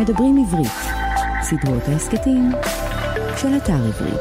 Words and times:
מדברים 0.00 0.36
עברית, 0.38 0.72
סדרות 1.42 1.82
ההסכתים 1.82 2.50
של 3.40 3.48
אתר 3.56 3.72
עברית. 3.72 4.20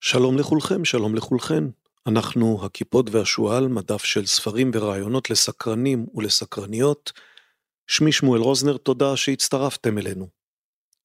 שלום 0.00 0.38
לכולכם, 0.38 0.84
שלום 0.84 1.14
לכולכן. 1.14 1.64
אנחנו 2.06 2.64
הכיפות 2.64 3.10
והשועל, 3.10 3.68
מדף 3.68 4.04
של 4.04 4.26
ספרים 4.26 4.70
ורעיונות 4.74 5.30
לסקרנים 5.30 6.06
ולסקרניות. 6.14 7.12
שמי 7.86 8.12
שמואל 8.12 8.40
רוזנר, 8.40 8.76
תודה 8.76 9.16
שהצטרפתם 9.16 9.98
אלינו. 9.98 10.28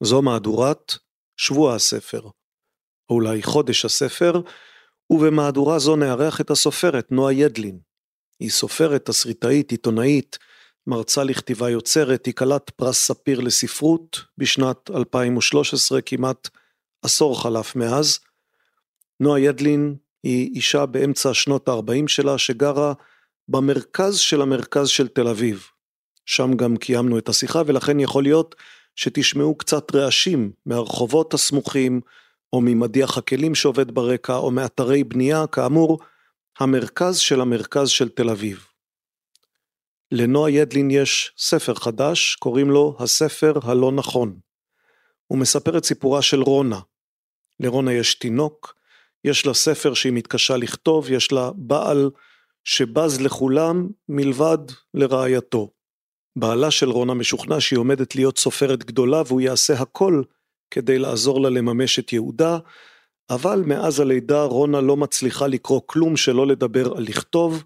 זו 0.04 0.22
מהדורת 0.22 0.94
שבוע 1.38 1.76
הספר, 1.76 2.22
או 3.10 3.16
אולי 3.16 3.44
חודש 3.44 3.86
הספר, 3.86 4.42
ובמהדורה 5.10 5.80
זו 5.80 5.96
נארח 5.96 6.42
את 6.42 6.50
הסופרת 6.50 7.12
נועה 7.12 7.34
ידלין. 7.34 7.89
היא 8.40 8.50
סופרת, 8.50 9.06
תסריטאית, 9.06 9.72
עיתונאית, 9.72 10.38
מרצה 10.88 11.24
לכתיבה 11.24 11.70
יוצרת, 11.70 12.26
היא 12.26 12.34
כלת 12.34 12.70
פרס 12.70 12.98
ספיר 12.98 13.40
לספרות 13.40 14.22
בשנת 14.38 14.90
2013, 14.96 16.02
כמעט 16.02 16.48
עשור 17.02 17.42
חלף 17.42 17.76
מאז. 17.76 18.20
נועה 19.20 19.40
ידלין 19.40 19.96
היא 20.24 20.56
אישה 20.56 20.86
באמצע 20.86 21.34
שנות 21.34 21.70
ה-40 21.70 22.08
שלה 22.08 22.38
שגרה 22.38 22.94
במרכז 23.48 24.18
של 24.18 24.42
המרכז 24.42 24.88
של 24.88 25.08
תל 25.08 25.28
אביב. 25.28 25.68
שם 26.26 26.54
גם 26.54 26.78
קיימנו 26.78 27.18
את 27.18 27.30
השיחה 27.30 27.62
ולכן 27.66 28.00
יכול 28.00 28.24
להיות 28.24 28.56
שתשמעו 28.96 29.56
קצת 29.56 29.96
רעשים 29.96 30.52
מהרחובות 30.66 31.34
הסמוכים 31.34 32.02
או 32.54 32.62
ממדיח 32.62 33.18
הכלים 33.18 33.56
שעובד 33.56 33.92
ברקע 33.92 34.36
או 34.36 34.52
מאתרי 34.52 35.04
בנייה, 35.04 35.48
כאמור, 35.48 36.00
המרכז 36.60 37.18
של 37.18 37.42
המרכז 37.42 37.90
של 37.90 38.10
תל 38.10 38.30
אביב. 38.30 38.68
לנועה 40.12 40.52
ידלין 40.52 40.92
יש 40.92 41.32
ספר 41.38 41.74
חדש, 41.74 42.36
קוראים 42.36 42.70
לו 42.70 42.98
הספר 43.00 43.54
הלא 43.64 43.92
נכון. 43.92 44.40
הוא 45.28 45.38
מספר 45.38 45.78
את 45.78 45.86
סיפורה 45.86 46.22
של 46.22 46.42
רונה. 46.42 46.80
לרונה 47.60 47.94
יש 47.94 48.16
תינוק, 48.16 48.76
יש 49.24 49.46
לה 49.46 49.54
ספר 49.54 49.94
שהיא 49.94 50.14
מתקשה 50.14 50.58
לכתוב, 50.58 51.12
יש 51.12 51.32
לה 51.32 51.52
בעל 51.56 52.10
שבז 52.64 53.22
לכולם 53.22 53.88
מלבד 54.10 54.58
לרעייתו. 54.94 55.72
בעלה 56.36 56.72
של 56.72 56.90
רונה 56.90 57.14
משוכנע 57.14 57.62
שהיא 57.62 57.80
עומדת 57.80 58.16
להיות 58.16 58.38
סופרת 58.38 58.84
גדולה 58.84 59.22
והוא 59.26 59.42
יעשה 59.42 59.74
הכל 59.74 60.24
כדי 60.72 61.00
לעזור 61.00 61.42
לה 61.42 61.50
לממש 61.50 62.00
את 62.00 62.14
ייעודה, 62.14 62.58
אבל 63.30 63.64
מאז 63.66 64.00
הלידה 64.00 64.44
רונה 64.44 64.82
לא 64.82 64.98
מצליחה 64.98 65.48
לקרוא 65.48 65.82
כלום 65.86 66.18
שלא 66.18 66.48
לדבר 66.48 66.98
על 66.98 67.04
לכתוב, 67.04 67.64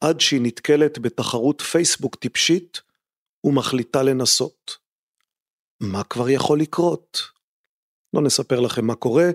עד 0.00 0.20
שהיא 0.20 0.40
נתקלת 0.42 0.98
בתחרות 0.98 1.60
פייסבוק 1.60 2.16
טיפשית 2.16 2.80
ומחליטה 3.44 4.02
לנסות. 4.02 4.76
מה 5.80 6.04
כבר 6.04 6.30
יכול 6.30 6.60
לקרות? 6.60 7.18
לא 8.14 8.22
נספר 8.22 8.60
לכם 8.60 8.86
מה 8.86 8.94
קורה, 8.94 9.30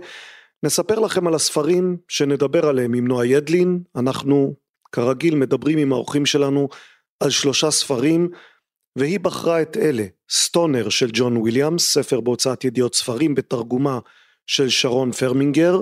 נספר 0.63 0.99
לכם 0.99 1.27
על 1.27 1.35
הספרים 1.35 1.97
שנדבר 2.07 2.65
עליהם 2.65 2.93
עם 2.93 3.07
נועה 3.07 3.25
ידלין, 3.27 3.83
אנחנו 3.95 4.55
כרגיל 4.91 5.35
מדברים 5.35 5.77
עם 5.77 5.93
האורחים 5.93 6.25
שלנו 6.25 6.67
על 7.19 7.29
שלושה 7.29 7.71
ספרים, 7.71 8.29
והיא 8.95 9.19
בחרה 9.19 9.61
את 9.61 9.77
אלה, 9.77 10.05
סטונר 10.29 10.89
של 10.89 11.09
ג'ון 11.13 11.37
וויליאמס, 11.37 11.93
ספר 11.93 12.21
בהוצאת 12.21 12.63
ידיעות 12.63 12.95
ספרים 12.95 13.35
בתרגומה 13.35 13.99
של 14.47 14.69
שרון 14.69 15.11
פרמינגר, 15.11 15.79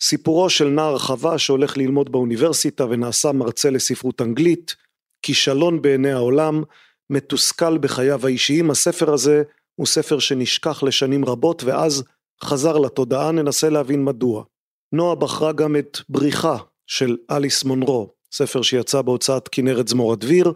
סיפורו 0.00 0.50
של 0.50 0.68
נער 0.68 0.98
חווה 0.98 1.38
שהולך 1.38 1.76
ללמוד 1.76 2.12
באוניברסיטה 2.12 2.84
ונעשה 2.84 3.32
מרצה 3.32 3.70
לספרות 3.70 4.22
אנגלית, 4.22 4.74
כישלון 5.22 5.82
בעיני 5.82 6.12
העולם, 6.12 6.62
מתוסכל 7.10 7.78
בחייו 7.78 8.26
האישיים, 8.26 8.70
הספר 8.70 9.12
הזה 9.12 9.42
הוא 9.74 9.86
ספר 9.86 10.18
שנשכח 10.18 10.82
לשנים 10.82 11.24
רבות 11.24 11.64
ואז 11.64 12.04
חזר 12.44 12.78
לתודעה, 12.78 13.30
ננסה 13.32 13.68
להבין 13.68 14.04
מדוע. 14.04 14.44
נעה 14.92 15.14
בחרה 15.14 15.52
גם 15.52 15.76
את 15.76 15.98
בריחה 16.08 16.56
של 16.86 17.16
אליס 17.30 17.64
מונרו, 17.64 18.10
ספר 18.32 18.62
שיצא 18.62 19.02
בהוצאת 19.02 19.48
כנרת 19.48 19.88
זמורה 19.88 20.12
דביר, 20.12 20.52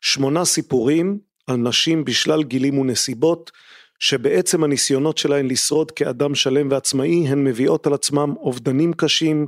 שמונה 0.00 0.44
סיפורים 0.44 1.18
על 1.46 1.56
נשים 1.56 2.04
בשלל 2.04 2.42
גילים 2.42 2.78
ונסיבות, 2.78 3.50
שבעצם 4.02 4.64
הניסיונות 4.64 5.18
שלהן 5.18 5.46
לשרוד 5.50 5.90
כאדם 5.90 6.34
שלם 6.34 6.68
ועצמאי, 6.70 7.28
הן 7.28 7.44
מביאות 7.44 7.86
על 7.86 7.94
עצמם 7.94 8.34
אובדנים 8.36 8.92
קשים 8.92 9.46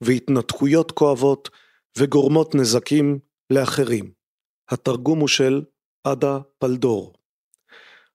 והתנתקויות 0.00 0.92
כואבות 0.92 1.50
וגורמות 1.98 2.54
נזקים 2.54 3.18
לאחרים. 3.50 4.10
התרגום 4.70 5.18
הוא 5.18 5.28
של 5.28 5.62
עדה 6.04 6.38
פלדור. 6.58 7.12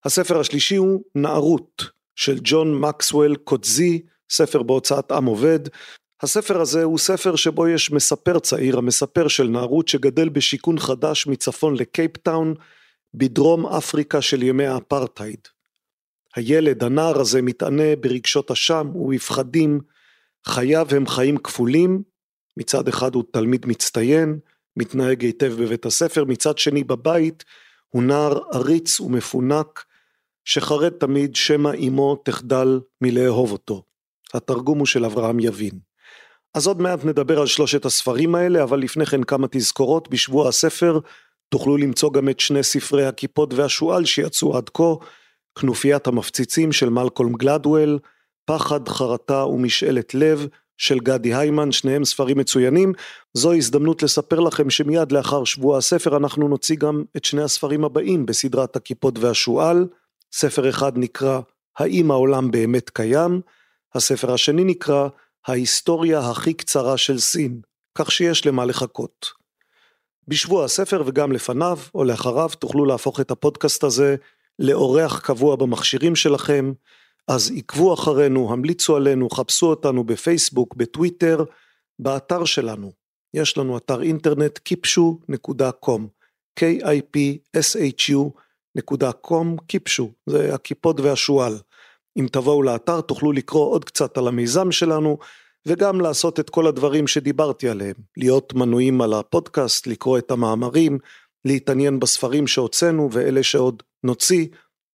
הספר 0.06 0.40
השלישי 0.40 0.76
הוא 0.76 1.04
נערות 1.16 1.84
של 2.16 2.40
ג'ון 2.44 2.80
מקסוול 2.80 3.36
קוטזי, 3.36 4.02
ספר 4.32 4.64
בהוצאת 4.64 5.12
עם 5.12 5.26
עובד. 5.26 5.60
הספר 6.22 6.62
הזה 6.62 6.84
הוא 6.84 6.98
ספר 6.98 7.36
שבו 7.36 7.68
יש 7.68 7.92
מספר 7.92 8.40
צעיר, 8.40 8.78
המספר 8.78 9.28
של 9.28 9.48
נערות 9.48 9.88
שגדל 9.88 10.30
בשיכון 10.30 10.80
חדש 10.80 11.28
מצפון 11.28 11.76
לקייפטאון, 11.76 12.54
בדרום 13.14 13.66
אפריקה 13.66 14.22
של 14.22 14.44
ימי 14.44 14.66
האפרטהייד. 14.66 15.48
הילד, 16.36 16.84
הנער 16.84 17.20
הזה, 17.20 17.42
מתענה 17.42 17.96
ברגשות 18.00 18.52
אשם 18.52 18.92
ובפחדים, 18.96 19.80
חייו 20.46 20.88
הם 20.90 21.08
חיים 21.08 21.38
כפולים, 21.38 22.04
מצד 22.58 22.88
אחד 22.88 23.16
הוא 23.16 23.24
תלמיד 23.32 23.66
מצטיין, 23.66 24.40
מתנהג 24.78 25.22
היטב 25.22 25.54
בבית 25.60 25.86
הספר, 25.86 26.26
מצד 26.26 26.58
שני 26.58 26.84
בבית 26.84 27.44
הוא 27.90 28.04
נער 28.04 28.40
עריץ 28.54 29.00
ומפונק, 29.00 29.86
שחרד 30.46 30.90
תמיד 30.90 31.36
שמא 31.36 31.72
אמו 31.88 32.16
תחדל 32.16 32.80
מלאהוב 33.02 33.52
אותו. 33.52 33.84
התרגום 34.34 34.80
הוא 34.80 34.88
של 34.88 35.06
אברהם 35.06 35.40
יבין. 35.40 35.80
אז 36.54 36.68
עוד 36.68 36.82
מעט 36.82 37.06
נדבר 37.06 37.40
על 37.40 37.48
שלושת 37.48 37.86
הספרים 37.86 38.36
האלה, 38.36 38.64
אבל 38.64 38.80
לפני 38.80 39.06
כן 39.06 39.24
כמה 39.24 39.48
תזכורות, 39.52 40.10
בשבוע 40.10 40.50
הספר 40.50 41.00
תוכלו 41.50 41.78
למצוא 41.78 42.14
גם 42.14 42.30
את 42.30 42.40
שני 42.40 42.64
ספרי 42.64 43.06
הכיפות 43.06 43.54
והשועל 43.54 44.06
שיצאו 44.06 44.58
עד 44.58 44.70
כה, 44.70 44.94
כנופיית 45.60 46.08
המפציצים 46.08 46.72
של 46.72 46.90
מלקולם 46.90 47.34
גלדוול, 47.34 48.00
פחד, 48.46 48.88
חרטה 48.88 49.46
ומשאלת 49.46 50.14
לב 50.14 50.48
של 50.78 51.00
גדי 51.00 51.36
היימן, 51.36 51.72
שניהם 51.72 52.06
ספרים 52.06 52.38
מצוינים. 52.38 52.94
זו 53.34 53.54
הזדמנות 53.54 54.04
לספר 54.04 54.40
לכם 54.40 54.70
שמיד 54.70 55.12
לאחר 55.12 55.44
שבוע 55.44 55.78
הספר 55.78 56.18
אנחנו 56.18 56.48
נוציא 56.48 56.76
גם 56.76 57.04
את 57.18 57.26
שני 57.26 57.42
הספרים 57.42 57.86
הבאים 57.86 58.26
בסדרת 58.26 58.76
הכיפות 58.76 59.20
והשועל. 59.20 59.88
ספר 60.34 60.70
אחד 60.70 60.98
נקרא 60.98 61.40
האם 61.78 62.12
העולם 62.12 62.52
באמת 62.52 62.90
קיים, 62.90 63.42
הספר 63.96 64.34
השני 64.34 64.64
נקרא 64.64 65.08
ההיסטוריה 65.48 66.20
הכי 66.20 66.54
קצרה 66.54 66.98
של 66.98 67.20
סין, 67.20 67.62
כך 67.96 68.12
שיש 68.12 68.48
למה 68.48 68.66
לחכות. 68.66 69.32
בשבוע 70.28 70.66
הספר 70.66 71.04
וגם 71.06 71.32
לפניו 71.32 71.80
או 71.96 72.04
לאחריו 72.04 72.50
תוכלו 72.60 72.86
להפוך 72.86 73.20
את 73.20 73.32
הפודקאסט 73.32 73.84
הזה 73.84 74.16
לאורח 74.62 75.20
קבוע 75.20 75.56
במכשירים 75.56 76.16
שלכם, 76.16 76.72
אז 77.28 77.54
עקבו 77.58 77.94
אחרינו, 77.94 78.54
המליצו 78.54 78.96
עלינו, 78.96 79.30
חפשו 79.30 79.66
אותנו 79.66 80.04
בפייסבוק, 80.04 80.76
בטוויטר, 80.76 81.44
באתר 82.00 82.46
שלנו. 82.46 82.92
יש 83.34 83.58
לנו 83.58 83.78
אתר 83.78 84.02
אינטרנט 84.02 84.60
kipshu.com, 84.70 86.02
k-i-p-s-h-u.com, 86.60 87.06
קיפשו, 89.68 90.12
זה 90.26 90.56
הכיפות 90.56 91.00
והשועל. 91.00 91.58
אם 92.20 92.28
תבואו 92.32 92.64
לאתר 92.64 93.02
תוכלו 93.02 93.32
לקרוא 93.32 93.66
עוד 93.66 93.86
קצת 93.86 94.18
על 94.18 94.28
המיזם 94.28 94.72
שלנו, 94.72 95.18
וגם 95.66 96.02
לעשות 96.02 96.40
את 96.40 96.50
כל 96.50 96.68
הדברים 96.68 97.08
שדיברתי 97.08 97.70
עליהם, 97.70 97.96
להיות 98.18 98.54
מנויים 98.54 99.02
על 99.02 99.14
הפודקאסט, 99.14 99.88
לקרוא 99.88 100.18
את 100.18 100.32
המאמרים, 100.32 101.00
להתעניין 101.46 102.00
בספרים 102.00 102.48
שהוצאנו 102.48 103.10
ואלה 103.12 103.44
שעוד 103.44 103.84
נוציא, 104.04 104.48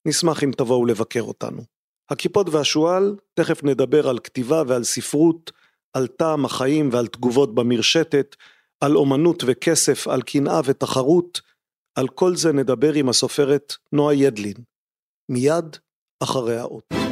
נשמח 0.08 0.44
אם 0.44 0.52
תבואו 0.58 0.86
לבקר 0.86 1.22
אותנו. 1.22 1.62
הכיפות 2.10 2.50
והשועל, 2.50 3.16
תכף 3.34 3.64
נדבר 3.64 4.10
על 4.10 4.20
כתיבה 4.20 4.64
ועל 4.68 4.84
ספרות, 4.84 5.52
על 5.94 6.08
טעם 6.08 6.46
החיים 6.46 6.90
ועל 6.92 7.08
תגובות 7.08 7.56
במרשתת, 7.56 8.36
על 8.82 8.96
אומנות 8.96 9.44
וכסף, 9.48 10.08
על 10.08 10.22
קנאה 10.22 10.62
ותחרות, 10.66 11.42
על 11.96 12.08
כל 12.08 12.36
זה 12.36 12.54
נדבר 12.54 12.94
עם 12.94 13.10
הסופרת 13.10 13.74
נועה 13.92 14.16
ידלין, 14.16 14.58
מיד 15.32 15.78
אחרי 16.24 16.58
האות. 16.58 17.07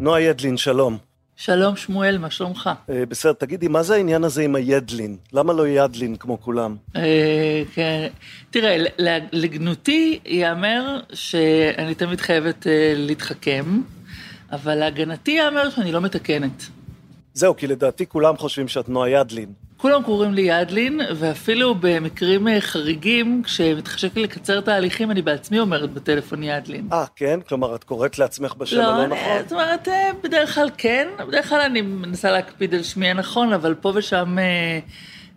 נועה 0.00 0.20
ידלין, 0.20 0.56
שלום. 0.56 0.98
שלום 1.36 1.76
שמואל, 1.76 2.18
מה 2.18 2.30
שלומך? 2.30 2.70
אה, 2.90 3.06
בסדר, 3.06 3.32
תגידי, 3.32 3.68
מה 3.68 3.82
זה 3.82 3.94
העניין 3.94 4.24
הזה 4.24 4.42
עם 4.42 4.54
הידלין? 4.54 5.16
למה 5.32 5.52
לא 5.52 5.68
ידלין 5.68 6.16
כמו 6.16 6.40
כולם? 6.40 6.76
אה, 6.96 7.62
כן, 7.74 8.08
תראה, 8.50 8.76
לגנותי 9.32 10.18
ייאמר 10.24 11.00
שאני 11.12 11.94
תמיד 11.94 12.20
חייבת 12.20 12.66
אה, 12.66 12.92
להתחכם, 12.96 13.80
אבל 14.52 14.74
להגנתי 14.74 15.30
ייאמר 15.30 15.70
שאני 15.70 15.92
לא 15.92 16.00
מתקנת. 16.00 16.62
זהו, 17.34 17.56
כי 17.56 17.66
לדעתי 17.66 18.06
כולם 18.06 18.36
חושבים 18.36 18.68
שאת 18.68 18.88
נועה 18.88 19.10
ידלין. 19.10 19.52
כולם 19.80 20.02
קוראים 20.02 20.34
לי 20.34 20.42
ידלין, 20.42 21.00
ואפילו 21.16 21.74
במקרים 21.80 22.48
אה, 22.48 22.60
חריגים, 22.60 23.42
כשמתחשק 23.44 24.16
לי 24.16 24.22
לקצר 24.22 24.60
תהליכים, 24.60 25.10
אני 25.10 25.22
בעצמי 25.22 25.60
אומרת 25.60 25.92
בטלפון 25.92 26.42
ידלין. 26.42 26.88
אה, 26.92 27.04
כן? 27.16 27.40
כלומר, 27.48 27.74
את 27.74 27.84
קוראת 27.84 28.18
לעצמך 28.18 28.54
בשם 28.54 28.76
לא, 28.76 28.82
הלא 28.82 29.06
נכון? 29.06 29.36
לא, 29.36 29.42
זאת 29.42 29.52
אומרת, 29.52 29.88
אה, 29.88 30.10
בדרך 30.22 30.54
כלל 30.54 30.70
כן, 30.76 31.08
בדרך 31.28 31.48
כלל 31.48 31.60
אני 31.60 31.80
מנסה 31.80 32.30
להקפיד 32.30 32.74
על 32.74 32.82
שמי 32.82 33.08
הנכון, 33.08 33.52
אבל 33.52 33.74
פה 33.74 33.92
ושם, 33.94 34.38
אה, 34.38 34.78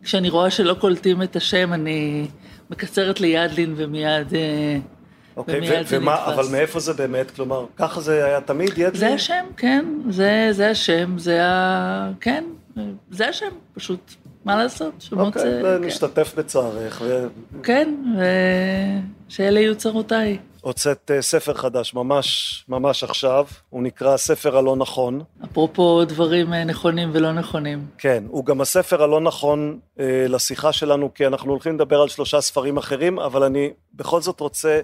כשאני 0.04 0.30
רואה 0.30 0.50
שלא 0.50 0.74
קולטים 0.74 1.22
את 1.22 1.36
השם, 1.36 1.74
אני 1.74 2.28
מקצרת 2.70 3.22
לידלין 3.22 3.74
ומיד... 3.78 4.28
אוקיי, 5.38 5.60
ו- 5.70 5.82
ומה, 5.88 6.26
אבל 6.26 6.46
מאיפה 6.52 6.80
זה 6.80 6.94
באמת? 6.94 7.32
כלומר, 7.32 7.66
ככה 7.78 8.02
זה 8.02 8.26
היה 8.26 8.42
תמיד, 8.42 8.70
ידלין? 8.70 8.94
זה 8.94 9.14
השם, 9.14 9.46
כן, 9.58 9.86
זה, 10.10 10.48
זה 10.52 10.70
השם, 10.70 11.18
זה 11.18 11.46
ה... 11.46 12.12
כן, 12.22 12.44
זה 13.12 13.28
השם, 13.28 13.50
פשוט. 13.74 14.16
מה 14.46 14.56
לעשות? 14.56 14.94
שמות... 15.00 15.28
אוקיי, 15.28 15.62
כן. 15.64 15.84
נשתתף 15.84 16.34
בצערך. 16.38 17.02
כן, 17.64 17.96
ושאלה 19.28 19.60
יהיו 19.60 19.76
צרותיי. 19.76 20.38
הוצאת 20.64 21.12
אה, 21.12 21.22
ספר 21.22 21.54
חדש, 21.54 21.94
ממש, 21.94 22.64
ממש 22.70 23.04
עכשיו, 23.04 23.46
הוא 23.70 23.84
נקרא 23.84 24.14
הספר 24.14 24.58
הלא 24.58 24.76
נכון. 24.76 25.22
אפרופו 25.44 26.06
דברים 26.06 26.54
אה, 26.54 26.64
נכונים 26.64 27.10
ולא 27.14 27.32
נכונים. 27.32 27.86
כן, 27.98 28.24
הוא 28.28 28.46
גם 28.46 28.62
הספר 28.62 29.04
הלא 29.04 29.22
נכון 29.22 29.80
אה, 30.00 30.26
לשיחה 30.30 30.74
שלנו, 30.74 31.14
כי 31.14 31.28
אנחנו 31.28 31.52
הולכים 31.52 31.76
לדבר 31.76 32.02
על 32.02 32.08
שלושה 32.08 32.42
ספרים 32.42 32.78
אחרים, 32.78 33.20
אבל 33.20 33.44
אני 33.44 33.70
בכל 33.94 34.22
זאת 34.22 34.40
רוצה, 34.40 34.82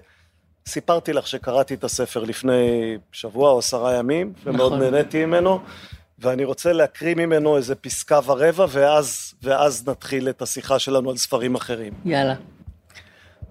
סיפרתי 0.67 1.13
לך 1.13 1.27
שקראתי 1.27 1.73
את 1.73 1.83
הספר 1.83 2.23
לפני 2.23 2.97
שבוע 3.11 3.51
או 3.51 3.59
עשרה 3.59 3.95
ימים, 3.95 4.33
ומאוד 4.43 4.73
נכון. 4.73 4.93
נהניתי 4.93 5.25
ממנו. 5.25 5.59
ואני 6.21 6.43
רוצה 6.43 6.73
להקריא 6.73 7.15
ממנו 7.15 7.57
איזה 7.57 7.75
פסקה 7.75 8.19
ורבע, 8.25 8.65
ואז, 8.69 9.33
ואז 9.43 9.87
נתחיל 9.87 10.29
את 10.29 10.41
השיחה 10.41 10.79
שלנו 10.79 11.09
על 11.09 11.17
ספרים 11.17 11.55
אחרים. 11.55 11.93
יאללה. 12.05 12.35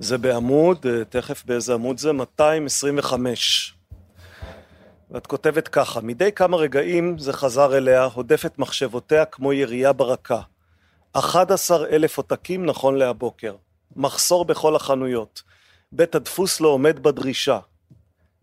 זה 0.01 0.19
בעמוד, 0.19 0.87
אה, 0.87 1.05
תכף 1.05 1.45
באיזה 1.45 1.75
עמוד 1.75 1.99
זה? 1.99 2.13
225. 2.13 3.75
ואת 5.11 5.27
כותבת 5.27 5.69
ככה, 5.69 6.01
מדי 6.01 6.33
כמה 6.33 6.57
רגעים 6.57 7.19
זה 7.19 7.33
חזר 7.33 7.77
אליה, 7.77 8.05
הודפת 8.05 8.59
מחשבותיה 8.59 9.25
כמו 9.25 9.53
ירייה 9.53 9.93
ברקה. 9.93 10.41
11 11.13 11.87
אלף 11.87 12.17
עותקים 12.17 12.67
נכון 12.67 12.95
להבוקר. 12.97 13.55
מחסור 13.97 14.45
בכל 14.45 14.77
החנויות. 14.77 15.43
בית 15.93 16.15
הדפוס 16.15 16.61
לא 16.61 16.69
עומד 16.69 17.03
בדרישה. 17.03 17.59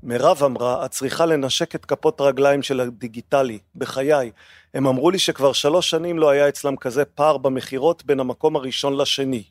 מירב 0.05 0.43
אמרה, 0.43 0.85
את 0.85 0.91
צריכה 0.91 1.25
לנשק 1.25 1.75
את 1.75 1.85
כפות 1.85 2.19
הרגליים 2.19 2.63
של 2.63 2.79
הדיגיטלי, 2.79 3.59
בחיי. 3.75 4.31
הם 4.73 4.87
אמרו 4.87 5.11
לי 5.11 5.19
שכבר 5.19 5.53
שלוש 5.53 5.89
שנים 5.89 6.19
לא 6.19 6.29
היה 6.29 6.49
אצלם 6.49 6.75
כזה 6.75 7.05
פער 7.05 7.37
במכירות 7.37 8.05
בין 8.05 8.19
המקום 8.19 8.55
הראשון 8.55 8.97
לשני. 8.97 9.43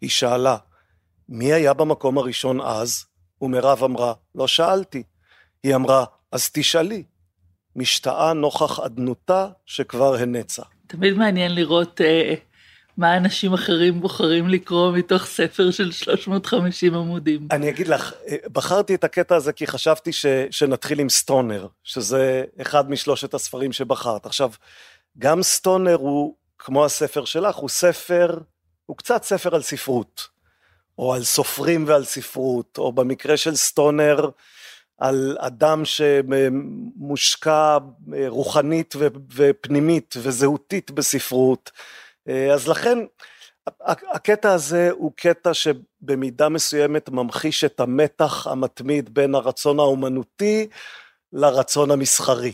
היא 0.00 0.10
שאלה, 0.10 0.56
מי 1.28 1.52
היה 1.52 1.74
במקום 1.74 2.18
הראשון 2.18 2.60
אז? 2.60 3.04
ומירב 3.42 3.84
אמרה, 3.84 4.12
לא 4.34 4.46
שאלתי. 4.46 5.02
היא 5.62 5.74
אמרה, 5.74 6.04
אז 6.32 6.50
תשאלי. 6.52 7.02
משתאה 7.76 8.32
נוכח 8.32 8.80
אדנותה 8.80 9.48
שכבר 9.66 10.14
הנצה. 10.14 10.62
תמיד 10.86 11.14
מעניין 11.14 11.54
לראות 11.54 12.00
אה, 12.00 12.34
מה 13.00 13.16
אנשים 13.16 13.52
אחרים 13.52 14.00
בוחרים 14.00 14.48
לקרוא 14.48 14.92
מתוך 14.92 15.24
ספר 15.24 15.70
של 15.70 15.92
350 15.92 16.94
עמודים. 16.94 17.48
אני 17.50 17.68
אגיד 17.68 17.88
לך, 17.88 18.12
אה, 18.28 18.36
בחרתי 18.52 18.94
את 18.94 19.04
הקטע 19.04 19.36
הזה 19.36 19.52
כי 19.52 19.66
חשבתי 19.66 20.12
ש, 20.12 20.26
שנתחיל 20.50 21.00
עם 21.00 21.08
סטונר, 21.08 21.66
שזה 21.84 22.44
אחד 22.62 22.90
משלושת 22.90 23.34
הספרים 23.34 23.72
שבחרת. 23.72 24.26
עכשיו, 24.26 24.50
גם 25.18 25.42
סטונר 25.42 25.94
הוא, 25.94 26.34
כמו 26.58 26.84
הספר 26.84 27.24
שלך, 27.24 27.56
הוא 27.56 27.68
ספר, 27.68 28.38
הוא 28.86 28.96
קצת 28.96 29.22
ספר 29.22 29.54
על 29.54 29.62
ספרות, 29.62 30.28
או 30.98 31.14
על 31.14 31.24
סופרים 31.24 31.84
ועל 31.88 32.04
ספרות, 32.04 32.78
או 32.78 32.92
במקרה 32.92 33.36
של 33.36 33.56
סטונר, 33.56 34.28
על 34.98 35.36
אדם 35.40 35.82
שמושקע 35.84 37.78
אה, 38.14 38.24
רוחנית 38.28 38.94
ופנימית 39.34 40.14
וזהותית 40.18 40.90
בספרות. 40.90 41.70
אה, 42.28 42.54
אז 42.54 42.68
לכן 42.68 42.98
הקטע 44.14 44.52
הזה 44.52 44.90
הוא 44.90 45.12
קטע 45.16 45.54
שבמידה 45.54 46.48
מסוימת 46.48 47.08
ממחיש 47.08 47.64
את 47.64 47.80
המתח 47.80 48.46
המתמיד 48.46 49.14
בין 49.14 49.34
הרצון 49.34 49.78
האומנותי 49.78 50.66
לרצון 51.32 51.90
המסחרי. 51.90 52.52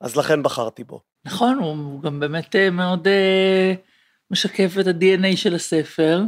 אז 0.00 0.16
לכן 0.16 0.42
בחרתי 0.42 0.84
בו. 0.84 1.00
נכון, 1.24 1.58
הוא 1.58 2.02
גם 2.02 2.20
באמת 2.20 2.56
אה, 2.56 2.70
מאוד 2.70 3.08
אה, 3.08 3.74
משקף 4.30 4.74
את 4.80 4.86
ה-DNA 4.86 5.36
של 5.36 5.54
הספר, 5.54 6.22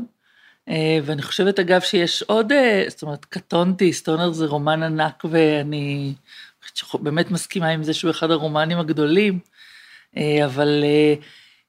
ואני 1.04 1.22
חושבת 1.22 1.58
אגב 1.58 1.80
שיש 1.80 2.22
עוד, 2.22 2.52
זאת 2.88 3.02
אומרת, 3.02 3.24
קטונתי, 3.24 3.92
סטונר 3.92 4.32
זה 4.32 4.46
רומן 4.46 4.82
ענק 4.82 5.24
ואני 5.30 6.14
באמת 6.94 7.30
מסכימה 7.30 7.68
עם 7.68 7.82
זה 7.82 7.94
שהוא 7.94 8.10
אחד 8.10 8.30
הרומנים 8.30 8.78
הגדולים, 8.78 9.38
אבל 10.44 10.84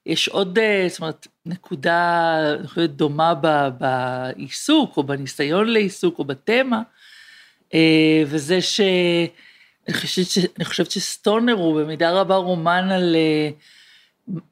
יש 0.06 0.28
עוד, 0.28 0.58
אה, 0.58 0.86
זאת 0.88 1.00
אומרת, 1.00 1.26
נקודה, 1.46 2.38
אני 2.76 2.86
דומה 2.86 3.34
בעיסוק, 3.78 4.96
או 4.96 5.02
בניסיון 5.02 5.68
לעיסוק, 5.68 6.18
או 6.18 6.24
בתמה, 6.24 6.82
אה, 7.74 8.22
וזה 8.26 8.60
ש... 8.60 8.80
אני 9.88 9.94
חושבת, 9.94 10.26
ש... 10.26 10.38
אני 10.56 10.64
חושבת 10.64 10.90
שסטונר 10.90 11.52
הוא 11.52 11.80
במידה 11.80 12.10
רבה 12.10 12.36
רומן 12.36 12.88
על 12.90 13.16
אה, 13.16 13.50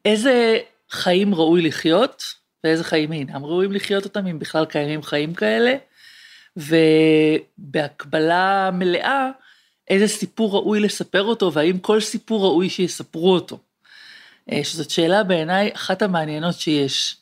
איזה 0.05 0.59
חיים 0.91 1.35
ראוי 1.35 1.63
לחיות, 1.63 2.25
ואיזה 2.65 2.85
חיים 2.85 3.13
אינם 3.13 3.45
ראויים 3.45 3.73
לחיות 3.73 4.05
אותם, 4.05 4.27
אם 4.27 4.39
בכלל 4.39 4.65
קיימים 4.65 5.03
חיים 5.03 5.35
כאלה, 5.35 5.77
ובהקבלה 7.59 8.71
מלאה, 8.73 9.31
איזה 9.89 10.09
סיפור 10.09 10.53
ראוי 10.53 10.81
לספר 10.81 11.23
אותו, 11.23 11.53
והאם 11.53 11.79
כל 11.79 12.01
סיפור 12.01 12.45
ראוי 12.45 12.69
שיספרו 12.69 13.35
אותו. 13.35 13.59
אה, 14.53 14.65
שזאת 14.65 14.91
שאלה 14.91 15.23
בעיניי 15.23 15.71
אחת 15.75 16.03
המעניינות 16.03 16.55
שיש. 16.55 17.17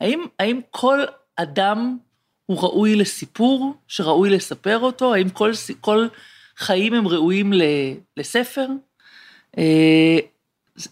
האם, 0.00 0.26
האם 0.38 0.60
כל 0.70 1.04
אדם 1.36 1.98
הוא 2.46 2.62
ראוי 2.62 2.96
לסיפור 2.96 3.74
שראוי 3.88 4.30
לספר 4.30 4.78
אותו? 4.78 5.14
האם 5.14 5.28
כל, 5.28 5.52
כל 5.80 6.06
חיים 6.56 6.94
הם 6.94 7.08
ראויים 7.08 7.52
לספר? 8.16 8.66
אה, 9.58 10.18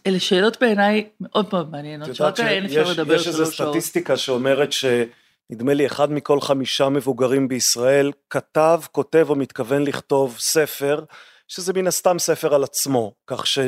אלה 0.07 0.21
שאלות 0.21 0.61
בעיניי 0.61 1.09
מאוד 1.21 1.47
מאוד 1.53 1.71
מעניינות, 1.71 2.15
שרק 2.15 2.41
עליהן 2.41 2.65
אפשר 2.65 2.91
לדבר 2.91 3.19
שלוש 3.19 3.25
שעות. 3.25 3.37
יש 3.37 3.41
איזו 3.41 3.47
סטטיסטיקה 3.47 4.17
שאומרת 4.17 4.73
שנדמה 4.73 5.75
לי 5.75 5.87
אחד 5.87 6.13
מכל 6.13 6.41
חמישה 6.41 6.89
מבוגרים 6.89 7.49
בישראל 7.49 8.13
כתב, 8.31 8.81
כותב 8.93 9.27
או 9.29 9.35
מתכוון 9.35 9.83
לכתוב 9.83 10.37
ספר, 10.39 11.05
שזה 11.49 11.73
מן 11.73 11.87
הסתם 11.87 12.19
ספר 12.19 12.55
על 12.55 12.65
עצמו, 12.65 13.13
כך 13.27 13.47
ש... 13.47 13.59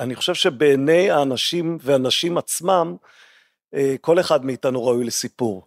אני 0.00 0.14
חושב 0.14 0.34
שבעיני 0.34 1.10
האנשים 1.10 1.78
והנשים 1.80 2.38
עצמם, 2.38 2.96
אה, 3.74 3.94
כל 4.00 4.20
אחד 4.20 4.44
מאיתנו 4.44 4.84
ראוי 4.84 5.04
לסיפור. 5.04 5.66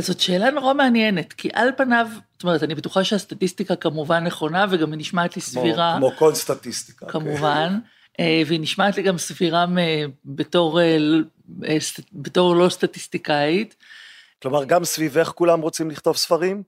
זאת 0.00 0.20
שאלה 0.20 0.50
נורא 0.50 0.74
מעניינת, 0.74 1.32
כי 1.32 1.48
על 1.52 1.70
פניו, 1.76 2.08
זאת 2.32 2.42
אומרת, 2.42 2.62
אני 2.62 2.74
בטוחה 2.74 3.04
שהסטטיסטיקה 3.04 3.76
כמובן 3.76 4.24
נכונה, 4.24 4.66
וגם 4.70 4.92
היא 4.92 4.98
נשמעת 5.00 5.36
לי 5.36 5.42
סבירה. 5.42 5.96
כמו, 5.98 6.08
כמו 6.08 6.18
כל 6.18 6.34
סטטיסטיקה. 6.34 7.06
כן. 7.06 7.12
כמובן, 7.12 7.78
כן. 8.14 8.24
והיא 8.46 8.60
נשמעת 8.60 8.96
לי 8.96 9.02
גם 9.02 9.18
סבירה 9.18 9.66
בתור, 10.24 10.80
בתור 12.12 12.56
לא 12.56 12.68
סטטיסטיקאית. 12.68 13.74
כלומר, 14.42 14.64
גם 14.64 14.84
סביבך 14.84 15.32
כולם 15.34 15.60
רוצים 15.60 15.90
לכתוב 15.90 16.16
ספרים? 16.16 16.62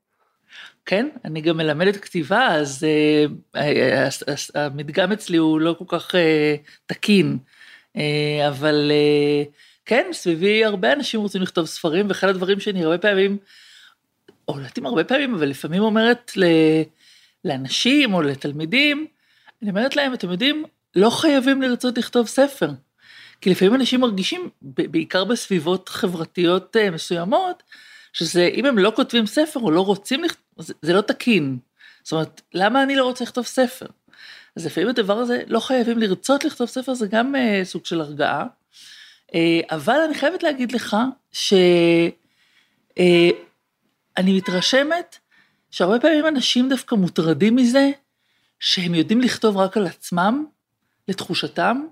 כן, 0.87 1.09
אני 1.25 1.41
גם 1.41 1.57
מלמדת 1.57 1.97
כתיבה, 1.97 2.47
אז 2.47 2.87
uh, 3.55 3.59
המדגם 4.55 5.13
אצלי 5.13 5.37
הוא 5.37 5.61
לא 5.61 5.77
כל 5.79 5.85
כך 5.89 6.15
תקין, 6.87 7.39
אבל 8.49 8.93
כן, 9.85 10.07
סביבי 10.13 10.65
הרבה 10.65 10.93
אנשים 10.93 11.21
רוצים 11.21 11.43
לכתוב 11.43 11.67
ספרים, 11.67 12.09
ואחד 12.09 12.29
הדברים 12.29 12.61
שאני 12.61 12.85
הרבה 12.85 12.99
פעמים, 12.99 13.39
או 14.49 14.55
לא 14.55 14.59
יודעת 14.59 14.79
אם 14.79 14.87
הרבה 14.87 15.05
פעמים, 15.05 15.35
אבל 15.35 15.49
לפעמים 15.49 15.83
אומרת 15.83 16.33
לאנשים 17.45 18.15
או 18.15 18.23
לתלמידים, 18.23 19.07
אני 19.63 19.71
אומרת 19.71 19.97
להם, 19.97 20.15
אתם 20.15 20.31
יודעים, 20.31 20.65
לא 20.97 21.11
חייבים 21.11 21.63
לרצות 21.63 21.99
לכתוב 21.99 22.27
ספר. 22.27 22.71
כי 23.41 23.51
לפעמים 23.51 23.75
אנשים 23.75 24.01
מרגישים, 24.01 24.49
בעיקר 24.63 25.25
בסביבות 25.25 25.89
חברתיות 25.89 26.77
מסוימות, 26.93 27.63
שזה, 28.13 28.51
אם 28.55 28.67
הם 28.67 28.79
לא 28.79 28.93
כותבים 28.97 29.27
ספר 29.27 29.61
או 29.61 29.71
לא 29.71 29.81
רוצים 29.81 30.25
לכתוב, 30.25 30.45
זה, 30.59 30.75
זה 30.83 30.93
לא 30.93 31.01
תקין. 31.01 31.59
זאת 32.03 32.13
אומרת, 32.13 32.41
למה 32.55 32.83
אני 32.83 32.97
לא 32.97 33.05
רוצה 33.05 33.25
לכתוב 33.25 33.47
ספר? 33.47 33.87
אז 34.57 34.67
לפעמים 34.67 34.89
הדבר 34.89 35.17
הזה, 35.17 35.43
לא 35.47 35.61
חייבים 35.61 35.99
לרצות 35.99 36.45
לכתוב 36.45 36.69
ספר, 36.69 36.95
זה 36.95 37.07
גם 37.07 37.35
uh, 37.35 37.65
סוג 37.65 37.87
של 37.87 38.01
הרגעה. 38.01 38.45
Uh, 39.29 39.35
אבל 39.71 40.01
אני 40.07 40.15
חייבת 40.15 40.43
להגיד 40.43 40.73
לך 40.73 40.97
שאני 41.33 42.11
uh, 44.19 44.23
מתרשמת 44.23 45.17
שהרבה 45.71 46.01
פעמים 46.01 46.27
אנשים 46.27 46.69
דווקא 46.69 46.95
מוטרדים 46.95 47.57
מזה 47.57 47.91
שהם 48.61 48.95
יודעים 48.95 49.21
לכתוב 49.21 49.57
רק 49.57 49.77
על 49.77 49.87
עצמם, 49.87 50.45
לתחושתם, 51.09 51.83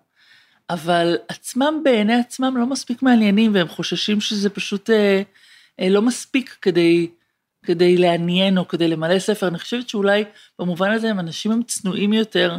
אבל 0.70 1.16
עצמם 1.28 1.80
בעיני 1.84 2.14
עצמם 2.14 2.56
לא 2.56 2.66
מספיק 2.66 3.02
מעניינים, 3.02 3.54
והם 3.54 3.68
חוששים 3.68 4.20
שזה 4.20 4.50
פשוט 4.50 4.90
אה, 4.90 4.96
אה, 4.96 5.22
לא 5.80 6.02
מספיק 6.02 6.56
כדי, 6.62 7.10
כדי 7.62 7.96
לעניין 7.96 8.58
או 8.58 8.68
כדי 8.68 8.88
למלא 8.88 9.18
ספר. 9.18 9.48
אני 9.48 9.58
חושבת 9.58 9.88
שאולי 9.88 10.24
במובן 10.58 10.90
הזה 10.90 11.10
הם 11.10 11.20
אנשים 11.20 11.52
הם 11.52 11.62
צנועים 11.62 12.12
יותר 12.12 12.56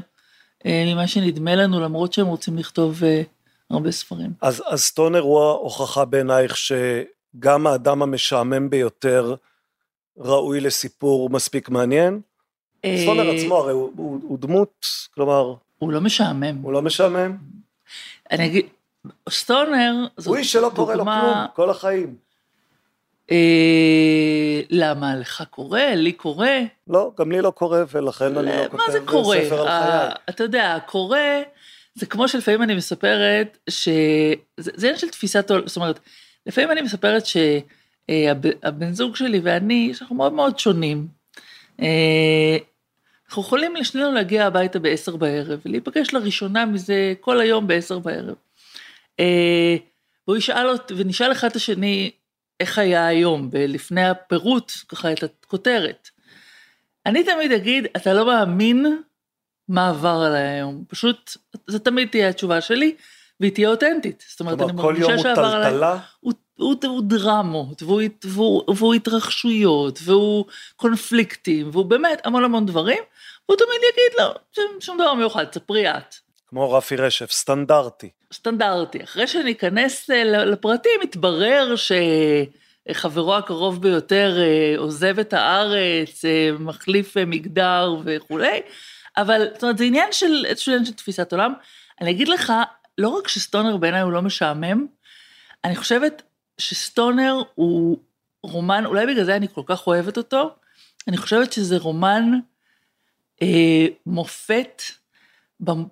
אה, 0.66 0.84
ממה 0.88 1.08
שנדמה 1.08 1.56
לנו, 1.56 1.80
למרות 1.80 2.14
שהם 2.14 2.28
רוצים 2.28 2.58
לכתוב 2.58 3.04
אה, 3.04 3.22
הרבה 3.70 3.92
ספרים. 3.92 4.34
אז, 4.42 4.64
אז 4.68 4.82
סטונר 4.82 5.20
הוא 5.20 5.42
ההוכחה 5.42 6.06
בעינייך 6.06 6.58
שגם 6.58 7.68
האדם 7.68 8.02
המשעמם 8.02 8.70
ביותר 8.70 9.36
ראוי 10.18 10.60
לסיפור 10.62 11.30
מספיק 11.30 11.70
מעניין? 11.70 12.22
אה, 12.86 12.98
סטונר 13.02 13.30
עצמו 13.32 13.56
הרי 13.56 13.74
הוא, 13.74 13.92
הוא, 13.96 14.20
הוא 14.24 14.38
דמות, 14.40 14.86
כלומר... 15.14 15.54
הוא 15.80 15.92
לא 15.92 16.02
משעמם. 16.02 16.58
הוא 16.62 16.74
לא 16.74 16.82
משעמם? 16.82 17.38
אני 18.32 18.46
אגיד, 18.46 18.66
סטונר. 19.30 19.94
הוא 20.26 20.36
איש 20.36 20.52
שלא 20.52 20.72
קורה 20.76 20.96
לו 20.96 21.04
כלום, 21.04 21.46
כל 21.56 21.70
החיים. 21.70 22.16
אה, 23.32 24.62
למה, 24.70 25.16
לך 25.16 25.44
קורה? 25.50 25.96
לי 25.96 26.12
קורה? 26.12 26.60
לא, 26.88 27.12
גם 27.20 27.32
לי 27.32 27.42
לא 27.42 27.52
קורה, 27.52 27.84
ולכן 27.92 28.38
אני 28.38 28.58
לא 28.58 28.68
כותב 28.70 28.84
ספר 28.92 29.62
על 29.62 29.68
חיי. 29.68 29.68
אה, 29.68 30.12
אתה 30.30 30.44
יודע, 30.44 30.78
קורה, 30.86 31.42
זה 31.96 32.06
כמו 32.06 32.28
שלפעמים 32.28 32.64
אני 32.64 32.76
מספרת, 32.76 33.58
שזה 33.70 34.36
עניין 34.78 34.98
של 34.98 35.10
תפיסת 35.10 35.52
עולם, 35.52 35.68
זאת 35.68 35.78
אומרת, 35.78 36.00
לפעמים 36.46 36.72
אני 36.72 36.82
מספרת 36.82 37.24
שהבן 37.26 38.94
זוג 38.94 39.16
שלי 39.16 39.40
ואני, 39.44 39.94
שאנחנו 39.94 40.16
מאוד 40.16 40.34
מאוד 40.34 40.60
שונים. 40.60 41.08
אה, 41.82 42.58
אנחנו 43.28 43.42
יכולים 43.42 43.76
לשנינו 43.76 44.12
להגיע 44.12 44.46
הביתה 44.46 44.80
בעשר 44.80 45.16
בערב, 45.16 45.60
ולהיפגש 45.66 46.14
לראשונה 46.14 46.66
מזה 46.66 47.14
כל 47.20 47.40
היום 47.40 47.68
בעשר 47.68 48.00
בערב. 48.00 48.36
אה, 49.20 49.76
והוא 50.28 50.38
ישאל 50.38 50.70
אותי, 50.70 50.94
ונשאל 50.98 51.32
אחד 51.32 51.48
את 51.48 51.56
השני, 51.56 52.12
איך 52.60 52.78
היה 52.78 53.08
היום, 53.08 53.50
לפני 53.54 54.06
הפירוט, 54.06 54.72
ככה 54.88 55.12
את 55.12 55.24
הכותרת. 55.24 56.10
אני 57.06 57.24
תמיד 57.24 57.51
אגיד, 57.51 57.88
אתה 57.96 58.13
לא 58.13 58.25
מאמין 58.25 59.01
מה 59.68 59.89
עבר 59.89 60.24
עליי 60.28 60.48
היום. 60.48 60.84
פשוט, 60.88 61.38
זו 61.68 61.80
תמיד 61.80 62.08
תהיה 62.10 62.30
התשובה 62.30 62.62
שלי, 62.62 62.96
והיא 63.39 63.51
תהיה 63.51 63.70
אותנטית. 63.70 64.24
זאת 64.30 64.39
אומרת, 64.39 64.62
אני 64.62 64.72
מרגישה 64.72 65.18
שעבר 65.18 65.30
עליי... 65.30 65.36
כל 65.36 65.42
יום 65.42 65.56
הוא 65.56 65.70
טלטלה? 65.70 66.00
הוא, 66.20 66.34
הוא, 66.56 66.75
הוא 66.84 67.01
דרמות, 67.04 67.84
והוא, 67.84 68.01
והוא, 68.24 68.63
והוא 68.75 68.94
התרחשויות, 68.94 70.00
והוא 70.04 70.46
קונפליקטים, 70.75 71.70
והוא 71.72 71.86
באמת 71.86 72.22
המון 72.25 72.44
המון 72.44 72.66
דברים, 72.66 73.04
והוא 73.50 73.58
תמיד 73.58 73.82
יגיד 73.92 74.20
לו, 74.20 74.66
שום 74.80 74.98
דבר 74.98 75.13
מיוחד, 75.13 75.44
תספרי 75.44 75.92
את. 75.92 76.16
כמו 76.48 76.74
רפי 76.74 76.96
רשף, 76.96 77.32
סטנדרטי. 77.32 78.10
סטנדרטי. 78.34 79.04
אחרי 79.04 79.28
שאני 79.28 79.52
אכנס 79.52 80.10
אה, 80.10 80.24
לפרטים, 80.24 81.00
מתברר 81.04 81.76
שחברו 82.90 83.36
הקרוב 83.36 83.82
ביותר 83.82 84.38
אה, 84.40 84.74
עוזב 84.78 85.20
את 85.20 85.34
הארץ, 85.34 86.26
אה, 86.26 86.50
מחליף 86.60 87.18
מגדר 87.18 87.96
וכולי, 88.06 88.62
אבל 89.18 89.48
זאת 89.54 89.64
אומרת, 89.64 89.78
זה 89.78 89.84
עניין 89.84 90.12
של, 90.12 90.46
איזשהו 90.46 90.72
עניין 90.72 90.86
של 90.86 90.94
תפיסת 90.94 91.32
עולם. 91.32 91.54
אני 92.02 92.12
אגיד 92.12 92.28
לך, 92.28 92.54
לא 92.98 93.10
רק 93.10 93.28
שסטונר 93.28 93.78
בעיניי 93.78 94.02
הוא 94.02 94.12
לא 94.12 94.22
משעמם, 94.22 94.86
אני 95.64 95.76
חושבת 95.76 96.22
שסטונר 96.58 97.42
הוא 97.56 97.98
רומן, 98.44 98.86
אולי 98.86 99.06
בגלל 99.06 99.24
זה 99.24 99.36
אני 99.36 99.48
כל 99.54 99.62
כך 99.66 99.88
אוהבת 99.88 100.18
אותו, 100.18 100.56
אני 101.08 101.18
חושבת 101.18 101.54
שזה 101.54 101.78
רומן 101.78 102.40
אה, 103.42 103.88
מופת, 104.06 104.82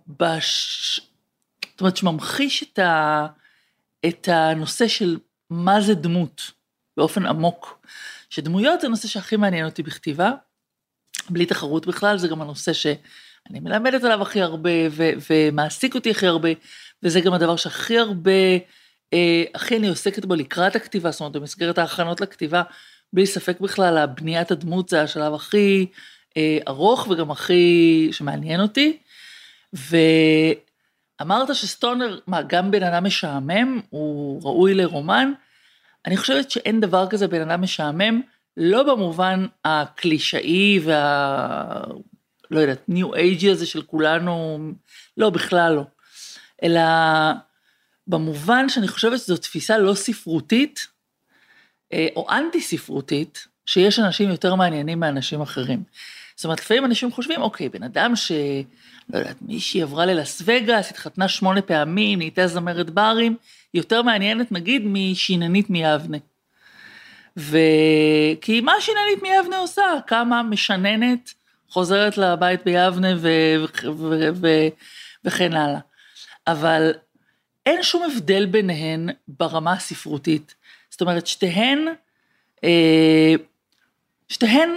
בש... 0.08 1.00
זאת 1.78 1.82
אומרת, 1.82 1.98
שממחיש 1.98 2.64
את, 2.64 2.80
ה, 2.80 3.28
את 4.06 4.28
הנושא 4.32 4.88
של 4.88 5.18
מה 5.50 5.82
זה 5.82 5.94
דמות 5.94 6.52
באופן 6.98 7.26
עמוק. 7.26 7.86
שדמויות 8.30 8.82
זה 8.82 8.88
הנושא 8.88 9.08
שהכי 9.08 9.36
מעניין 9.36 9.66
אותי 9.66 9.84
בכתיבה, 9.84 10.32
בלי 11.30 11.46
תחרות 11.46 11.88
בכלל, 11.88 12.18
זה 12.18 12.28
גם 12.28 12.42
הנושא 12.42 12.74
שאני 12.74 13.60
מלמדת 13.60 14.04
עליו 14.04 14.22
הכי 14.22 14.42
הרבה 14.42 14.70
ו, 14.92 15.10
ומעסיק 15.30 15.96
אותי 15.96 16.12
הכי 16.12 16.28
הרבה, 16.28 16.50
וזה 17.04 17.22
גם 17.22 17.34
הדבר 17.34 17.56
שהכי 17.56 17.98
הרבה, 17.98 18.32
אה, 19.14 19.44
הכי 19.56 19.78
אני 19.78 19.88
עוסקת 19.88 20.26
בו 20.26 20.36
לקראת 20.36 20.76
הכתיבה, 20.76 21.12
זאת 21.12 21.20
אומרת, 21.20 21.36
במסגרת 21.36 21.78
ההכנות 21.78 22.22
לכתיבה, 22.22 22.64
בלי 23.14 23.26
ספק 23.26 23.60
בכלל, 23.60 23.98
הבניית 23.98 24.52
הדמות 24.52 24.90
זה 24.90 25.02
השלב 25.02 25.34
הכי 25.34 25.86
אה, 26.38 26.58
ארוך 26.68 27.08
וגם 27.08 27.32
הכי 27.32 28.10
שמעניין 28.12 28.62
אותי. 28.62 28.98
ואמרת 31.20 31.56
שסטונר, 31.56 32.20
מה, 32.28 32.42
גם 32.42 32.72
בן 32.72 32.84
אדם 32.84 33.04
משעמם, 33.04 33.82
הוא 33.90 34.42
ראוי 34.44 34.74
לרומן? 34.74 35.32
אני 36.06 36.18
חושבת 36.18 36.52
שאין 36.52 36.80
דבר 36.80 37.08
כזה 37.10 37.28
בן 37.28 37.50
אדם 37.50 37.62
משעמם, 37.62 38.22
לא 38.58 38.84
במובן 38.84 39.46
הקלישאי 39.66 40.80
וה... 40.84 41.82
לא 42.52 42.60
יודעת, 42.60 42.90
ניו 42.90 43.16
אייג'י 43.16 43.52
הזה 43.52 43.66
של 43.66 43.82
כולנו, 43.82 44.60
לא, 45.18 45.30
בכלל 45.30 45.74
לא. 45.74 45.84
אלא 46.64 46.82
במובן 48.08 48.70
שאני 48.70 48.88
חושבת 48.88 49.20
שזו 49.20 49.38
תפיסה 49.38 49.78
לא 49.78 49.94
ספרותית, 49.94 50.88
אה, 51.94 52.08
או 52.16 52.28
אנטי 52.30 52.62
ספרותית, 52.62 53.48
שיש 53.66 54.00
אנשים 54.00 54.30
יותר 54.30 54.56
מעניינים 54.56 55.00
מאנשים 55.00 55.42
אחרים. 55.42 55.84
זאת 56.38 56.46
אומרת, 56.46 56.60
לפעמים 56.60 56.86
אנשים 56.86 57.12
חושבים, 57.12 57.42
אוקיי, 57.42 57.70
בן 57.70 57.84
אדם 57.84 58.16
ש... 58.16 58.32
לא 59.10 59.18
יודעת, 59.20 59.36
מישהי 59.42 59.82
עברה 59.82 60.06
ללאס 60.06 60.42
וגאס, 60.46 60.92
התחתנה 60.92 61.28
שמונה 61.28 61.62
פעמים, 61.62 62.18
נהייתה 62.20 62.48
זמרת 62.48 62.90
ברים, 62.90 63.36
יותר 63.74 64.02
מעניינת 64.02 64.52
נגיד 64.52 64.82
משיננית 64.86 65.70
מיבנה. 65.70 66.18
וכי 67.38 68.62
מה 68.62 68.74
שיננית 68.80 69.22
מיבנה 69.22 69.58
עושה? 69.58 69.82
כמה 70.08 70.44
משננת, 70.44 71.34
חוזרת 71.70 72.18
לבית 72.18 72.66
ביבנה 72.66 73.08
ו... 73.18 73.28
ו... 73.60 73.92
ו... 73.98 74.30
ו... 74.34 74.48
וכן 75.26 75.54
הלאה. 75.54 75.80
אבל 76.48 76.92
אין 77.66 77.84
שום 77.84 78.04
הבדל 78.04 78.46
ביניהן 78.46 79.10
ברמה 79.28 79.74
הספרותית. 79.74 80.56
זאת 80.90 81.02
אומרת, 81.02 81.28
שתיהן, 81.28 81.88
אה, 82.64 83.34
שתיהן 84.30 84.70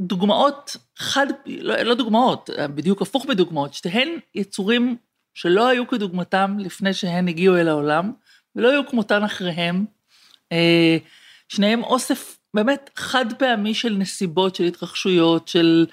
דוגמאות 0.00 0.76
חד, 0.96 1.26
לא, 1.46 1.76
לא 1.82 1.94
דוגמאות, 1.94 2.50
בדיוק 2.74 3.02
הפוך 3.02 3.26
בדוגמאות, 3.26 3.74
שתיהן 3.74 4.08
יצורים 4.34 4.96
שלא 5.34 5.68
היו 5.68 5.88
כדוגמתם 5.88 6.56
לפני 6.58 6.94
שהן 6.94 7.28
הגיעו 7.28 7.56
אל 7.56 7.68
העולם, 7.68 8.12
ולא 8.56 8.70
היו 8.70 8.86
כמותן 8.86 9.24
אחריהם. 9.24 9.84
אה, 10.52 10.96
שניהם 11.48 11.82
אוסף 11.84 12.38
באמת 12.54 12.90
חד 12.96 13.24
פעמי 13.38 13.74
של 13.74 13.92
נסיבות, 13.92 14.54
של 14.54 14.64
התרחשויות, 14.64 15.48
של, 15.48 15.86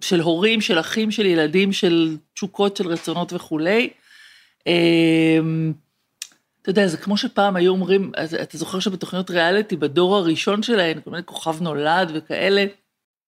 של 0.00 0.20
הורים, 0.20 0.60
של 0.60 0.80
אחים, 0.80 1.10
של 1.10 1.26
ילדים, 1.26 1.72
של 1.72 2.16
תשוקות, 2.34 2.76
של 2.76 2.88
רצונות 2.88 3.32
וכולי. 3.32 3.90
אה, 4.66 5.38
אתה 6.62 6.70
יודע, 6.70 6.86
זה 6.86 6.96
כמו 6.96 7.16
שפעם 7.16 7.56
היו 7.56 7.72
אומרים, 7.72 8.12
אתה 8.42 8.58
זוכר 8.58 8.80
שבתוכניות 8.80 9.30
ריאליטי, 9.30 9.76
בדור 9.76 10.16
הראשון 10.16 10.62
שלהן, 10.62 11.00
כל 11.00 11.10
מיני 11.10 11.22
כוכב 11.24 11.62
נולד 11.62 12.10
וכאלה, 12.14 12.64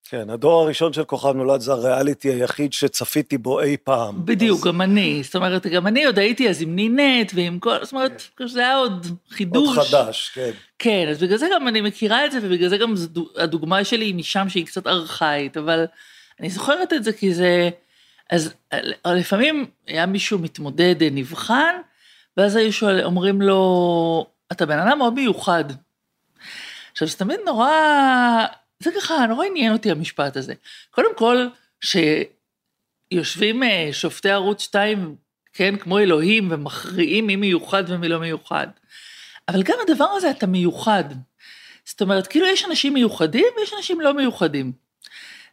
כן, 0.09 0.31
הדור 0.31 0.63
הראשון 0.63 0.93
של 0.93 1.05
כוכב 1.05 1.33
נולד 1.37 1.61
זה 1.61 1.73
הריאליטי 1.73 2.29
היחיד 2.29 2.73
שצפיתי 2.73 3.39
בו 3.39 3.61
אי 3.61 3.77
פעם. 3.85 4.27
בדיוק, 4.27 4.59
אז... 4.59 4.65
גם 4.65 4.81
אני. 4.81 5.23
זאת 5.23 5.37
אומרת, 5.37 5.67
גם 5.67 5.87
אני 5.87 6.05
עוד 6.05 6.19
הייתי 6.19 6.49
אז 6.49 6.63
עם 6.63 6.77
נינט 6.77 7.33
ועם 7.35 7.59
כל, 7.59 7.77
זאת 7.83 7.93
אומרת, 7.93 8.23
כן. 8.37 8.47
זה 8.47 8.61
היה 8.61 8.77
עוד 8.77 9.07
חידוש. 9.31 9.77
עוד 9.77 9.87
חדש, 9.87 10.31
כן. 10.35 10.51
כן, 10.79 11.07
אז 11.11 11.23
בגלל 11.23 11.39
זה 11.39 11.47
גם 11.55 11.69
אני 11.69 11.81
מכירה 11.81 12.27
את 12.27 12.33
זה, 12.33 12.39
ובגלל 12.43 12.69
זה 12.69 12.79
גם 12.79 12.95
הדוגמה 13.37 13.85
שלי 13.85 14.05
היא 14.05 14.15
משם 14.15 14.49
שהיא 14.49 14.67
קצת 14.67 14.87
ארכאית, 14.87 15.57
אבל 15.57 15.85
אני 16.41 16.51
זוכרת 16.51 16.93
את 16.93 17.05
זה 17.05 17.13
כי 17.13 17.35
זה... 17.35 17.71
אז 18.31 18.55
לפעמים 19.07 19.67
היה 19.87 20.07
מישהו 20.07 20.39
מתמודד, 20.39 20.95
נבחן, 21.13 21.75
ואז 22.37 22.57
היו 22.57 22.73
שואל, 22.73 23.05
אומרים 23.05 23.43
לו, 23.43 24.27
אתה 24.53 24.67
בן 24.67 24.79
אדם 24.79 24.99
מאוד 24.99 25.15
מיוחד. 25.15 25.65
עכשיו, 26.93 27.09
זה 27.09 27.17
תמיד 27.17 27.41
נורא... 27.47 27.71
זה 28.83 28.90
ככה, 28.97 29.26
נורא 29.26 29.47
עניין 29.47 29.73
אותי 29.73 29.90
המשפט 29.90 30.37
הזה. 30.37 30.54
קודם 30.90 31.16
כל, 31.16 31.47
שיושבים 31.80 33.62
אה, 33.62 33.88
שופטי 33.92 34.30
ערוץ 34.30 34.62
2, 34.62 35.16
כן, 35.52 35.76
כמו 35.76 35.99
אלוהים, 35.99 36.49
ומכריעים 36.50 37.26
מי 37.26 37.37
מיוחד 37.37 37.85
ומי 37.88 38.09
לא 38.09 38.21
מיוחד. 38.21 38.66
אבל 39.49 39.62
גם 39.62 39.76
הדבר 39.83 40.09
הזה, 40.16 40.30
אתה 40.30 40.47
מיוחד. 40.47 41.04
זאת 41.85 42.02
אומרת, 42.02 42.26
כאילו 42.26 42.47
יש 42.47 42.64
אנשים 42.64 42.95
מיוחדים 42.95 43.47
ויש 43.56 43.73
אנשים 43.76 44.00
לא 44.00 44.14
מיוחדים. 44.14 44.73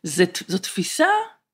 זו, 0.03 0.23
זו 0.47 0.57
תפיסה 0.57 1.07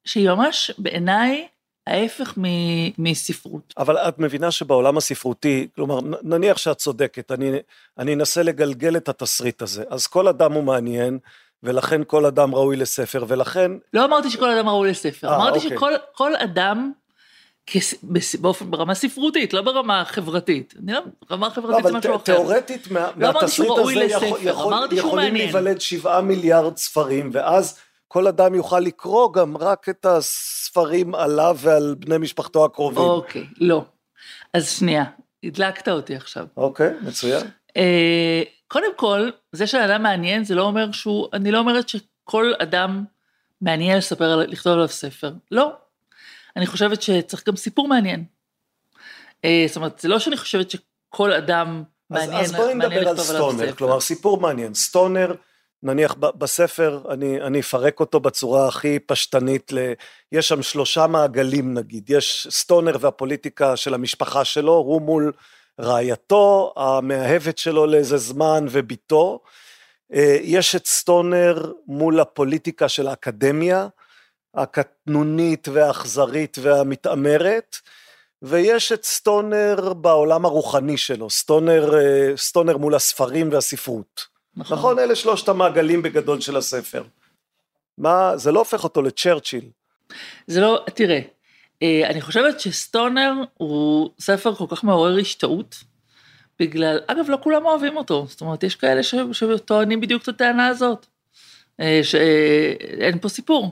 שהיא 0.06 0.30
ממש 0.30 0.72
בעיניי 0.78 1.48
ההפך 1.88 2.38
מ- 2.38 3.04
מספרות. 3.04 3.74
אבל 3.78 3.98
את 3.98 4.20
מבינה 4.20 4.52
שבעולם 4.52 4.98
הספרותי, 4.98 5.68
כלומר, 5.76 6.00
נניח 6.24 6.58
שאת 6.58 6.78
צודקת, 6.78 7.32
אני, 7.32 7.52
אני 7.98 8.14
אנסה 8.14 8.44
לגלגל 8.44 8.98
את 8.98 9.10
התסריט 9.10 9.62
הזה. 9.62 9.84
אז 9.90 10.08
כל 10.08 10.28
אדם 10.28 10.54
הוא 10.54 10.64
מעניין, 10.64 11.20
ולכן 11.64 12.02
כל 12.08 12.26
אדם 12.26 12.56
ראוי 12.56 12.78
לספר, 12.78 13.26
ולכן, 13.28 13.72
לא 13.94 14.06
אמרתי 14.06 14.30
שכל 14.30 14.50
אדם 14.50 14.70
ראוי 14.70 14.90
לספר, 14.90 15.28
אה, 15.28 15.36
אמרתי 15.36 15.58
אוקיי. 15.58 15.70
שכל 15.78 15.92
כל 16.14 16.36
אדם, 16.36 16.92
כס, 17.68 17.96
בס, 18.04 18.36
באופן, 18.36 18.72
ברמה 18.72 18.96
ספרותית, 18.96 19.54
לא 19.54 19.62
ברמה 19.62 20.04
חברתית. 20.06 20.74
אני 20.84 20.94
לא, 20.94 21.00
ברמה 21.30 21.48
לא, 21.48 21.54
חברתית 21.54 21.84
זה 21.84 21.90
אבל 21.90 21.98
משהו 21.98 22.16
אחר. 22.16 22.24
תיאורטית, 22.24 22.92
מה, 22.92 23.08
לא 23.18 23.34
מהתסריט 23.34 23.70
הזה 23.72 23.82
יכול, 23.82 23.94
לספר, 23.94 24.26
יכול, 24.42 24.74
יכולים 24.92 25.34
מעניין. 25.34 25.34
להיוולד 25.34 25.82
שבעה 25.82 26.22
מיליארד 26.22 26.78
ספרים, 26.78 27.30
ואז 27.34 27.80
כל 28.08 28.28
אדם 28.28 28.56
יוכל 28.56 28.80
לקרוא 28.80 29.34
גם 29.34 29.58
רק 29.58 29.90
את 29.90 30.06
הספרים 30.06 31.16
עליו 31.16 31.58
ועל 31.60 31.96
בני 32.00 32.18
משפחתו 32.18 32.66
הקרובים. 32.66 33.04
אוקיי, 33.04 33.46
לא. 33.60 33.86
אז 34.54 34.70
שנייה, 34.70 35.04
הדלקת 35.44 35.90
אותי 35.90 36.16
עכשיו. 36.16 36.46
אוקיי, 36.58 36.94
מצוין. 37.02 37.48
אה, 37.78 38.44
קודם 38.68 38.96
כל, 38.96 39.30
זה 39.52 39.68
שאדם 39.68 40.04
מעניין 40.04 40.44
זה 40.44 40.56
לא 40.56 40.62
אומר 40.62 40.92
שהוא, 40.92 41.28
אני 41.34 41.52
לא 41.52 41.60
אומרת 41.60 41.90
שכל 41.90 42.54
אדם 42.62 43.04
מעניין 43.62 43.98
לספר, 43.98 44.36
לכתוב 44.36 44.74
עליו 44.74 44.88
ספר. 44.88 45.32
לא. 45.52 45.74
אני 46.56 46.68
חושבת 46.68 47.02
שצריך 47.02 47.48
גם 47.48 47.56
סיפור 47.56 47.88
מעניין. 47.88 48.24
אה, 49.46 49.66
זאת 49.68 49.76
אומרת, 49.76 50.00
זה 50.00 50.08
לא 50.08 50.20
שאני 50.20 50.38
חושבת 50.38 50.72
שכל 50.72 51.34
אדם 51.34 51.84
אז, 52.10 52.28
מעניין, 52.28 52.44
אז 52.44 52.52
בואי 52.52 52.74
מעניין 52.74 53.02
נדבר 53.02 53.10
על 53.10 53.18
סטונר. 53.18 53.72
כלומר 53.76 54.00
סיפור 54.00 54.42
מעניין. 54.42 54.74
סטונר, 54.74 55.36
נניח 55.84 56.14
בספר, 56.14 57.02
אני, 57.10 57.42
אני 57.42 57.60
אפרק 57.60 58.00
אותו 58.00 58.20
בצורה 58.20 58.68
הכי 58.68 59.00
פשטנית, 59.00 59.72
ל... 59.74 59.94
יש 60.32 60.48
שם 60.48 60.64
שלושה 60.64 61.08
מעגלים 61.08 61.74
נגיד, 61.74 62.10
יש 62.10 62.48
סטונר 62.50 62.98
והפוליטיקה 63.00 63.78
של 63.78 63.94
המשפחה 63.94 64.46
שלו, 64.46 64.74
הוא 64.74 65.02
מול 65.02 65.32
רעייתו, 65.80 66.74
המאהבת 66.78 67.58
שלו 67.58 67.86
לאיזה 67.86 68.18
זמן 68.18 68.66
וביתו. 68.70 69.40
אה, 70.14 70.38
יש 70.42 70.76
את 70.76 70.86
סטונר 70.86 71.72
מול 71.88 72.20
הפוליטיקה 72.20 72.90
של 72.90 73.08
האקדמיה, 73.08 73.88
הקטנונית 74.56 75.68
והאכזרית 75.68 76.58
והמתעמרת, 76.62 77.76
ויש 78.42 78.92
את 78.92 79.04
סטונר 79.04 79.94
בעולם 79.94 80.46
הרוחני 80.46 80.98
שלו, 80.98 81.30
סטונר, 81.30 82.00
אה, 82.00 82.38
סטונר 82.38 82.78
מול 82.78 82.96
הספרים 82.96 83.52
והספרות. 83.52 84.26
נכון. 84.56 84.78
נכון, 84.78 85.00
אלה 85.00 85.16
שלושת 85.16 85.50
המעגלים 85.50 86.02
בגדול 86.02 86.42
של 86.42 86.58
הספר. 86.58 87.04
מה, 87.98 88.38
זה 88.38 88.52
לא 88.52 88.60
הופך 88.60 88.84
אותו 88.84 89.02
לצ'רצ'יל. 89.02 89.70
זה 90.48 90.62
לא, 90.62 90.86
תראה, 90.94 91.16
אה, 91.16 91.22
אני 91.84 92.22
חושבת 92.22 92.60
שסטונר 92.60 93.34
הוא 93.54 94.10
ספר 94.20 94.56
כל 94.56 94.66
כך 94.70 94.84
מעורר 94.84 95.18
השתאות, 95.18 95.76
בגלל, 96.60 97.00
אגב, 97.08 97.30
לא 97.30 97.38
כולם 97.44 97.66
אוהבים 97.66 97.98
אותו, 97.98 98.26
זאת 98.30 98.42
אומרת, 98.42 98.64
יש 98.64 98.76
כאלה 98.76 99.04
ש, 99.04 99.16
שטוענים 99.32 100.02
בדיוק 100.02 100.24
את 100.24 100.28
הטענה 100.28 100.68
הזאת, 100.68 101.06
אה, 101.80 102.00
שאין 102.04 103.20
פה 103.20 103.30
סיפור. 103.30 103.72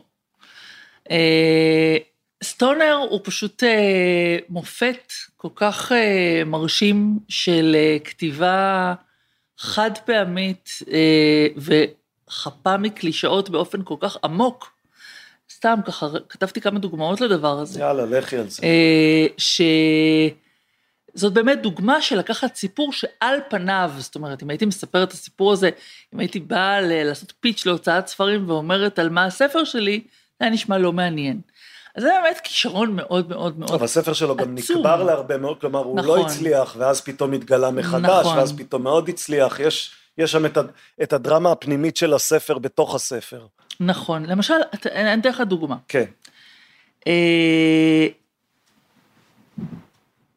אה, 1.11 1.97
סטונר 2.43 2.99
הוא 3.09 3.19
פשוט 3.23 3.63
אה, 3.63 4.37
מופת 4.49 5.13
כל 5.37 5.49
כך 5.55 5.91
אה, 5.91 6.43
מרשים 6.45 7.19
של 7.29 7.75
אה, 7.75 7.97
כתיבה 8.03 8.93
חד 9.57 9.91
פעמית 10.05 10.69
אה, 10.91 11.47
וחפה 11.57 12.77
מקלישאות 12.77 13.49
באופן 13.49 13.83
כל 13.83 13.95
כך 13.99 14.17
עמוק. 14.23 14.76
סתם 15.57 15.79
ככה, 15.85 16.07
כתבתי 16.29 16.61
כמה 16.61 16.79
דוגמאות 16.79 17.21
לדבר 17.21 17.59
הזה. 17.59 17.79
יאללה, 17.79 18.05
לכי 18.05 18.37
על 18.37 18.49
זה. 18.49 18.63
אה, 18.63 19.27
שזאת 21.13 21.33
באמת 21.33 21.61
דוגמה 21.61 22.01
של 22.01 22.19
לקחת 22.19 22.55
סיפור 22.55 22.93
שעל 22.93 23.39
פניו, 23.49 23.91
זאת 23.97 24.15
אומרת, 24.15 24.43
אם 24.43 24.49
הייתי 24.49 24.65
מספר 24.65 25.03
את 25.03 25.11
הסיפור 25.11 25.53
הזה, 25.53 25.69
אם 26.13 26.19
הייתי 26.19 26.39
באה 26.39 26.81
לעשות 26.81 27.33
פיץ' 27.39 27.65
להוצאת 27.65 28.07
ספרים 28.07 28.49
ואומרת 28.49 28.99
על 28.99 29.09
מה 29.09 29.25
הספר 29.25 29.63
שלי, 29.63 30.01
זה 30.39 30.45
היה 30.45 30.49
נשמע 30.49 30.77
לא 30.77 30.93
מעניין. 30.93 31.41
אז 31.95 32.03
זה 32.03 32.09
באמת 32.23 32.39
כישרון 32.43 32.95
מאוד 32.95 33.29
מאוד 33.29 33.59
מאוד 33.59 33.69
טוב, 33.69 33.83
הספר 33.83 34.13
שלו 34.13 34.35
גם 34.35 34.57
עצום. 34.57 34.77
נקבר 34.77 35.03
להרבה 35.03 35.37
מאוד, 35.37 35.59
כלומר, 35.61 35.79
הוא 35.79 35.97
לא 35.97 36.03
נכון. 36.03 36.25
הצליח, 36.25 36.75
ואז 36.79 37.01
פתאום 37.01 37.33
התגלה 37.33 37.71
מחדש, 37.71 38.25
נכון. 38.25 38.37
ואז 38.37 38.53
פתאום 38.57 38.83
מאוד 38.83 39.09
הצליח. 39.09 39.59
יש, 39.59 39.91
יש 40.17 40.31
שם 40.31 40.45
את, 40.45 40.57
את 41.03 41.13
הדרמה 41.13 41.51
הפנימית 41.51 41.97
של 41.97 42.13
הספר 42.13 42.57
בתוך 42.57 42.95
הספר. 42.95 43.45
נכון. 43.79 44.25
למשל, 44.25 44.53
את- 44.73 44.87
אני 44.87 45.21
אתן 45.21 45.29
לך 45.29 45.41
דוגמה. 45.41 45.75
כן. 45.87 46.05
אה, 47.07 48.07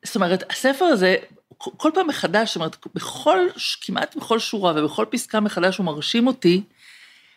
זאת 0.05 0.15
אומרת, 0.17 0.53
הספר 0.53 0.85
הזה, 0.85 1.17
כל 1.59 1.71
כל 1.77 1.91
פעם 1.95 2.07
מחדש, 2.09 2.49
זאת 2.49 2.57
אומרת, 2.57 2.77
בכל, 2.95 3.39
כמעט 3.83 4.17
בכל 4.17 4.39
שורה 4.39 4.73
ובכל 4.77 5.05
פסקה 5.11 5.41
מחדש 5.41 5.77
הוא 5.77 5.87
מרשים 5.87 6.27
אותי 6.27 6.63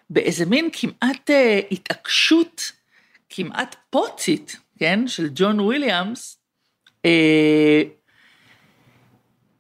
באיזה 0.09 0.45
מין 0.45 0.69
כמעט 0.73 1.29
אה, 1.29 1.59
התעקשות, 1.71 2.71
כמעט 3.29 3.75
פוצית, 3.89 4.55
כן, 4.79 5.07
של 5.07 5.29
ג'ון 5.35 5.59
וויליאמס, 5.59 6.37
אה, 7.05 7.81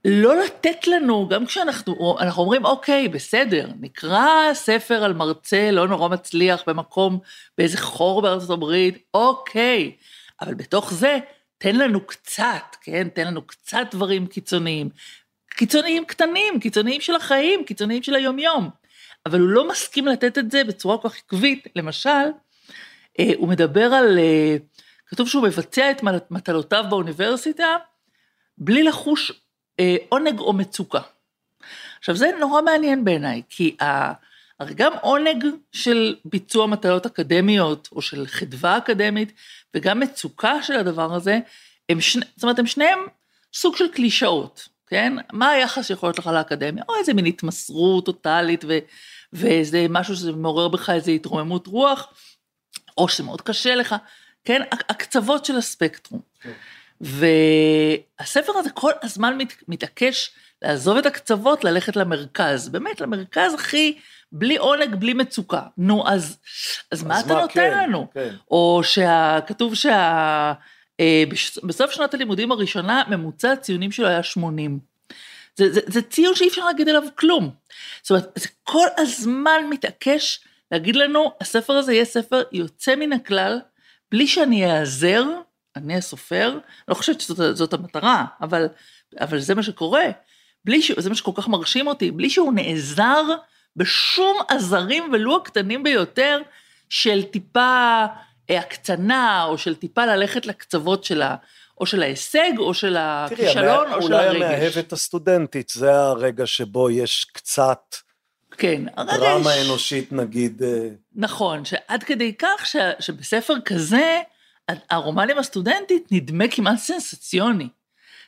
לא 0.05 0.43
לתת 0.43 0.87
לנו, 0.87 1.27
גם 1.27 1.45
כשאנחנו 1.45 2.17
אנחנו 2.19 2.41
אומרים, 2.41 2.65
אוקיי, 2.65 3.07
בסדר, 3.07 3.67
נקרא 3.79 4.53
ספר 4.53 5.03
על 5.03 5.13
מרצה 5.13 5.71
לא 5.71 5.87
נורא 5.87 6.09
מצליח 6.09 6.63
במקום, 6.67 7.19
באיזה 7.57 7.77
חור 7.77 8.21
בארצות 8.21 8.49
הברית, 8.49 9.03
אוקיי, 9.13 9.91
אבל 10.41 10.53
בתוך 10.53 10.93
זה, 10.93 11.17
תן 11.57 11.75
לנו 11.75 12.01
קצת, 12.07 12.75
כן? 12.81 13.07
תן 13.09 13.27
לנו 13.27 13.41
קצת 13.41 13.87
דברים 13.91 14.27
קיצוניים. 14.27 14.89
קיצוניים 15.49 16.05
קטנים, 16.05 16.59
קיצוניים 16.59 17.01
של 17.01 17.15
החיים, 17.15 17.63
קיצוניים 17.63 18.03
של 18.03 18.15
היומיום. 18.15 18.69
אבל 19.25 19.39
הוא 19.39 19.49
לא 19.49 19.67
מסכים 19.67 20.07
לתת 20.07 20.37
את 20.37 20.51
זה 20.51 20.63
בצורה 20.63 20.97
כל 20.97 21.09
כך 21.09 21.17
עקבית. 21.17 21.67
למשל, 21.75 22.09
אה, 23.19 23.31
הוא 23.37 23.47
מדבר 23.47 23.93
על, 23.93 24.19
אה, 24.19 24.55
כתוב 25.07 25.27
שהוא 25.27 25.43
מבצע 25.43 25.91
את 25.91 26.03
מט- 26.03 26.31
מטלותיו 26.31 26.85
באוניברסיטה, 26.89 27.75
בלי 28.57 28.83
לחוש 28.83 29.42
אה, 29.79 29.95
עונג 30.09 30.39
או 30.39 30.53
מצוקה. 30.53 31.01
עכשיו, 31.99 32.15
זה 32.15 32.31
נורא 32.39 32.61
מעניין 32.61 33.05
בעיניי, 33.05 33.41
כי 33.49 33.75
ה... 33.81 34.13
הרי 34.59 34.73
גם 34.73 34.93
עונג 35.01 35.45
של 35.71 36.15
ביצוע 36.25 36.67
מטלות 36.67 37.05
אקדמיות, 37.05 37.89
או 37.91 38.01
של 38.01 38.27
חדווה 38.27 38.77
אקדמית, 38.77 39.33
וגם 39.73 39.99
מצוקה 39.99 40.63
של 40.63 40.73
הדבר 40.73 41.13
הזה, 41.13 41.39
הם 41.89 42.01
שני, 42.01 42.25
זאת 42.35 42.43
אומרת, 42.43 42.59
הם 42.59 42.67
שניהם 42.67 42.99
סוג 43.53 43.75
של 43.75 43.87
קלישאות, 43.87 44.69
כן? 44.87 45.13
מה 45.31 45.49
היחס 45.49 45.87
שיכול 45.87 46.07
להיות 46.07 46.19
לך 46.19 46.27
לאקדמיה? 46.27 46.83
או 46.89 46.95
איזה 46.95 47.13
מין 47.13 47.25
התמסרות 47.25 48.05
טוטאלית, 48.05 48.65
ואיזה 49.33 49.85
משהו 49.89 50.15
שזה 50.15 50.31
מעורר 50.31 50.67
בך 50.67 50.89
איזו 50.89 51.11
התרוממות 51.11 51.67
רוח, 51.67 52.13
או 52.97 53.07
שזה 53.07 53.23
מאוד 53.23 53.41
קשה 53.41 53.75
לך, 53.75 53.95
כן? 54.43 54.61
הקצוות 54.71 55.45
של 55.45 55.55
הספקטרום. 55.55 56.21
והספר 57.03 58.57
הזה 58.57 58.69
כל 58.69 58.91
הזמן 59.03 59.37
מת, 59.37 59.53
מתעקש 59.67 60.31
לעזוב 60.61 60.97
את 60.97 61.05
הקצוות, 61.05 61.63
ללכת 61.63 61.95
למרכז, 61.95 62.69
באמת, 62.69 63.01
למרכז 63.01 63.53
הכי, 63.53 63.97
בלי 64.31 64.57
עונג, 64.57 64.95
בלי 64.95 65.13
מצוקה. 65.13 65.61
נו, 65.77 66.07
אז, 66.07 66.37
אז 66.91 67.03
מה 67.03 67.19
אתה 67.19 67.33
נותן 67.33 67.53
כן, 67.53 67.77
לנו? 67.77 68.07
כן. 68.13 68.35
או 68.51 68.81
שכתוב 68.83 69.75
שה... 69.75 70.53
אה, 70.99 71.23
בסוף 71.63 71.91
שנת 71.91 72.13
הלימודים 72.13 72.51
הראשונה, 72.51 73.03
ממוצע 73.09 73.51
הציונים 73.51 73.91
שלו 73.91 74.07
היה 74.07 74.23
80. 74.23 74.79
זה, 75.55 75.73
זה, 75.73 75.81
זה 75.87 76.01
ציון 76.01 76.35
שאי 76.35 76.47
אפשר 76.47 76.65
להגיד 76.65 76.89
עליו 76.89 77.03
כלום. 77.15 77.49
זאת 78.01 78.11
אומרת, 78.11 78.31
זה 78.35 78.47
כל 78.63 78.87
הזמן 78.97 79.61
מתעקש 79.69 80.39
להגיד 80.71 80.95
לנו, 80.95 81.31
הספר 81.41 81.73
הזה 81.73 81.93
יהיה 81.93 82.05
ספר 82.05 82.43
יוצא 82.51 82.95
מן 82.95 83.13
הכלל, 83.13 83.59
בלי 84.11 84.27
שאני 84.27 84.71
אעזר, 84.71 85.23
אני 85.75 85.95
הסופר, 85.95 86.57
לא 86.87 86.93
חושבת 86.93 87.21
שזאת 87.21 87.57
זאת 87.57 87.73
המטרה, 87.73 88.25
אבל, 88.41 88.67
אבל 89.19 89.39
זה 89.39 89.55
מה 89.55 89.63
שקורה. 89.63 90.05
בלי 90.65 90.81
ש... 90.81 90.91
זה 90.99 91.09
מה 91.09 91.15
שכל 91.15 91.31
כך 91.35 91.47
מרשים 91.47 91.87
אותי, 91.87 92.11
בלי 92.11 92.29
שהוא 92.29 92.53
נעזר 92.53 93.21
בשום 93.75 94.37
עזרים 94.47 95.09
ולו 95.13 95.37
הקטנים 95.37 95.83
ביותר 95.83 96.41
של 96.89 97.23
טיפה 97.23 98.05
אה, 98.49 98.59
הקצנה, 98.59 99.43
או 99.43 99.57
של 99.57 99.75
טיפה 99.75 100.05
ללכת 100.05 100.45
לקצוות 100.45 101.03
של 101.03 101.21
ה... 101.21 101.35
או 101.77 101.85
של 101.85 102.03
ההישג, 102.03 102.51
או 102.57 102.73
של 102.73 102.93
תראי, 102.93 103.47
הכישלון, 103.47 103.93
או 103.93 104.01
של 104.01 104.13
אולי 104.13 104.27
הרגש. 104.27 104.41
המאהבת 104.41 104.93
הסטודנטית, 104.93 105.69
זה 105.69 105.95
הרגע 105.95 106.47
שבו 106.47 106.89
יש 106.89 107.25
קצת 107.33 107.95
כן, 108.57 108.81
הרגש. 108.97 109.19
דרמה 109.19 109.61
אנושית 109.61 110.11
נגיד. 110.11 110.63
אה, 110.63 110.89
נכון, 111.15 111.65
שעד 111.65 112.03
כדי 112.03 112.33
כך 112.39 112.65
ש... 112.65 112.75
שבספר 112.99 113.53
כזה, 113.65 114.21
הרומן 114.89 115.29
עם 115.29 115.37
הסטודנטית 115.37 116.11
נדמה 116.11 116.47
כמעט 116.47 116.77
סנסציוני. 116.77 117.67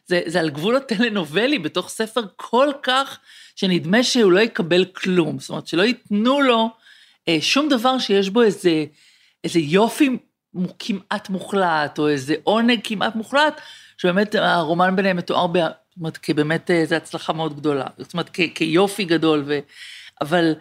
זה, 0.07 0.21
זה 0.25 0.39
על 0.39 0.49
גבול 0.49 0.75
הטלנובלי 0.75 1.59
בתוך 1.59 1.89
ספר 1.89 2.21
כל 2.35 2.71
כך, 2.83 3.19
שנדמה 3.55 4.03
שהוא 4.03 4.31
לא 4.31 4.39
יקבל 4.39 4.85
כלום. 4.85 5.39
זאת 5.39 5.49
אומרת, 5.49 5.67
שלא 5.67 5.83
ייתנו 5.83 6.41
לו 6.41 6.69
אה, 7.27 7.37
שום 7.41 7.69
דבר 7.69 7.99
שיש 7.99 8.29
בו 8.29 8.41
איזה, 8.41 8.85
איזה 9.43 9.59
יופי 9.59 10.09
כמעט 10.79 11.29
מוחלט, 11.29 11.99
או 11.99 12.07
איזה 12.07 12.35
עונג 12.43 12.79
כמעט 12.83 13.15
מוחלט, 13.15 13.61
שבאמת 13.97 14.35
הרומן 14.35 14.95
ביניהם 14.95 15.17
מתואר, 15.17 15.47
ב- 15.47 15.57
זאת 15.57 15.99
אומרת, 15.99 16.17
כבאמת 16.17 16.71
אה, 16.71 16.85
זו 16.85 16.95
הצלחה 16.95 17.33
מאוד 17.33 17.55
גדולה. 17.55 17.85
זאת 17.97 18.13
אומרת, 18.13 18.29
כ- 18.33 18.55
כיופי 18.55 19.05
גדול, 19.05 19.43
ו... 19.45 19.59
אבל 20.21 20.53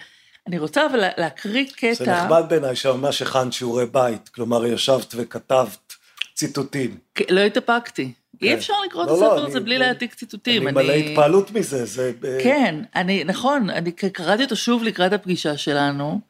אני 0.46 0.59
רוצה 0.59 0.87
אבל 0.87 0.98
לה- 1.00 1.09
להקריא 1.18 1.64
קטע... 1.76 1.94
זה 1.94 2.12
נחמד 2.12 2.42
בעיניי 2.48 2.76
שממש 2.76 3.22
הכנת 3.22 3.52
שיעורי 3.52 3.87
בית, 3.87 4.28
כלומר 4.28 4.66
ישבת 4.66 5.14
וכתבת 5.16 5.92
ציטוטים. 6.35 6.96
כן, 7.14 7.24
לא 7.35 7.40
התאפקתי. 7.40 8.12
אי 8.42 8.54
אפשר 8.54 8.72
לקרוא 8.87 9.02
את 9.04 9.09
לא, 9.09 9.20
לא, 9.20 9.26
הספר 9.26 9.38
אני- 9.38 9.50
הזה 9.50 9.61
בלי 9.61 9.76
אני- 9.76 9.85
להעתיק 9.85 10.14
ציטוטים. 10.14 10.68
אני 10.68 10.72
מלא 10.72 10.92
התפעלות 10.92 11.50
מזה, 11.50 11.85
זה... 11.85 12.12
אה, 12.24 12.38
כן, 12.42 12.74
אני, 12.96 13.24
נכון, 13.24 13.70
אני 13.70 13.92
קראתי 13.92 14.42
אותו 14.44 14.57
שוב 14.57 14.83
לקראת 14.83 15.12
הפגישה 15.12 15.57
שלנו, 15.57 16.20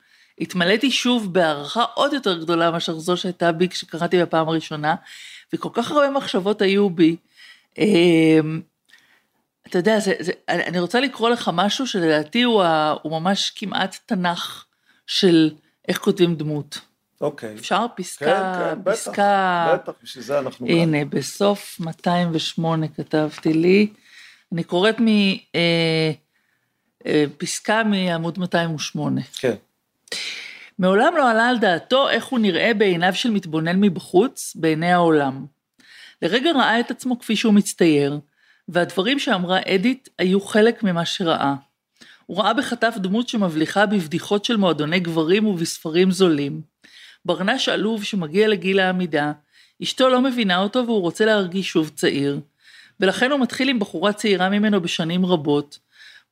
התמלאתי 0.40 0.90
שוב 0.90 1.32
בהערכה 1.34 1.84
עוד 1.94 2.12
יותר 2.12 2.38
גדולה 2.40 2.70
מאשר 2.70 2.98
זו 2.98 3.16
שהייתה 3.16 3.52
בי 3.52 3.68
כשקראתי 3.68 4.22
בפעם 4.22 4.48
הראשונה, 4.48 4.94
וכל 5.52 5.68
כך 5.72 5.90
הרבה 5.90 6.10
מחשבות 6.10 6.62
היו 6.62 6.90
בי. 6.90 7.16
אתה 9.68 9.78
יודע, 9.78 10.00
זה, 10.00 10.12
זה, 10.20 10.32
אני 10.48 10.78
רוצה 10.78 11.00
לקרוא 11.00 11.30
לך 11.30 11.50
משהו 11.54 11.86
שלדעתי 11.86 12.42
הוא, 12.42 12.62
ה, 12.62 12.94
הוא 13.02 13.20
ממש 13.20 13.52
כמעט 13.56 13.96
תנ"ך 14.06 14.64
של 15.06 15.50
איך 15.88 15.98
כותבים 15.98 16.36
דמות. 16.36 16.78
אוקיי. 17.20 17.54
אפשר? 17.54 17.86
כן, 17.96 18.02
פסקה, 18.02 18.70
כן, 18.74 18.82
בטח, 18.82 18.92
פסקה... 18.94 19.76
בטח, 19.82 19.92
בשביל 20.02 20.24
זה 20.24 20.38
אנחנו... 20.38 20.66
כאן. 20.66 20.76
הנה, 20.76 21.04
בסוף 21.04 21.80
208 21.80 22.88
כתבתי 22.88 23.52
לי, 23.52 23.88
אני 24.52 24.64
קוראת 24.64 24.96
מפסקה 27.06 27.82
מעמוד 27.84 28.38
208. 28.38 29.20
כן. 29.38 29.54
מעולם 30.78 31.16
לא 31.16 31.30
עלה 31.30 31.48
על 31.48 31.58
דעתו 31.58 32.08
איך 32.08 32.24
הוא 32.24 32.38
נראה 32.38 32.74
בעיניו 32.74 33.14
של 33.14 33.30
מתבונן 33.30 33.80
מבחוץ, 33.80 34.52
בעיני 34.56 34.92
העולם. 34.92 35.46
לרגע 36.22 36.52
ראה 36.52 36.80
את 36.80 36.90
עצמו 36.90 37.18
כפי 37.18 37.36
שהוא 37.36 37.54
מצטייר, 37.54 38.18
והדברים 38.68 39.18
שאמרה 39.18 39.58
אדית 39.66 40.08
היו 40.18 40.40
חלק 40.40 40.82
ממה 40.82 41.04
שראה. 41.04 41.54
הוא 42.26 42.38
ראה 42.38 42.54
בחטף 42.54 42.94
דמות 42.96 43.28
שמבליחה 43.28 43.86
בבדיחות 43.86 44.44
של 44.44 44.56
מועדוני 44.56 45.00
גברים 45.00 45.46
ובספרים 45.46 46.10
זולים. 46.10 46.60
ברנש 47.24 47.68
עלוב 47.68 48.04
שמגיע 48.04 48.48
לגיל 48.48 48.80
העמידה, 48.80 49.32
אשתו 49.82 50.08
לא 50.08 50.20
מבינה 50.20 50.58
אותו 50.58 50.86
והוא 50.86 51.00
רוצה 51.00 51.24
להרגיש 51.24 51.68
שוב 51.68 51.88
צעיר, 51.88 52.40
ולכן 53.00 53.30
הוא 53.30 53.40
מתחיל 53.40 53.68
עם 53.68 53.78
בחורה 53.78 54.12
צעירה 54.12 54.48
ממנו 54.48 54.80
בשנים 54.80 55.26
רבות, 55.26 55.78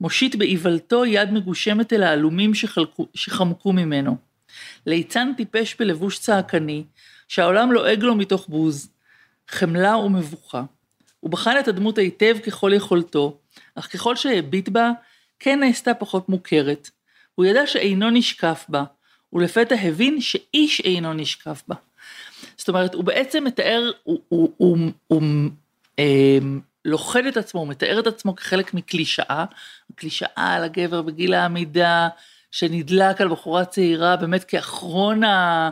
מושיט 0.00 0.34
באיוולתו 0.34 1.06
יד 1.06 1.32
מגושמת 1.32 1.92
אל 1.92 2.02
העלומים 2.02 2.54
שחלקו, 2.54 3.06
שחמקו 3.14 3.72
ממנו. 3.72 4.16
ליצן 4.86 5.32
טיפש 5.36 5.76
בלבוש 5.78 6.18
צעקני, 6.18 6.84
שהעולם 7.28 7.72
לועג 7.72 8.02
לו 8.02 8.14
מתוך 8.14 8.48
בוז, 8.48 8.88
חמלה 9.48 9.96
ומבוכה. 9.96 10.62
הוא 11.22 11.30
בחן 11.30 11.58
את 11.60 11.68
הדמות 11.68 11.98
היטב 11.98 12.36
ככל 12.46 12.72
יכולתו, 12.74 13.38
אך 13.74 13.92
ככל 13.92 14.16
שהביט 14.16 14.68
בה, 14.68 14.90
כן 15.38 15.60
נעשתה 15.60 15.94
פחות 15.94 16.28
מוכרת. 16.28 16.90
הוא 17.34 17.46
ידע 17.46 17.66
שאינו 17.66 18.10
נשקף 18.10 18.66
בה, 18.68 18.84
ולפתע 19.32 19.74
הבין 19.74 20.20
שאיש 20.20 20.80
אינו 20.80 21.12
נשקף 21.12 21.62
בה. 21.68 21.74
זאת 22.56 22.68
אומרת, 22.68 22.94
הוא 22.94 23.04
בעצם 23.04 23.44
מתאר, 23.44 23.90
הוא, 24.02 24.20
הוא, 24.28 24.52
הוא, 24.56 24.78
הוא 25.06 25.22
אה, 25.98 26.38
לוכד 26.84 27.26
את 27.26 27.36
עצמו, 27.36 27.60
הוא 27.60 27.68
מתאר 27.68 28.00
את 28.00 28.06
עצמו 28.06 28.36
כחלק 28.36 28.74
מקלישאה, 28.74 29.44
קלישאה 29.94 30.54
על 30.54 30.64
הגבר 30.64 31.02
בגיל 31.02 31.34
העמידה, 31.34 32.08
שנדלק 32.50 33.20
על 33.20 33.28
בחורה 33.28 33.64
צעירה, 33.64 34.16
באמת 34.16 34.44
כאחרון 34.44 35.24
ה... 35.24 35.70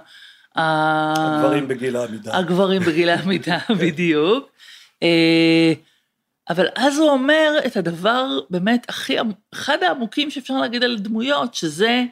ה- 0.57 1.37
הגברים 1.37 1.69
בגיל 1.69 1.97
העמידה. 1.97 2.39
הגברים 2.39 2.83
בגיל 2.83 3.09
העמידה, 3.09 3.59
בדיוק. 3.81 4.51
אה, 5.03 5.73
אבל 6.51 6.67
אז 6.77 6.99
הוא 6.99 7.11
אומר 7.11 7.53
את 7.67 7.77
הדבר 7.77 8.41
באמת 8.51 8.87
הכי, 8.89 9.17
אחד 9.55 9.83
העמוקים 9.83 10.31
שאפשר 10.31 10.55
להגיד 10.55 10.85
על 10.85 10.99
דמויות, 10.99 11.55
שזה, 11.55 12.05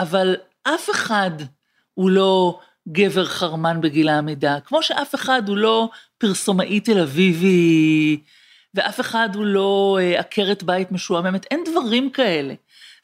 אבל 0.00 0.36
אף 0.62 0.90
אחד 0.90 1.30
הוא 1.94 2.10
לא 2.10 2.58
גבר 2.88 3.24
חרמן 3.24 3.80
בגיל 3.80 4.08
העמידה, 4.08 4.60
כמו 4.60 4.82
שאף 4.82 5.14
אחד 5.14 5.48
הוא 5.48 5.56
לא 5.56 5.88
פרסומאי 6.18 6.80
תל 6.80 7.00
אביבי, 7.00 8.20
ואף 8.74 9.00
אחד 9.00 9.28
הוא 9.34 9.44
לא 9.44 9.98
אה, 10.00 10.20
עקרת 10.20 10.62
בית 10.62 10.92
משועממת, 10.92 11.46
אין 11.50 11.64
דברים 11.70 12.10
כאלה. 12.10 12.54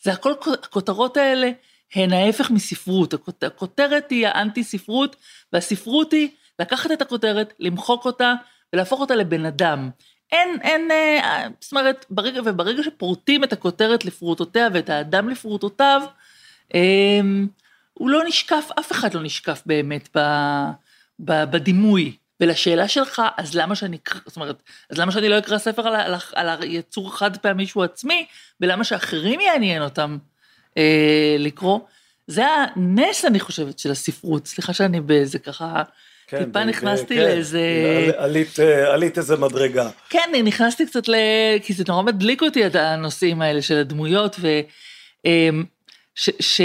זה 0.02 0.12
הכל, 0.12 0.32
הכותרות 0.62 1.16
האלה 1.16 1.50
הן 1.94 2.12
ההפך 2.12 2.50
מספרות, 2.50 3.14
הכות- 3.14 3.44
הכותרת 3.44 4.10
היא 4.10 4.26
האנטי 4.26 4.64
ספרות, 4.64 5.16
והספרות 5.52 6.12
היא 6.12 6.28
לקחת 6.58 6.92
את 6.92 7.02
הכותרת, 7.02 7.52
למחוק 7.58 8.04
אותה 8.04 8.34
ולהפוך 8.72 9.00
אותה 9.00 9.14
לבן 9.14 9.46
אדם. 9.46 9.90
אין, 10.32 10.58
אין, 10.62 10.90
אה, 10.90 11.48
זאת 11.60 11.72
אומרת, 11.72 12.06
ברגע, 12.10 12.40
וברגע 12.44 12.82
שפורטים 12.82 13.44
את 13.44 13.52
הכותרת 13.52 14.04
לפרוטותיה 14.04 14.68
ואת 14.72 14.90
האדם 14.90 15.28
לפרוטותיו, 15.28 16.02
אה, 16.74 17.20
הוא 17.94 18.10
לא 18.10 18.24
נשקף, 18.24 18.68
אף 18.78 18.92
אחד 18.92 19.14
לא 19.14 19.22
נשקף 19.22 19.62
באמת 19.66 20.08
ב, 20.16 20.20
ב, 21.18 21.44
בדימוי. 21.44 22.16
ולשאלה 22.42 22.88
שלך, 22.88 23.22
אז 23.36 23.54
למה 23.54 23.74
שאני, 23.74 23.98
זאת 24.26 24.36
אומרת, 24.36 24.62
אז 24.90 24.98
למה 24.98 25.12
שאני 25.12 25.28
לא 25.28 25.38
אקרא 25.38 25.58
ספר 25.58 25.88
על, 25.88 25.94
על, 25.94 26.14
על 26.34 26.62
היצור 26.62 27.08
החד 27.08 27.36
פעמי 27.36 27.66
שהוא 27.66 27.84
עצמי, 27.84 28.26
ולמה 28.60 28.84
שאחרים 28.84 29.40
יעניין 29.40 29.82
אותם 29.82 30.18
אה, 30.76 31.36
לקרוא? 31.38 31.80
זה 32.26 32.44
הנס, 32.46 33.24
אני 33.24 33.40
חושבת, 33.40 33.78
של 33.78 33.90
הספרות. 33.90 34.46
סליחה 34.46 34.72
שאני 34.72 35.00
באיזה 35.00 35.38
ככה, 35.38 35.82
כן, 36.32 36.44
טיפה 36.44 36.60
ב- 36.64 36.68
נכנסתי 36.68 37.14
כן. 37.14 37.20
לאיזה... 37.22 37.60
על- 38.18 38.24
עלית, 38.24 38.60
אה, 38.60 38.92
עלית 38.94 39.18
איזה 39.18 39.36
מדרגה. 39.36 39.90
כן, 40.08 40.30
נכנסתי 40.44 40.86
קצת 40.86 41.08
ל... 41.08 41.14
כי 41.62 41.72
זה 41.72 41.84
נורא 41.88 42.02
מדליק 42.02 42.42
אותי, 42.42 42.66
את 42.66 42.74
הנושאים 42.74 43.42
האלה 43.42 43.62
של 43.62 43.76
הדמויות, 43.76 44.36
ו... 44.40 44.60
אמ, 45.24 45.64
ש... 46.14 46.30
ש... 46.40 46.60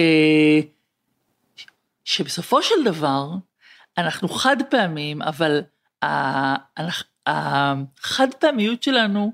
שבסופו 2.06 2.64
של 2.64 2.76
דבר, 2.86 3.30
אנחנו 3.98 4.30
חד 4.30 4.58
פעמים, 4.70 5.22
אבל 5.22 5.62
החד 7.28 8.34
פעמיות 8.40 8.84
שלנו 8.84 9.32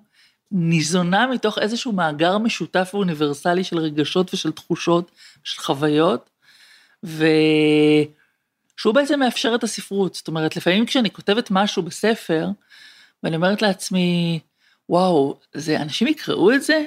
ניזונה 0.52 1.28
מתוך 1.28 1.58
איזשהו 1.58 1.92
מאגר 1.92 2.38
משותף 2.38 2.92
ואוניברסלי 2.94 3.64
של 3.64 3.78
רגשות 3.78 4.34
ושל 4.34 4.52
תחושות, 4.52 5.12
של 5.44 5.62
חוויות, 5.62 6.30
ושהוא 8.78 8.94
בעצם 8.94 9.20
מאפשר 9.20 9.56
את 9.56 9.64
הספרות. 9.64 10.16
זאת 10.16 10.28
אומרת, 10.28 10.56
לפעמים 10.56 10.86
כשאני 10.86 11.12
כותבת 11.12 11.48
משהו 11.52 11.84
בספר, 11.84 12.48
ואני 13.24 13.36
אומרת 13.36 13.62
לעצמי, 13.62 14.40
וואו, 14.90 15.40
זה, 15.54 15.82
אנשים 15.82 16.08
יקראו 16.08 16.54
את 16.54 16.64
זה, 16.64 16.86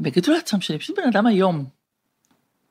הם 0.00 0.06
יגידו 0.06 0.32
לעצמם 0.32 0.60
שאני 0.60 0.78
פשוט 0.78 0.98
בן 0.98 1.08
אדם 1.08 1.26
היום. 1.26 1.64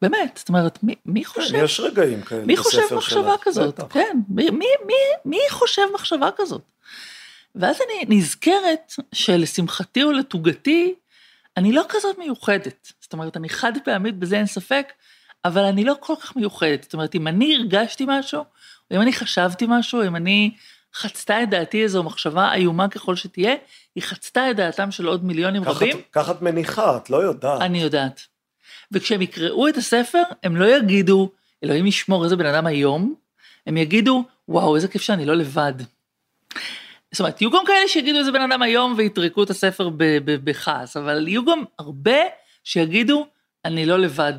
באמת, 0.02 0.38
זאת 0.38 0.50
אומרת, 0.50 0.84
מי, 0.84 0.96
מי 1.06 1.26
חושב? 1.26 1.58
כן, 1.58 1.64
יש 1.64 1.80
רגעים 1.80 2.22
כאלה 2.22 2.46
מי 2.46 2.58
חושב 2.58 2.82
מחשבה 2.96 3.32
שלך, 3.32 3.44
כזאת? 3.44 3.80
בטח. 3.80 3.94
כן, 3.94 4.18
מי, 4.30 4.50
מי, 4.50 4.66
מי, 4.86 4.94
מי 5.26 5.40
חושב 5.50 5.82
מחשבה 5.94 6.30
כזאת? 6.38 6.62
ואז 7.56 7.78
אני 7.86 8.18
נזכרת 8.18 8.94
שלשמחתי 9.12 10.04
או 10.04 10.12
לתוגתי, 10.12 10.96
אני 11.58 11.72
לא 11.72 11.84
כזאת 11.90 12.18
מיוחדת. 12.18 12.94
זאת 13.02 13.14
אומרת, 13.14 13.38
אני 13.38 13.50
חד 13.50 13.72
פעמית, 13.84 14.16
בזה 14.16 14.38
אין 14.38 14.46
ספק, 14.46 14.94
אבל 15.46 15.64
אני 15.64 15.84
לא 15.84 15.96
כל 16.00 16.14
כך 16.22 16.36
מיוחדת. 16.36 16.84
זאת 16.84 16.94
אומרת, 16.94 17.16
אם 17.16 17.28
אני 17.28 17.56
הרגשתי 17.56 18.06
משהו, 18.08 18.44
או 18.92 18.96
אם 18.96 19.02
אני 19.02 19.14
חשבתי 19.14 19.66
משהו, 19.70 20.04
אם 20.04 20.16
אני 20.16 20.52
חצתה 20.94 21.44
את 21.44 21.50
דעתי 21.50 21.84
איזו 21.84 22.04
מחשבה 22.04 22.54
איומה 22.54 22.88
ככל 22.88 23.16
שתהיה, 23.16 23.56
היא 23.96 24.04
חצתה 24.04 24.52
את 24.52 24.56
דעתם 24.56 24.92
של 24.92 25.06
עוד 25.06 25.26
מיליונים 25.26 25.64
ככה 25.64 25.72
רבים. 25.72 25.98
ככה 26.12 26.32
את 26.32 26.42
מניחה, 26.42 26.98
את 26.98 27.10
לא 27.10 27.18
יודעת. 27.18 27.62
אני 27.62 27.82
יודעת. 27.82 28.22
וכשהם 28.92 29.22
יקראו 29.22 29.68
את 29.68 29.78
הספר, 29.78 30.24
הם 30.44 30.56
לא 30.56 30.66
יגידו, 30.78 31.32
אלוהים 31.64 31.86
ישמור 31.86 32.24
איזה 32.24 32.36
בן 32.36 32.46
אדם 32.46 32.66
היום, 32.66 33.16
הם 33.68 33.78
יגידו, 33.78 34.24
וואו, 34.48 34.76
איזה 34.76 34.88
כיף 34.88 35.02
שאני 35.02 35.26
לא 35.26 35.34
לבד. 35.34 35.74
זאת 37.12 37.20
אומרת, 37.20 37.42
יהיו 37.42 37.52
גם 37.52 37.64
כאלה 37.68 37.88
שיגידו 37.88 38.20
איזה 38.20 38.32
בן 38.32 38.52
אדם 38.52 38.62
היום 38.62 38.94
ויטרקו 38.98 39.44
את 39.44 39.50
הספר 39.50 39.90
בכעס, 40.26 40.98
אבל 40.98 41.28
יהיו 41.28 41.46
גם 41.46 41.64
הרבה 41.80 42.18
שיגידו, 42.64 43.28
אני 43.66 43.86
לא 43.86 44.00
לבד. 44.00 44.34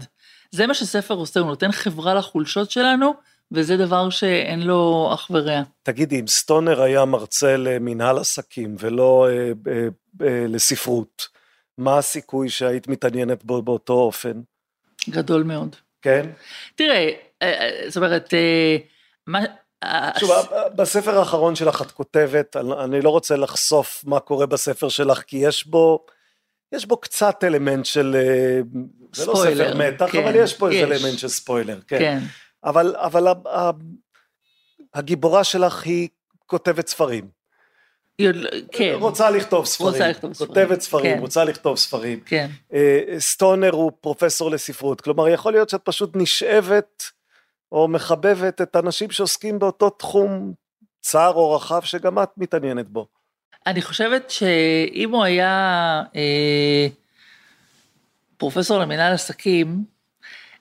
זה 0.50 0.66
מה 0.66 0.74
שספר 0.74 1.14
עושה, 1.14 1.40
הוא 1.40 1.48
נותן 1.48 1.72
חברה 1.72 2.14
לחולשות 2.14 2.70
שלנו, 2.70 3.14
וזה 3.52 3.76
דבר 3.76 4.10
שאין 4.10 4.62
לו 4.62 5.10
אח 5.14 5.30
ורע. 5.30 5.62
תגידי, 5.82 6.20
אם 6.20 6.26
סטונר 6.26 6.82
היה 6.82 7.04
מרצה 7.04 7.56
למנהל 7.56 8.18
עסקים 8.18 8.76
ולא 8.78 9.28
אה, 9.28 9.52
אה, 9.72 9.88
אה, 10.26 10.44
לספרות, 10.48 11.28
מה 11.78 11.98
הסיכוי 11.98 12.48
שהיית 12.48 12.88
מתעניינת 12.88 13.44
בו 13.44 13.62
באותו 13.62 13.92
אופן? 13.92 14.40
גדול 15.10 15.42
מאוד. 15.42 15.76
כן? 16.02 16.30
תראה, 16.74 17.10
אה, 17.42 17.52
אה, 17.60 17.80
זאת 17.88 17.96
אומרת, 17.96 18.34
אה, 18.34 18.76
מה... 19.26 19.38
שוב, 20.18 20.30
בספר 20.76 21.18
האחרון 21.18 21.54
שלך 21.54 21.82
את 21.82 21.90
כותבת, 21.90 22.56
אני 22.56 23.00
לא 23.00 23.10
רוצה 23.10 23.36
לחשוף 23.36 24.04
מה 24.06 24.20
קורה 24.20 24.46
בספר 24.46 24.88
שלך, 24.88 25.22
כי 25.22 25.36
יש 25.36 25.66
בו, 25.66 26.06
יש 26.72 26.86
בו 26.86 26.96
קצת 26.96 27.44
אלמנט 27.44 27.84
של, 27.84 28.16
אה, 28.18 28.60
זה 29.14 29.26
לא 29.26 29.32
ספוילר, 29.34 29.68
ספר 29.68 29.78
מתח, 29.78 30.12
כן, 30.12 30.22
אבל 30.22 30.34
יש 30.36 30.54
פה 30.54 30.70
איזה. 30.70 30.84
אלמנט 30.84 31.18
של 31.18 31.28
ספוילר, 31.28 31.80
כן. 31.86 31.98
כן. 31.98 32.18
אבל, 32.64 32.94
אבל 32.96 33.26
ה- 33.28 33.48
ה- 33.48 33.70
הגיבורה 34.94 35.44
שלך 35.44 35.82
היא 35.84 36.08
כותבת 36.46 36.88
ספרים. 36.88 37.28
כן, 38.72 38.94
רוצה 38.94 39.30
לכתוב 39.30 39.66
ספרים. 39.66 39.92
רוצה 39.92 40.08
לכתוב 40.08 40.34
כותבת 40.34 40.80
ספרים, 40.80 41.14
כן. 41.16 41.20
רוצה 41.20 41.44
לכתוב 41.44 41.76
ספרים. 41.76 42.20
כן. 42.20 42.48
אה, 42.72 43.00
סטונר 43.18 43.70
הוא 43.70 43.92
פרופסור 44.00 44.50
לספרות. 44.50 45.00
כלומר, 45.00 45.28
יכול 45.28 45.52
להיות 45.52 45.68
שאת 45.68 45.80
פשוט 45.84 46.10
נשאבת 46.14 47.02
או 47.72 47.88
מחבבת 47.88 48.60
את 48.62 48.76
האנשים 48.76 49.10
שעוסקים 49.10 49.58
באותו 49.58 49.90
תחום 49.90 50.52
צר 51.00 51.32
או 51.34 51.52
רחב 51.54 51.82
שגם 51.82 52.18
את 52.22 52.28
מתעניינת 52.36 52.88
בו. 52.88 53.06
אני 53.66 53.82
חושבת 53.82 54.30
שאם 54.30 55.10
הוא 55.10 55.24
היה 55.24 56.02
אה, 56.16 56.86
פרופסור 58.36 58.78
למנהל 58.78 59.12
עסקים, 59.12 59.84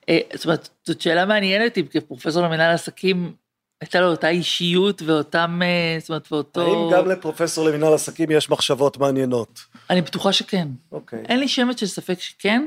אה, 0.08 0.18
זאת 0.34 0.44
אומרת, 0.44 0.68
זאת 0.84 1.00
שאלה 1.00 1.26
מעניינת 1.26 1.78
אם 1.78 1.86
כפרופסור 1.90 2.42
למנהל 2.42 2.74
עסקים 2.74 3.32
הייתה 3.80 4.00
לו 4.00 4.10
אותה 4.10 4.28
אישיות 4.28 5.02
ואותם, 5.02 5.60
אה, 5.62 5.96
זאת 6.00 6.08
אומרת, 6.08 6.32
ואותו... 6.32 6.60
האם 6.60 6.92
גם 6.92 7.10
לפרופסור 7.10 7.64
למנהל 7.64 7.94
עסקים 7.94 8.30
יש 8.30 8.50
מחשבות 8.50 8.98
מעניינות? 8.98 9.60
אני 9.90 10.02
בטוחה 10.02 10.32
שכן. 10.32 10.68
אוקיי. 10.92 11.22
אין 11.28 11.40
לי 11.40 11.48
שמץ 11.48 11.80
של 11.80 11.86
ספק 11.86 12.20
שכן, 12.20 12.66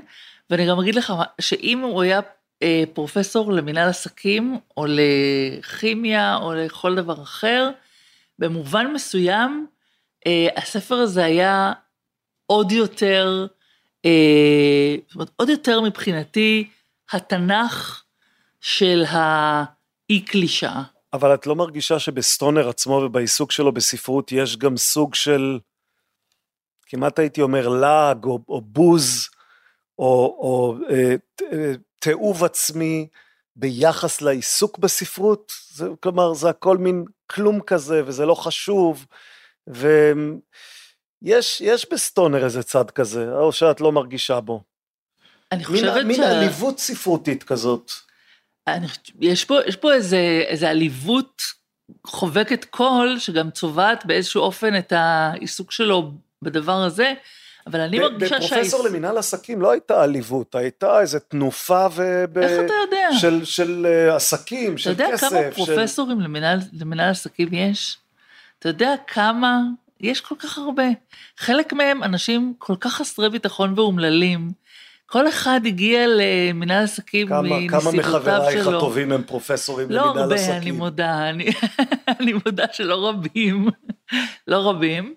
ואני 0.50 0.68
גם 0.68 0.80
אגיד 0.80 0.96
לך 0.96 1.14
שאם 1.42 1.80
הוא 1.80 2.02
היה 2.02 2.20
אה, 2.64 2.84
פרופסור 2.94 3.54
למנהל 3.54 3.90
עסקים, 3.90 4.58
או 4.78 4.86
לכימיה, 4.88 6.36
או 6.36 6.54
לכל 6.54 6.96
דבר 6.96 7.22
אחר, 7.22 7.70
במובן 8.40 8.88
מסוים, 8.94 9.68
הספר 10.58 10.96
הזה 10.96 11.24
היה 11.24 11.74
עוד 12.46 12.72
יותר, 12.72 13.48
אה, 14.06 14.96
זאת 15.08 15.16
אומרת, 15.16 15.32
עוד 15.36 15.50
יותר 15.50 15.82
מבחינתי, 15.82 16.70
התנ"ך 17.12 18.04
של 18.62 19.04
האי 19.08 20.22
קלישאה. 20.26 20.84
אבל 21.14 21.34
את 21.34 21.48
לא 21.48 21.56
מרגישה 21.56 22.00
שבסטונר 22.00 22.70
עצמו 22.70 22.94
ובעיסוק 22.94 23.52
שלו 23.52 23.72
בספרות 23.72 24.32
יש 24.32 24.58
גם 24.58 24.78
סוג 24.78 25.16
של, 25.16 25.60
כמעט 26.86 27.20
הייתי 27.20 27.42
אומר 27.42 27.68
לעג 27.68 28.24
או, 28.24 28.40
או 28.50 28.62
בוז, 28.62 29.30
או, 30.00 30.38
או 30.40 30.76
אה, 30.90 31.16
אה, 31.52 31.74
תיעוב 32.00 32.44
עצמי 32.44 33.08
ביחס 33.56 34.22
לעיסוק 34.22 34.78
בספרות? 34.78 35.52
זה, 35.72 35.88
כלומר, 36.00 36.34
זה 36.34 36.50
הכל 36.50 36.78
מין 36.78 37.06
כלום 37.28 37.62
כזה, 37.62 38.02
וזה 38.06 38.26
לא 38.26 38.36
חשוב, 38.36 39.06
ויש 39.70 41.62
יש 41.62 41.88
בסטונר 41.92 42.44
איזה 42.46 42.64
צד 42.64 42.92
כזה, 42.92 43.32
או 43.34 43.52
שאת 43.52 43.82
לא 43.82 43.92
מרגישה 43.92 44.40
בו. 44.40 44.64
אני 45.52 45.64
מין, 45.70 45.82
חושבת 45.82 46.06
מין 46.06 46.16
שה- 46.18 46.38
עליבות 46.40 46.80
ספרותית 46.80 47.44
כזאת. 47.44 47.92
אני, 48.68 48.88
יש 49.20 49.46
פה, 49.46 49.58
יש 49.68 49.76
פה 49.76 49.94
איזה, 49.94 50.18
איזה 50.48 50.70
עליבות 50.70 51.42
חובקת 52.08 52.66
קול, 52.66 53.16
שגם 53.20 53.52
צובעת 53.52 54.06
באיזשהו 54.06 54.42
אופן 54.42 54.78
את 54.78 54.94
העיסוק 54.96 55.72
שלו 55.72 56.12
בדבר 56.42 56.72
הזה, 56.84 57.14
אבל 57.68 57.80
אני 57.80 58.00
ב- 58.00 58.02
מרגישה 58.02 58.36
בפרופסור 58.40 58.84
למינהל 58.88 59.18
עסקים 59.18 59.62
לא 59.62 59.72
הייתה 59.72 60.04
עליבות, 60.04 60.56
הייתה 60.56 61.00
איזה 61.02 61.20
תנופה 61.20 61.88
ו... 61.92 62.26
ב- 62.34 62.38
איך 62.38 62.52
אתה 62.66 62.74
יודע? 62.86 63.08
של, 63.20 63.46
של 63.46 63.88
אה, 63.90 64.16
עסקים, 64.16 64.74
אתה 64.74 64.82
של 64.82 64.90
יודע 64.90 65.08
כסף. 65.12 65.30
כמה 65.30 65.40
של... 65.40 65.66
פרופסורים 65.76 66.20
למנהל, 66.22 66.60
למנהל 66.74 67.10
עסקים 67.10 67.54
יש? 67.54 67.98
אתה 68.62 68.70
יודע 68.70 68.94
כמה? 69.08 69.62
יש 70.00 70.22
כל 70.22 70.36
כך 70.40 70.58
הרבה. 70.58 70.84
חלק 71.38 71.74
מהם 71.74 72.04
אנשים 72.04 72.54
כל 72.58 72.76
כך 72.80 72.94
חסרי 72.94 73.30
ביטחון 73.30 73.74
ואומללים. 73.76 74.52
כל 75.06 75.30
אחד 75.30 75.62
הגיע 75.66 76.06
למנהל 76.08 76.84
עסקים 76.84 77.28
כמה, 77.28 77.50
כמה 77.50 77.60
מנסיבותיו 77.60 78.00
מחברייך 78.00 78.64
שלו. 78.64 78.78
הטובים 78.78 79.12
הם 79.12 79.24
פרופסורים 79.24 79.92
לא 79.92 80.02
למינהל 80.02 80.24
הרבה, 80.24 80.36
עסקים? 80.36 80.58
אני 80.58 80.72
מודה, 80.72 81.30
אני, 81.30 81.50
אני 82.20 82.34
מודה 82.46 82.66
שלא 82.72 83.08
רבים, 83.10 83.68
לא 84.48 84.70
רבים, 84.70 85.14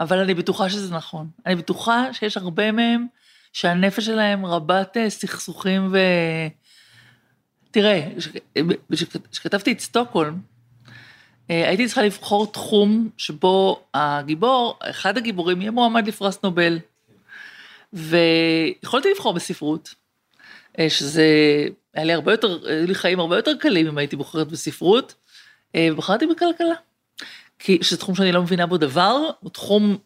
אבל 0.00 0.18
אני 0.18 0.34
בטוחה 0.34 0.70
שזה 0.70 0.94
נכון. 0.94 1.28
אני 1.46 1.54
בטוחה 1.54 2.12
שיש 2.12 2.36
הרבה 2.36 2.72
מהם 2.72 3.06
שהנפש 3.52 4.06
שלהם 4.06 4.46
רבת 4.46 4.96
אה, 4.96 5.10
סכסוכים 5.10 5.88
ו... 5.92 5.98
תראה, 7.70 8.08
כשכתבתי 9.30 9.72
את 9.72 9.80
סטוקהולם, 9.80 10.40
הייתי 11.48 11.86
צריכה 11.86 12.02
לבחור 12.02 12.52
תחום 12.52 13.08
שבו 13.16 13.80
הגיבור, 13.94 14.78
אחד 14.80 15.16
הגיבורים 15.16 15.60
יהיה 15.60 15.70
מועמד 15.70 16.08
לפרס 16.08 16.38
נובל. 16.42 16.78
ויכולתי 17.92 19.10
לבחור 19.10 19.32
בספרות, 19.32 19.94
אה, 20.78 20.90
שזה, 20.90 21.24
היה 21.94 22.04
לי 22.04 22.12
הרבה 22.12 22.32
יותר, 22.32 22.58
היו 22.68 22.86
לי 22.86 22.94
חיים 22.94 23.20
הרבה 23.20 23.36
יותר 23.36 23.52
קלים 23.60 23.86
אם 23.86 23.98
הייתי 23.98 24.16
בוחרת 24.16 24.48
בספרות, 24.48 25.14
אה, 25.74 25.88
ובחרתי 25.92 26.26
בכלכלה. 26.26 26.74
כי 27.58 27.78
שזה 27.82 27.96
תחום 27.96 28.14
שאני 28.14 28.32
לא 28.32 28.42
מבינה 28.42 28.66
בו 28.66 28.76
דבר, 28.76 29.16
הוא 29.40 29.50
תחום, 29.50 29.98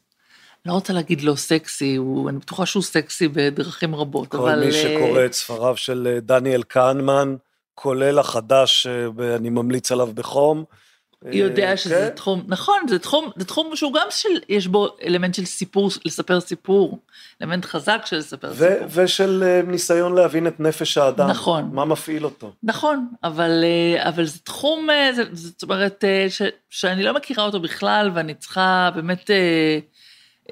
לא 0.66 0.72
רוצה 0.72 0.92
להגיד 0.92 1.22
לא 1.22 1.34
סקסי, 1.34 1.96
הוא, 1.96 2.28
אני 2.28 2.38
בטוחה 2.38 2.66
שהוא 2.66 2.82
סקסי 2.82 3.28
בדרכים 3.28 3.94
רבות, 3.94 4.28
כל 4.28 4.36
אבל... 4.36 4.60
מי 4.60 4.66
אה, 4.66 4.72
שקורא 4.72 5.24
את 5.24 5.32
ספריו 5.32 5.76
של 5.76 6.08
אה, 6.10 6.20
דניאל 6.20 6.62
כהנמן, 6.68 7.36
כולל 7.74 8.18
החדש, 8.18 8.86
אה, 8.86 9.36
אני 9.36 9.50
ממליץ 9.50 9.92
עליו 9.92 10.08
בחום. 10.14 10.64
אה, 11.26 11.30
יודע 11.32 11.76
שזה 11.76 12.08
כן? 12.08 12.16
תחום, 12.16 12.44
נכון, 12.48 12.76
זה 12.88 12.98
תחום, 12.98 13.30
זה 13.36 13.44
תחום 13.44 13.76
שהוא 13.76 13.92
גם 13.92 14.06
של, 14.10 14.28
יש 14.48 14.66
בו 14.66 14.88
אלמנט 15.06 15.34
של 15.34 15.44
סיפור, 15.44 15.90
לספר 16.04 16.40
סיפור, 16.40 16.98
אלמנט 17.42 17.64
חזק 17.64 18.02
של 18.04 18.16
לספר 18.16 18.52
ו- 18.54 18.54
סיפור. 18.54 18.86
ושל 18.90 19.42
אה, 19.46 19.62
ניסיון 19.66 20.14
להבין 20.14 20.46
את 20.46 20.60
נפש 20.60 20.98
האדם. 20.98 21.28
נכון. 21.30 21.70
מה 21.72 21.84
מפעיל 21.84 22.24
אותו. 22.24 22.52
נכון, 22.62 23.08
אבל, 23.24 23.64
אה, 23.64 24.08
אבל 24.08 24.24
זה 24.24 24.38
תחום, 24.38 24.88
זה, 25.14 25.22
זאת 25.32 25.62
אומרת, 25.62 26.04
ש, 26.28 26.42
שאני 26.70 27.02
לא 27.02 27.14
מכירה 27.14 27.44
אותו 27.44 27.60
בכלל, 27.60 28.10
ואני 28.14 28.34
צריכה 28.34 28.90
באמת, 28.94 29.30
אה, 29.30 29.78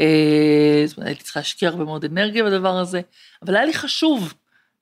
אה, 0.01 0.83
זאת 0.87 0.97
אומרת, 0.97 1.09
הייתי 1.09 1.25
צריכה 1.25 1.41
להשקיע 1.41 1.69
הרבה 1.69 1.85
מאוד 1.85 2.05
אנרגיה 2.05 2.45
בדבר 2.45 2.79
הזה, 2.79 3.01
אבל 3.43 3.57
היה 3.57 3.65
לי 3.65 3.75
חשוב 3.75 4.35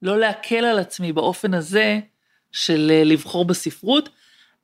לא 0.02 0.18
להקל 0.18 0.64
על 0.64 0.78
עצמי 0.78 1.12
באופן 1.12 1.54
הזה 1.54 1.98
של 2.52 2.92
לבחור 3.04 3.44
בספרות. 3.44 4.08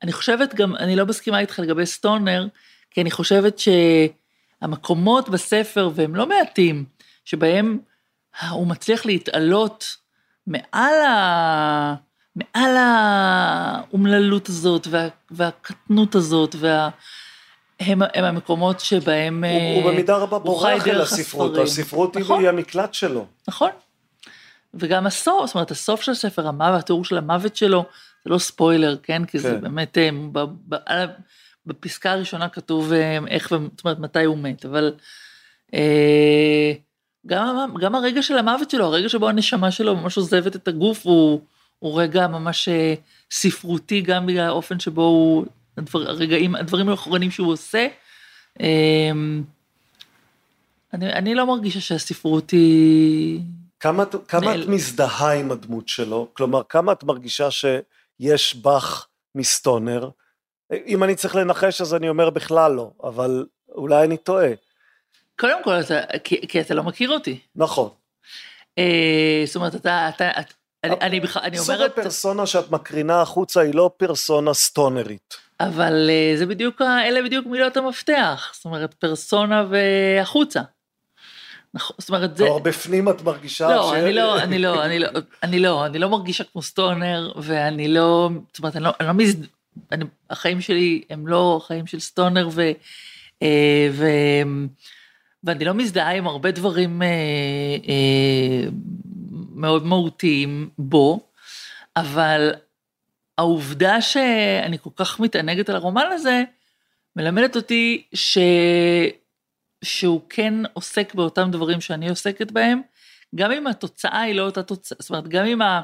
אני 0.03 0.13
חושבת 0.13 0.53
גם, 0.53 0.75
אני 0.75 0.95
לא 0.95 1.05
מסכימה 1.05 1.39
איתך 1.39 1.59
לגבי 1.59 1.85
סטונר, 1.85 2.47
כי 2.91 3.01
אני 3.01 3.11
חושבת 3.11 3.59
שהמקומות 3.59 5.29
בספר, 5.29 5.89
והם 5.95 6.15
לא 6.15 6.27
מעטים, 6.27 6.85
שבהם 7.25 7.79
הוא 8.49 8.67
מצליח 8.67 9.05
להתעלות 9.05 9.95
מעל, 10.47 11.01
ה... 11.07 11.95
מעל 12.35 12.75
האומללות 12.77 14.49
הזאת 14.49 14.87
וה... 14.89 15.07
והקטנות 15.31 16.15
הזאת, 16.15 16.55
וה... 16.59 16.89
הם, 17.79 18.01
הם 18.13 18.23
המקומות 18.23 18.79
שבהם 18.79 19.43
הוא, 19.43 19.51
אה, 19.51 19.75
הוא 19.83 19.91
במידה 19.91 20.17
רבה 20.17 20.37
הוא 20.37 20.45
בורח 20.45 20.87
אל 20.87 21.01
הספרות, 21.01 21.51
הספרים. 21.51 21.65
הספרות 21.65 22.17
נכון. 22.17 22.39
היא 22.39 22.49
המקלט 22.49 22.93
שלו. 22.93 23.25
נכון. 23.47 23.69
וגם 24.73 25.07
הסוף, 25.07 25.45
זאת 25.45 25.55
אומרת, 25.55 25.71
הסוף 25.71 26.01
של 26.01 26.11
הספר, 26.11 26.47
המוות, 26.47 26.79
התיאור 26.79 27.05
של 27.05 27.17
המוות 27.17 27.55
שלו, 27.55 27.85
זה 28.25 28.31
לא 28.31 28.37
ספוילר, 28.37 28.97
כן? 29.03 29.25
כי 29.25 29.39
זה 29.39 29.49
כן. 29.51 29.61
באמת, 29.61 29.97
אה, 29.97 30.09
ב, 30.31 30.39
ב, 30.69 30.75
בפסקה 31.65 32.11
הראשונה 32.11 32.49
כתוב 32.49 32.93
אה, 32.93 33.17
איך, 33.27 33.47
זאת 33.49 33.85
אומרת, 33.85 33.99
מתי 33.99 34.23
הוא 34.23 34.37
מת, 34.37 34.65
אבל 34.65 34.93
אה, 35.73 36.73
גם, 37.27 37.55
גם 37.81 37.95
הרגע 37.95 38.21
של 38.21 38.37
המוות 38.37 38.69
שלו, 38.69 38.85
הרגע 38.85 39.09
שבו 39.09 39.29
הנשמה 39.29 39.71
שלו 39.71 39.95
ממש 39.95 40.17
עוזבת 40.17 40.55
את 40.55 40.67
הגוף, 40.67 41.05
הוא, 41.05 41.41
הוא 41.79 42.01
רגע 42.01 42.27
ממש 42.27 42.67
אה, 42.67 42.93
ספרותי, 43.31 44.01
גם 44.01 44.25
בגלל 44.25 44.45
האופן 44.45 44.79
שבו 44.79 45.01
הוא, 45.01 45.45
הדבר, 45.77 46.09
הרגעים, 46.09 46.55
הדברים 46.55 46.89
האחרונים 46.89 47.31
שהוא 47.31 47.51
עושה. 47.53 47.87
אה, 48.61 49.11
אני, 50.93 51.13
אני 51.13 51.35
לא 51.35 51.47
מרגישה 51.47 51.79
שהספרות 51.79 52.51
היא... 52.51 53.39
כמה, 53.79 54.03
את- 54.03 54.15
כמה 54.27 54.39
את 54.41 54.57
נעל- 54.59 54.69
מזדהה 54.69 55.33
עם 55.33 55.51
הדמות 55.51 55.87
שלו? 55.87 56.27
כלומר, 56.33 56.61
כמה 56.69 56.91
את 56.91 57.03
מרגישה 57.03 57.51
שיש 58.21 58.55
בך 58.55 59.07
מסטונר? 59.35 60.09
אם 60.87 61.03
אני 61.03 61.15
צריך 61.15 61.35
לנחש 61.35 61.81
אז 61.81 61.93
אני 61.93 62.09
אומר 62.09 62.29
בכלל 62.29 62.71
לא, 62.71 62.91
אבל 63.03 63.45
אולי 63.69 64.05
אני 64.05 64.17
טועה. 64.17 64.49
קודם 65.39 65.63
כל, 65.63 65.79
אתה, 65.79 66.17
כי, 66.23 66.47
כי 66.47 66.61
אתה 66.61 66.73
לא 66.73 66.83
מכיר 66.83 67.09
אותי. 67.09 67.39
נכון. 67.55 67.89
אה, 68.77 69.43
זאת 69.45 69.55
אומרת, 69.55 69.75
אתה, 69.75 70.09
אתה, 70.09 70.29
את, 70.29 70.53
אני, 70.83 70.95
אני, 71.01 71.21
אני 71.41 71.57
סוג 71.57 71.75
אומרת, 71.75 71.97
הפרסונה 71.97 72.45
שאת 72.45 72.71
מקרינה 72.71 73.21
החוצה 73.21 73.61
היא 73.61 73.73
לא 73.73 73.91
פרסונה 73.97 74.53
סטונרית. 74.53 75.35
אבל 75.59 76.09
אה, 76.09 76.37
זה 76.37 76.45
בדיוק, 76.45 76.81
אלה 76.81 77.23
בדיוק 77.23 77.45
מילות 77.45 77.77
המפתח. 77.77 78.51
זאת 78.55 78.65
אומרת, 78.65 78.93
פרסונה 78.93 79.65
והחוצה. 79.69 80.61
נכון, 81.75 81.95
זאת 81.99 82.09
אומרת, 82.09 82.37
זה... 82.37 82.43
כלומר, 82.43 82.59
בפנים 82.59 83.09
את 83.09 83.21
מרגישה 83.21 83.67
לא, 83.67 83.95
אני 83.95 84.13
לא, 84.13 84.43
אני 84.43 84.59
לא, 84.59 84.85
אני 84.85 84.99
לא, 84.99 85.09
אני 85.43 85.59
לא, 85.59 85.85
אני 85.85 85.99
לא 85.99 86.09
מרגישה 86.09 86.43
כמו 86.43 86.61
סטונר, 86.61 87.31
ואני 87.35 87.87
לא, 87.87 88.29
זאת 88.53 88.59
אומרת, 88.59 88.75
אני 88.75 88.83
לא, 88.83 88.91
אני 88.99 89.07
לא 89.07 89.13
מז... 89.13 89.35
אני, 89.91 90.05
החיים 90.29 90.61
שלי 90.61 91.03
הם 91.09 91.27
לא 91.27 91.61
חיים 91.67 91.87
של 91.87 91.99
סטונר, 91.99 92.49
ו, 92.51 92.61
אה, 93.43 93.89
ו, 93.91 94.05
ואני 95.43 95.65
לא 95.65 95.73
מזדהה 95.73 96.11
עם 96.11 96.27
הרבה 96.27 96.51
דברים 96.51 97.01
אה, 97.01 97.07
אה, 97.87 98.69
מאוד 99.55 99.85
מהותיים 99.85 100.69
בו, 100.77 101.19
אבל 101.95 102.53
העובדה 103.37 104.01
שאני 104.01 104.77
כל 104.79 104.89
כך 104.95 105.19
מתענגת 105.19 105.69
על 105.69 105.75
הרומן 105.75 106.07
הזה, 106.11 106.43
מלמדת 107.15 107.55
אותי 107.55 108.03
ש... 108.13 108.37
שהוא 109.85 110.21
כן 110.29 110.53
עוסק 110.73 111.13
באותם 111.13 111.51
דברים 111.51 111.81
שאני 111.81 112.09
עוסקת 112.09 112.51
בהם, 112.51 112.81
גם 113.35 113.51
אם 113.51 113.67
התוצאה 113.67 114.21
היא 114.21 114.35
לא 114.35 114.41
אותה 114.41 114.63
תוצאה, 114.63 114.97
זאת 115.01 115.09
אומרת, 115.09 115.27
גם 115.27 115.45
אם 115.45 115.61
ה... 115.61 115.81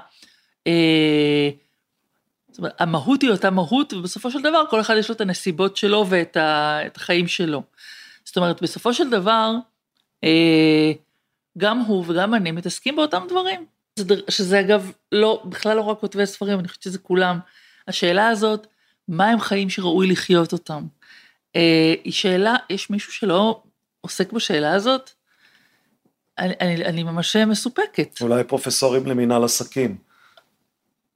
אה, 0.68 1.50
זאת 2.52 2.58
אומרת, 2.58 2.82
המהות 2.82 3.22
היא 3.22 3.32
אותה 3.32 3.50
מהות, 3.50 3.94
ובסופו 3.94 4.32
של 4.32 4.42
דבר 4.42 4.64
כל 4.70 4.82
אחד 4.82 4.96
יש 5.00 5.10
לו 5.10 5.16
את 5.16 5.22
הנסיבות 5.22 5.78
שלו 5.78 6.06
ואת 6.10 6.38
ה, 6.38 6.80
החיים 6.96 7.28
שלו. 7.28 7.64
זאת 8.26 8.38
אומרת, 8.38 8.62
בסופו 8.62 8.94
של 8.94 9.10
דבר, 9.10 9.52
אה, 10.24 10.92
גם 11.58 11.80
הוא 11.80 12.06
וגם 12.08 12.34
אני 12.34 12.52
מתעסקים 12.52 12.96
באותם 12.96 13.24
דברים. 13.30 13.66
שזה 14.30 14.60
אגב 14.60 14.92
לא, 15.12 15.44
בכלל 15.46 15.78
לא 15.78 15.82
רק 15.82 16.00
כותבי 16.00 16.26
ספרים, 16.26 16.60
אני 16.60 16.68
חושבת 16.68 16.84
שזה 16.84 16.98
כולם. 16.98 17.40
השאלה 17.88 18.28
הזאת, 18.28 18.68
מה 19.08 19.26
הם 19.26 19.40
חיים 19.40 19.70
שראוי 19.70 20.08
לחיות 20.08 20.54
אותם? 20.54 20.84
אה, 21.56 21.94
היא 22.04 22.14
שאלה, 22.14 22.56
יש 22.70 22.90
מישהו 22.90 23.14
שלא 23.14 23.64
עוסק 24.02 24.32
בשאלה 24.32 24.74
הזאת? 24.74 25.10
אני, 26.38 26.54
אני, 26.62 26.86
אני 26.86 27.04
ממש 27.04 27.36
מסופקת. 27.36 28.22
אולי 28.22 28.44
פרופסורים 28.44 29.06
למינהל 29.06 29.44
עסקים. 29.44 29.98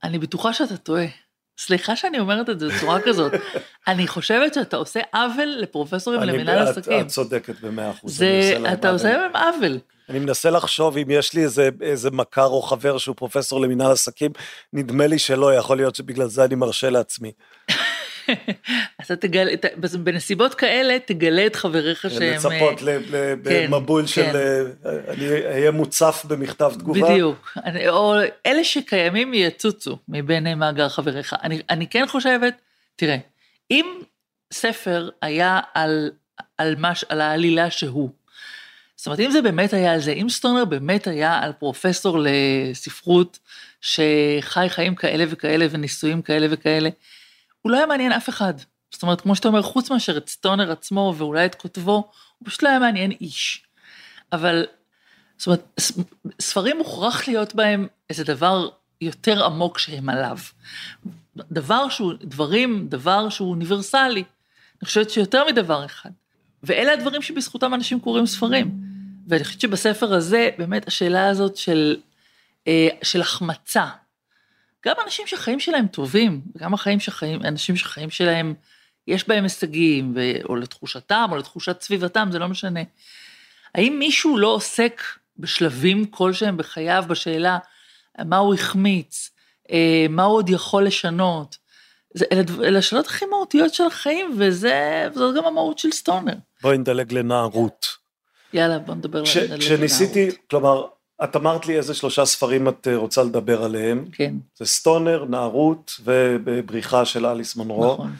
אני 0.03 0.19
בטוחה 0.19 0.53
שאתה 0.53 0.77
טועה. 0.77 1.05
סליחה 1.57 1.95
שאני 1.95 2.19
אומרת 2.19 2.49
את 2.49 2.59
זה 2.59 2.67
בצורה 2.67 3.01
כזאת. 3.01 3.31
אני 3.87 4.07
חושבת 4.07 4.53
שאתה 4.53 4.77
עושה 4.77 4.99
עוול 5.13 5.55
לפרופסורים 5.59 6.21
למינהל 6.21 6.67
עסקים. 6.67 7.01
את 7.01 7.07
צודקת 7.07 7.59
במאה 7.59 7.91
אחוז. 7.91 8.23
אתה 8.73 8.89
עושה 8.89 9.17
להם 9.17 9.35
עוול. 9.35 9.79
אני 10.09 10.19
מנסה 10.19 10.49
לחשוב 10.49 10.97
אם 10.97 11.09
יש 11.09 11.33
לי 11.33 11.43
איזה, 11.43 11.69
איזה 11.81 12.11
מכר 12.11 12.45
או 12.45 12.61
חבר 12.61 12.97
שהוא 12.97 13.15
פרופסור 13.15 13.61
למינהל 13.61 13.91
עסקים, 13.91 14.31
נדמה 14.73 15.07
לי 15.07 15.19
שלא, 15.19 15.55
יכול 15.55 15.77
להיות 15.77 15.95
שבגלל 15.95 16.27
זה 16.27 16.45
אני 16.45 16.55
מרשה 16.55 16.89
לעצמי. 16.89 17.31
אתה 19.01 19.15
תגלה, 19.15 19.51
בנסיבות 20.03 20.53
כאלה 20.53 20.97
תגלה 21.05 21.45
את 21.45 21.55
חבריך 21.55 22.05
שהם... 22.09 22.35
לצפות 22.35 22.81
במבול 23.43 24.01
כן, 24.01 24.07
של... 24.07 24.31
כן. 24.31 24.89
אני 25.07 25.29
אהיה 25.29 25.71
מוצף 25.71 26.25
במכתב 26.27 26.73
תגובה. 26.79 27.09
בדיוק. 27.09 27.57
או 27.89 28.15
אלה 28.45 28.63
שקיימים 28.63 29.33
יצוצו 29.33 29.97
מבין 30.07 30.59
מאגר 30.59 30.89
חבריך. 30.89 31.35
אני, 31.43 31.61
אני 31.69 31.87
כן 31.87 32.05
חושבת, 32.07 32.53
תראה, 32.95 33.17
אם 33.71 33.85
ספר 34.53 35.09
היה 35.21 35.59
על, 35.73 36.11
על, 36.57 36.75
מש, 36.79 37.05
על 37.09 37.21
העלילה 37.21 37.69
שהוא, 37.69 38.09
זאת 38.95 39.05
אומרת, 39.07 39.19
אם 39.19 39.31
זה 39.31 39.41
באמת 39.41 39.73
היה 39.73 39.93
על 39.93 39.99
זה, 39.99 40.11
אם 40.11 40.29
סטונר 40.29 40.65
באמת 40.65 41.07
היה 41.07 41.39
על 41.39 41.51
פרופסור 41.53 42.19
לספרות 42.21 43.39
שחי 43.81 44.65
חיים 44.69 44.95
כאלה 44.95 45.25
וכאלה 45.29 45.65
וניסויים 45.69 46.21
כאלה 46.21 46.47
וכאלה, 46.49 46.89
הוא 47.65 47.71
לא 47.71 47.77
היה 47.77 47.85
מעניין 47.85 48.11
אף 48.11 48.29
אחד. 48.29 48.53
זאת 48.91 49.03
אומרת, 49.03 49.21
כמו 49.21 49.35
שאתה 49.35 49.47
אומר, 49.47 49.61
חוץ 49.61 49.91
מאשר 49.91 50.17
את 50.17 50.29
סטונר 50.29 50.71
עצמו 50.71 51.13
ואולי 51.17 51.45
את 51.45 51.55
כותבו, 51.55 52.11
הוא 52.37 52.45
פשוט 52.45 52.63
לא 52.63 52.69
היה 52.69 52.79
מעניין 52.79 53.11
איש. 53.11 53.65
אבל, 54.31 54.65
זאת 55.37 55.47
אומרת, 55.47 55.81
ספרים 56.41 56.77
מוכרח 56.77 57.27
להיות 57.27 57.55
בהם 57.55 57.87
איזה 58.09 58.23
דבר 58.23 58.69
יותר 59.01 59.45
עמוק 59.45 59.77
שהם 59.77 60.09
עליו. 60.09 60.37
דבר 61.35 61.89
שהוא, 61.89 62.13
דברים, 62.21 62.87
דבר 62.89 63.29
שהוא 63.29 63.49
אוניברסלי. 63.49 64.23
אני 64.81 64.85
חושבת 64.85 65.09
שיותר 65.09 65.43
מדבר 65.47 65.85
אחד. 65.85 66.09
ואלה 66.63 66.93
הדברים 66.93 67.21
שבזכותם 67.21 67.73
אנשים 67.73 67.99
קוראים 67.99 68.25
ספרים. 68.25 68.71
ואני 69.27 69.43
חושבת 69.43 69.61
שבספר 69.61 70.13
הזה, 70.13 70.49
באמת 70.57 70.87
השאלה 70.87 71.29
הזאת 71.29 71.57
של, 71.57 71.97
אה, 72.67 72.87
של 73.03 73.21
החמצה, 73.21 73.85
גם 74.87 74.95
אנשים 75.05 75.27
שחיים 75.27 75.59
שלהם 75.59 75.87
טובים, 75.87 76.41
גם 76.57 76.73
החיים 76.73 76.99
שחיים, 76.99 77.41
אנשים 77.41 77.75
שחיים 77.75 78.09
שלהם, 78.09 78.53
יש 79.07 79.27
בהם 79.27 79.43
הישגים, 79.43 80.13
ו... 80.15 80.19
או 80.49 80.55
לתחושתם, 80.55 81.27
או 81.31 81.37
לתחושת 81.37 81.81
סביבתם, 81.81 82.29
זה 82.31 82.39
לא 82.39 82.47
משנה. 82.47 82.79
האם 83.75 83.95
מישהו 83.99 84.37
לא 84.37 84.47
עוסק 84.47 85.01
בשלבים 85.37 86.05
כלשהם 86.05 86.57
בחייו 86.57 87.05
בשאלה 87.07 87.57
מה 88.25 88.37
הוא 88.37 88.53
החמיץ, 88.53 89.29
אה, 89.71 90.05
מה 90.09 90.23
הוא 90.23 90.35
עוד 90.35 90.49
יכול 90.49 90.85
לשנות? 90.85 91.57
זה, 92.13 92.25
אלה, 92.31 92.43
אלה 92.63 92.79
השאלות 92.79 93.05
הכי 93.05 93.25
מהותיות 93.25 93.73
של 93.73 93.83
החיים, 93.83 94.35
וזה, 94.39 95.07
וזאת 95.11 95.35
גם 95.35 95.45
המהות 95.45 95.79
של 95.79 95.91
סטונר. 95.91 96.33
בואי 96.61 96.77
נדלג 96.77 97.13
לנערות. 97.13 97.85
יאללה, 98.53 98.79
בוא 98.79 98.95
נדבר 98.95 99.19
על 99.19 99.25
לנערות. 99.35 99.59
כשניסיתי, 99.59 100.29
כלומר, 100.49 100.85
את 101.23 101.35
אמרת 101.35 101.65
לי 101.65 101.77
איזה 101.77 101.93
שלושה 101.93 102.25
ספרים 102.25 102.69
את 102.69 102.87
אה, 102.87 102.95
רוצה 102.95 103.23
לדבר 103.23 103.63
עליהם. 103.63 104.05
כן. 104.11 104.33
זה 104.57 104.65
סטונר, 104.65 105.25
נערות 105.25 105.99
ובריחה 106.03 107.05
של 107.05 107.25
אליס 107.25 107.55
מונרו. 107.55 107.93
נכון. 107.93 108.11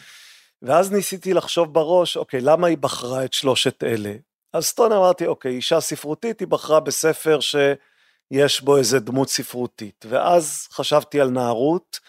ואז 0.62 0.92
ניסיתי 0.92 1.34
לחשוב 1.34 1.74
בראש, 1.74 2.18
אוקיי, 2.18 2.42
למה 2.42 2.68
היא 2.68 2.78
בחרה 2.78 3.26
את 3.26 3.34
שלושת 3.34 3.84
אלה? 3.84 4.14
אז 4.54 4.66
סטונר 4.66 4.98
אמרתי, 4.98 5.26
אוקיי, 5.26 5.52
אישה 5.52 5.80
ספרותית, 5.80 6.40
היא 6.40 6.48
בחרה 6.48 6.80
בספר 6.80 7.40
שיש 7.40 8.62
בו 8.62 8.78
איזה 8.78 9.00
דמות 9.00 9.30
ספרותית. 9.30 10.06
ואז 10.10 10.68
חשבתי 10.72 11.22
על 11.22 11.30
נערות, 11.30 12.00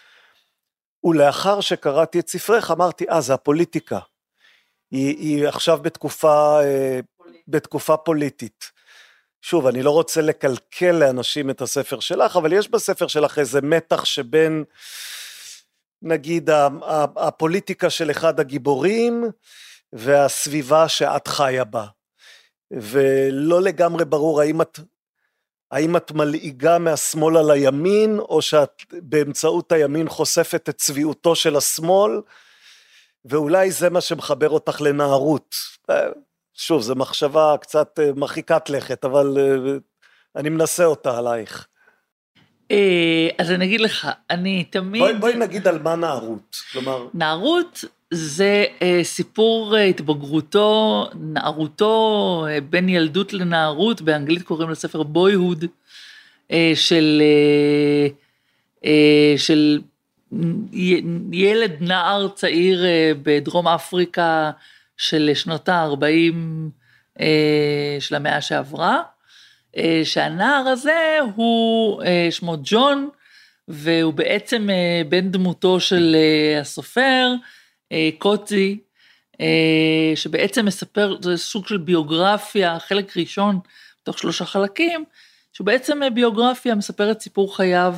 ולאחר 1.04 1.60
שקראתי 1.60 2.18
את 2.20 2.28
ספרך 2.28 2.70
אמרתי, 2.70 3.04
אה, 3.10 3.20
זה 3.20 3.34
הפוליטיקה. 3.34 3.98
היא, 4.90 5.16
היא 5.16 5.48
עכשיו 5.48 5.78
בתקופה, 5.82 6.60
אה, 6.62 7.00
בתקופה 7.48 7.96
פוליטית. 7.96 8.75
שוב, 9.48 9.66
אני 9.66 9.82
לא 9.82 9.90
רוצה 9.90 10.20
לקלקל 10.20 10.92
לאנשים 10.92 11.50
את 11.50 11.60
הספר 11.60 12.00
שלך, 12.00 12.36
אבל 12.36 12.52
יש 12.52 12.68
בספר 12.68 13.06
שלך 13.06 13.38
איזה 13.38 13.60
מתח 13.60 14.04
שבין, 14.04 14.64
נגיד, 16.02 16.50
הפוליטיקה 17.16 17.90
של 17.90 18.10
אחד 18.10 18.40
הגיבורים 18.40 19.24
והסביבה 19.92 20.88
שאת 20.88 21.28
חיה 21.28 21.64
בה. 21.64 21.86
ולא 22.70 23.62
לגמרי 23.62 24.04
ברור 24.04 24.40
האם 24.40 24.62
את, 24.62 24.78
האם 25.70 25.96
את 25.96 26.12
מלעיגה 26.12 26.78
מהשמאל 26.78 27.36
על 27.36 27.50
הימין, 27.50 28.18
או 28.18 28.42
שאת 28.42 28.82
באמצעות 28.92 29.72
הימין 29.72 30.08
חושפת 30.08 30.68
את 30.68 30.76
צביעותו 30.76 31.36
של 31.36 31.56
השמאל, 31.56 32.20
ואולי 33.24 33.70
זה 33.70 33.90
מה 33.90 34.00
שמחבר 34.00 34.48
אותך 34.48 34.80
לנערות. 34.80 35.54
שוב, 36.56 36.82
זו 36.82 36.94
מחשבה 36.94 37.54
קצת 37.60 37.98
אה, 38.02 38.10
מרחיקת 38.16 38.70
לכת, 38.70 39.04
אבל 39.04 39.36
אה, 39.38 39.72
אני 40.36 40.48
מנסה 40.48 40.84
אותה 40.84 41.18
עלייך. 41.18 41.66
אה, 42.70 43.28
אז 43.38 43.50
אני 43.50 43.64
אגיד 43.64 43.80
לך, 43.80 44.08
אני 44.30 44.64
תמיד... 44.64 45.02
בואי, 45.02 45.14
בואי 45.14 45.36
נגיד 45.36 45.68
על 45.68 45.82
מה 45.82 45.96
נערות, 45.96 46.56
כלומר... 46.72 47.06
נערות 47.14 47.84
זה 48.10 48.64
סיפור 49.02 49.76
התבגרותו, 49.76 51.06
נערותו, 51.14 52.46
בין 52.70 52.88
ילדות 52.88 53.32
לנערות, 53.32 54.00
באנגלית 54.00 54.42
קוראים 54.42 54.70
לספר 54.70 55.02
בויהוד, 55.02 55.64
של, 56.74 57.22
של 59.36 59.80
ילד 61.32 61.72
נער 61.80 62.28
צעיר 62.28 62.84
בדרום 63.22 63.68
אפריקה, 63.68 64.50
של 64.96 65.30
שנות 65.34 65.68
ה-40 65.68 66.34
אה, 67.20 67.96
של 68.00 68.14
המאה 68.14 68.40
שעברה, 68.40 69.02
אה, 69.76 70.00
שהנער 70.04 70.68
הזה 70.68 71.18
הוא 71.34 72.02
אה, 72.02 72.28
שמו 72.30 72.56
ג'ון, 72.64 73.08
והוא 73.68 74.12
בעצם 74.12 74.70
אה, 74.70 75.02
בן 75.08 75.30
דמותו 75.30 75.80
של 75.80 76.16
אה, 76.16 76.60
הסופר, 76.60 77.28
אה, 77.92 78.10
אה, 79.40 80.12
שבעצם 80.14 80.66
מספר, 80.66 81.16
זה 81.22 81.36
סוג 81.36 81.66
של 81.66 81.76
ביוגרפיה, 81.76 82.78
חלק 82.78 83.16
ראשון 83.16 83.58
תוך 84.02 84.18
שלושה 84.18 84.44
חלקים, 84.44 85.04
שהוא 85.52 85.64
בעצם 85.64 86.02
אה, 86.02 86.10
ביוגרפיה, 86.10 86.74
מספר 86.74 87.10
את 87.10 87.20
סיפור 87.20 87.56
חייו 87.56 87.94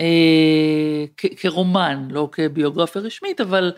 אה, 0.00 1.04
כרומן, 1.36 2.08
לא 2.10 2.28
כביוגרפיה 2.32 3.02
רשמית, 3.02 3.40
אבל 3.40 3.72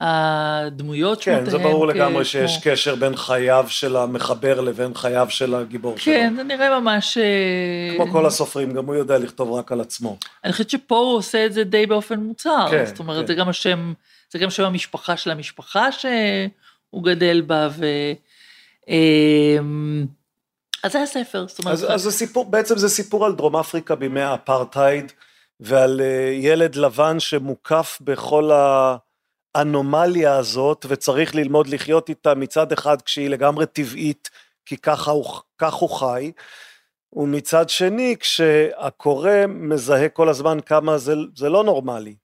הדמויות. 0.00 1.22
כן, 1.22 1.50
זה 1.50 1.58
ברור 1.58 1.86
לגמרי 1.86 2.24
שיש 2.24 2.58
כמו... 2.62 2.72
קשר 2.72 2.94
בין 2.94 3.16
חייו 3.16 3.64
של 3.68 3.96
המחבר 3.96 4.60
לבין 4.60 4.94
חייו 4.94 5.26
של 5.30 5.54
הגיבור 5.54 5.94
כן, 5.94 6.00
שלו. 6.00 6.14
כן, 6.14 6.34
זה 6.36 6.42
נראה 6.42 6.80
ממש... 6.80 7.18
אה, 7.18 7.96
כמו 7.96 8.12
כל 8.12 8.26
הסופרים, 8.26 8.72
גם 8.72 8.86
הוא 8.86 8.94
יודע 8.94 9.18
לכתוב 9.18 9.52
רק 9.52 9.72
על 9.72 9.80
עצמו. 9.80 10.16
אני 10.44 10.52
חושבת 10.52 10.70
שפה 10.70 10.96
הוא 10.96 11.16
עושה 11.16 11.46
את 11.46 11.52
זה 11.52 11.64
די 11.64 11.86
באופן 11.86 12.20
מוצהר. 12.20 12.70
כן, 12.70 12.86
זאת 12.86 12.98
אומרת, 12.98 13.20
כן. 13.20 13.26
זה 13.26 13.34
גם 13.34 13.48
השם, 13.48 13.92
זה 14.32 14.38
גם 14.38 14.50
שם 14.50 14.64
המשפחה 14.64 15.16
של 15.16 15.30
המשפחה 15.30 15.92
שהוא 15.92 17.04
גדל 17.04 17.40
בה, 17.40 17.68
ו... 17.70 17.86
אמ, 18.88 20.06
אז 20.82 20.92
זה 20.92 21.02
הספר, 21.02 21.44
זאת 21.48 21.58
אומרת... 21.58 21.72
אז, 21.72 21.86
אז 21.94 22.02
זה 22.02 22.10
סיפור, 22.10 22.44
בעצם 22.44 22.78
זה 22.78 22.88
סיפור 22.88 23.26
על 23.26 23.32
דרום 23.32 23.56
אפריקה 23.56 23.94
בימי 23.94 24.20
האפרטהייד, 24.20 25.12
ועל 25.60 26.00
אה, 26.00 26.32
ילד 26.32 26.76
לבן 26.76 27.20
שמוקף 27.20 27.98
בכל 28.00 28.50
ה... 28.52 28.96
האנומליה 29.54 30.36
הזאת, 30.36 30.86
וצריך 30.88 31.34
ללמוד 31.34 31.66
לחיות 31.68 32.08
איתה 32.08 32.34
מצד 32.34 32.72
אחד 32.72 33.02
כשהיא 33.02 33.28
לגמרי 33.30 33.66
טבעית, 33.66 34.30
כי 34.66 34.76
ככה 34.76 35.10
הוא, 35.10 35.24
כך 35.58 35.74
הוא 35.74 35.90
חי, 35.90 36.32
ומצד 37.12 37.68
שני 37.68 38.16
כשהקורא 38.20 39.30
מזהה 39.48 40.08
כל 40.08 40.28
הזמן 40.28 40.58
כמה 40.66 40.98
זה, 40.98 41.14
זה 41.36 41.48
לא 41.48 41.64
נורמלי. 41.64 42.14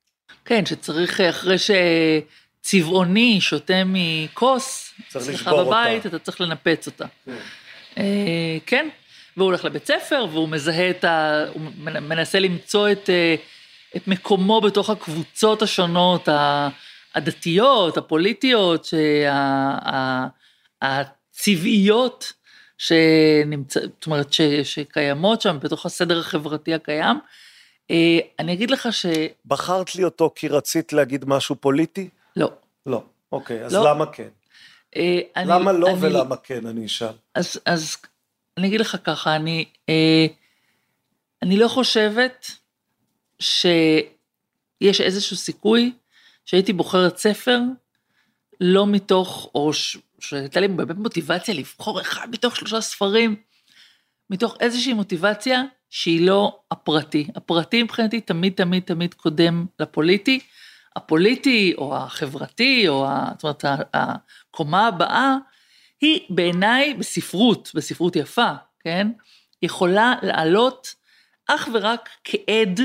כן, 0.44 0.66
שצריך 0.66 1.20
אחרי 1.20 1.56
שצבעוני 2.62 3.40
שותה 3.40 3.82
מכוס, 3.86 4.94
צריך 5.08 5.28
אצלך 5.42 5.48
בבית, 5.48 6.04
אותה. 6.06 6.16
אתה 6.16 6.24
צריך 6.24 6.40
לנפץ 6.40 6.86
אותה. 6.86 7.04
אה, 7.98 8.04
כן, 8.66 8.88
והוא 9.36 9.46
הולך 9.46 9.64
לבית 9.64 9.86
ספר 9.86 10.26
והוא 10.32 10.48
מזהה 10.48 10.90
את 10.90 11.04
ה... 11.04 11.44
הוא 11.52 11.62
מנ- 11.78 11.98
מנסה 12.00 12.38
למצוא 12.38 12.90
את, 12.92 13.10
אה, 13.10 13.34
את 13.96 14.08
מקומו 14.08 14.60
בתוך 14.60 14.90
הקבוצות 14.90 15.62
השונות, 15.62 16.28
ה- 16.28 16.68
הדתיות, 17.16 17.96
הפוליטיות, 17.96 18.88
הצבעיות, 20.82 22.32
שנמצא, 22.78 23.80
זאת 23.80 24.06
אומרת, 24.06 24.32
ש, 24.32 24.40
שקיימות 24.62 25.40
שם 25.40 25.58
בתוך 25.60 25.86
הסדר 25.86 26.18
החברתי 26.18 26.74
הקיים. 26.74 27.20
אה, 27.90 28.18
אני 28.38 28.52
אגיד 28.52 28.70
לך 28.70 28.88
שלא, 28.92 29.12
בחרת 29.46 29.94
לי 29.94 30.04
אותו 30.04 30.32
כי 30.34 30.48
רצית 30.48 30.92
להגיד 30.92 31.24
משהו 31.24 31.56
פוליטי? 31.56 32.08
לא. 32.36 33.02
אוקיי, 33.32 33.64
אז 33.64 33.74
לא. 33.74 33.90
למה 33.90 34.06
כן? 34.12 34.28
אה, 34.96 35.20
אני, 35.36 35.50
למה 35.50 35.72
לא 35.72 35.88
אני, 35.90 35.96
ולמה 36.00 36.36
כן, 36.36 36.66
אני 36.66 36.86
אשאל. 36.86 37.14
אז, 37.34 37.60
אז 37.66 37.96
אני 38.56 38.66
אגיד 38.66 38.80
לך 38.80 38.96
ככה, 39.04 39.36
אני, 39.36 39.64
אה, 39.88 40.26
אני 41.42 41.56
לא 41.56 41.68
חושבת 41.68 42.50
שיש 43.38 45.00
איזשהו 45.00 45.36
סיכוי 45.36 45.92
שהייתי 46.46 46.72
בוחרת 46.72 47.16
ספר 47.16 47.60
לא 48.60 48.86
מתוך, 48.86 49.50
או 49.54 49.72
ש- 49.72 49.96
שהייתה 50.20 50.60
לי 50.60 50.68
באמת 50.68 50.96
מוטיבציה 50.96 51.54
לבחור 51.54 52.00
אחד 52.00 52.30
מתוך 52.30 52.56
שלושה 52.56 52.80
ספרים, 52.80 53.36
מתוך 54.30 54.56
איזושהי 54.60 54.92
מוטיבציה 54.92 55.62
שהיא 55.90 56.26
לא 56.26 56.60
הפרטי. 56.70 57.26
הפרטי 57.34 57.82
מבחינתי 57.82 58.20
תמיד 58.20 58.52
תמיד 58.52 58.82
תמיד 58.82 59.14
קודם 59.14 59.66
לפוליטי. 59.80 60.40
הפוליטי 60.96 61.74
או 61.78 61.96
החברתי, 61.96 62.88
או 62.88 63.06
ה, 63.06 63.32
זאת 63.34 63.42
אומרת, 63.42 63.64
הקומה 63.94 64.86
הבאה, 64.86 65.36
היא 66.00 66.20
בעיניי 66.30 66.94
בספרות, 66.94 67.70
בספרות 67.74 68.16
יפה, 68.16 68.52
כן? 68.80 69.08
יכולה 69.62 70.14
לעלות 70.22 70.94
אך 71.46 71.68
ורק 71.74 72.08
כעד 72.24 72.80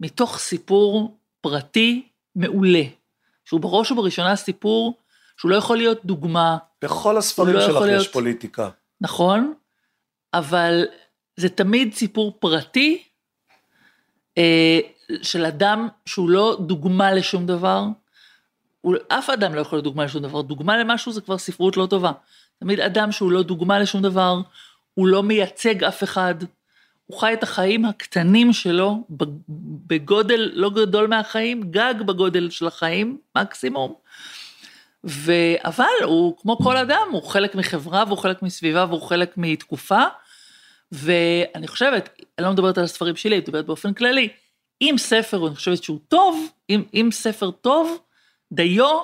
מתוך 0.00 0.38
סיפור 0.38 1.18
פרטי 1.40 2.11
מעולה, 2.36 2.82
שהוא 3.44 3.60
בראש 3.60 3.90
ובראשונה 3.90 4.36
סיפור 4.36 4.98
שהוא 5.36 5.50
לא 5.50 5.56
יכול 5.56 5.76
להיות 5.76 6.04
דוגמה, 6.04 6.58
בכל 6.82 7.16
הספרים 7.18 7.54
לא 7.54 7.60
שלך 7.60 7.70
יכול 7.70 7.88
יש 7.88 7.94
להיות- 7.94 8.12
פוליטיקה. 8.12 8.68
נכון? 9.00 9.54
אבל 10.34 10.84
זה 11.36 11.48
תמיד 11.48 11.94
סיפור 11.94 12.36
פרטי 12.40 13.02
אה, 14.38 14.80
של 15.22 15.44
אדם 15.44 15.88
שהוא 16.06 16.30
לא 16.30 16.56
דוגמה 16.60 17.12
לשום 17.12 17.46
דבר. 17.46 17.84
אף 19.08 19.30
אדם 19.30 19.54
לא 19.54 19.60
יכול 19.60 19.76
להיות 19.76 19.84
דוגמה 19.84 20.04
לשום 20.04 20.22
דבר. 20.22 20.42
דוגמה 20.42 20.76
למשהו 20.76 21.12
זה 21.12 21.20
כבר 21.20 21.38
ספרות 21.38 21.76
לא 21.76 21.86
טובה. 21.90 22.12
תמיד 22.60 22.80
אדם 22.80 23.12
שהוא 23.12 23.32
לא 23.32 23.42
דוגמה 23.42 23.78
לשום 23.78 24.02
דבר, 24.02 24.40
הוא 24.94 25.06
לא 25.06 25.22
מייצג 25.22 25.84
אף 25.84 26.02
אחד, 26.02 26.34
הוא 27.12 27.20
חי 27.20 27.32
את 27.32 27.42
החיים 27.42 27.84
הקטנים 27.84 28.52
שלו 28.52 29.04
בגודל 29.86 30.50
לא 30.54 30.70
גדול 30.70 31.06
מהחיים, 31.06 31.62
גג 31.70 31.94
בגודל 32.06 32.50
של 32.50 32.66
החיים, 32.66 33.18
מקסימום. 33.38 33.94
ו... 35.04 35.32
אבל 35.64 35.84
הוא, 36.04 36.36
כמו 36.38 36.56
כל 36.58 36.76
אדם, 36.76 37.08
הוא 37.10 37.22
חלק 37.22 37.54
מחברה 37.54 38.04
והוא 38.06 38.18
חלק 38.18 38.42
מסביבה 38.42 38.86
והוא 38.88 39.02
חלק 39.02 39.34
מתקופה. 39.36 40.02
ואני 40.92 41.68
חושבת, 41.68 42.08
אני 42.38 42.46
לא 42.46 42.52
מדברת 42.52 42.78
על 42.78 42.84
הספרים 42.84 43.16
שלי, 43.16 43.34
אני 43.34 43.42
מדברת 43.42 43.66
באופן 43.66 43.94
כללי, 43.94 44.28
אם 44.80 44.94
ספר, 44.98 45.46
אני 45.46 45.56
חושבת 45.56 45.82
שהוא 45.82 45.98
טוב, 46.08 46.48
אם, 46.70 46.82
אם 46.94 47.08
ספר 47.12 47.50
טוב, 47.50 47.98
דיו, 48.52 49.00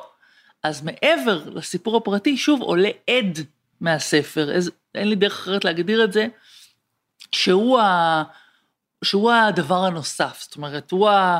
אז 0.62 0.82
מעבר 0.82 1.50
לסיפור 1.54 1.96
הפרטי, 1.96 2.36
שוב 2.36 2.62
עולה 2.62 2.90
עד 3.10 3.38
מהספר, 3.80 4.50
אין 4.94 5.08
לי 5.08 5.14
דרך 5.14 5.32
אחרת 5.32 5.64
להגדיר 5.64 6.04
את 6.04 6.12
זה, 6.12 6.26
שהוא, 7.32 7.78
ה, 7.78 8.22
שהוא 9.04 9.32
הדבר 9.32 9.84
הנוסף, 9.84 10.38
זאת 10.40 10.56
אומרת, 10.56 10.90
הוא 10.90 11.08
ה, 11.08 11.38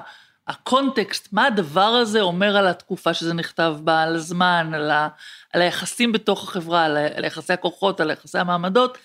הקונטקסט, 0.48 1.28
מה 1.32 1.46
הדבר 1.46 1.80
הזה 1.80 2.20
אומר 2.20 2.56
על 2.56 2.66
התקופה 2.66 3.14
שזה 3.14 3.34
נכתב 3.34 3.76
בה, 3.84 4.02
על 4.02 4.14
הזמן, 4.14 4.70
על, 4.74 4.90
ה, 4.90 5.08
על 5.52 5.62
היחסים 5.62 6.12
בתוך 6.12 6.48
החברה, 6.48 6.84
על, 6.84 6.96
ה, 6.96 7.06
על 7.16 7.24
יחסי 7.24 7.52
הכוחות, 7.52 8.00
על 8.00 8.10
יחסי 8.10 8.38
המעמדות, 8.38 8.98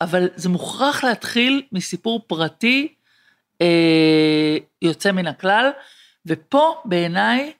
אבל 0.00 0.28
זה 0.34 0.48
מוכרח 0.48 1.04
להתחיל 1.04 1.62
מסיפור 1.72 2.20
פרטי 2.26 2.94
אה, 3.60 4.56
יוצא 4.82 5.12
מן 5.12 5.26
הכלל, 5.26 5.70
ופה 6.26 6.82
בעיניי, 6.84 7.52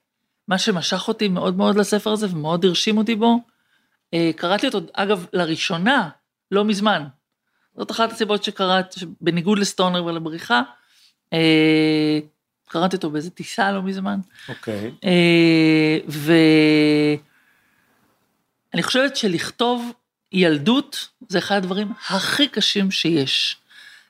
מה 0.49 0.59
שמשך 0.59 1.09
אותי 1.09 1.29
מאוד 1.29 1.57
מאוד 1.57 1.77
לספר 1.77 2.11
הזה 2.11 2.27
ומאוד 2.33 2.65
הרשים 2.65 2.99
אותי 2.99 3.15
בו, 3.15 3.39
אה, 4.15 4.31
קראתי 4.37 4.67
אותו, 4.67 4.81
אגב, 4.93 5.27
לראשונה, 5.33 6.09
לא 6.51 6.65
מזמן. 6.65 7.05
זאת 7.77 7.91
אחת 7.91 8.13
הסיבות 8.13 8.45
שקראתי, 8.45 9.01
בניגוד 9.21 9.59
לסטונר 9.59 10.05
ולבריחה, 10.05 10.63
אה, 11.33 12.19
קראתי 12.69 12.97
אותו 12.97 13.11
באיזה 13.11 13.31
טיסה 13.31 13.73
לא 13.73 13.83
מזמן. 13.83 14.19
אוקיי. 14.49 14.91
אה, 15.05 15.99
ואני 18.73 18.83
חושבת 18.83 19.17
שלכתוב 19.17 19.93
ילדות 20.33 21.09
זה 21.29 21.39
אחד 21.39 21.57
הדברים 21.57 21.93
הכי 22.09 22.49
קשים 22.49 22.91
שיש. 22.91 23.57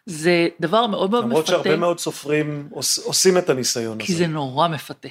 זה 0.06 0.48
דבר 0.60 0.86
מאוד 0.86 1.10
מאוד 1.10 1.24
למרות 1.24 1.44
מפתה, 1.44 1.52
שהרבה 1.52 1.76
מאוד 1.76 1.98
סופרים 1.98 2.68
עוש- 2.70 2.98
עושים 2.98 3.38
את 3.38 3.50
הניסיון 3.50 3.98
הזה. 4.00 4.06
כי 4.06 4.14
זה 4.14 4.26
נורא 4.26 4.68
מפתה. 4.68 5.08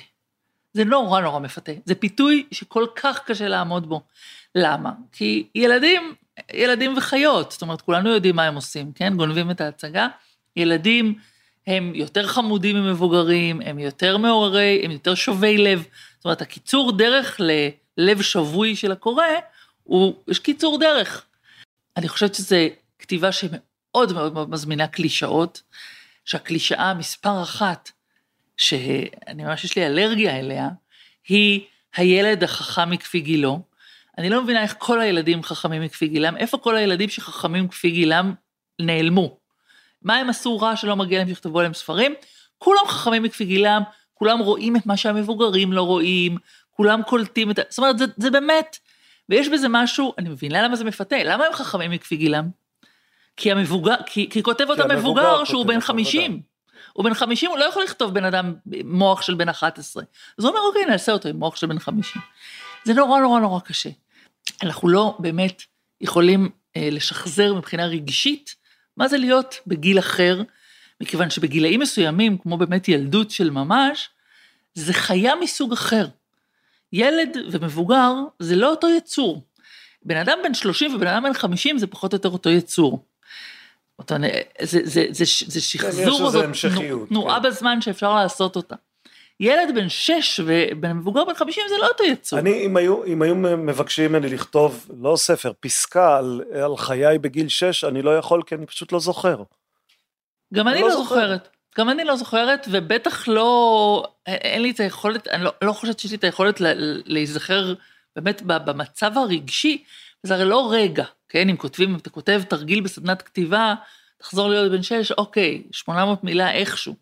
זה 0.74 0.84
נורא 0.84 1.22
נורא 1.22 1.40
מפתה. 1.40 1.72
זה 1.86 1.96
פיתוי 1.96 2.46
שכל 2.52 2.86
כך 2.96 3.20
קשה 3.26 3.48
לעמוד 3.48 3.90
בו. 3.90 4.02
למה? 4.56 4.92
כי 5.12 5.48
ילדים, 5.56 6.14
ילדים 6.54 6.98
וחיות, 6.98 7.52
זאת 7.52 7.62
אומרת, 7.62 7.82
כולנו 7.82 8.10
יודעים 8.10 8.36
מה 8.36 8.44
הם 8.44 8.56
עושים, 8.56 8.92
כן? 8.92 9.14
גונבים 9.16 9.52
את 9.52 9.62
ההצגה. 9.62 10.08
ילדים 10.56 11.16
הם 11.68 11.96
יותר 11.96 12.28
חמודים 12.28 12.76
ממבוגרים, 12.76 13.62
הם 13.62 13.80
יותר 13.80 14.18
מעוררי, 14.18 14.82
הם 14.84 14.92
יותר 14.92 15.16
שובי 15.16 15.58
לב. 15.58 15.86
זאת 16.18 16.26
אומרת, 16.26 16.42
הקיצור 16.42 16.98
דרך 16.98 17.40
ללב 17.98 18.22
שבוי 18.22 18.76
של 18.76 18.92
הקורא, 18.92 19.24
הוא, 19.84 20.16
יש 20.28 20.40
קיצור 20.40 20.80
דרך. 20.80 21.26
אני 21.98 22.08
חושבת 22.08 22.36
שזו 22.36 22.56
כתיבה 23.00 23.32
שמאוד 23.32 24.14
מאוד 24.14 24.34
מאוד 24.34 24.50
מזמינה 24.50 24.88
קלישאות, 24.88 25.62
שהקלישאה 26.26 26.94
מספר 26.94 27.44
אחת, 27.44 27.92
שאני 28.58 29.44
ממש 29.44 29.64
יש 29.64 29.76
לי 29.76 29.86
אלרגיה 29.86 30.40
אליה, 30.40 30.70
היא 31.28 31.62
הילד 31.96 32.44
החכם 32.44 32.90
מכפי 32.90 33.20
גילו. 33.20 33.60
אני 34.18 34.30
לא 34.30 34.44
מבינה 34.44 34.62
איך 34.62 34.76
כל 34.78 35.02
הילדים 35.02 35.44
חכמים 35.44 35.82
מכפי 35.82 36.08
גילם, 36.08 36.38
איפה 36.38 36.58
כל 36.58 36.76
הילדים 36.76 37.10
שחכמים 37.10 37.68
כפי 37.68 37.92
גילם 37.92 38.34
נעלמו? 38.82 39.38
מה 40.02 40.16
הם 40.16 40.30
עשו 40.30 40.58
רע 40.58 40.76
שלא 40.76 40.96
מגיע 40.96 41.20
להם 41.20 41.28
שיכתבו 41.28 41.60
עליהם 41.60 41.74
ספרים? 41.74 42.14
כולם 42.58 42.88
חכמים 42.88 43.24
מכפי 43.24 43.46
גילם, 43.46 43.82
כולם 44.14 44.40
רואים 44.40 44.76
את 44.76 44.86
מה 44.86 44.98
שהמבוגרים 44.98 45.74
לא 45.74 45.82
רואים, 45.82 46.38
כולם 46.72 47.02
קולטים 47.04 47.52
את 47.52 47.60
ה... 47.60 47.62
זאת 47.70 47.80
אומרת, 47.80 47.98
זה, 47.98 48.06
זה 48.18 48.32
באמת, 48.32 48.78
ויש 49.30 49.48
בזה 49.48 49.68
משהו, 49.70 50.14
אני 50.18 50.30
מבינה 50.30 50.62
למה 50.62 50.76
זה 50.76 50.84
מפתה, 50.84 51.24
למה 51.24 51.46
הם 51.46 51.54
חכמים 51.54 51.92
מכפי 51.92 52.16
גילם? 52.16 52.50
כי 53.38 53.52
המבוגר, 53.52 53.96
כי, 54.06 54.30
כי 54.30 54.44
כותב 54.44 54.66
אותם 54.70 54.92
מבוגר 54.92 55.44
שהוא 55.44 55.66
בן 55.66 55.76
אותם, 55.76 55.88
50. 55.88 56.42
הוא 56.94 57.04
בן 57.04 57.14
50, 57.14 57.50
הוא 57.50 57.58
לא 57.58 57.66
יכול 57.66 57.84
לכתוב 57.84 58.14
בן 58.14 58.26
אדם 58.26 58.54
מוח 58.86 59.22
של 59.22 59.34
בן 59.34 59.50
11. 59.50 60.04
אז 60.38 60.46
הוא 60.46 60.50
אומר, 60.50 60.62
אוקיי, 60.68 60.86
נעשה 60.86 61.12
אותו 61.12 61.30
עם 61.30 61.36
מוח 61.36 61.56
של 61.56 61.68
בן 61.68 61.80
50. 61.80 62.22
זה 62.86 62.94
נורא 62.94 63.20
נורא 63.20 63.40
נורא 63.40 63.60
קשה. 63.60 63.90
אנחנו 64.64 64.90
לא 64.90 65.16
באמת 65.20 65.64
יכולים 66.02 66.50
אה, 66.78 66.90
לשחזר 66.92 67.54
מבחינה 67.54 67.86
רגשית 67.86 68.56
מה 68.98 69.08
זה 69.08 69.18
להיות 69.18 69.56
בגיל 69.68 70.00
אחר, 70.00 70.42
מכיוון 71.02 71.30
שבגילאים 71.30 71.80
מסוימים, 71.80 72.38
כמו 72.38 72.58
באמת 72.58 72.88
ילדות 72.88 73.32
של 73.32 73.50
ממש, 73.50 74.10
זה 74.74 74.94
חיה 74.94 75.36
מסוג 75.36 75.74
אחר. 75.74 76.08
ילד 76.94 77.38
ומבוגר 77.52 78.14
זה 78.40 78.56
לא 78.56 78.70
אותו 78.70 78.90
יצור. 78.90 79.44
בן 80.04 80.18
אדם 80.18 80.38
בן 80.44 80.54
30 80.54 80.96
ובן 80.96 81.08
אדם 81.08 81.24
בן 81.24 81.34
50 81.34 81.78
זה 81.78 81.88
פחות 81.88 82.14
או 82.14 82.16
יותר 82.16 82.30
אותו 82.30 82.50
יצור. 82.50 83.06
אותו, 84.00 84.16
זה, 84.62 84.80
זה, 84.84 85.06
זה, 85.12 85.24
זה 85.48 85.62
שחזור, 85.62 86.18
כן, 86.18 86.26
לזה 86.26 86.40
זאת 86.40 86.46
תנועה 87.10 87.40
כן. 87.42 87.50
בזמן 87.50 87.82
שאפשר 87.82 88.16
לעשות 88.16 88.56
אותה. 88.56 88.76
ילד 89.42 89.76
בן 89.76 89.90
6 89.90 90.40
ובן 90.46 90.92
מבוגר 90.92 91.26
בן 91.26 91.34
50 91.34 91.64
זה 91.70 91.76
לא 91.82 91.88
אותו 91.88 92.04
יצור. 92.04 92.40
אני, 92.40 92.66
אם 92.66 92.78
היו, 92.78 93.06
אם 93.06 93.22
היו 93.22 93.36
מבקשים 93.36 94.12
ממני 94.12 94.30
לכתוב, 94.30 94.88
לא 95.02 95.16
ספר, 95.18 95.52
פסקה 95.60 96.18
על, 96.18 96.42
על 96.64 96.78
חיי 96.78 97.20
בגיל 97.20 97.48
6, 97.48 97.84
אני 97.84 98.02
לא 98.02 98.18
יכול, 98.18 98.42
כי 98.46 98.56
אני 98.56 98.66
פשוט 98.66 98.92
לא 98.92 99.00
זוכר. 99.00 99.44
גם 100.54 100.68
אני 100.68 100.82
לא 100.82 100.88
לא 100.88 100.94
זוכר. 100.96 101.04
זוכרת. 101.16 101.48
גם 101.78 101.90
אני 101.90 102.04
לא 102.04 102.16
זוכרת, 102.16 102.68
ובטח 102.72 103.28
לא, 103.28 104.04
אין- 104.28 104.62
לי 104.62 104.72
את 104.72 104.80
היכולת, 104.80 105.28
אני 105.28 105.44
לא, 105.44 105.52
לא 105.64 105.72
חושבת 105.74 106.00
שיש 106.00 106.12
לי 106.12 106.18
את 106.18 106.24
היכולת 106.24 106.62
ל- 106.62 107.02
להיזכר 107.06 107.74
באמת 108.16 108.42
במצב 108.46 109.12
הרגשי, 109.18 109.84
זה 110.24 110.34
הרי 110.34 110.46
לא 110.46 110.70
רגע, 110.74 111.04
כן? 111.30 111.50
אם 111.50 111.58
כותבים, 111.58 111.90
אם 111.90 111.96
אתה 111.96 112.10
כותב 112.10 112.42
תרגיל 112.50 112.82
בסדנת 112.82 113.22
כתיבה, 113.22 113.74
תחזור 114.18 114.50
להיות 114.50 114.72
בן 114.72 114.84
שש, 114.84 115.12
אוקיי, 115.12 115.62
800 115.72 116.24
מילה 116.24 116.52
איכשהו. 116.52 116.96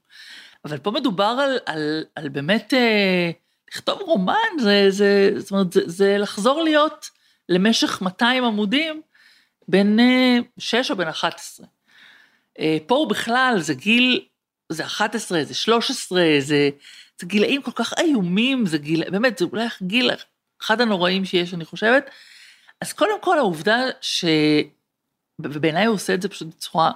אבל 0.66 0.78
פה 0.78 0.92
מדובר 0.92 1.38
על, 1.44 1.58
על, 1.66 2.04
על 2.16 2.30
באמת 2.30 2.74
אה, 2.74 3.32
לכתוב 3.72 4.02
רומן, 4.02 4.60
זה, 4.60 4.86
זה, 4.90 5.32
זאת 5.38 5.52
אומרת, 5.52 5.74
זה, 5.74 5.82
זה 5.86 6.18
לחזור 6.18 6.64
להיות 6.64 7.10
למשך 7.50 8.02
200 8.02 8.44
עמודים 8.44 9.02
בין 9.68 10.00
אה, 10.00 10.38
6 10.58 10.92
או 10.92 10.96
בין 10.96 11.08
11. 11.08 11.68
אה, 12.60 12.78
פה 12.88 12.96
הוא 12.96 13.10
בכלל, 13.10 13.56
זה 13.60 13.74
גיל, 13.74 14.26
זה 14.70 14.86
11, 14.86 15.44
זה 15.44 15.54
13, 15.54 16.22
זה, 16.40 16.70
זה 17.20 17.26
גילאים 17.26 17.62
כל 17.62 17.72
כך 17.72 17.94
איומים, 18.00 18.66
זה 18.66 18.78
גיל, 18.78 19.10
באמת, 19.10 19.38
זה 19.38 19.46
אולי 19.46 19.68
גיל 19.82 20.12
אחד 20.62 20.82
הנוראים 20.82 21.26
שיש, 21.26 21.54
אני 21.54 21.66
חושבת. 21.66 22.10
אז 22.82 22.94
קודם 22.94 23.22
כל 23.22 23.38
העובדה 23.38 23.78
ש... 24.02 24.26
ובעיניי 25.40 25.86
הוא 25.86 25.96
עושה 25.96 26.14
את 26.14 26.22
זה 26.22 26.30
פשוט 26.30 26.48
בצורה 26.48 26.92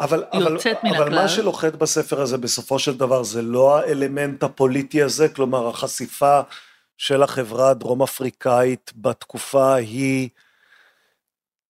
אבל, 0.00 0.24
אבל, 0.32 0.56
אבל. 0.96 1.14
מה 1.14 1.28
שלוחת 1.28 1.74
בספר 1.74 2.20
הזה 2.20 2.38
בסופו 2.38 2.78
של 2.78 2.96
דבר 2.96 3.22
זה 3.22 3.42
לא 3.42 3.78
האלמנט 3.78 4.42
הפוליטי 4.42 5.02
הזה, 5.02 5.28
כלומר 5.28 5.68
החשיפה 5.68 6.40
של 6.98 7.22
החברה 7.22 7.70
הדרום 7.70 8.02
אפריקאית 8.02 8.92
בתקופה 8.96 9.74
ההיא 9.74 10.28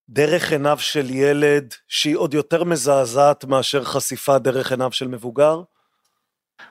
דרך 0.08 0.52
עיניו 0.52 0.78
של 0.78 1.10
ילד 1.10 1.74
שהיא 1.88 2.16
עוד 2.16 2.34
יותר 2.34 2.64
מזעזעת 2.64 3.44
מאשר 3.44 3.84
חשיפה 3.84 4.38
דרך 4.38 4.70
עיניו 4.70 4.92
של 4.92 5.08
מבוגר? 5.08 5.62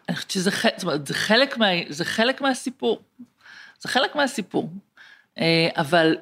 אני 0.09 0.15
חושבת 0.15 0.31
שזה 0.31 0.51
זאת 0.51 0.83
אומרת, 0.83 1.07
זה 1.07 1.13
חלק, 1.13 1.57
מה, 1.57 1.65
זה 1.89 2.05
חלק 2.05 2.41
מהסיפור. 2.41 3.01
זה 3.79 3.89
חלק 3.89 4.15
מהסיפור. 4.15 4.69
אה, 5.37 5.69
אבל 5.75 6.15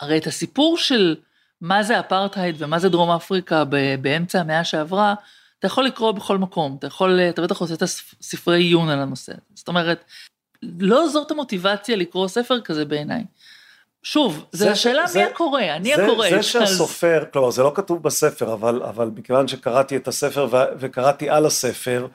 הרי 0.00 0.18
את 0.18 0.26
הסיפור 0.26 0.78
של 0.78 1.16
מה 1.60 1.82
זה 1.82 2.00
אפרטהייד 2.00 2.56
ומה 2.62 2.78
זה 2.78 2.88
דרום 2.88 3.10
אפריקה 3.10 3.64
באמצע 4.00 4.40
המאה 4.40 4.64
שעברה, 4.64 5.14
אתה 5.58 5.66
יכול 5.66 5.84
לקרוא 5.84 6.12
בכל 6.12 6.38
מקום, 6.38 6.76
אתה 6.78 6.86
יכול, 6.86 7.20
אתה 7.20 7.42
בטח 7.42 7.58
עושה 7.60 7.74
את 7.74 7.82
הספרי 7.82 8.62
עיון 8.62 8.88
על 8.88 8.98
הנושא. 8.98 9.32
זאת 9.54 9.68
אומרת, 9.68 10.04
לא 10.80 11.08
זאת 11.08 11.30
המוטיבציה 11.30 11.96
לקרוא 11.96 12.28
ספר 12.28 12.60
כזה 12.60 12.84
בעיניי. 12.84 13.24
שוב, 14.02 14.44
זה- 14.52 14.70
השאלה 14.72 15.06
זה- 15.06 15.18
מי 15.18 15.24
הקורא, 15.24 15.62
אני 15.62 15.96
זה, 15.96 16.04
הקורא. 16.06 16.30
זה 16.30 16.42
שהסופר, 16.42 17.24
כלומר 17.32 17.50
זה 17.50 17.62
לא 17.62 17.72
כתוב 17.74 18.02
בספר, 18.02 18.52
אבל, 18.52 18.82
אבל 18.82 19.10
מכיוון 19.16 19.48
שקראתי 19.48 19.96
את 19.96 20.08
הספר 20.08 20.48
וקראתי 20.78 21.30
על 21.30 21.46
הספר, 21.46 22.06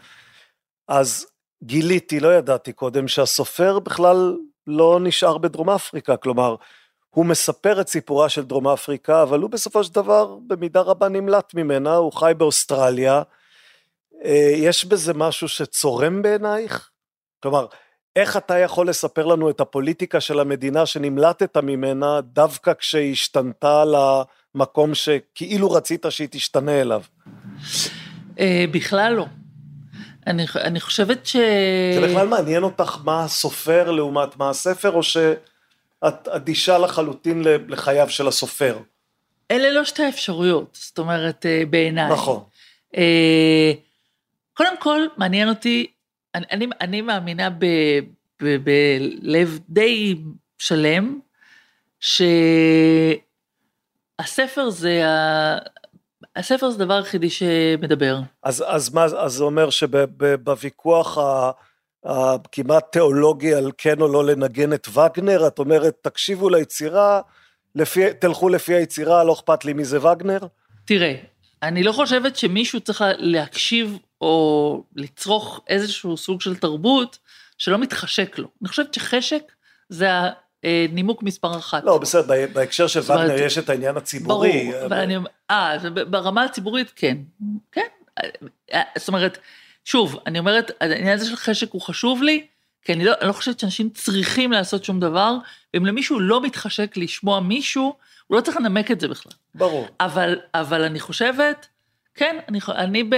אז 0.87 1.25
גיליתי, 1.63 2.19
לא 2.19 2.33
ידעתי 2.35 2.73
קודם, 2.73 3.07
שהסופר 3.07 3.79
בכלל 3.79 4.37
לא 4.67 4.99
נשאר 5.01 5.37
בדרום 5.37 5.69
אפריקה, 5.69 6.17
כלומר, 6.17 6.55
הוא 7.13 7.25
מספר 7.25 7.81
את 7.81 7.87
סיפורה 7.87 8.29
של 8.29 8.43
דרום 8.43 8.67
אפריקה, 8.67 9.23
אבל 9.23 9.39
הוא 9.39 9.49
בסופו 9.49 9.83
של 9.83 9.93
דבר 9.93 10.37
במידה 10.47 10.81
רבה 10.81 11.09
נמלט 11.09 11.53
ממנה, 11.53 11.95
הוא 11.95 12.11
חי 12.13 12.31
באוסטרליה. 12.37 13.21
אה, 14.25 14.53
יש 14.55 14.85
בזה 14.85 15.13
משהו 15.13 15.47
שצורם 15.47 16.21
בעינייך? 16.21 16.89
כלומר, 17.43 17.65
איך 18.15 18.37
אתה 18.37 18.59
יכול 18.59 18.89
לספר 18.89 19.25
לנו 19.25 19.49
את 19.49 19.59
הפוליטיקה 19.59 20.21
של 20.21 20.39
המדינה 20.39 20.85
שנמלטת 20.85 21.57
ממנה 21.57 22.21
דווקא 22.21 22.73
כשהיא 22.73 23.11
השתנתה 23.11 23.83
למקום 24.55 24.95
שכאילו 24.95 25.71
רצית 25.71 26.05
שהיא 26.09 26.27
תשתנה 26.31 26.81
אליו? 26.81 27.01
אה, 28.39 28.65
בכלל 28.71 29.13
לא. 29.13 29.25
אני, 30.27 30.45
אני 30.55 30.79
חושבת 30.79 31.25
ש... 31.25 31.35
זה 31.93 32.07
בכלל 32.07 32.27
מעניין 32.27 32.63
אותך 32.63 32.97
מה 33.03 33.23
הסופר 33.23 33.91
לעומת 33.91 34.37
מה 34.37 34.49
הספר, 34.49 34.91
או 34.91 35.03
שאת 36.03 36.27
אדישה 36.27 36.77
לחלוטין 36.77 37.43
לחייו 37.67 38.09
של 38.09 38.27
הסופר? 38.27 38.77
אלה 39.51 39.71
לא 39.71 39.83
שתי 39.83 40.03
האפשרויות, 40.03 40.77
זאת 40.81 40.99
אומרת, 40.99 41.45
אה, 41.45 41.63
בעיניי. 41.69 42.11
נכון. 42.11 42.43
אה, 42.97 43.71
קודם 44.53 44.77
כל, 44.79 45.01
מעניין 45.17 45.49
אותי, 45.49 45.87
אני, 46.35 46.45
אני, 46.51 46.67
אני 46.81 47.01
מאמינה 47.01 47.49
בלב 48.39 49.59
די 49.69 50.15
שלם, 50.57 51.19
שהספר 51.99 53.19
זה, 54.69 55.07
ה, 55.07 55.57
הספר 56.35 56.69
זה 56.69 56.83
הדבר 56.83 56.93
היחידי 56.93 57.29
שמדבר. 57.29 58.19
אז, 58.43 58.63
אז 58.67 58.93
מה, 58.93 59.03
אז 59.03 59.33
זה 59.33 59.43
אומר 59.43 59.69
שבוויכוח 59.69 61.17
הכמעט 62.05 62.91
תיאולוגי 62.91 63.53
על 63.53 63.71
כן 63.77 64.01
או 64.01 64.07
לא 64.07 64.25
לנגן 64.25 64.73
את 64.73 64.87
וגנר, 64.87 65.47
את 65.47 65.59
אומרת, 65.59 65.93
תקשיבו 66.01 66.49
ליצירה, 66.49 67.21
לפי, 67.75 68.13
תלכו 68.13 68.49
לפי 68.49 68.73
היצירה, 68.75 69.23
לא 69.23 69.33
אכפת 69.33 69.65
לי 69.65 69.73
מי 69.73 69.85
זה 69.85 70.07
וגנר? 70.07 70.39
תראה, 70.85 71.13
אני 71.63 71.83
לא 71.83 71.91
חושבת 71.91 72.35
שמישהו 72.35 72.79
צריך 72.79 73.03
להקשיב 73.17 73.97
או 74.21 74.83
לצרוך 74.95 75.61
איזשהו 75.67 76.17
סוג 76.17 76.41
של 76.41 76.55
תרבות 76.55 77.17
שלא 77.57 77.77
מתחשק 77.77 78.37
לו. 78.37 78.47
אני 78.61 78.69
חושבת 78.69 78.93
שחשק 78.93 79.51
זה 79.89 80.07
הנימוק 80.63 81.23
מספר 81.23 81.57
אחת. 81.57 81.83
לא, 81.83 81.97
בסדר, 81.97 82.27
בה- 82.27 82.47
בהקשר 82.47 82.87
של 82.87 83.01
זאת 83.01 83.09
אומרת, 83.09 83.29
וגנר 83.29 83.45
יש 83.45 83.57
את 83.57 83.69
העניין 83.69 83.97
הציבורי. 83.97 84.71
ברור, 84.71 84.85
אבל 84.85 84.97
אני 84.97 85.15
אה, 85.51 85.77
ברמה 86.09 86.43
הציבורית 86.43 86.91
כן, 86.95 87.17
כן. 87.71 87.87
אה, 88.73 88.81
זאת 88.97 89.07
אומרת, 89.07 89.37
שוב, 89.85 90.19
אני 90.27 90.39
אומרת, 90.39 90.71
העניין 90.81 91.13
הזה 91.13 91.25
של 91.25 91.35
חשק 91.35 91.71
הוא 91.71 91.81
חשוב 91.81 92.23
לי, 92.23 92.45
כי 92.83 92.93
אני 92.93 93.05
לא, 93.05 93.13
אני 93.21 93.27
לא 93.27 93.33
חושבת 93.33 93.59
שאנשים 93.59 93.89
צריכים 93.89 94.51
לעשות 94.51 94.83
שום 94.83 94.99
דבר, 94.99 95.35
ואם 95.73 95.85
למישהו 95.85 96.19
לא 96.19 96.41
מתחשק 96.41 96.97
לשמוע 96.97 97.39
מישהו, 97.39 97.95
הוא 98.27 98.37
לא 98.37 98.41
צריך 98.41 98.57
לנמק 98.57 98.91
את 98.91 98.99
זה 98.99 99.07
בכלל. 99.07 99.31
ברור. 99.55 99.87
אבל, 99.99 100.39
אבל 100.53 100.83
אני 100.83 100.99
חושבת, 100.99 101.67
כן, 102.15 102.39
אני, 102.49 102.59
אני, 102.69 103.03
ב, 103.03 103.13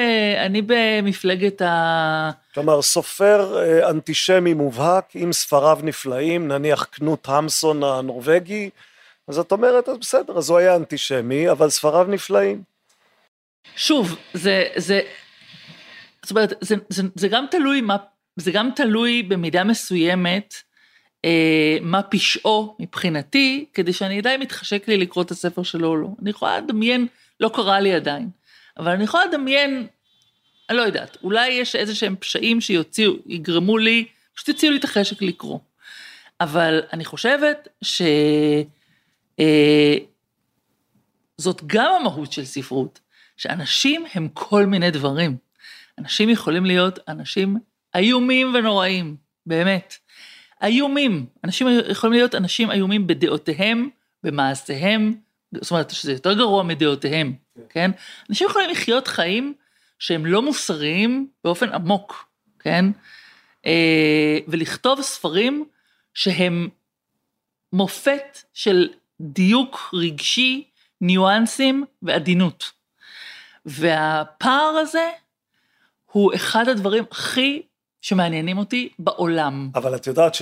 אני 0.46 0.62
במפלגת 0.66 1.62
ה... 1.62 2.32
כלומר, 2.54 2.82
סופר 2.82 3.58
אה, 3.58 3.90
אנטישמי 3.90 4.54
מובהק, 4.54 5.06
עם 5.14 5.34
ספריו 5.34 5.80
נפלאים, 5.84 6.48
נניח 6.48 6.84
קנוט 6.84 7.30
המסון 7.30 7.84
הנורבגי, 7.84 8.70
אז 9.28 9.40
את 9.40 9.52
אומרת, 9.52 9.90
אז 9.90 9.98
בסדר, 9.98 10.38
אז 10.38 10.50
הוא 10.50 10.58
היה 10.58 10.76
אנטישמי, 10.76 11.50
אבל 11.52 11.70
ספריו 11.70 12.04
נפלאים. 12.04 12.64
שוב, 13.76 14.16
זה, 14.34 14.64
זה, 14.76 15.02
זאת 16.26 16.32
אומרת, 16.32 16.54
זה, 16.62 16.76
זה, 16.90 17.04
זה 17.16 17.28
גם 17.28 17.46
תלוי 17.52 17.82
מה, 17.82 17.98
זה 18.36 18.52
גם 18.52 18.70
תלוי 18.76 19.24
במידה 19.24 19.64
מסוימת 19.64 20.54
אה, 21.26 21.78
מה 21.82 22.02
פשעו 22.02 22.78
מבחינתי, 22.80 23.66
כדי 23.74 23.94
שאני 23.94 24.20
אם 24.36 24.40
מתחשק 24.40 24.88
לי 24.88 24.98
לקרוא 24.98 25.24
את 25.24 25.32
הספר 25.32 25.64
שלו 25.64 25.88
או 25.88 25.96
לא. 25.96 26.08
אני 26.22 26.30
יכולה 26.30 26.58
לדמיין, 26.58 27.08
לא 27.40 27.52
קרה 27.54 27.80
לי 27.80 27.94
עדיין, 27.94 28.30
אבל 28.78 28.92
אני 28.92 29.04
יכולה 29.04 29.26
לדמיין, 29.26 29.88
אני 30.70 30.78
לא 30.78 30.82
יודעת, 30.82 31.18
אולי 31.24 31.50
יש 31.50 31.76
איזה 31.76 31.96
שהם 31.96 32.16
פשעים 32.20 32.62
שיוציאו, 32.62 33.14
יגרמו 33.26 33.78
לי, 33.78 34.06
פשוט 34.36 34.48
יוציאו 34.48 34.72
לי 34.72 34.78
את 34.78 34.84
החשק 34.84 35.22
לקרוא. 35.22 35.60
אבל 36.42 36.82
אני 36.94 37.06
חושבת 37.06 37.68
ש... 37.82 38.02
אה, 39.40 39.98
זאת 41.38 41.62
גם 41.66 41.92
המהות 42.00 42.32
של 42.32 42.46
ספרות, 42.46 43.00
שאנשים 43.38 44.06
הם 44.14 44.28
כל 44.34 44.66
מיני 44.66 44.92
דברים. 44.92 45.45
אנשים 46.00 46.30
יכולים 46.30 46.66
להיות 46.66 47.00
אנשים 47.08 47.58
איומים 47.96 48.54
ונוראים, 48.54 49.16
באמת. 49.46 49.94
איומים. 50.64 51.26
אנשים 51.44 51.68
יכולים 51.90 52.14
להיות 52.14 52.36
אנשים 52.36 52.72
איומים 52.72 53.08
בדעותיהם, 53.08 53.90
במעשיהם, 54.24 55.16
זאת 55.62 55.72
אומרת 55.72 55.90
שזה 55.90 56.12
יותר 56.12 56.34
גרוע 56.34 56.64
מדעותיהם, 56.64 57.34
כן? 57.70 57.92
אנשים 58.30 58.48
יכולים 58.48 58.70
לחיות 58.70 59.08
חיים 59.08 59.54
שהם 60.00 60.26
לא 60.26 60.42
מוסריים 60.42 61.28
באופן 61.44 61.70
עמוק, 61.70 62.30
כן? 62.60 62.86
אה, 63.66 64.38
ולכתוב 64.48 65.02
ספרים 65.02 65.66
שהם 66.14 66.70
מופת 67.74 68.38
של 68.54 68.90
דיוק 69.22 69.90
רגשי, 69.94 70.64
ניואנסים 71.02 71.86
ועדינות. 72.02 72.72
והפער 73.66 74.78
הזה 74.82 75.10
הוא 76.16 76.36
אחד 76.36 76.70
הדברים 76.70 77.04
הכי 77.12 77.62
שמעניינים 78.02 78.58
אותי 78.58 78.90
בעולם. 79.00 79.70
אבל 79.76 79.96
את 79.96 80.08
יודעת 80.08 80.34
ש... 80.34 80.42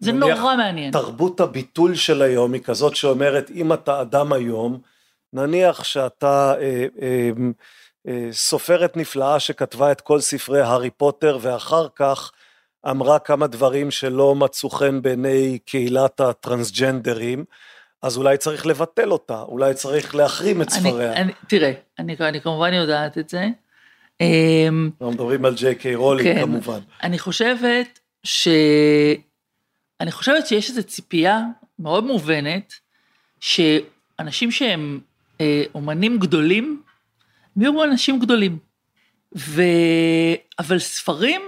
זה 0.00 0.12
נניח 0.12 0.38
נורא 0.38 0.56
מעניין. 0.56 0.92
תרבות 0.92 1.40
הביטול 1.40 1.94
של 1.94 2.22
היום 2.22 2.52
היא 2.52 2.62
כזאת 2.62 2.96
שאומרת, 2.96 3.50
אם 3.50 3.72
אתה 3.72 4.00
אדם 4.00 4.32
היום, 4.32 4.78
נניח 5.32 5.84
שאתה 5.84 6.54
אה, 6.60 6.86
אה, 7.02 7.30
אה, 8.08 8.28
סופרת 8.32 8.96
נפלאה 8.96 9.40
שכתבה 9.40 9.92
את 9.92 10.00
כל 10.00 10.20
ספרי 10.20 10.60
הארי 10.60 10.90
פוטר, 10.90 11.38
ואחר 11.40 11.86
כך 11.96 12.32
אמרה 12.90 13.18
כמה 13.18 13.46
דברים 13.46 13.90
שלא 13.90 14.34
מצאו 14.34 14.70
חן 14.70 15.02
בעיני 15.02 15.58
קהילת 15.64 16.20
הטרנסג'נדרים, 16.20 17.44
אז 18.02 18.16
אולי 18.16 18.36
צריך 18.36 18.66
לבטל 18.66 19.12
אותה, 19.12 19.42
אולי 19.42 19.74
צריך 19.74 20.14
להחרים 20.14 20.62
את 20.62 20.72
אני, 20.72 20.90
ספריה. 20.90 21.12
אני, 21.12 21.32
תראה, 21.48 21.72
אני, 21.98 22.16
אני 22.20 22.40
כמובן 22.40 22.72
יודעת 22.72 23.18
את 23.18 23.28
זה. 23.28 23.48
אמ, 24.20 24.90
אנחנו 25.00 25.10
מדברים 25.10 25.44
על 25.44 25.54
ג'יי 25.54 25.74
קיי 25.74 25.94
רולינג 25.94 26.34
כן. 26.34 26.42
כמובן. 26.42 26.78
אני 27.02 27.18
חושבת 27.18 27.98
ש... 28.24 28.48
אני 30.00 30.12
חושבת 30.12 30.46
שיש 30.46 30.70
איזו 30.70 30.82
ציפייה 30.82 31.40
מאוד 31.78 32.04
מובנת, 32.04 32.74
שאנשים 33.40 34.50
שהם 34.50 35.00
אה, 35.40 35.62
אומנים 35.74 36.18
גדולים, 36.18 36.82
הם 37.56 37.62
יהיו 37.62 37.84
אנשים 37.84 38.18
גדולים. 38.18 38.58
ו... 39.36 39.62
אבל 40.58 40.78
ספרים, 40.78 41.42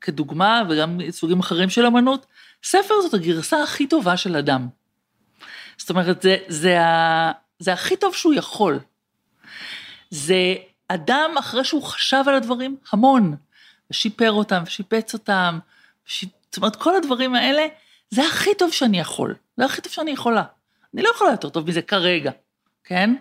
כדוגמה, 0.00 0.62
וגם 0.68 1.00
סוגים 1.10 1.40
אחרים 1.40 1.70
של 1.70 1.86
אמנות, 1.86 2.26
ספר 2.64 2.94
זאת 3.02 3.14
הגרסה 3.14 3.62
הכי 3.62 3.86
טובה 3.86 4.16
של 4.16 4.36
אדם. 4.36 4.68
זאת 5.76 5.90
אומרת, 5.90 6.22
זה, 6.22 6.36
זה, 6.48 6.80
ה... 6.80 7.32
זה 7.58 7.72
הכי 7.72 7.96
טוב 7.96 8.14
שהוא 8.14 8.34
יכול. 8.34 8.78
זה 10.10 10.54
אדם, 10.88 11.34
אחרי 11.38 11.64
שהוא 11.64 11.82
חשב 11.82 12.22
על 12.26 12.34
הדברים 12.34 12.76
המון, 12.92 13.36
ושיפר 13.90 14.32
אותם, 14.32 14.62
ושיפץ 14.66 15.14
אותם, 15.14 15.58
ש... 16.04 16.24
זאת 16.24 16.56
אומרת, 16.56 16.76
כל 16.76 16.96
הדברים 16.96 17.34
האלה, 17.34 17.66
זה 18.10 18.22
הכי 18.26 18.54
טוב 18.54 18.72
שאני 18.72 19.00
יכול, 19.00 19.34
זה 19.56 19.64
הכי 19.64 19.80
טוב 19.80 19.92
שאני 19.92 20.10
יכולה. 20.10 20.42
אני 20.94 21.02
לא 21.02 21.08
יכולה 21.14 21.30
יותר 21.30 21.48
טוב 21.48 21.68
מזה 21.68 21.82
כרגע, 21.82 22.30
כן? 22.84 23.14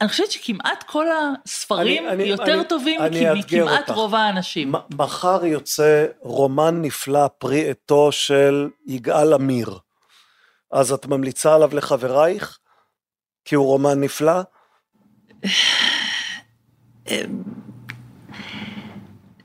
אני 0.00 0.08
חושבת 0.08 0.30
שכמעט 0.30 0.82
כל 0.82 1.06
הספרים 1.10 2.08
אני, 2.08 2.22
יותר 2.22 2.54
אני, 2.54 2.64
טובים 2.64 3.00
מכמעט 3.34 3.80
אותך. 3.80 3.90
רוב 3.90 4.14
האנשים. 4.14 4.72
מחר 4.98 5.44
יוצא 5.44 6.06
רומן 6.20 6.82
נפלא 6.82 7.26
פרי 7.38 7.70
עטו 7.70 8.12
של 8.12 8.68
יגאל 8.86 9.32
עמיר. 9.32 9.78
אז 10.70 10.92
את 10.92 11.06
ממליצה 11.06 11.54
עליו 11.54 11.70
לחברייך? 11.74 12.58
כי 13.44 13.54
הוא 13.54 13.66
רומן 13.66 14.00
נפלא? 14.00 14.40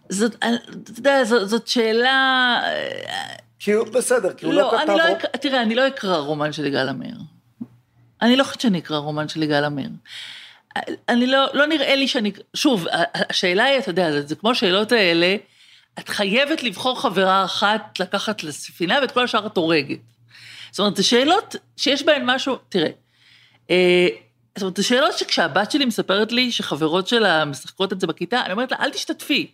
זאת, 0.09 0.35
אתה 0.35 0.91
יודע, 0.97 1.23
זאת, 1.23 1.49
זאת 1.49 1.67
שאלה... 1.67 2.61
כי 3.59 3.71
הוא 3.71 3.87
בסדר, 3.87 4.33
כי 4.33 4.45
הוא 4.45 4.53
לא, 4.53 4.61
לא 4.61 4.77
כתב... 4.81 4.89
אני 4.89 4.97
לא, 4.97 5.37
תראה, 5.41 5.61
אני 5.61 5.75
לא 5.75 5.87
אקרא 5.87 6.17
רומן 6.17 6.53
של 6.53 6.65
יגאל 6.65 6.89
עמיר. 6.89 7.15
אני 8.21 8.35
לא 8.35 8.43
חושבת 8.43 8.61
שאני 8.61 8.79
אקרא 8.79 8.97
רומן 8.97 9.27
של 9.27 9.43
יגאל 9.43 9.63
עמיר. 9.63 9.89
אני 11.09 11.27
לא, 11.27 11.45
לא 11.53 11.67
נראה 11.67 11.95
לי 11.95 12.07
שאני, 12.07 12.31
שוב, 12.53 12.87
השאלה 13.29 13.63
היא, 13.63 13.79
אתה 13.79 13.89
יודע, 13.89 14.11
זה, 14.11 14.21
זה 14.21 14.35
כמו 14.35 14.51
השאלות 14.51 14.91
האלה, 14.91 15.35
את 15.99 16.09
חייבת 16.09 16.63
לבחור 16.63 17.01
חברה 17.01 17.45
אחת 17.45 17.99
לקחת 17.99 18.43
לספינה 18.43 18.99
ואת 19.01 19.11
כל 19.11 19.23
השאר 19.23 19.47
את 19.47 19.57
הורגת. 19.57 19.99
זאת 20.71 20.79
אומרת, 20.79 20.95
זה 20.95 21.03
שאלות 21.03 21.55
שיש 21.77 22.03
בהן 22.03 22.21
משהו, 22.25 22.57
תראה, 22.69 22.89
אה, 23.69 24.07
זאת 24.55 24.61
אומרת, 24.61 24.77
זה 24.77 24.83
שאלות 24.83 25.17
שכשהבת 25.17 25.71
שלי 25.71 25.85
מספרת 25.85 26.31
לי 26.31 26.51
שחברות 26.51 27.07
שלה 27.07 27.45
משחקות 27.45 27.93
את 27.93 27.99
זה 27.99 28.07
בכיתה, 28.07 28.41
אני 28.41 28.51
אומרת 28.51 28.71
לה, 28.71 28.77
אל 28.79 28.89
תשתתפי. 28.89 29.51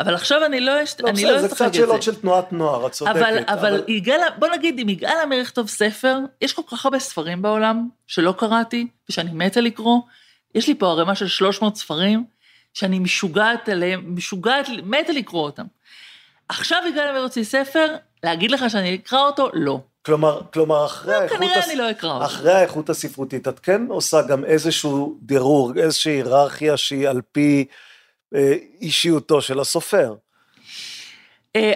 אבל 0.00 0.14
עכשיו 0.14 0.44
אני 0.44 0.60
לא 0.60 0.82
אשת... 0.82 1.00
לא, 1.00 1.08
אני 1.08 1.24
לא 1.24 1.30
אשחק 1.30 1.36
את 1.36 1.40
זה. 1.42 1.48
זה 1.48 1.54
קצת 1.54 1.74
שאלות 1.74 2.02
של 2.02 2.14
תנועת 2.14 2.52
נוער, 2.52 2.86
את 2.86 2.92
צודקת. 2.92 3.16
אבל, 3.16 3.38
אבל, 3.38 3.58
אבל... 3.58 3.82
יגאל, 3.88 4.20
בוא 4.38 4.48
נגיד, 4.48 4.78
אם 4.78 4.88
יגאל 4.88 5.16
עמיר 5.22 5.40
יכתוב 5.40 5.68
ספר, 5.68 6.18
יש 6.40 6.52
כל 6.52 6.62
כך 6.70 6.84
הרבה 6.84 6.98
ספרים 6.98 7.42
בעולם 7.42 7.88
שלא 8.06 8.34
קראתי, 8.38 8.86
ושאני 9.10 9.30
מתה 9.32 9.60
לקרוא. 9.60 10.00
יש 10.54 10.68
לי 10.68 10.74
פה 10.74 10.90
ערימה 10.90 11.14
של 11.14 11.28
300 11.28 11.76
ספרים, 11.76 12.24
שאני 12.74 12.98
משוגעת 12.98 13.68
עליהם, 13.68 14.16
משוגעת, 14.16 14.68
מתה 14.84 15.12
לקרוא 15.12 15.42
אותם. 15.42 15.64
עכשיו 16.48 16.78
יגאל 16.88 17.08
עמיר 17.08 17.22
הוציא 17.22 17.44
ספר, 17.44 17.94
להגיד 18.24 18.50
לך 18.50 18.70
שאני 18.70 18.94
אקרא 18.94 19.20
אותו? 19.20 19.50
לא. 19.52 19.80
כלומר, 20.06 20.40
כלומר 20.52 20.86
אחרי, 20.86 21.14
לא, 21.14 21.18
האיכות, 21.20 21.40
הס... 21.56 22.02
לא 22.02 22.24
אחרי 22.26 22.52
האיכות 22.52 22.90
הספרותית, 22.90 23.48
את 23.48 23.60
כן 23.60 23.86
עושה 23.88 24.22
גם 24.22 24.44
איזשהו 24.44 25.18
דירוג, 25.22 25.78
איזושהי 25.78 26.12
היררכיה 26.12 26.76
שהיא 26.76 27.08
על 27.08 27.20
פי 27.32 27.64
אה, 28.34 28.54
אישיותו 28.80 29.40
של 29.40 29.60
הסופר. 29.60 30.14
אה, 31.56 31.72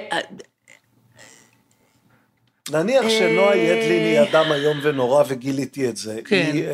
נניח 2.71 3.05
אה, 3.05 3.11
שנועה 3.11 3.57
ידלין 3.57 4.05
היא 4.05 4.31
אדם 4.31 4.53
איום 4.53 4.79
ונורא 4.83 5.25
וגיליתי 5.29 5.89
את 5.89 5.97
זה. 5.97 6.21
כן. 6.25 6.51
היא, 6.53 6.65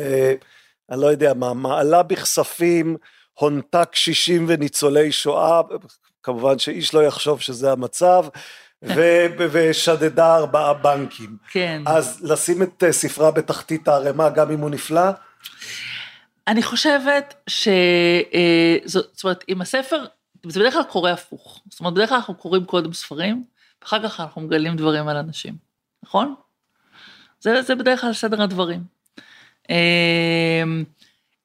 אני 0.91 1.01
לא 1.01 1.07
יודע 1.07 1.33
מה, 1.33 1.53
מעלה 1.53 2.03
בכספים, 2.03 2.97
הונתה 3.33 3.85
קשישים 3.85 4.45
וניצולי 4.47 5.11
שואה, 5.11 5.61
כמובן 6.23 6.59
שאיש 6.59 6.93
לא 6.93 7.03
יחשוב 7.03 7.41
שזה 7.41 7.71
המצב, 7.71 8.25
ושדדה 9.51 10.35
ארבעה 10.35 10.73
בנקים. 10.73 11.37
כן. 11.49 11.81
אז 11.85 12.19
לשים 12.31 12.63
את 12.63 12.83
ספרה 12.91 13.31
בתחתית 13.31 13.87
הערימה, 13.87 14.29
גם 14.29 14.51
אם 14.51 14.59
הוא 14.59 14.69
נפלא? 14.69 15.09
אני 16.47 16.63
חושבת 16.63 17.33
ש... 17.47 17.67
אה, 18.33 18.77
זאת 18.85 19.23
אומרת, 19.23 19.43
אם 19.49 19.61
הספר, 19.61 20.05
זה 20.45 20.59
בדרך 20.59 20.73
כלל 20.73 20.83
קורה 20.83 21.11
הפוך. 21.11 21.61
זאת 21.69 21.79
אומרת, 21.79 21.93
בדרך 21.93 22.09
כלל 22.09 22.17
אנחנו 22.17 22.35
קוראים 22.35 22.65
קודם 22.65 22.93
ספרים, 22.93 23.43
ואחר 23.81 24.03
כך 24.03 24.19
אנחנו 24.19 24.41
מגלים 24.41 24.75
דברים 24.75 25.07
על 25.07 25.17
אנשים, 25.17 25.55
נכון? 26.03 26.35
זה, 27.39 27.61
זה 27.61 27.75
בדרך 27.75 28.01
כלל 28.01 28.13
סדר 28.13 28.41
הדברים. 28.41 28.83
אמ, 29.69 30.83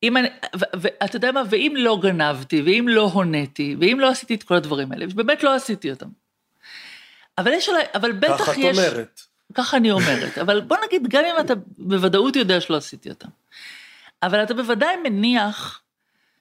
אם 0.03 0.17
אני, 0.17 0.29
ואתה 0.55 1.17
יודע 1.17 1.33
מה, 1.33 1.43
ואם 1.51 1.75
לא 1.79 1.99
גנבתי, 2.03 2.63
ואם 2.63 2.87
לא 2.89 3.11
הוניתי, 3.13 3.77
ואם 3.81 4.01
לא 4.01 4.11
עשיתי 4.11 4.35
את 4.35 4.43
כל 4.43 4.55
הדברים 4.55 4.93
האלה, 4.93 5.07
ובאמת 5.11 5.43
לא 5.43 5.55
עשיתי 5.55 5.91
אותם. 5.91 6.09
אבל 7.39 7.53
יש 7.53 7.69
אולי, 7.69 7.83
אבל 7.95 8.13
בטח 8.13 8.33
יש... 8.33 8.39
ככה 8.39 8.71
את 8.71 8.77
אומרת. 8.77 9.21
ככה 9.55 9.77
אני 9.77 9.91
אומרת, 9.91 10.39
אבל 10.39 10.61
בוא 10.61 10.77
נגיד, 10.87 11.09
גם 11.09 11.25
אם 11.25 11.41
אתה 11.41 11.55
בוודאות 11.79 12.37
יודע 12.37 12.61
שלא 12.61 12.77
עשיתי 12.77 13.09
אותם. 13.09 13.29
אבל 14.23 14.43
אתה 14.43 14.55
בוודאי 14.55 14.97
מניח 14.97 15.83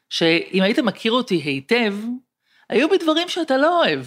שאם 0.10 0.64
היית 0.64 0.80
מכיר 0.80 1.12
אותי 1.12 1.36
היטב, 1.36 1.96
היו 2.70 2.90
בי 2.90 2.98
דברים 2.98 3.30
שאתה 3.30 3.58
לא 3.58 3.80
אוהב, 3.80 4.06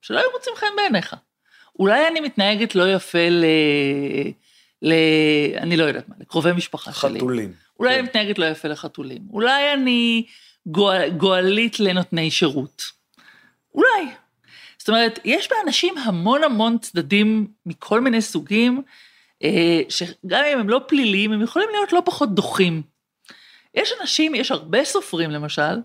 שלא 0.00 0.18
היו 0.18 0.28
מוצאים 0.34 0.56
חן 0.56 0.66
בעיניך. 0.76 1.16
אולי 1.78 2.08
אני 2.08 2.20
מתנהגת 2.20 2.74
לא 2.74 2.92
יפה 2.92 3.28
ל... 3.30 3.44
ל... 4.82 4.92
אני 5.56 5.76
לא 5.76 5.84
יודעת 5.84 6.08
מה, 6.08 6.14
לקרובי 6.20 6.52
משפחה 6.52 6.92
חתולים. 6.92 7.16
שלי. 7.16 7.20
חתולים. 7.20 7.52
אולי 7.78 7.90
כן. 7.90 7.98
אני 7.98 8.08
מתנהגת 8.08 8.38
לא 8.38 8.44
יפה 8.44 8.68
לחתולים. 8.68 9.22
אולי 9.30 9.72
אני 9.72 10.26
גואל, 10.66 11.10
גואלית 11.10 11.80
לנותני 11.80 12.30
שירות. 12.30 12.82
אולי. 13.74 14.06
זאת 14.82 14.88
אומרת, 14.88 15.18
יש 15.24 15.48
באנשים 15.50 15.98
המון 15.98 16.44
המון 16.44 16.78
צדדים 16.78 17.46
מכל 17.66 18.00
מיני 18.00 18.22
סוגים, 18.22 18.82
אה, 19.42 19.80
שגם 19.88 20.44
אם 20.52 20.58
הם 20.58 20.68
לא 20.68 20.80
פליליים, 20.88 21.32
הם 21.32 21.42
יכולים 21.42 21.68
להיות 21.72 21.92
לא 21.92 22.02
פחות 22.04 22.34
דוחים. 22.34 22.82
יש 23.74 23.92
אנשים, 24.00 24.34
יש 24.34 24.50
הרבה 24.50 24.84
סופרים 24.84 25.30
למשל, 25.30 25.80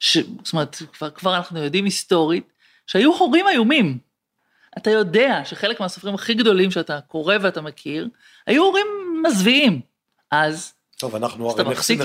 ש, 0.00 0.18
זאת 0.44 0.52
אומרת, 0.52 0.76
כבר, 0.92 1.10
כבר 1.10 1.36
אנחנו 1.36 1.64
יודעים 1.64 1.84
היסטורית, 1.84 2.52
שהיו 2.86 3.14
הורים 3.14 3.48
איומים. 3.48 3.98
אתה 4.78 4.90
יודע 4.90 5.40
שחלק 5.44 5.80
מהסופרים 5.80 6.14
הכי 6.14 6.34
גדולים 6.34 6.70
שאתה 6.70 7.00
קורא 7.00 7.36
ואתה 7.40 7.60
מכיר, 7.60 8.08
היו 8.46 8.64
הורים 8.64 8.86
מזוויעים. 9.26 9.80
אז... 10.30 10.75
טוב, 10.98 11.16
אנחנו 11.16 11.50
הרי 11.50 11.64
נחשפים 11.64 12.00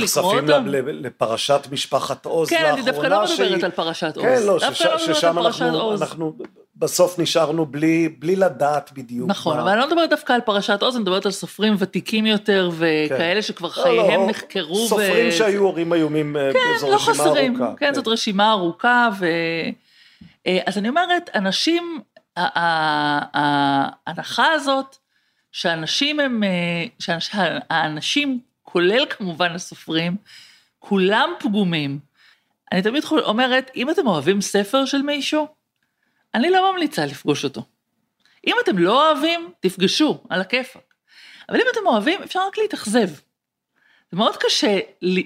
לפרשת 0.92 1.68
משפחת 1.72 2.26
עוז 2.26 2.50
כן, 2.50 2.56
לאחרונה. 2.56 2.76
כן, 2.76 2.82
אני 2.82 2.92
דווקא 2.92 3.08
לא 3.08 3.24
מדברת. 3.24 3.64
על 3.64 3.72
פרשת 3.72 4.18
עוז. 4.18 4.26
כן, 4.26 4.44
לא, 4.46 4.60
שש, 4.60 4.82
לא 4.82 4.98
ששם 4.98 5.40
אנחנו, 5.40 6.34
בסוף 6.76 7.20
נשארנו 7.20 7.66
בלי, 7.66 8.10
בלי 8.20 8.36
לדעת 8.36 8.92
בדיוק. 8.94 9.30
נכון. 9.30 9.60
אבל 9.60 9.70
אני 9.70 9.80
לא 9.80 9.88
מדברת 9.88 10.10
דווקא 10.10 10.34
על 10.34 10.42
פרשת 10.42 10.82
עוז, 10.82 10.96
אני 10.96 11.02
מדברת 11.02 11.26
על 11.26 11.32
סופרים 11.32 11.76
ותיקים 11.80 12.26
יותר, 12.26 12.70
וכאלה 12.74 13.36
כן. 13.36 13.42
שכבר 13.42 13.68
לא, 13.68 13.74
חייהם 13.74 14.22
לא, 14.22 14.28
נחקרו. 14.28 14.88
סופרים. 14.88 15.32
שהיו 15.32 15.62
הורים 15.62 15.94
איומים, 15.94 16.38
אה, 16.38 16.54
כן, 16.54 16.60
זו 16.80 16.90
לא 16.90 16.96
רשימה 16.96 17.14
חסרים, 17.14 17.56
ארוכה. 17.56 17.74
כן, 17.78 17.86
כן, 17.86 17.94
זאת 17.94 18.08
רשימה 18.08 18.52
ארוכה, 18.52 19.10
ו... 19.20 19.26
אה, 20.48 20.60
אז 20.66 20.78
אני 20.78 20.90
אומרת, 20.90 21.30
אנשים, 21.36 22.00
ההנחה 23.36 24.52
הזאת, 24.52 24.98
שאנשים 25.52 26.20
הם, 26.20 26.44
אה, 26.44 26.86
שהאנשים, 27.20 28.40
כולל 28.72 29.06
כמובן 29.10 29.52
הסופרים, 29.52 30.18
כולם 30.80 31.30
פגומים. 31.40 32.00
אני 32.72 32.82
תמיד 32.82 33.04
אומרת, 33.12 33.72
אם 33.76 33.90
אתם 33.90 34.08
אוהבים 34.08 34.42
ספר 34.42 34.86
של 34.86 35.02
מישהו, 35.02 35.48
אני 36.34 36.50
לא 36.50 36.72
ממליצה 36.72 37.06
לפגוש 37.06 37.44
אותו. 37.44 37.64
אם 38.48 38.56
אתם 38.64 38.78
לא 38.78 39.12
אוהבים, 39.12 39.52
תפגשו, 39.60 40.24
על 40.30 40.42
הכיפאק. 40.42 40.94
אבל 41.50 41.58
אם 41.58 41.66
אתם 41.72 41.80
אוהבים, 41.86 42.24
אפשר 42.24 42.40
רק 42.48 42.58
להתאכזב. 42.58 43.08
זה 44.12 44.18
מאוד 44.18 44.38
קשה 44.38 44.80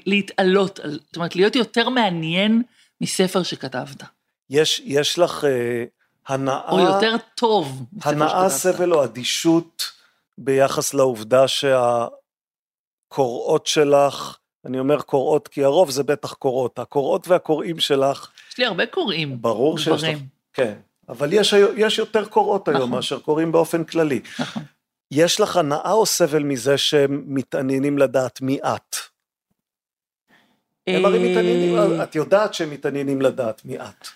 להתעלות, 0.06 0.80
זאת 0.84 1.16
אומרת, 1.16 1.36
להיות 1.36 1.56
יותר 1.56 1.90
מעניין 1.90 2.64
מספר 3.02 3.44
שכתבת. 3.44 4.04
יש, 4.50 4.82
יש 4.86 5.20
לך 5.20 5.44
אה, 5.44 5.84
הנאה... 6.28 6.72
או 6.72 6.80
יותר 6.80 7.16
טוב. 7.36 7.86
הנאה, 8.02 8.50
סבל 8.50 8.94
או 8.94 9.04
אדישות 9.04 9.92
ביחס 10.38 10.94
לעובדה 10.94 11.48
שהקוראות 13.06 13.68
שלך, 13.68 14.38
אני 14.66 14.80
אומר 14.80 15.02
קוראות 15.02 15.48
כי 15.48 15.64
הרוב 15.64 15.90
זה 15.90 16.04
בטח 16.04 16.34
קוראות, 16.34 16.80
הקוראות 16.80 17.28
והקוראים 17.28 17.80
שלך... 17.80 18.32
יש 18.52 18.58
לי 18.58 18.66
הרבה 18.66 18.86
קוראים. 18.86 19.42
ברור 19.42 19.78
שיש 19.78 20.04
לך... 20.04 20.20
כן. 20.54 20.74
אבל 21.10 21.34
יש, 21.34 21.54
יש 21.78 21.98
יותר 21.98 22.24
היום 22.34 22.62
נכון. 22.66 22.90
מאשר 22.90 23.20
קוראים 23.20 23.52
באופן 23.52 23.84
כללי. 23.84 24.22
נכון. 24.40 24.64
יש 25.12 25.40
לך 25.40 25.58
הנאה 25.58 25.92
או 25.92 26.06
סבל 26.06 26.44
מזה 26.44 26.78
שהם 26.78 27.24
מתעניינים 27.26 27.98
לדעת 27.98 28.42
מי 28.42 28.60
את? 28.62 28.96
הם 30.88 31.06
הרי 31.06 31.32
מתעניינים, 31.32 31.78
אה. 31.78 32.04
את 32.04 32.16
יודעת 32.16 32.54
שהם 32.54 32.70
מתעניינים 32.70 33.22
לדעת 33.22 33.66
מי 33.66 33.78
את. 33.78 34.08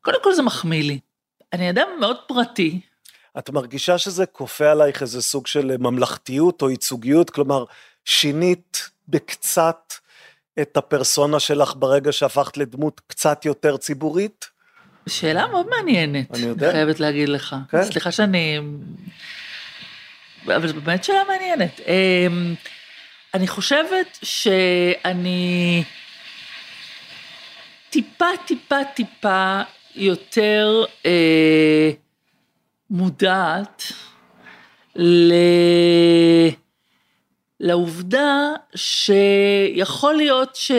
קודם 0.00 0.18
כל 0.22 0.34
זה 0.34 0.42
מחמיא 0.42 0.82
לי. 0.82 0.98
אני 1.52 1.70
אדם 1.70 1.88
מאוד 2.00 2.16
פרטי. 2.28 2.80
את 3.38 3.50
מרגישה 3.50 3.98
שזה 3.98 4.26
כופה 4.26 4.70
עלייך 4.70 5.02
איזה 5.02 5.22
סוג 5.22 5.46
של 5.46 5.76
ממלכתיות 5.76 6.62
או 6.62 6.70
ייצוגיות? 6.70 7.30
כלומר, 7.30 7.64
שינית 8.04 8.90
בקצת 9.08 9.92
את 10.62 10.76
הפרסונה 10.76 11.40
שלך 11.40 11.72
ברגע 11.76 12.12
שהפכת 12.12 12.56
לדמות 12.56 13.00
קצת 13.06 13.44
יותר 13.44 13.76
ציבורית? 13.76 14.50
שאלה 15.08 15.46
מאוד 15.46 15.66
מעניינת. 15.68 16.34
אני 16.34 16.46
יודע. 16.46 16.72
חייבת 16.72 17.00
להגיד 17.00 17.28
לך. 17.28 17.56
כן. 17.70 17.84
סליחה 17.84 18.12
שאני... 18.12 18.58
אבל 20.46 20.68
זו 20.68 20.74
באמת 20.80 21.04
שאלה 21.04 21.22
מעניינת. 21.28 21.80
אמ, 21.80 22.54
אני 23.34 23.48
חושבת 23.48 24.18
שאני 24.22 25.84
טיפה, 27.90 28.26
טיפה, 28.46 28.84
טיפה 28.94 29.60
יותר 29.94 30.84
אה, 31.06 31.90
מודעת 32.90 33.92
ל... 34.96 35.32
לעובדה 37.60 38.52
שיכול 38.74 40.14
להיות 40.14 40.56
ש... 40.56 40.72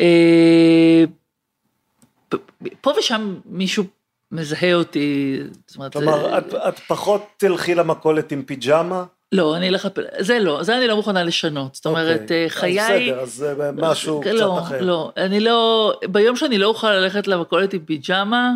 אה, 0.00 1.04
פה 2.80 2.92
ושם 2.98 3.34
מישהו 3.46 3.84
מזהה 4.32 4.74
אותי, 4.74 5.38
זאת 5.66 5.76
אומרת, 5.76 5.92
כלומר, 5.92 6.22
זה- 6.30 6.38
את, 6.38 6.54
את 6.68 6.78
פחות 6.78 7.26
תלכי 7.36 7.74
למכולת 7.74 8.32
עם 8.32 8.42
פיג'מה? 8.42 9.04
לא, 9.32 9.56
אני 9.56 9.68
אלך, 9.68 9.88
זה 10.18 10.38
לא, 10.38 10.62
זה 10.62 10.76
אני 10.76 10.86
לא 10.86 10.96
מוכנה 10.96 11.22
לשנות, 11.22 11.74
זאת 11.74 11.86
אומרת, 11.86 12.20
אוקיי. 12.22 12.40
אה, 12.40 12.46
אז 12.46 12.52
חיי, 12.52 12.78
בסדר, 13.12 13.20
אז 13.20 13.34
זה 13.34 13.54
משהו 13.76 14.20
קצת 14.20 14.30
לא, 14.32 14.58
אחר. 14.58 14.80
לא, 14.80 15.12
אני 15.16 15.40
לא, 15.40 15.92
ביום 16.10 16.36
שאני 16.36 16.58
לא 16.58 16.66
אוכל 16.66 16.92
ללכת 16.92 17.28
למכולת 17.28 17.72
עם 17.72 17.80
פיג'מה, 17.84 18.50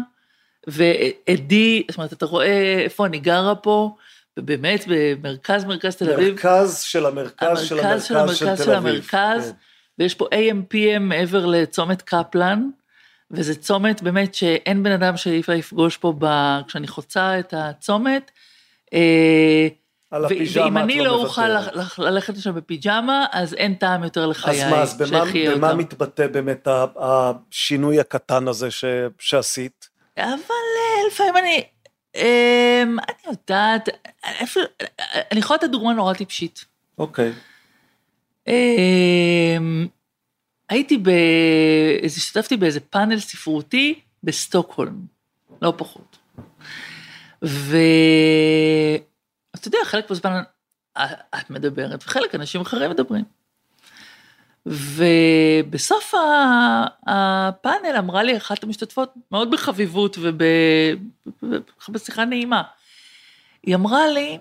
ועדי, 0.66 1.82
זאת 1.90 1.99
אומרת, 1.99 2.12
אתה 2.12 2.26
רואה 2.26 2.78
איפה 2.84 3.07
אני 3.07 3.18
גרה 3.18 3.55
פה, 3.55 3.95
ובאמת 4.38 4.84
במרכז 4.88 5.64
מרכז 5.64 5.96
תל 5.96 6.12
אביב, 6.12 6.34
מרכז 6.34 6.80
של 6.82 7.06
המרכז 7.06 7.60
של 7.60 7.78
המרכז 7.78 8.04
של 8.04 8.16
המרכז 8.16 8.58
תל 8.58 8.64
של 8.64 8.70
אביב. 8.70 8.94
המרכז, 8.94 9.48
כן. 9.50 9.56
ויש 9.98 10.14
פה 10.14 10.26
AM/PM 10.32 10.98
מעבר 11.00 11.46
לצומת 11.46 12.02
קפלן, 12.02 12.68
וזה 13.30 13.54
צומת 13.54 14.02
באמת 14.02 14.34
שאין 14.34 14.82
בן 14.82 14.92
אדם 14.92 15.16
שאי 15.16 15.40
אפשר 15.40 15.52
לפגוש 15.52 15.96
פה 15.96 16.14
ב... 16.18 16.26
כשאני 16.68 16.88
חוצה 16.88 17.38
את 17.38 17.54
הצומת. 17.56 18.30
אה, 18.94 19.68
על 20.10 20.24
הפיג'מה 20.24 20.64
ואם 20.64 20.78
אני 20.78 20.98
לא 20.98 21.04
לא 21.04 21.10
אוכל 21.10 21.48
ללכת 21.98 22.36
לשם 22.36 22.54
בפיג'מה, 22.54 23.26
אז 23.32 23.54
אין 23.54 23.74
טעם 23.74 24.04
יותר 24.04 24.26
לחיי. 24.26 24.64
אז 24.64 24.70
מה, 24.70 24.82
אז 24.82 24.96
במה, 24.96 25.24
במה 25.54 25.66
אותם. 25.66 25.78
מתבטא 25.78 26.26
באמת 26.26 26.68
השינוי 26.96 28.00
הקטן 28.00 28.48
הזה 28.48 28.70
ש, 28.70 28.84
שעשית? 29.18 29.88
אבל 30.18 30.24
אה, 30.26 31.06
לפעמים 31.08 31.36
אני, 31.36 31.64
אני 32.16 33.22
יודעת, 33.26 33.88
אפילו, 34.42 34.66
אני 35.30 35.40
יכולה 35.40 35.56
לתת 35.56 35.70
דוגמה 35.70 35.92
נורא 35.92 36.14
טיפשית. 36.14 36.64
אוקיי. 36.98 37.32
אמ, 38.48 39.86
הייתי 40.68 40.98
ב... 40.98 41.10
השתתפתי 42.04 42.56
באיזה 42.56 42.80
פאנל 42.80 43.18
ספרותי 43.18 44.00
בסטוקהולם, 44.22 45.06
לא 45.62 45.74
פחות. 45.76 46.18
ואתה 47.42 47.68
יודע, 49.68 49.78
חלק 49.84 50.10
בזמן 50.10 50.42
את 50.98 51.50
מדברת, 51.50 52.02
וחלק 52.06 52.34
אנשים 52.34 52.60
אחרים 52.60 52.90
מדברים. 52.90 53.24
ובסוף 54.66 56.14
הפאנל 57.06 57.96
אמרה 57.98 58.22
לי 58.22 58.36
אחת 58.36 58.64
המשתתפות, 58.64 59.14
מאוד 59.30 59.50
בחביבות 59.50 60.16
ובשיחה 61.88 62.24
נעימה, 62.24 62.62
היא 63.62 63.74
אמרה 63.74 64.08
לי, 64.08 64.38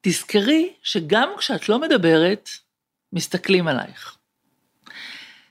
תזכרי 0.00 0.72
שגם 0.82 1.28
כשאת 1.38 1.68
לא 1.68 1.78
מדברת, 1.78 2.48
מסתכלים 3.12 3.68
עלייך. 3.68 4.16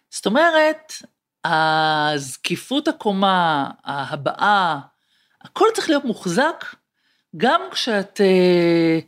זאת 0.10 0.26
אומרת, 0.26 0.94
הזקיפות 1.46 2.88
הקומה, 2.88 3.70
ההבעה, 3.84 4.80
הכל 5.42 5.68
צריך 5.74 5.90
להיות 5.90 6.06
מוחזק, 6.06 6.66
גם 7.38 7.62
כשאת 7.72 8.22
אה, 8.22 9.00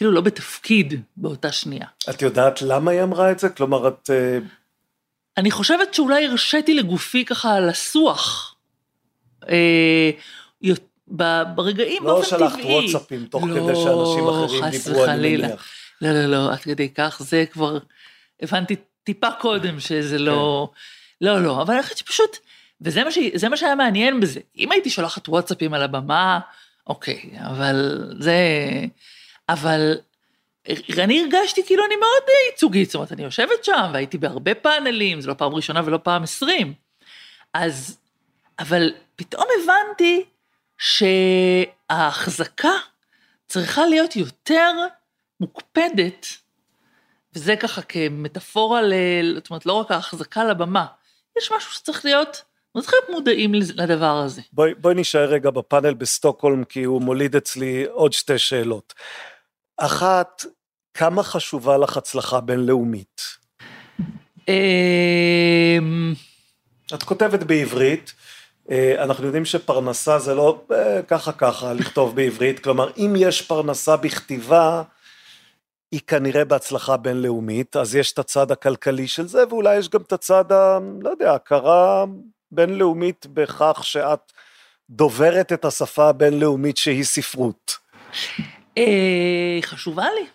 כאילו 0.00 0.12
לא 0.12 0.20
בתפקיד 0.20 0.94
באותה 1.16 1.52
שנייה. 1.52 1.86
את 2.10 2.22
יודעת 2.22 2.62
למה 2.62 2.90
היא 2.90 3.02
אמרה 3.02 3.30
את 3.30 3.38
זה? 3.38 3.48
כלומר, 3.48 3.88
את... 3.88 4.10
אה, 4.10 4.38
אני 5.36 5.50
חושבת 5.50 5.94
שאולי 5.94 6.26
הרשיתי 6.26 6.74
לגופי 6.74 7.24
ככה 7.24 7.60
לסוח. 7.60 8.54
אה, 9.48 10.10
ברגעים 11.54 12.02
לא 12.04 12.14
באופן 12.14 12.36
טבעי. 12.36 12.50
שלחת 12.50 12.64
וואטסאפים 12.64 13.24
תוך 13.24 13.44
לא, 13.44 13.54
כדי 13.54 13.76
שאנשים 13.76 14.28
אחרים 14.28 14.70
דיברו, 14.70 15.04
אני. 15.04 15.36
מניח. 15.36 15.68
לא, 16.02 16.12
לא, 16.12 16.26
לא, 16.26 16.52
עד 16.52 16.58
כדי 16.58 16.88
כך, 16.88 17.22
זה 17.24 17.44
כבר, 17.50 17.78
הבנתי 18.42 18.76
טיפה 19.04 19.30
קודם 19.40 19.80
שזה 19.80 20.18
לא, 20.18 20.70
כן. 20.72 21.26
לא, 21.26 21.42
לא, 21.42 21.62
אבל 21.62 21.74
אני 21.74 21.82
חושבת 21.82 21.98
שפשוט, 21.98 22.36
וזה 22.80 23.04
מה, 23.04 23.10
ש, 23.10 23.18
מה 23.50 23.56
שהיה 23.56 23.74
מעניין 23.74 24.20
בזה. 24.20 24.40
אם 24.58 24.72
הייתי 24.72 24.90
שולחת 24.90 25.28
וואטסאפים 25.28 25.74
על 25.74 25.82
הבמה, 25.82 26.40
אוקיי, 26.86 27.30
אבל 27.40 28.08
זה, 28.18 28.34
אבל 29.52 29.98
אני 30.98 31.20
הרגשתי 31.20 31.66
כאילו 31.66 31.84
אני 31.86 31.96
מאוד 31.96 32.22
ייצוגית, 32.50 32.90
זאת 32.90 32.94
אומרת, 32.94 33.12
אני 33.12 33.22
יושבת 33.22 33.64
שם, 33.64 33.90
והייתי 33.92 34.18
בהרבה 34.18 34.54
פאנלים, 34.54 35.20
זו 35.20 35.28
לא 35.28 35.34
פעם 35.34 35.54
ראשונה 35.54 35.82
ולא 35.84 35.98
פעם 36.02 36.22
עשרים. 36.22 36.74
אז, 37.54 37.98
אבל 38.58 38.92
פתאום 39.16 39.44
הבנתי 39.62 40.24
שההחזקה 41.88 42.72
צריכה 43.48 43.86
להיות 43.86 44.16
יותר 44.16 44.72
מוקפדת, 45.40 46.26
וזה 47.34 47.56
ככה 47.56 47.82
כמטאפורה, 47.82 48.82
ל... 48.82 48.94
זאת 49.34 49.50
אומרת, 49.50 49.66
לא 49.66 49.72
רק 49.72 49.90
ההחזקה 49.90 50.44
לבמה, 50.44 50.86
יש 51.38 51.52
משהו 51.52 51.72
שצריך 51.72 52.04
להיות, 52.04 52.42
צריך 52.78 52.92
להיות 52.92 53.10
מודעים 53.10 53.54
לדבר 53.54 54.16
הזה. 54.24 54.42
בואי, 54.52 54.74
בואי 54.74 54.94
נישאר 54.94 55.24
רגע 55.24 55.50
בפאנל 55.50 55.94
בסטוקהולם, 55.94 56.64
כי 56.64 56.84
הוא 56.84 57.02
מוליד 57.02 57.36
אצלי 57.36 57.84
עוד 57.90 58.12
שתי 58.12 58.38
שאלות. 58.38 58.94
אחת, 59.80 60.44
כמה 60.94 61.22
חשובה 61.22 61.78
לך 61.78 61.96
הצלחה 61.96 62.40
בינלאומית? 62.40 63.20
אמ, 64.48 66.14
את 66.94 67.02
כותבת 67.02 67.42
בעברית, 67.42 68.12
אה, 68.70 69.02
אנחנו 69.04 69.26
יודעים 69.26 69.44
שפרנסה 69.44 70.18
זה 70.18 70.34
לא 70.34 70.64
אה, 70.72 71.02
ככה 71.02 71.32
ככה 71.32 71.72
לכתוב 71.72 72.16
בעברית, 72.16 72.60
כלומר 72.60 72.90
אם 72.96 73.14
יש 73.16 73.42
פרנסה 73.42 73.96
בכתיבה, 73.96 74.82
היא 75.92 76.00
כנראה 76.06 76.44
בהצלחה 76.44 76.96
בינלאומית, 76.96 77.76
אז 77.76 77.94
יש 77.94 78.12
את 78.12 78.18
הצד 78.18 78.50
הכלכלי 78.50 79.08
של 79.08 79.26
זה, 79.26 79.44
ואולי 79.50 79.76
יש 79.76 79.88
גם 79.88 80.00
את 80.00 80.12
הצד, 80.12 80.52
ה, 80.52 80.78
לא 81.00 81.10
יודע, 81.10 81.34
הכרה 81.34 82.04
בינלאומית 82.52 83.26
בכך 83.32 83.80
שאת 83.82 84.32
דוברת 84.90 85.52
את 85.52 85.64
השפה 85.64 86.08
הבינלאומית 86.08 86.76
שהיא 86.76 87.04
ספרות. 87.04 87.76
אה, 88.80 89.54
היא 89.56 89.62
חשובה 89.62 90.04
לי. 90.20 90.26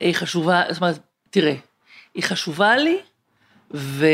היא 0.00 0.14
חשובה, 0.14 0.62
זאת 0.70 0.80
אומרת, 0.82 0.98
תראה, 1.30 1.54
היא 2.14 2.22
חשובה 2.22 2.76
לי, 2.76 2.98
ו... 3.74 4.06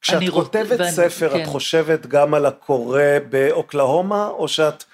כשאת 0.00 0.22
רוצ- 0.22 0.30
כותבת 0.30 0.78
ואני- 0.80 0.90
ספר, 0.92 1.28
כן. 1.32 1.42
את 1.42 1.46
חושבת 1.46 2.06
גם 2.06 2.34
על 2.34 2.46
הקורא 2.46 3.00
באוקלהומה, 3.30 4.26
או 4.28 4.48
שאת 4.48 4.84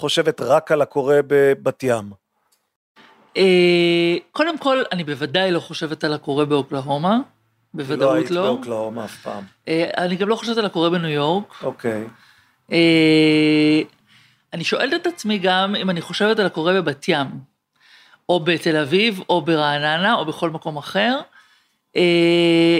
חושבת 0.00 0.40
רק 0.40 0.72
על 0.72 0.82
הקורא 0.82 1.14
בבת 1.26 1.82
ים? 1.82 2.10
אה, 3.36 4.16
קודם 4.32 4.58
כל, 4.58 4.82
אני 4.92 5.04
בוודאי 5.04 5.50
לא 5.50 5.60
חושבת 5.60 6.04
על 6.04 6.14
הקורא 6.14 6.44
באוקלהומה, 6.44 7.16
לא 7.16 7.22
בוודאות 7.74 8.16
היית 8.16 8.30
לא. 8.30 8.42
באוקלהומה 8.42 9.04
אף 9.04 9.16
פעם. 9.22 9.44
אה, 9.68 9.90
אני 9.96 10.16
גם 10.16 10.28
לא 10.28 10.36
חושבת 10.36 10.56
על 10.56 10.64
הקורא 10.66 10.88
בניו 10.88 11.10
יורק. 11.10 11.62
אוקיי. 11.62 12.04
אה, 12.72 13.80
אני 14.52 14.64
שואלת 14.64 14.94
את 14.94 15.06
עצמי 15.06 15.38
גם 15.38 15.76
אם 15.76 15.90
אני 15.90 16.00
חושבת 16.00 16.38
על 16.38 16.46
הקורא 16.46 16.72
בבת 16.72 17.08
ים, 17.08 17.26
או 18.28 18.40
בתל 18.40 18.76
אביב, 18.76 19.20
או 19.28 19.42
ברעננה, 19.42 20.14
או 20.14 20.24
בכל 20.24 20.50
מקום 20.50 20.76
אחר. 20.76 21.20
אה, 21.96 22.78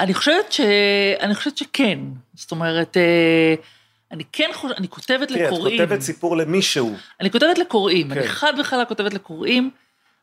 אני 0.00 0.14
חושבת 0.14 0.52
ש... 0.52 0.60
אני 1.20 1.34
חושבת 1.34 1.56
שכן. 1.56 1.98
זאת 2.34 2.50
אומרת, 2.50 2.96
אה, 2.96 3.54
אני 4.12 4.24
כן 4.32 4.50
חושבת, 4.54 4.78
אני 4.78 4.88
כותבת 4.88 5.22
את 5.22 5.30
לקוראים. 5.30 5.78
כותבת 5.82 6.00
סיפור 6.00 6.36
למישהו. 6.36 6.96
אני 7.20 7.30
כותבת 7.30 7.58
לקוראים, 7.58 8.08
כן. 8.08 8.18
אני 8.18 8.28
חד 8.28 8.52
וחלק 8.60 8.88
כותבת 8.88 9.14
לקוראים, 9.14 9.70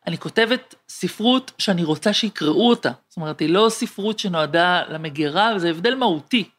אני 0.07 0.17
כותבת 0.17 0.75
ספרות 0.89 1.51
שאני 1.57 1.83
רוצה 1.83 2.13
שיקראו 2.13 2.69
אותה. 2.69 2.91
זאת 3.09 3.17
אומרת, 3.17 3.39
היא 3.39 3.49
לא 3.49 3.67
ספרות 3.69 4.19
שנועדה 4.19 4.81
למגירה, 4.89 5.51
וזה 5.55 5.69
הבדל 5.69 5.95
מהותי. 5.95 6.49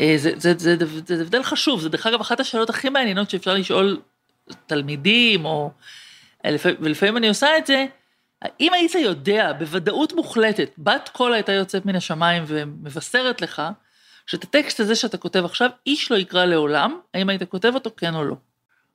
אה, 0.00 0.14
זה, 0.16 0.32
זה, 0.36 0.54
זה, 0.58 0.76
זה, 0.76 1.16
זה 1.16 1.22
הבדל 1.22 1.42
חשוב, 1.42 1.80
זה 1.80 1.88
דרך 1.88 2.06
אגב 2.06 2.20
אחת 2.20 2.40
השאלות 2.40 2.70
הכי 2.70 2.88
מעניינות 2.88 3.30
שאפשר 3.30 3.54
לשאול 3.54 4.00
תלמידים, 4.66 5.44
או... 5.44 5.70
לפ- 6.44 6.76
ולפעמים 6.80 7.16
אני 7.16 7.28
עושה 7.28 7.58
את 7.58 7.66
זה, 7.66 7.86
אם 8.60 8.72
היית 8.74 8.94
יודע 8.94 9.52
בוודאות 9.52 10.12
מוחלטת, 10.12 10.70
בת 10.78 11.10
קול 11.12 11.32
הייתה 11.32 11.52
יוצאת 11.52 11.86
מן 11.86 11.96
השמיים 11.96 12.44
ומבשרת 12.46 13.40
לך, 13.40 13.62
שאת 14.26 14.44
הטקסט 14.44 14.80
הזה 14.80 14.94
שאתה 14.94 15.18
כותב 15.18 15.44
עכשיו, 15.44 15.70
איש 15.86 16.10
לא 16.10 16.16
יקרא 16.16 16.44
לעולם, 16.44 17.00
האם 17.14 17.28
היית 17.28 17.42
כותב 17.42 17.72
אותו 17.74 17.90
כן 17.96 18.14
או 18.14 18.24
לא. 18.24 18.36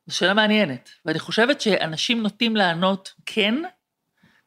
זו 0.08 0.18
שאלה 0.18 0.34
מעניינת, 0.34 0.90
ואני 1.06 1.20
חושבת 1.20 1.62
שאנשים 1.62 2.24
נוטים 2.24 2.56
לענות 2.56 3.14
כן, 3.26 3.56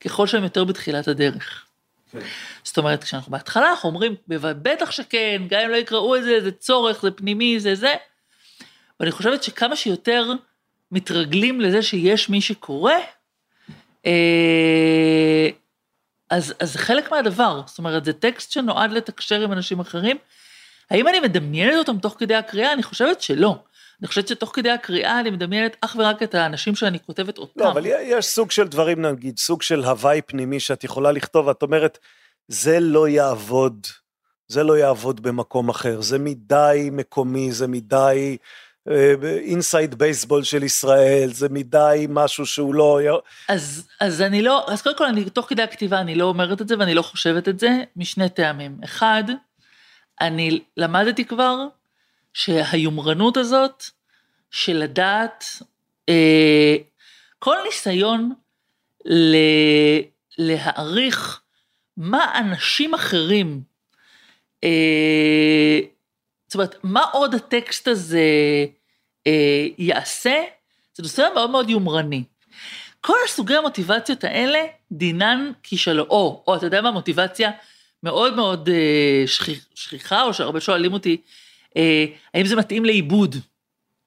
ככל 0.01 0.27
שהם 0.27 0.43
יותר 0.43 0.65
בתחילת 0.65 1.09
הדרך. 1.09 1.68
כן. 2.13 2.19
זאת 2.65 2.79
אומרת, 2.79 3.05
כשאנחנו 3.05 3.33
בהתחלה, 3.33 3.71
אנחנו 3.71 3.89
אומרים, 3.89 4.15
בטח 4.29 4.91
שכן, 4.91 5.43
גם 5.49 5.61
אם 5.61 5.71
לא 5.71 5.77
יקראו 5.77 6.17
את 6.17 6.23
זה, 6.23 6.41
זה 6.41 6.53
צורך, 6.53 7.03
זה 7.03 7.11
פנימי, 7.11 7.61
זה 7.61 7.75
זה. 7.75 7.95
ואני 9.01 9.13
חושבת 9.13 9.43
שכמה 9.43 9.77
שיותר 9.77 10.33
מתרגלים 10.93 11.61
לזה 11.61 11.83
שיש 11.83 12.29
מי 12.29 12.41
שקורא, 12.41 12.93
אה, 14.07 15.49
אז, 16.31 16.55
אז 16.61 16.73
זה 16.73 16.79
חלק 16.79 17.11
מהדבר. 17.11 17.63
זאת 17.67 17.79
אומרת, 17.79 18.05
זה 18.05 18.13
טקסט 18.13 18.53
שנועד 18.53 18.93
לתקשר 18.93 19.41
עם 19.41 19.53
אנשים 19.53 19.81
אחרים. 19.81 20.17
האם 20.91 21.09
אני 21.09 21.21
מדמיינת 21.21 21.79
אותם 21.79 21.99
תוך 21.99 22.17
כדי 22.19 22.35
הקריאה? 22.35 22.73
אני 22.73 22.83
חושבת 22.83 23.21
שלא. 23.23 23.57
אני 24.01 24.09
חושבת 24.09 24.29
שתוך 24.29 24.51
כדי 24.55 24.71
הקריאה 24.71 25.21
אני 25.21 25.31
מדמיינת 25.31 25.77
אך 25.81 25.97
ורק 25.99 26.23
את 26.23 26.35
האנשים 26.35 26.75
שאני 26.75 26.99
כותבת 27.07 27.39
אותם. 27.39 27.61
לא, 27.61 27.71
אבל 27.73 27.87
יש 27.87 28.27
סוג 28.27 28.51
של 28.51 28.69
דברים, 28.69 29.03
נגיד, 29.03 29.39
סוג 29.39 29.63
של 29.63 29.85
הוואי 29.85 30.23
פנימי 30.23 30.61
שאת 30.61 30.85
יכולה 30.85 31.13
לכתוב, 31.13 31.47
ואת 31.47 31.63
אומרת, 31.63 31.99
זה 32.49 32.81
לא 32.81 33.09
יעבוד, 33.09 33.87
זה 34.49 34.63
לא 34.63 34.79
יעבוד 34.79 35.21
במקום 35.21 35.69
אחר, 35.69 36.01
זה 36.01 36.19
מדי 36.19 36.89
מקומי, 36.93 37.53
זה 37.53 37.67
מדי 37.67 38.37
אינסייד 39.45 39.93
uh, 39.93 39.97
בייסבול 39.97 40.45
של 40.45 40.63
ישראל, 40.63 41.31
זה 41.33 41.49
מדי 41.49 42.07
משהו 42.09 42.47
שהוא 42.47 42.75
לא... 42.75 43.21
אז, 43.49 43.89
אז 44.01 44.23
אני 44.23 44.43
לא, 44.43 44.67
אז 44.69 44.83
קודם 44.83 44.97
כל, 44.97 45.07
אני, 45.07 45.31
תוך 45.31 45.47
כדי 45.49 45.63
הכתיבה 45.63 46.01
אני 46.01 46.15
לא 46.15 46.25
אומרת 46.25 46.63
את 46.63 46.69
זה 46.69 46.75
ואני 46.79 46.95
לא 46.95 47.03
חושבת 47.03 47.49
את 47.49 47.59
זה, 47.59 47.69
משני 47.97 48.29
טעמים. 48.29 48.79
אחד, 48.85 49.25
אני 50.21 50.61
למדתי 50.77 51.25
כבר 51.25 51.67
שהיומרנות 52.39 53.37
הזאת 53.37 53.85
של 54.51 54.77
לדעת, 54.77 55.45
אה, 56.09 56.77
כל 57.39 57.57
ניסיון 57.67 58.33
ל, 59.05 59.37
להעריך 60.39 61.41
מה 61.97 62.39
אנשים 62.39 62.95
אחרים, 62.95 63.61
אה, 64.65 65.81
זאת 66.47 66.55
אומרת, 66.55 66.75
מה 66.83 67.03
עוד 67.13 67.35
הטקסט 67.35 67.89
הזה 67.89 68.27
אה, 69.27 69.67
יעשה, 69.79 70.43
זה 70.95 71.03
נושא 71.03 71.29
מאוד 71.35 71.51
מאוד 71.51 71.71
יומרני. 71.71 72.25
כל 73.01 73.17
הסוגי 73.25 73.55
המוטיבציות 73.55 74.25
האלה, 74.25 74.59
דינן 74.93 75.53
כישלון, 75.63 76.07
או, 76.11 76.43
או 76.47 76.57
אתה 76.57 76.67
יודע 76.67 76.81
מה, 76.81 76.91
מוטיבציה 76.91 77.51
מאוד 78.03 78.37
מאוד 78.37 78.69
אה, 78.69 79.25
שכיחה, 79.75 80.23
או 80.23 80.35
שהרבה 80.35 80.61
שואלים 80.61 80.93
אותי, 80.93 81.17
אה, 81.77 82.05
האם 82.35 82.47
זה 82.47 82.57
מתאים 82.57 82.85
לעיבוד, 82.85 83.37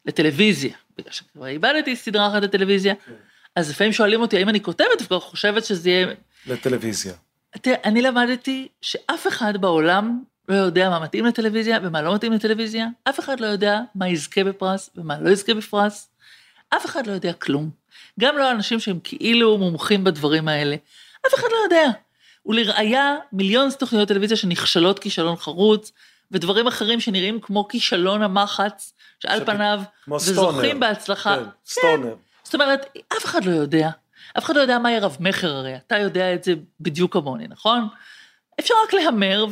לטלוויזיה, 0.05 0.73
בגלל 0.97 1.11
שכבר 1.11 1.47
איבדתי 1.47 1.95
סדרה 1.95 2.27
אחת 2.27 2.43
לטלוויזיה, 2.43 2.95
כן. 2.95 3.11
אז 3.55 3.69
לפעמים 3.69 3.93
שואלים 3.93 4.21
אותי 4.21 4.37
האם 4.37 4.49
אני 4.49 4.61
כותבת, 4.61 5.01
וכבר 5.01 5.19
חושבת 5.19 5.65
שזה 5.65 5.89
יהיה... 5.89 6.07
לטלוויזיה. 6.47 7.13
תראה, 7.51 7.75
אני 7.85 8.01
למדתי 8.01 8.67
שאף 8.81 9.27
אחד 9.27 9.57
בעולם 9.57 10.23
לא 10.47 10.55
יודע 10.55 10.89
מה 10.89 10.99
מתאים 10.99 11.25
לטלוויזיה 11.25 11.79
ומה 11.83 12.01
לא 12.01 12.15
מתאים 12.15 12.33
לטלוויזיה, 12.33 12.87
אף 13.09 13.19
אחד 13.19 13.39
לא 13.39 13.45
יודע 13.45 13.79
מה 13.95 14.09
יזכה 14.09 14.43
בפרס 14.43 14.89
ומה 14.95 15.19
לא 15.19 15.29
יזכה 15.29 15.53
בפרס, 15.53 16.09
אף 16.69 16.85
אחד 16.85 17.07
לא 17.07 17.11
יודע 17.11 17.33
כלום. 17.33 17.69
גם 18.19 18.37
לא 18.37 18.51
אנשים 18.51 18.79
שהם 18.79 18.99
כאילו 19.03 19.57
מומחים 19.57 20.03
בדברים 20.03 20.47
האלה, 20.47 20.75
אף 21.27 21.33
אחד 21.33 21.47
לא 21.51 21.57
יודע. 21.63 21.89
ולראיה, 22.45 23.15
מיליון 23.33 23.69
תוכניות 23.79 24.07
טלוויזיה 24.07 24.37
שנכשלות 24.37 24.99
כישלון 24.99 25.35
חרוץ, 25.35 25.91
ודברים 26.31 26.67
אחרים 26.67 26.99
שנראים 26.99 27.39
כמו 27.41 27.67
כישלון 27.67 28.21
המחץ, 28.21 28.93
שעל 29.19 29.39
שפ... 29.39 29.45
פניו, 29.45 29.81
וזוכים 30.07 30.79
בהצלחה. 30.79 31.35
כן, 31.35 31.43
סטונר. 31.65 32.15
כן. 32.15 32.21
זאת 32.43 32.53
אומרת, 32.53 32.97
אף 33.17 33.25
אחד 33.25 33.45
לא 33.45 33.51
יודע. 33.51 33.89
אף 34.37 34.45
אחד 34.45 34.55
לא 34.55 34.61
יודע 34.61 34.79
מה 34.79 34.91
יהיה 34.91 35.01
רב 35.01 35.17
מכר 35.19 35.55
הרי, 35.55 35.75
אתה 35.75 35.97
יודע 35.97 36.33
את 36.33 36.43
זה 36.43 36.53
בדיוק 36.79 37.13
כמוני, 37.13 37.47
נכון? 37.47 37.87
אפשר 38.59 38.73
רק 38.83 38.93
להמר, 38.93 39.45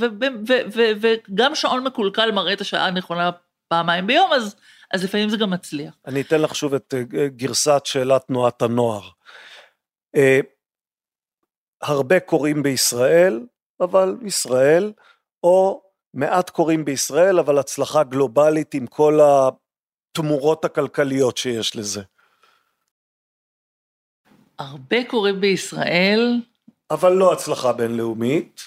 וגם 1.01 1.55
שעון 1.55 1.83
מקולקל 1.83 2.31
מראה 2.31 2.53
את 2.53 2.61
השעה 2.61 2.87
הנכונה 2.87 3.29
פעמיים 3.67 4.07
ביום, 4.07 4.33
אז, 4.33 4.55
אז 4.93 5.03
לפעמים 5.03 5.29
זה 5.29 5.37
גם 5.37 5.49
מצליח. 5.49 5.93
אני 6.07 6.21
אתן 6.21 6.41
לך 6.41 6.55
שוב 6.55 6.73
את 6.73 6.93
אה, 6.93 7.27
גרסת 7.27 7.81
שאלת 7.85 8.27
תנועת 8.27 8.61
הנוער. 8.61 9.09
אה, 10.15 10.39
הרבה 11.81 12.19
קוראים 12.19 12.63
בישראל, 12.63 13.39
אבל 13.81 14.15
ישראל, 14.25 14.91
או 15.43 15.81
מעט 16.13 16.49
קוראים 16.49 16.85
בישראל, 16.85 17.39
אבל 17.39 17.59
הצלחה 17.59 18.03
גלובלית 18.03 18.73
עם 18.73 18.87
כל 18.87 19.19
התמורות 19.21 20.65
הכלכליות 20.65 21.37
שיש 21.37 21.75
לזה. 21.75 22.01
הרבה 24.59 25.03
קוראים 25.07 25.41
בישראל. 25.41 26.41
אבל 26.91 27.11
לא 27.11 27.33
הצלחה 27.33 27.73
בינלאומית, 27.73 28.61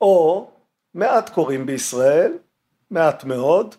או 0.00 0.50
מעט 0.94 1.30
קוראים 1.30 1.66
בישראל, 1.66 2.32
מעט 2.90 3.24
מאוד, 3.24 3.74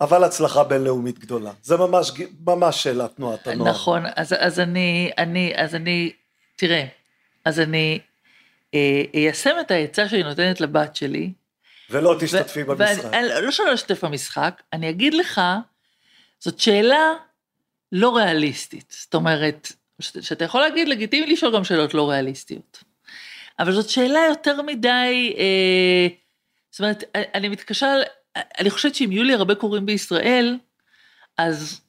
אבל 0.00 0.24
הצלחה 0.24 0.64
בינלאומית 0.64 1.18
גדולה. 1.18 1.52
זה 1.62 1.76
ממש, 1.76 2.12
ממש 2.46 2.82
שאלת 2.82 3.16
תנועת 3.16 3.46
הנוער. 3.46 3.70
נכון, 3.70 4.02
אז, 4.16 4.34
אז 4.38 4.60
אני, 4.60 5.10
אני, 5.18 5.52
אז 5.56 5.74
אני, 5.74 6.12
תראה, 6.56 6.84
אז 7.44 7.60
אני 7.60 7.98
אה, 8.74 9.02
איישם 9.14 9.56
את 9.60 9.70
העצה 9.70 10.08
שאני 10.08 10.22
נותנת 10.22 10.60
לבת 10.60 10.96
שלי. 10.96 11.32
ולא 11.90 12.16
תשתתפי 12.20 12.62
ו- 12.62 12.66
במשחק. 12.66 13.04
ואני, 13.12 13.28
לא 13.42 13.50
שלא 13.50 13.74
אשתתף 13.74 14.04
במשחק, 14.04 14.62
אני 14.72 14.90
אגיד 14.90 15.14
לך, 15.14 15.40
זאת 16.38 16.60
שאלה 16.60 17.12
לא 17.92 18.16
ריאליסטית. 18.16 18.96
זאת 19.00 19.14
אומרת, 19.14 19.72
שאתה 20.00 20.44
יכול 20.44 20.60
להגיד, 20.60 20.88
לגיטימי 20.88 21.32
לשאול 21.32 21.54
גם 21.54 21.64
שאלות 21.64 21.94
לא 21.94 22.10
ריאליסטיות. 22.10 22.84
אבל 23.58 23.72
זאת 23.72 23.88
שאלה 23.88 24.20
יותר 24.28 24.62
מדי, 24.62 25.34
אה, 25.38 26.06
זאת 26.70 26.80
אומרת, 26.80 27.04
אני 27.14 27.48
מתקשה, 27.48 27.94
אני 28.36 28.70
חושבת 28.70 28.94
שאם 28.94 29.12
יהיו 29.12 29.24
לי 29.24 29.34
הרבה 29.34 29.54
קוראים 29.54 29.86
בישראל, 29.86 30.58
אז, 31.38 31.80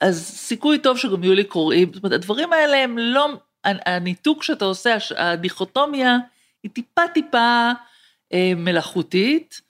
אז 0.00 0.24
סיכוי 0.26 0.78
טוב 0.78 0.98
שגם 0.98 1.24
יהיו 1.24 1.34
לי 1.34 1.44
קוראים, 1.44 1.92
זאת 1.94 2.04
אומרת, 2.04 2.12
הדברים 2.12 2.52
האלה 2.52 2.76
הם 2.76 2.98
לא, 2.98 3.28
הניתוק 3.64 4.42
שאתה 4.42 4.64
עושה, 4.64 4.96
הדיכוטומיה, 5.16 6.16
היא 6.62 6.70
טיפה 6.70 7.02
טיפה 7.14 7.70
מלאכותית. 8.56 9.60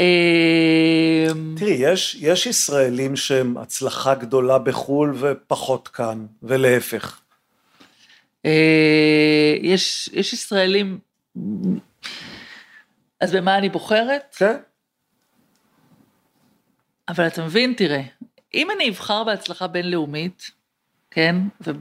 אה, 0.00 1.26
תראי, 1.56 1.72
יש, 1.72 2.16
יש 2.20 2.46
ישראלים 2.46 3.16
שהם 3.16 3.58
הצלחה 3.58 4.14
גדולה 4.14 4.58
בחו"ל 4.58 5.16
ופחות 5.20 5.88
כאן, 5.88 6.26
ולהפך. 6.42 7.20
אה, 8.46 9.56
יש, 9.62 10.10
יש 10.12 10.32
ישראלים, 10.32 10.98
אז 13.20 13.32
במה 13.32 13.58
אני 13.58 13.68
בוחרת? 13.68 14.34
כן. 14.38 14.56
אבל 17.08 17.26
אתה 17.26 17.44
מבין, 17.44 17.74
תראה, 17.76 18.02
אם 18.54 18.68
אני 18.70 18.88
אבחר 18.88 19.24
בהצלחה 19.24 19.66
בינלאומית, 19.66 20.50
כן? 21.10 21.36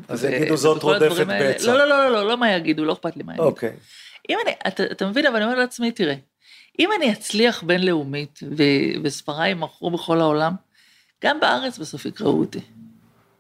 אז 0.08 0.26
יגידו 0.26 0.58
זאת 0.58 0.84
רודפת 0.84 1.28
בצע. 1.28 1.68
לא, 1.68 1.78
לא, 1.78 1.86
לא, 1.86 1.98
לא, 1.98 2.12
לא, 2.12 2.28
לא 2.28 2.38
מה 2.38 2.52
יגידו, 2.52 2.86
לא 2.86 2.94
אכפת 2.94 3.18
לי 3.18 3.24
מה 3.24 3.34
יגידו. 3.34 3.48
אוקיי. 3.48 3.74
אם 4.30 4.38
אני, 4.44 4.52
אתה, 4.68 4.84
אתה 4.84 5.06
מבין, 5.08 5.26
אבל 5.26 5.36
אני 5.36 5.46
אומר 5.46 5.56
לעצמי, 5.56 5.92
תראה, 5.92 6.16
אם 6.80 6.90
אני 6.98 7.12
אצליח 7.12 7.64
בינלאומית, 7.64 8.40
וספריי 9.04 9.50
יימכרו 9.50 9.92
בכל 9.92 10.20
העולם, 10.20 10.54
גם 11.24 11.40
בארץ 11.40 11.78
בסוף 11.78 12.06
יקראו 12.06 12.40
אותי. 12.40 12.60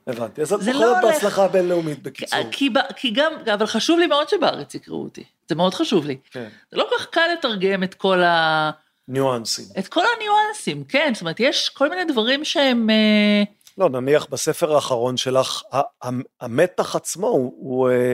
הבנתי, 0.08 0.42
אז 0.42 0.54
את 0.54 0.60
בוחרת 0.60 0.74
לא 0.76 1.02
בהצלחה 1.02 1.46
הבינלאומית 1.46 2.04
בקיצור. 2.04 2.40
כי, 2.52 2.70
כי 2.96 3.12
גם, 3.12 3.34
אבל 3.54 3.66
חשוב 3.66 4.00
לי 4.00 4.08
מאוד 4.08 4.30
שבארץ 4.30 4.76
יקראו 4.76 5.04
אותי, 5.04 5.24
זה 5.50 5.56
מאוד 5.56 5.74
חשוב 5.74 6.06
לי. 6.06 6.18
כן. 6.32 6.48
זה 6.72 6.78
לא 6.78 6.88
כל 6.90 6.96
כך 7.00 7.06
קל 7.06 7.28
לתרגם 7.38 7.84
את 7.84 7.94
כל 7.94 8.24
ה... 8.24 8.72
ניואנסים. 9.08 9.66
את 9.80 9.88
כל 9.88 10.04
הניואנסים, 10.16 10.84
כן, 10.84 11.12
זאת 11.14 11.22
אומרת, 11.22 11.40
יש 11.40 11.70
כל 11.70 11.90
מיני 11.90 12.06
דברים 12.06 12.46
שהם... 12.46 12.90
אה, 12.90 13.44
לא, 13.78 13.90
נניח 13.90 14.26
בספר 14.30 14.76
האחרון 14.76 15.18
שלך, 15.18 15.62
המתח 16.42 16.96
עצמו 16.96 17.28
הוא, 17.28 17.54
הוא 17.58 17.90
אה, 17.90 18.14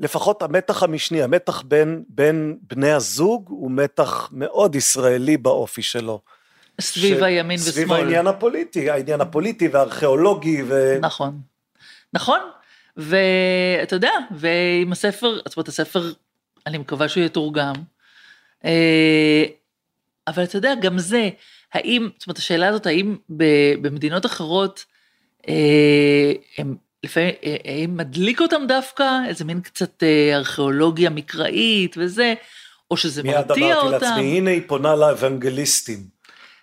לפחות 0.00 0.42
המתח 0.42 0.82
המשני, 0.82 1.22
המתח 1.22 1.62
בין, 1.62 2.04
בין 2.08 2.58
בני 2.62 2.92
הזוג 2.92 3.46
הוא 3.48 3.70
מתח 3.70 4.28
מאוד 4.32 4.74
ישראלי 4.74 5.36
באופי 5.36 5.82
שלו. 5.82 6.20
סביב 6.80 7.18
ש... 7.18 7.22
הימין 7.22 7.58
סביב 7.58 7.84
ושמאל. 7.84 7.86
סביב 7.86 7.92
העניין 7.92 8.26
הפוליטי, 8.26 8.90
העניין 8.90 9.20
הפוליטי 9.20 9.68
והארכיאולוגי. 9.68 10.62
ו... 10.62 10.98
נכון, 11.00 11.40
נכון, 12.12 12.40
ואתה 12.96 13.96
יודע, 13.96 14.12
ועם 14.30 14.92
הספר, 14.92 15.38
זאת 15.48 15.56
אומרת 15.56 15.68
הספר, 15.68 16.12
אני 16.66 16.78
מקווה 16.78 17.08
שהוא 17.08 17.24
יתורגם, 17.24 17.74
אה, 18.64 19.44
אבל 20.26 20.44
אתה 20.44 20.56
יודע, 20.56 20.74
גם 20.82 20.98
זה, 20.98 21.28
האם, 21.72 22.08
זאת 22.18 22.26
אומרת 22.26 22.38
השאלה 22.38 22.68
הזאת, 22.68 22.86
האם 22.86 23.16
במדינות 23.80 24.26
אחרות, 24.26 24.84
אה, 25.48 26.32
הם 26.58 26.76
לפעמים, 27.04 27.32
אה, 27.44 27.56
האם 27.64 27.96
מדליק 27.96 28.40
אותם 28.40 28.62
דווקא, 28.68 29.04
איזה 29.28 29.44
מין 29.44 29.60
קצת 29.60 30.02
ארכיאולוגיה 30.34 31.10
מקראית 31.10 31.96
וזה, 31.98 32.34
או 32.90 32.96
שזה 32.96 33.22
מרתיע 33.22 33.42
אותם. 33.44 33.60
מיד 33.60 33.72
אמרתי 33.72 34.04
לעצמי, 34.04 34.38
הנה 34.38 34.50
היא 34.50 34.62
פונה 34.66 34.96
לאוונגליסטים. 34.96 36.14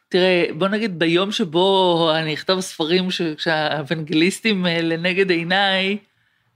תראה, 0.10 0.46
בוא 0.58 0.68
נגיד 0.68 1.00
ביום 1.00 1.32
שבו 1.32 2.12
אני 2.16 2.34
אכתוב 2.34 2.62
ספרים 2.62 3.08
שהאוונגליסטים 3.38 4.68
אה, 4.68 4.82
לנגד 4.82 5.30
עיניי, 5.30 5.98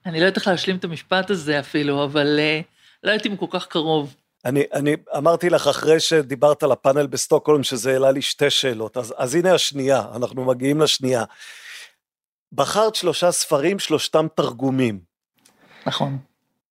אני 0.05 0.19
לא 0.19 0.25
יודעת 0.25 0.37
איך 0.37 0.47
להשלים 0.47 0.75
את 0.75 0.83
המשפט 0.83 1.29
הזה 1.29 1.59
אפילו, 1.59 2.03
אבל 2.03 2.39
אה, 2.39 2.61
לא 3.03 3.11
הייתי 3.11 3.29
כל 3.39 3.45
כך 3.49 3.67
קרוב. 3.67 4.15
אני, 4.45 4.63
אני 4.73 4.95
אמרתי 5.17 5.49
לך 5.49 5.67
אחרי 5.67 5.99
שדיברת 5.99 6.63
על 6.63 6.71
הפאנל 6.71 7.07
בסטוקהולם, 7.07 7.63
שזה 7.63 7.91
העלה 7.93 8.11
לי 8.11 8.21
שתי 8.21 8.49
שאלות, 8.49 8.97
אז, 8.97 9.13
אז 9.17 9.35
הנה 9.35 9.53
השנייה, 9.53 10.03
אנחנו 10.15 10.45
מגיעים 10.45 10.81
לשנייה. 10.81 11.23
בחרת 12.53 12.95
שלושה 12.95 13.31
ספרים, 13.31 13.79
שלושתם 13.79 14.27
תרגומים. 14.35 14.99
נכון. 15.85 16.17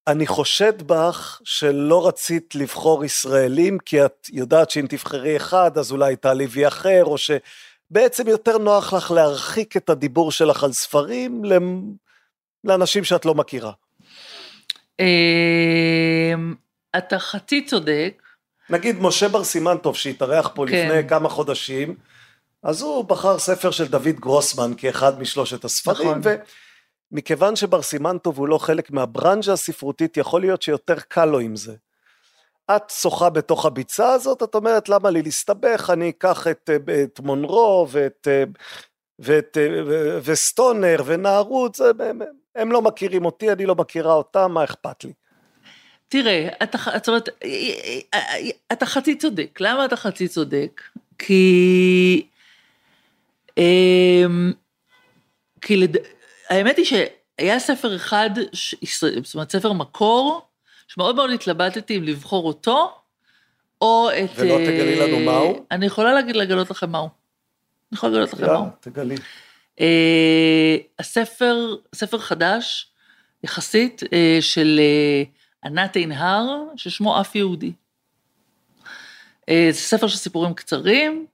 אני 0.07 0.27
חושד 0.27 0.81
בך 0.81 1.41
שלא 1.43 2.07
רצית 2.07 2.55
לבחור 2.55 3.05
ישראלים, 3.05 3.77
כי 3.79 4.05
את 4.05 4.27
יודעת 4.31 4.69
שאם 4.69 4.85
תבחרי 4.89 5.37
אחד, 5.37 5.77
אז 5.77 5.91
אולי 5.91 6.15
תעליבי 6.15 6.67
אחר, 6.67 7.01
או 7.05 7.15
שבעצם 7.17 8.27
יותר 8.27 8.57
נוח 8.57 8.93
לך 8.93 9.11
להרחיק 9.11 9.77
את 9.77 9.89
הדיבור 9.89 10.31
שלך 10.31 10.63
על 10.63 10.71
ספרים 10.73 11.43
לאנשים 12.63 13.03
שאת 13.03 13.25
לא 13.25 13.35
מכירה. 13.35 13.71
אמ, 14.99 16.55
אתה 16.97 17.19
חצי 17.19 17.65
צודק. 17.65 18.21
נגיד 18.69 18.95
משה 18.99 19.27
בר 19.27 19.43
סימנטוב 19.43 19.95
שהתארח 19.95 20.51
פה 20.53 20.65
כן. 20.67 20.87
לפני 20.87 21.09
כמה 21.09 21.29
חודשים, 21.29 21.95
אז 22.65 22.81
הוא 22.81 23.05
בחר 23.05 23.39
ספר 23.39 23.71
של 23.71 23.87
דוד 23.87 24.19
גרוסמן 24.19 24.71
כאחד 24.77 25.19
משלושת 25.19 25.65
הספרים, 25.65 26.09
נכון. 26.09 26.31
ומכיוון 27.11 27.55
שבר 27.55 27.81
סימנטוב 27.81 28.37
הוא 28.37 28.47
לא 28.47 28.57
חלק 28.57 28.91
מהברנז'ה 28.91 29.53
הספרותית, 29.53 30.17
יכול 30.17 30.41
להיות 30.41 30.61
שיותר 30.61 30.99
קל 30.99 31.25
לו 31.25 31.39
עם 31.39 31.55
זה. 31.55 31.75
את 32.75 32.89
שוחה 32.89 33.29
בתוך 33.29 33.65
הביצה 33.65 34.13
הזאת, 34.13 34.43
את 34.43 34.55
אומרת 34.55 34.89
למה 34.89 35.09
לי 35.09 35.21
להסתבך, 35.21 35.89
אני 35.93 36.09
אקח 36.09 36.47
את, 36.47 36.69
את 37.03 37.19
מונרו 37.19 37.87
ואת, 37.89 38.27
ואת, 39.19 39.57
וסטונר 40.23 41.01
ונערות, 41.05 41.79
הם, 41.99 42.21
הם 42.55 42.71
לא 42.71 42.81
מכירים 42.81 43.25
אותי, 43.25 43.51
אני 43.51 43.65
לא 43.65 43.75
מכירה 43.75 44.13
אותם, 44.13 44.51
מה 44.51 44.63
אכפת 44.63 45.03
לי? 45.03 45.13
תראה, 46.07 46.47
אתה, 46.63 46.77
זאת 46.95 47.07
אומרת, 47.07 47.29
אתה 48.71 48.85
חצי 48.85 49.15
צודק. 49.15 49.57
למה 49.61 49.85
אתה 49.85 49.95
חצי 49.95 50.27
צודק? 50.27 50.81
כי... 51.19 52.27
אמ, 53.57 54.53
כי 55.61 55.77
לד... 55.77 55.97
האמת 56.49 56.77
היא 56.77 56.85
שהיה 56.85 57.59
ספר 57.59 57.95
אחד, 57.95 58.29
ש... 58.53 58.75
זאת 59.23 59.33
אומרת, 59.35 59.51
ספר 59.51 59.73
מקור, 59.73 60.41
שמאוד 60.87 61.15
מאוד 61.15 61.31
התלבטתי 61.31 61.97
אם 61.97 62.03
לבחור 62.03 62.47
אותו, 62.47 62.93
או 63.81 64.09
את... 64.09 64.29
ולא 64.35 64.57
תגלי 64.57 64.95
לנו 64.95 65.17
אה, 65.17 65.25
מהו? 65.25 65.65
אני 65.71 65.85
יכולה 65.85 66.13
להגיד, 66.13 66.35
לגלות 66.35 66.69
לכם 66.69 66.89
מהו. 66.89 67.03
אני 67.03 67.97
יכולה 67.97 68.11
לגלות 68.11 68.33
לכם 68.33 68.45
מהו. 68.45 68.65
תגלי. 68.79 69.15
Uh, 69.79 69.81
הספר, 70.99 71.75
ספר 71.95 72.17
חדש, 72.17 72.91
יחסית, 73.43 74.03
uh, 74.03 74.07
של 74.41 74.79
uh, 74.79 75.67
ענת 75.67 75.95
עינהר, 75.95 76.63
ששמו 76.75 77.21
אף 77.21 77.35
יהודי. 77.35 77.71
Uh, 79.41 79.53
זה 79.71 79.79
ספר 79.79 80.07
של 80.07 80.17
סיפורים 80.17 80.53
קצרים, 80.53 81.25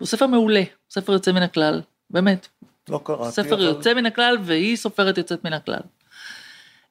הוא 0.00 0.06
ספר 0.06 0.26
מעולה, 0.26 0.62
ספר 0.90 1.12
יוצא 1.12 1.32
מן 1.32 1.42
הכלל, 1.42 1.80
באמת. 2.10 2.48
לא 2.88 3.00
קראתי. 3.04 3.32
ספר 3.32 3.54
אבל... 3.54 3.62
יוצא 3.62 3.94
מן 3.94 4.06
הכלל, 4.06 4.36
והיא 4.42 4.76
סופרת 4.76 5.18
יוצאת 5.18 5.44
מן 5.44 5.52
הכלל. 5.52 5.80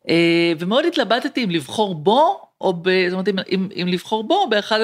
Uh, 0.07 0.11
ומאוד 0.59 0.85
התלבטתי 0.85 1.43
אם 1.43 1.49
לבחור 1.49 1.95
בו, 1.95 2.49
או 2.61 2.73
ב... 2.73 2.89
זאת 3.09 3.13
אומרת, 3.13 3.47
אם, 3.49 3.69
אם 3.81 3.87
לבחור 3.87 4.23
בו 4.23 4.47
באחד, 4.49 4.79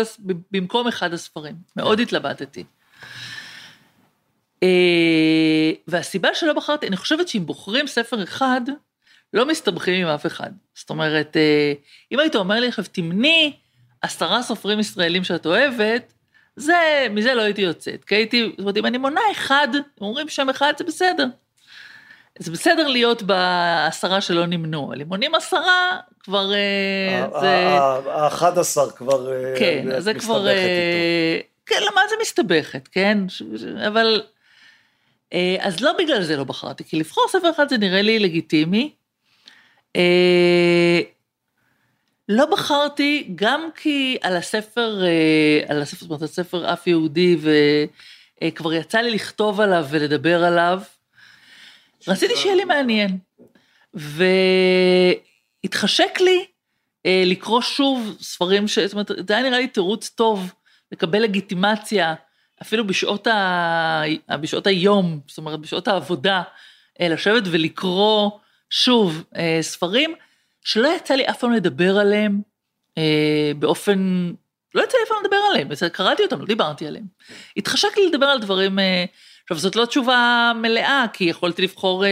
במקום 0.52 0.88
אחד 0.88 1.14
הספרים. 1.14 1.56
מאוד 1.76 2.00
התלבטתי. 2.00 2.64
אה, 4.64 5.72
והסיבה 5.88 6.30
שלא 6.34 6.54
בחרתי, 6.54 6.88
אני 6.88 6.98
חושבת 6.98 7.28
שאם 7.28 7.46
בוחרים 7.46 7.88
ספר 7.88 8.24
אחד, 8.24 8.62
לא 9.34 9.46
מסתבכים 9.46 10.08
עם 10.08 10.14
אף 10.14 10.26
אחד. 10.26 10.52
זאת 10.76 10.90
אומרת, 10.90 11.38
אה, 11.38 11.74
אם 12.12 12.20
היית 12.20 12.36
אומר 12.36 12.60
לי 12.60 12.68
עכשיו, 12.68 12.86
תמני 12.92 13.54
עשרה 14.02 14.44
סופרים 14.44 14.80
ישראלים 14.80 15.24
שאת 15.24 15.46
אוהבת, 15.46 16.14
זה, 16.56 17.08
מזה 17.12 17.34
לא 17.34 17.42
הייתי 17.42 17.62
יוצאת. 17.62 18.06
כי 18.06 18.16
הייתי, 18.16 18.50
זאת 18.50 18.60
אומרת, 18.60 18.78
אם 18.78 18.86
אני 18.86 18.98
מונה 18.98 19.22
אחד, 19.32 19.68
אומרים 20.02 20.30
שם 20.30 20.50
אחד, 20.50 20.74
זה 20.78 20.84
בסדר. 20.84 21.28
זה 22.40 22.52
בסדר 22.52 22.88
להיות 22.88 23.24
בעשרה 23.24 24.22
שלא 24.22 24.46
נמנו, 24.46 24.88
אבל 24.88 25.02
אם 25.02 25.08
מונים 25.08 25.36
עשרה, 25.36 26.00
כבר 26.20 26.54
אה, 26.54 27.40
זה... 27.42 27.68
האחד 28.12 28.58
עשר 28.58 28.90
כבר 28.90 29.32
כן, 29.60 30.00
זה 30.00 30.14
כבר... 30.14 30.48
כן, 31.66 31.80
למה 31.92 32.02
זה 32.10 32.16
מסתבכת, 32.22 32.88
כן? 32.88 33.18
אבל 33.88 34.22
אה, 35.34 35.56
אז 35.60 35.82
לא 35.82 35.94
בגלל 35.98 36.24
זה 36.24 36.38
לא 36.38 36.44
בחרתי, 36.44 36.84
כי 36.84 37.00
לבחור 37.00 37.26
ספר 37.30 37.50
אחד 37.50 37.70
זה 37.70 37.78
נראה 37.78 38.02
לי 38.02 38.20
לגיטימי. 38.20 38.92
אה, 42.30 42.36
לא 42.36 42.46
בחרתי 42.46 43.32
גם 43.36 43.70
כי 43.76 44.18
על 44.22 44.38
הספר, 44.38 45.04
אה, 45.04 45.62
על 45.68 45.82
הספר, 45.82 46.00
זאת 46.00 46.10
אומרת, 46.10 46.22
הספר 46.22 46.74
אף 46.74 46.88
יהודי, 46.88 47.38
וכבר 48.42 48.74
יצא 48.74 49.00
לי 49.00 49.12
לכתוב 49.12 49.62
עליו 49.62 49.86
ולדבר 49.90 50.44
עליו. 50.44 50.82
רציתי 52.08 52.36
שיהיה 52.36 52.56
לי 52.56 52.66
מעניין. 52.66 53.18
והתחשק 55.64 56.20
לי 56.20 56.46
לקרוא 57.06 57.62
שוב 57.62 58.18
ספרים 58.22 58.68
ש... 58.68 58.80
זאת 58.80 58.94
אומרת, 58.94 59.12
זה 59.28 59.34
היה 59.34 59.44
נראה 59.44 59.60
לי 59.60 59.68
תירוץ 59.68 60.10
טוב 60.10 60.54
לקבל 60.92 61.22
לגיטימציה 61.22 62.16
אפילו 62.62 62.88
בשעות, 62.88 63.28
ה... 63.28 64.02
בשעות 64.42 64.68
היום, 64.68 65.20
זאת 65.28 65.38
אומרת, 65.38 65.60
בשעות 65.60 65.88
העבודה, 65.88 66.42
אה, 67.02 67.10
לשבת 67.10 67.44
ולקרוא 67.46 68.32
שוב 68.70 69.24
אה, 69.36 69.58
ספרים, 69.62 70.16
שלא 70.66 70.88
יצא 70.88 71.14
לי 71.14 71.30
אף 71.30 71.40
פעם 71.40 71.52
לדבר 71.52 71.98
עליהם 71.98 72.42
אה, 72.98 73.52
באופן, 73.60 74.32
לא 74.76 74.84
יצא 74.84 74.98
לי 74.98 75.04
אף 75.04 75.10
פעם 75.10 75.18
לדבר 75.24 75.38
עליהם, 75.52 75.68
קראתי 75.94 76.24
אותם, 76.24 76.40
לא 76.40 76.46
דיברתי 76.46 76.88
עליהם. 76.88 77.06
התחשק 77.58 77.98
לי 77.98 78.08
לדבר 78.08 78.26
על 78.26 78.40
דברים, 78.40 78.80
עכשיו 79.44 79.58
זאת 79.58 79.76
לא 79.76 79.86
תשובה 79.86 80.52
מלאה, 80.56 81.06
כי 81.14 81.24
יכולתי 81.24 81.62
לבחור 81.62 82.06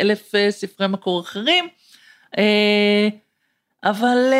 אלף 0.00 0.32
ספרי 0.50 0.86
מקור 0.86 1.20
אחרים, 1.20 1.68
אבל 3.84 4.32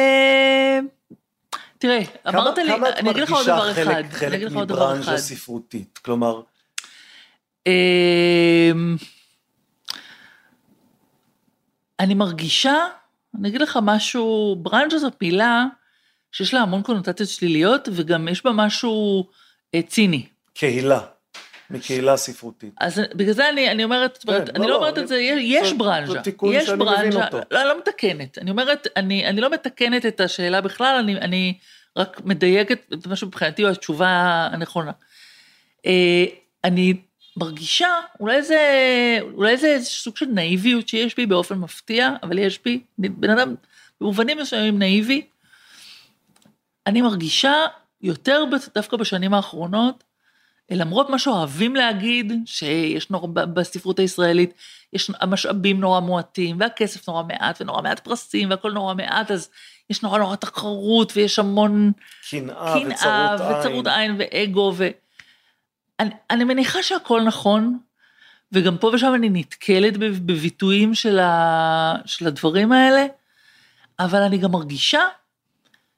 תראה, 1.79 2.01
אמרת 2.29 2.59
לי, 2.59 2.73
אני 2.75 3.11
אגיד 3.11 3.23
לך 3.23 3.33
עוד 3.33 3.47
דבר 3.47 3.71
אחד. 3.71 3.83
כמה 3.83 3.99
את 3.99 4.05
מרגישה 4.05 4.19
חלק 4.19 4.53
מברנז'ה 4.53 5.17
ספרותית? 5.17 5.99
כלומר... 5.99 6.41
אמ, 7.67 8.97
אני 12.01 12.15
מרגישה, 12.15 12.75
אני 13.39 13.49
אגיד 13.49 13.61
לך 13.61 13.79
משהו, 13.83 14.57
ברנז'ה 14.63 14.99
זו 14.99 15.09
מילה 15.21 15.67
שיש 16.33 16.55
לה 16.55 16.61
המון 16.61 16.83
קונוטציות 16.83 17.29
שליליות, 17.29 17.89
וגם 17.93 18.29
יש 18.29 18.45
בה 18.45 18.53
משהו 18.53 19.27
אה, 19.75 19.83
ציני. 19.83 20.27
קהילה. 20.55 21.01
מקהילה 21.73 22.17
ספרותית. 22.17 22.75
אז 22.81 23.01
בגלל 23.15 23.35
זה 23.35 23.49
אני, 23.49 23.71
אני 23.71 23.85
אומרת, 23.85 24.19
כן, 24.27 24.33
אני 24.33 24.67
לא, 24.67 24.69
לא 24.69 24.77
אומרת 24.77 24.95
אני, 24.95 25.03
את 25.03 25.09
זה, 25.09 25.17
יש 25.17 25.73
זה. 26.07 26.13
זה 26.13 26.19
תיקון 26.21 26.55
יש 26.55 26.67
שאני 26.67 26.79
ברנז'ה, 26.79 26.99
מבין 27.09 27.23
אותו. 27.23 27.39
לא, 27.51 27.61
אני 27.61 27.69
לא 27.69 27.79
מתקנת. 27.79 28.39
אני 28.39 28.51
אומרת, 28.51 28.87
אני, 28.97 29.27
אני 29.27 29.41
לא 29.41 29.51
מתקנת 29.51 30.07
את 30.07 30.21
השאלה 30.21 30.61
בכלל, 30.61 30.97
אני, 30.99 31.17
אני 31.17 31.59
רק 31.97 32.21
מדייקת 32.25 32.93
את 32.93 33.07
מה 33.07 33.17
שמבחינתי 33.17 33.63
הוא 33.63 33.71
התשובה 33.71 34.09
הנכונה. 34.53 34.93
אה, 35.87 36.25
אני 36.65 36.95
מרגישה, 37.37 38.01
אולי 38.21 38.43
זה, 38.43 38.61
אולי 39.35 39.57
זה 39.57 39.77
סוג 39.81 40.17
של 40.17 40.27
נאיביות 40.27 40.89
שיש 40.89 41.17
בי 41.17 41.27
באופן 41.27 41.59
מפתיע, 41.59 42.11
אבל 42.23 42.39
יש 42.39 42.61
בי, 42.65 42.81
בן 42.99 43.31
אדם 43.31 43.55
במובנים 44.01 44.39
מסוימים 44.39 44.79
נאיבי. 44.79 45.27
אני 46.87 47.03
מרגישה 47.03 47.55
יותר 48.03 48.45
דווקא 48.75 48.97
בשנים 48.97 49.35
האחרונות, 49.35 50.05
למרות 50.71 51.11
מה 51.11 51.19
שאוהבים 51.19 51.77
להגיד, 51.77 52.33
שיש 52.47 53.11
נורא, 53.11 53.27
בספרות 53.27 53.99
הישראלית, 53.99 54.55
יש 54.93 55.11
המשאבים 55.21 55.81
נורא 55.81 56.01
מועטים, 56.01 56.57
והכסף 56.61 57.09
נורא 57.09 57.23
מעט, 57.23 57.61
ונורא 57.61 57.83
מעט 57.83 58.01
פרסים, 58.01 58.51
והכל 58.51 58.73
נורא 58.73 58.95
מעט, 58.95 59.31
אז 59.31 59.51
יש 59.91 60.03
נורא 60.03 60.19
נורא 60.19 60.37
תחרות, 60.37 61.13
ויש 61.17 61.39
המון 61.39 61.93
קנאה 62.31 62.77
וצרות 62.87 63.41
עין. 63.41 63.61
וצרות 63.61 63.87
עין 63.87 64.17
ואגו, 64.19 64.73
ואני 66.31 66.45
מניחה 66.45 66.83
שהכל 66.83 67.23
נכון, 67.23 67.79
וגם 68.53 68.79
פה 68.79 68.91
ושם 68.95 69.15
אני 69.15 69.29
נתקלת 69.29 69.97
בביטויים 69.97 70.95
של, 70.95 71.19
ה, 71.19 71.95
של 72.07 72.27
הדברים 72.27 72.73
האלה, 72.73 73.07
אבל 73.99 74.23
אני 74.23 74.39
גם 74.39 74.53
מרגישה 74.53 75.03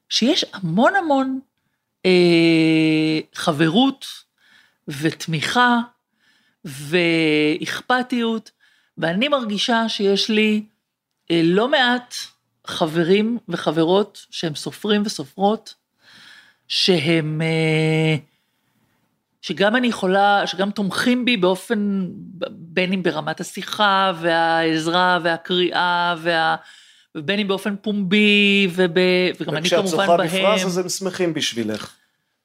שיש 0.09 0.45
המון 0.53 0.97
המון 0.97 1.41
אה, 2.07 3.21
חברות, 3.35 4.25
ותמיכה 4.89 5.81
ואכפתיות, 6.65 8.51
ואני 8.99 9.29
מרגישה 9.29 9.89
שיש 9.89 10.31
לי 10.31 10.63
אה, 11.31 11.41
לא 11.45 11.69
מעט 11.69 12.15
חברים 12.67 13.39
וחברות 13.49 14.27
שהם 14.31 14.55
סופרים 14.55 15.03
וסופרות, 15.05 15.75
שהם, 16.69 17.43
אה, 17.43 18.17
שגם 19.45 19.77
אני 19.77 19.87
יכולה, 19.87 20.47
שגם 20.47 20.71
תומכים 20.71 21.25
בי 21.25 21.37
באופן, 21.37 22.09
בין 22.51 22.93
אם 22.93 23.03
ברמת 23.03 23.41
השיחה 23.41 24.13
והעזרה 24.21 25.19
והקריאה 25.23 26.15
וה... 26.19 26.57
ובין 27.15 27.41
אם 27.41 27.49
באופן 27.49 27.77
פומבי, 27.83 28.69
וב... 28.71 28.91
וגם 29.41 29.57
אני 29.57 29.69
כמובן 29.69 29.71
בהם. 29.71 29.71
וכשאת 29.71 29.87
זוכה 29.87 30.17
בפרס 30.17 30.65
אז 30.65 30.79
הם 30.79 30.89
שמחים 30.89 31.35
בשבילך. 31.35 31.93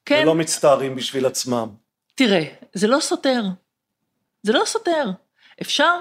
כן. 0.04 0.20
ולא 0.22 0.34
מצטערים 0.34 0.94
בשביל 0.94 1.26
עצמם. 1.26 1.68
תראה, 2.14 2.44
זה 2.74 2.86
לא 2.86 3.00
סותר. 3.00 3.42
זה 4.42 4.52
לא 4.52 4.62
סותר. 4.66 5.10
אפשר, 5.62 5.94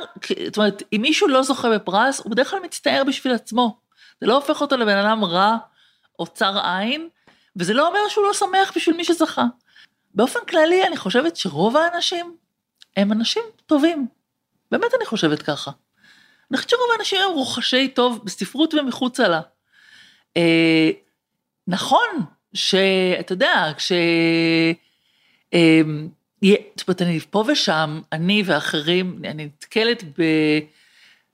זאת 0.45 0.57
אומרת, 0.57 0.83
אם 0.93 1.01
מישהו 1.01 1.27
לא 1.27 1.43
זוכה 1.43 1.69
בפרס, 1.69 2.19
הוא 2.19 2.31
בדרך 2.31 2.49
כלל 2.49 2.59
מצטער 2.59 3.03
בשביל 3.07 3.33
עצמו. 3.33 3.77
זה 4.21 4.27
לא 4.27 4.35
הופך 4.35 4.61
אותו 4.61 4.77
לבן 4.77 4.97
אדם 4.97 5.23
רע 5.23 5.57
או 6.19 6.27
צר 6.27 6.59
עין, 6.63 7.09
וזה 7.55 7.73
לא 7.73 7.87
אומר 7.87 7.99
שהוא 8.09 8.25
לא 8.25 8.33
שמח 8.33 8.71
בשביל 8.75 8.95
מי 8.95 9.03
שזכה. 9.03 9.45
באופן 10.19 10.39
כללי, 10.49 10.87
אני 10.87 10.97
חושבת 10.97 11.35
שרוב 11.35 11.77
האנשים 11.77 12.35
הם 12.97 13.11
אנשים 13.11 13.43
טובים. 13.65 14.07
באמת 14.71 14.91
אני 14.97 15.05
חושבת 15.05 15.41
ככה. 15.41 15.71
אני 16.51 16.57
חושבת 16.57 16.69
שרוב 16.69 16.87
האנשים 16.97 17.19
הם 17.21 17.31
רוחשי 17.31 17.87
טוב 17.87 18.21
בספרות 18.25 18.73
ומחוצה 18.73 19.27
לה. 19.27 19.41
אה, 20.37 20.89
נכון 21.67 22.09
שאתה 22.53 23.33
יודע, 23.33 23.71
כש... 23.77 23.91
אה, 25.53 25.81
זאת 26.75 26.87
אומרת, 26.87 27.01
אני 27.01 27.19
פה 27.19 27.43
ושם, 27.47 28.01
אני 28.11 28.43
ואחרים, 28.45 29.21
אני 29.23 29.45
נתקלת 29.45 30.03
ב, 30.03 30.23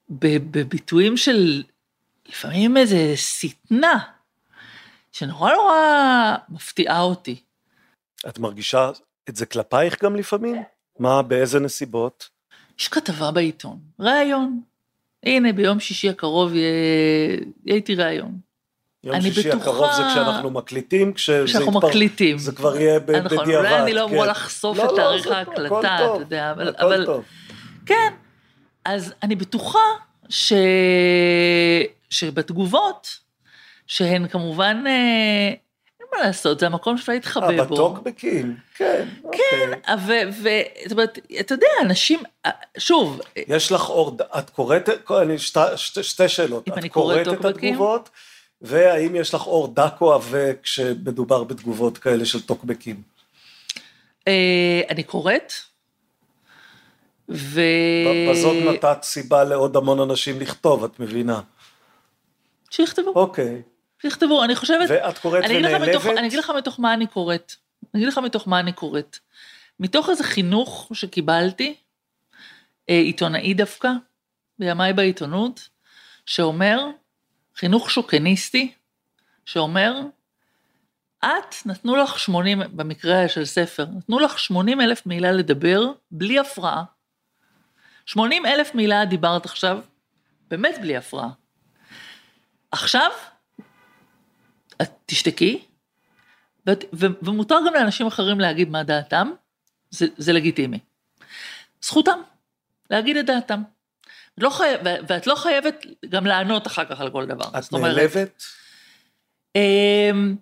ב, 0.10 0.38
בביטויים 0.52 1.18
של 1.18 1.64
לפעמים 2.26 2.78
איזה 2.78 3.14
שטנה, 3.18 4.00
שנורא 5.12 5.54
נורא 5.54 6.36
מפתיעה 6.50 7.02
אותי. 7.02 7.46
את 8.28 8.40
מרגישה 8.40 8.92
את 9.30 9.36
זה 9.36 9.46
כלפייך 9.46 10.04
גם 10.04 10.16
לפעמים? 10.16 10.64
מה, 11.00 11.22
באיזה 11.22 11.60
נסיבות? 11.60 12.30
יש 12.80 12.88
כתבה 12.88 13.32
בעיתון, 13.32 13.80
ראיון. 14.00 14.62
הנה, 15.24 15.54
ביום 15.54 15.80
שישי 15.80 16.10
הקרוב 16.10 16.56
יהיה, 16.56 16.68
יהיה 17.66 17.76
איתי 17.76 17.96
ראיון. 17.96 18.38
יום 19.04 19.22
שישי 19.22 19.50
בטוחה... 19.50 19.70
הקרוב 19.70 19.92
זה 19.92 20.02
כשאנחנו 20.12 20.50
מקליטים, 20.50 21.14
כשאנחנו 21.14 21.62
יתפר... 21.62 21.88
מקליטים. 21.88 22.38
זה 22.38 22.52
כבר 22.52 22.78
יהיה 22.78 23.00
ב... 23.00 23.12
נכון, 23.12 23.38
בדיעבד. 23.38 23.66
אולי 23.66 23.82
אני 23.82 23.94
לא 23.94 24.04
אמורה 24.04 24.26
כן. 24.26 24.32
לחשוף 24.32 24.78
לא, 24.78 24.86
את 24.86 24.92
לא, 24.92 24.96
תאריך 24.96 25.28
לא, 25.28 25.34
ההקלטה, 25.34 25.96
אתה 25.96 26.20
יודע, 26.20 26.52
אבל... 26.52 26.70
הכל 26.70 26.86
אבל... 26.86 27.06
טוב. 27.06 27.24
כן, 27.86 28.14
אז 28.86 29.14
אני 29.24 29.36
בטוחה 29.36 29.80
ש... 30.30 30.54
שבתגובות, 32.10 33.08
שהן 33.88 34.28
כמובן, 34.28 34.84
אה, 34.88 35.54
מה 36.18 36.26
לעשות, 36.26 36.60
זה 36.60 36.66
המקום 36.66 36.98
שאפשר 36.98 37.14
להתחבא 37.14 37.48
בו. 37.48 37.60
אה, 37.60 37.66
בטוקבקים, 37.66 38.56
כן. 38.76 39.08
כן, 39.32 39.72
אוקיי. 39.84 40.30
וזאת 40.30 40.92
אומרת, 40.92 41.20
אתה 41.40 41.54
יודע, 41.54 41.68
אנשים, 41.82 42.20
אה, 42.46 42.52
שוב... 42.78 43.22
יש 43.36 43.72
לך 43.72 43.90
אור, 43.90 44.18
את 44.40 44.50
קוראת, 44.50 44.90
אני, 45.22 45.40
שתי, 45.40 45.60
שתי, 45.76 46.04
שתי 46.04 46.30
שאלות. 46.30 46.68
אם 46.68 46.74
אני 46.74 46.90
קוראת 46.90 47.28
את 47.28 47.46
התגובות, 47.46 48.10
והאם 48.62 49.16
יש 49.16 49.34
לך 49.34 49.48
אור 49.48 49.74
דק 49.74 49.94
או 50.02 50.14
עבה 50.14 50.54
כשמדובר 50.64 51.44
בתגובות 51.44 51.98
כאלה 51.98 52.26
של 52.26 52.42
טוקבקים? 52.42 53.02
אני 54.90 55.04
קוראת. 55.06 55.54
ו... 57.30 57.62
בזאת 58.32 58.56
נתת 58.66 59.04
סיבה 59.04 59.44
לעוד 59.44 59.76
המון 59.76 60.00
אנשים 60.00 60.40
לכתוב, 60.40 60.84
את 60.84 61.00
מבינה. 61.00 61.42
שיכתבו. 62.70 63.12
אוקיי. 63.16 63.62
שיכתבו, 64.06 64.44
אני 64.44 64.56
חושבת... 64.56 64.90
ואת 64.90 65.18
קוראת 65.18 65.44
ונעלבת? 65.50 65.90
מתוך, 65.90 66.06
אני 66.06 66.28
אגיד 66.28 66.40
לך 66.40 66.52
מתוך 66.58 66.80
מה 66.80 66.94
אני 66.94 67.08
קוראת. 67.08 67.54
אני 67.94 68.04
אגיד 68.04 68.08
לך 68.08 68.18
מתוך 68.18 68.48
מה 68.48 68.60
אני 68.60 68.74
קוראת. 68.74 69.18
מתוך 69.80 70.10
איזה 70.10 70.24
חינוך 70.24 70.92
שקיבלתי, 70.94 71.76
אה, 72.90 72.96
עיתונאי 72.96 73.54
דווקא, 73.54 73.90
בימיי 74.60 74.94
בעיתונות, 74.94 75.70
שאומר, 76.26 76.80
חינוך 77.56 77.92
שוקניסטי, 77.92 78.74
שאומר, 79.46 79.94
את, 81.20 81.56
נתנו 81.66 81.96
לך 81.96 82.20
80, 82.20 82.62
במקרה 82.74 83.28
של 83.28 83.46
ספר, 83.46 83.86
נתנו 83.98 84.20
לך 84.20 84.40
80 84.40 84.82
אלף 84.82 85.06
מילה 85.06 85.32
לדבר, 85.32 85.92
בלי 86.12 86.40
הפרעה. 86.40 86.84
80 88.06 88.46
אלף 88.46 88.76
מילה 88.76 89.06
דיברת 89.06 89.46
עכשיו, 89.46 89.80
באמת 90.48 90.76
בלי 90.82 90.98
הפרעה. 90.98 91.30
עכשיו, 92.72 93.12
את 94.82 94.90
תשתקי, 95.06 95.62
ואת, 96.66 96.86
ו, 96.94 97.06
ומותר 97.22 97.58
גם 97.68 97.74
לאנשים 97.74 98.08
אחרים 98.08 98.40
להגיד 98.40 98.70
מה 98.70 98.84
דעתם, 98.84 99.32
זה, 99.90 100.06
זה 100.18 100.34
לגיטימי. 100.34 100.80
זכותם 101.82 102.20
להגיד 102.90 103.18
את 103.18 103.26
דעתם. 103.26 103.62
לא 104.38 104.50
חי... 104.50 104.74
ואת 105.08 105.28
לא 105.28 105.36
חייבת 105.36 105.86
גם 106.10 106.26
לענות 106.26 106.68
אחר 106.68 106.86
כך 106.86 107.02
על 107.02 107.12
כל 107.12 107.26
דבר. 107.26 107.46
את 107.60 107.74
נעלבת? 107.74 108.44
אמ, 109.56 110.36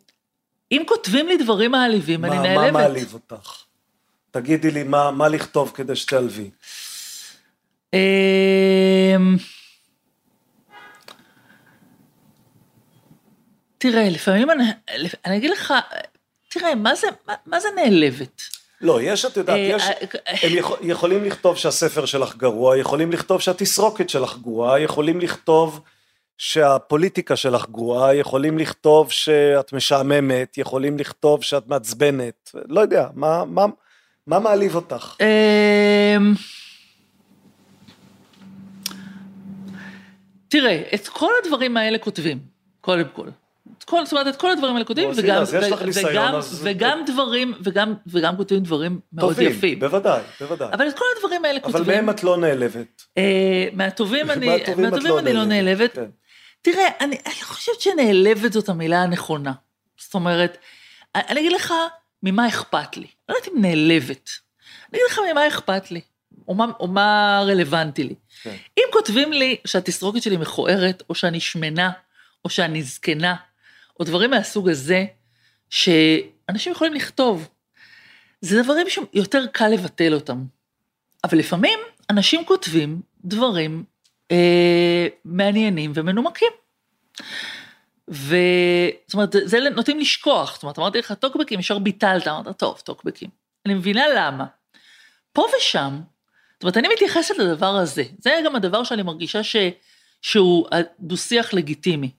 אם 0.71 0.83
כותבים 0.87 1.27
לי 1.27 1.37
דברים 1.37 1.71
מעליבים, 1.71 2.21
מה, 2.21 2.27
אני 2.27 2.37
נעלבת. 2.37 2.73
מה 2.73 2.81
מעליב 2.81 3.13
אותך? 3.13 3.63
תגידי 4.31 4.71
לי 4.71 4.83
מה, 4.83 5.11
מה 5.11 5.27
לכתוב 5.27 5.71
כדי 5.75 5.95
שתעלבי. 5.95 6.49
תראה, 13.83 14.09
לפעמים 14.09 14.51
אני, 14.51 14.63
אני 15.25 15.37
אגיד 15.37 15.51
לך, 15.51 15.73
תראה, 16.49 16.75
מה 16.75 16.95
זה, 16.95 17.07
מה, 17.27 17.33
מה 17.45 17.59
זה 17.59 17.67
נעלבת? 17.75 18.41
לא, 18.81 19.01
יש, 19.01 19.25
את 19.25 19.37
יודעת, 19.37 19.57
יש, 19.61 19.83
אה, 19.83 20.35
הם 20.43 20.57
יכול, 20.57 20.77
יכולים 20.81 21.23
לכתוב 21.23 21.57
שהספר 21.57 22.05
שלך 22.05 22.35
גרוע, 22.35 22.77
יכולים 22.77 23.11
לכתוב 23.11 23.41
שהתסרוקת 23.41 24.09
שלך 24.09 24.37
גרועה, 24.37 24.79
יכולים 24.79 25.21
לכתוב 25.21 25.81
שהפוליטיקה 26.37 27.35
שלך 27.35 27.69
גרועה, 27.69 28.15
יכולים 28.15 28.57
לכתוב 28.57 29.11
שאת 29.11 29.73
משעממת, 29.73 30.57
יכולים 30.57 30.97
לכתוב 30.97 31.43
שאת 31.43 31.67
מעצבנת, 31.67 32.51
לא 32.67 32.81
יודע, 32.81 33.07
מה, 33.13 33.45
מה, 33.45 33.65
מה 34.27 34.39
מעליב 34.39 34.75
אותך? 34.75 35.15
תראה, 40.47 40.81
את 40.93 41.07
כל 41.07 41.31
הדברים 41.43 41.77
האלה 41.77 41.97
כותבים, 41.97 42.39
קודם 42.81 43.07
כל. 43.13 43.27
כל, 43.85 44.05
זאת 44.05 44.11
אומרת, 44.11 44.27
את 44.27 44.35
כל 44.35 44.51
הדברים 44.51 44.73
האלה 44.73 44.85
כותבים, 44.85 45.09
וגם, 45.15 45.41
אז 45.41 45.53
יש 45.53 45.71
לך 45.71 45.81
ניסיון, 45.81 46.11
וגם, 46.11 46.35
אז... 46.35 46.61
וגם 46.63 47.03
דברים, 47.05 47.53
וגם, 47.63 47.93
וגם 48.07 48.37
כותבים 48.37 48.63
דברים 48.63 48.99
מאוד 49.13 49.29
טובים, 49.29 49.51
יפים. 49.51 49.79
בוודאי, 49.79 50.21
בוודאי. 50.39 50.67
אבל 50.73 50.87
את 50.87 50.97
כל 50.97 51.05
הדברים 51.15 51.45
האלה 51.45 51.59
כותבים... 51.59 51.83
אבל 51.83 51.95
מהם 51.95 52.09
את 52.09 52.23
לא 52.23 52.37
נעלבת. 52.37 53.03
אה, 53.17 53.67
מהטובים 53.73 54.31
אני, 54.31 54.45
מהטובים 54.45 54.85
מהטובים 54.85 55.11
לא 55.11 55.19
אני 55.19 55.33
לא 55.33 55.45
נעלבת. 55.45 55.93
כן. 55.93 56.05
תראה, 56.61 56.87
אני, 56.99 57.17
אני 57.25 57.33
חושבת 57.33 57.81
שנעלבת 57.81 58.53
זאת 58.53 58.69
המילה 58.69 59.03
הנכונה. 59.03 59.51
זאת 59.97 60.13
אומרת, 60.13 60.57
אני 61.15 61.39
אגיד 61.39 61.51
לך 61.51 61.73
ממה 62.23 62.47
אכפת 62.47 62.97
לי. 62.97 63.07
לא 63.29 63.35
יודעת 63.35 63.47
אם 63.47 63.61
נעלבת. 63.61 64.29
אני 64.93 64.99
אגיד 64.99 65.11
לך 65.11 65.19
ממה 65.31 65.47
אכפת 65.47 65.91
לי, 65.91 66.01
או 66.47 66.53
מה, 66.53 66.65
או 66.79 66.87
מה 66.87 67.39
רלוונטי 67.47 68.03
לי. 68.03 68.15
כן. 68.43 68.55
אם 68.77 68.83
כותבים 68.91 69.33
לי 69.33 69.57
שהתסרוקת 69.65 70.21
שלי 70.21 70.37
מכוערת, 70.37 71.03
או 71.09 71.15
שאני 71.15 71.39
שמנה, 71.39 71.91
או 72.45 72.49
שאני 72.49 72.83
זקנה, 72.83 73.35
או 74.03 74.07
דברים 74.07 74.29
מהסוג 74.29 74.69
הזה, 74.69 75.05
שאנשים 75.69 76.71
יכולים 76.71 76.93
לכתוב. 76.93 77.49
זה 78.41 78.63
דברים 78.63 78.87
שיותר 78.89 79.45
קל 79.51 79.67
לבטל 79.67 80.13
אותם. 80.13 80.45
אבל 81.23 81.37
לפעמים 81.37 81.79
אנשים 82.09 82.45
כותבים 82.45 83.01
דברים 83.25 83.83
אה, 84.31 85.07
מעניינים 85.25 85.91
ומנומקים. 85.95 86.51
וזאת 88.07 89.13
אומרת, 89.13 89.35
זה 89.43 89.59
נוטים 89.59 89.99
לשכוח, 89.99 90.53
זאת 90.53 90.63
אומרת, 90.63 90.79
אמרתי 90.79 90.99
לך 90.99 91.11
טוקבקים, 91.11 91.59
ישר 91.59 91.79
ביטלת, 91.79 92.27
אמרת, 92.27 92.59
טוב, 92.59 92.81
טוקבקים. 92.85 93.29
אני 93.65 93.73
מבינה 93.73 94.03
למה. 94.15 94.45
פה 95.33 95.45
ושם, 95.57 96.01
זאת 96.53 96.63
אומרת, 96.63 96.77
אני 96.77 96.87
מתייחסת 96.93 97.37
לדבר 97.37 97.75
הזה, 97.75 98.03
זה 98.19 98.39
גם 98.45 98.55
הדבר 98.55 98.83
שאני 98.83 99.03
מרגישה 99.03 99.43
ש, 99.43 99.55
שהוא 100.21 100.67
דו-שיח 100.99 101.53
לגיטימי. 101.53 102.11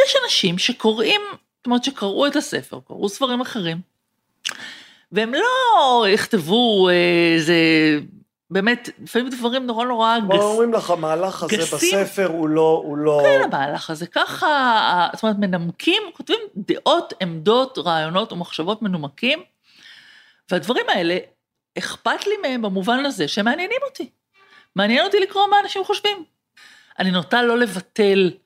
יש 0.00 0.16
אנשים 0.24 0.58
שקוראים, 0.58 1.20
זאת 1.56 1.66
אומרת, 1.66 1.84
שקראו 1.84 2.26
את 2.26 2.36
הספר, 2.36 2.80
קראו 2.86 3.08
ספרים 3.08 3.40
אחרים, 3.40 3.80
והם 5.12 5.34
לא 5.34 6.04
יכתבו 6.08 6.88
איזה 6.90 7.54
באמת, 8.50 8.88
לפעמים 9.02 9.28
דברים 9.28 9.66
נורא 9.66 9.84
נורא 9.84 10.18
גס... 10.28 10.40
אומרים 10.40 10.72
לך, 10.72 10.90
המהלך 10.90 11.42
הזה 11.42 11.56
גסים. 11.56 11.98
בספר 12.00 12.26
הוא 12.26 12.48
לא, 12.48 12.82
הוא 12.84 12.96
לא... 12.96 13.20
כן, 13.24 13.40
המהלך 13.44 13.90
הזה 13.90 14.06
ככה, 14.06 15.08
זאת 15.12 15.22
אומרת, 15.22 15.38
מנמקים, 15.38 16.02
כותבים 16.16 16.38
דעות, 16.56 17.14
עמדות, 17.20 17.78
רעיונות 17.78 18.32
ומחשבות 18.32 18.82
מנומקים, 18.82 19.42
והדברים 20.50 20.86
האלה, 20.88 21.18
אכפת 21.78 22.26
לי 22.26 22.34
מהם 22.42 22.62
במובן 22.62 23.06
הזה 23.06 23.28
שהם 23.28 23.44
מעניינים 23.44 23.80
אותי. 23.88 24.10
מעניין 24.76 25.04
אותי 25.04 25.20
לקרוא 25.20 25.46
מה 25.46 25.56
אנשים 25.60 25.84
חושבים. 25.84 26.24
אני 26.98 27.10
נוטה 27.10 27.42
לא 27.42 27.58
לבטל 27.58 28.30
אה, 28.30 28.38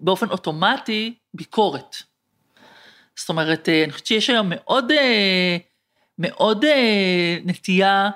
באופן 0.00 0.30
אוטומטי 0.30 1.14
ביקורת. 1.34 1.96
זאת 3.16 3.28
אומרת, 3.28 3.68
אה, 3.68 3.84
אני 3.84 3.92
חושבת 3.92 4.06
שיש 4.06 4.30
היום 4.30 4.46
מאוד... 4.50 4.90
אה, 4.90 5.56
מאוד 6.18 6.64
אה, 6.64 7.36
נטייה 7.44 8.10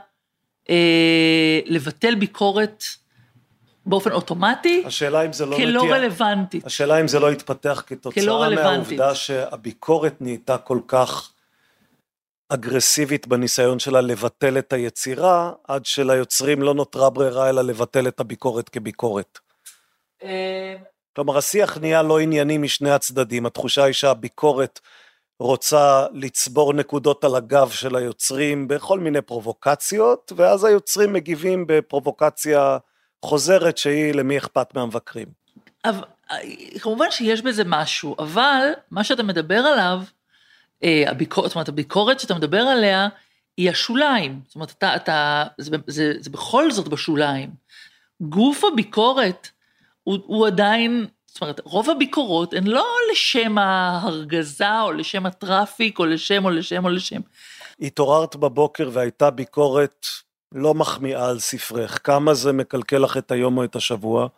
אה, 0.70 1.60
לבטל 1.66 2.14
ביקורת 2.14 2.84
באופן 3.86 4.12
אוטומטי, 4.12 4.82
השאלה 4.86 5.26
אם 5.26 5.32
זה 5.32 5.46
לא 5.46 5.56
כלא 5.56 5.82
נטייה. 5.82 5.96
רלוונטית. 5.96 6.66
השאלה 6.66 7.00
אם 7.00 7.08
זה 7.08 7.18
לא 7.18 7.30
התפתח 7.30 7.82
כתוצאה. 7.86 8.50
מהעובדה 8.54 9.14
שהביקורת 9.14 10.20
נהייתה 10.20 10.58
כל 10.58 10.80
כך 10.88 11.32
אגרסיבית 12.48 13.26
בניסיון 13.26 13.78
שלה 13.78 14.00
לבטל 14.00 14.58
את 14.58 14.72
היצירה, 14.72 15.52
עד 15.68 15.86
שליוצרים 15.86 16.62
לא 16.62 16.74
נותרה 16.74 17.10
ברירה 17.10 17.48
אלא 17.48 17.62
לבטל 17.62 18.08
את 18.08 18.20
הביקורת 18.20 18.68
כביקורת. 18.68 19.38
כלומר, 21.18 21.38
השיח 21.38 21.78
נהיה 21.78 22.02
לא 22.02 22.20
ענייני 22.20 22.58
משני 22.58 22.90
הצדדים, 22.90 23.46
התחושה 23.46 23.84
היא 23.84 23.92
שהביקורת 23.92 24.80
רוצה 25.40 26.06
לצבור 26.12 26.72
נקודות 26.72 27.24
על 27.24 27.34
הגב 27.34 27.70
של 27.70 27.96
היוצרים 27.96 28.68
בכל 28.68 29.00
מיני 29.00 29.20
פרובוקציות, 29.20 30.32
ואז 30.36 30.64
היוצרים 30.64 31.12
מגיבים 31.12 31.64
בפרובוקציה 31.68 32.78
חוזרת 33.24 33.78
שהיא 33.78 34.14
למי 34.14 34.38
אכפת 34.38 34.74
מהמבקרים. 34.74 35.26
אבל, 35.84 36.04
כמובן 36.80 37.10
שיש 37.10 37.42
בזה 37.42 37.62
משהו, 37.66 38.16
אבל 38.18 38.68
מה 38.90 39.04
שאתה 39.04 39.22
מדבר 39.22 39.58
עליו, 39.58 40.00
אה, 40.84 41.04
הביקורת, 41.06 41.48
זאת 41.48 41.54
אומרת, 41.54 41.68
הביקורת 41.68 42.20
שאתה 42.20 42.34
מדבר 42.34 42.60
עליה, 42.60 43.08
היא 43.56 43.70
השוליים. 43.70 44.40
זאת 44.46 44.54
אומרת, 44.54 44.70
אתה, 44.70 44.96
אתה, 44.96 45.44
זה, 45.58 45.76
זה, 45.86 46.12
זה 46.18 46.30
בכל 46.30 46.70
זאת 46.70 46.88
בשוליים. 46.88 47.50
גוף 48.20 48.64
הביקורת 48.64 49.48
הוא, 50.08 50.18
הוא 50.26 50.46
עדיין, 50.46 51.06
זאת 51.26 51.42
אומרת, 51.42 51.60
רוב 51.64 51.90
הביקורות 51.90 52.54
הן 52.54 52.66
לא 52.66 52.86
לשם 53.12 53.58
ההרגזה, 53.58 54.80
או 54.80 54.92
לשם 54.92 55.26
הטראפיק, 55.26 55.98
או 55.98 56.06
לשם, 56.06 56.44
או 56.44 56.50
לשם, 56.50 56.84
או 56.84 56.90
לשם. 56.90 57.20
התעוררת 57.80 58.36
בבוקר 58.36 58.90
והייתה 58.92 59.30
ביקורת 59.30 60.06
לא 60.52 60.74
מחמיאה 60.74 61.28
על 61.28 61.38
ספרך, 61.38 62.00
כמה 62.04 62.34
זה 62.34 62.52
מקלקל 62.52 62.98
לך 62.98 63.16
את 63.16 63.30
היום 63.30 63.58
או 63.58 63.64
את 63.64 63.76
השבוע? 63.76 64.28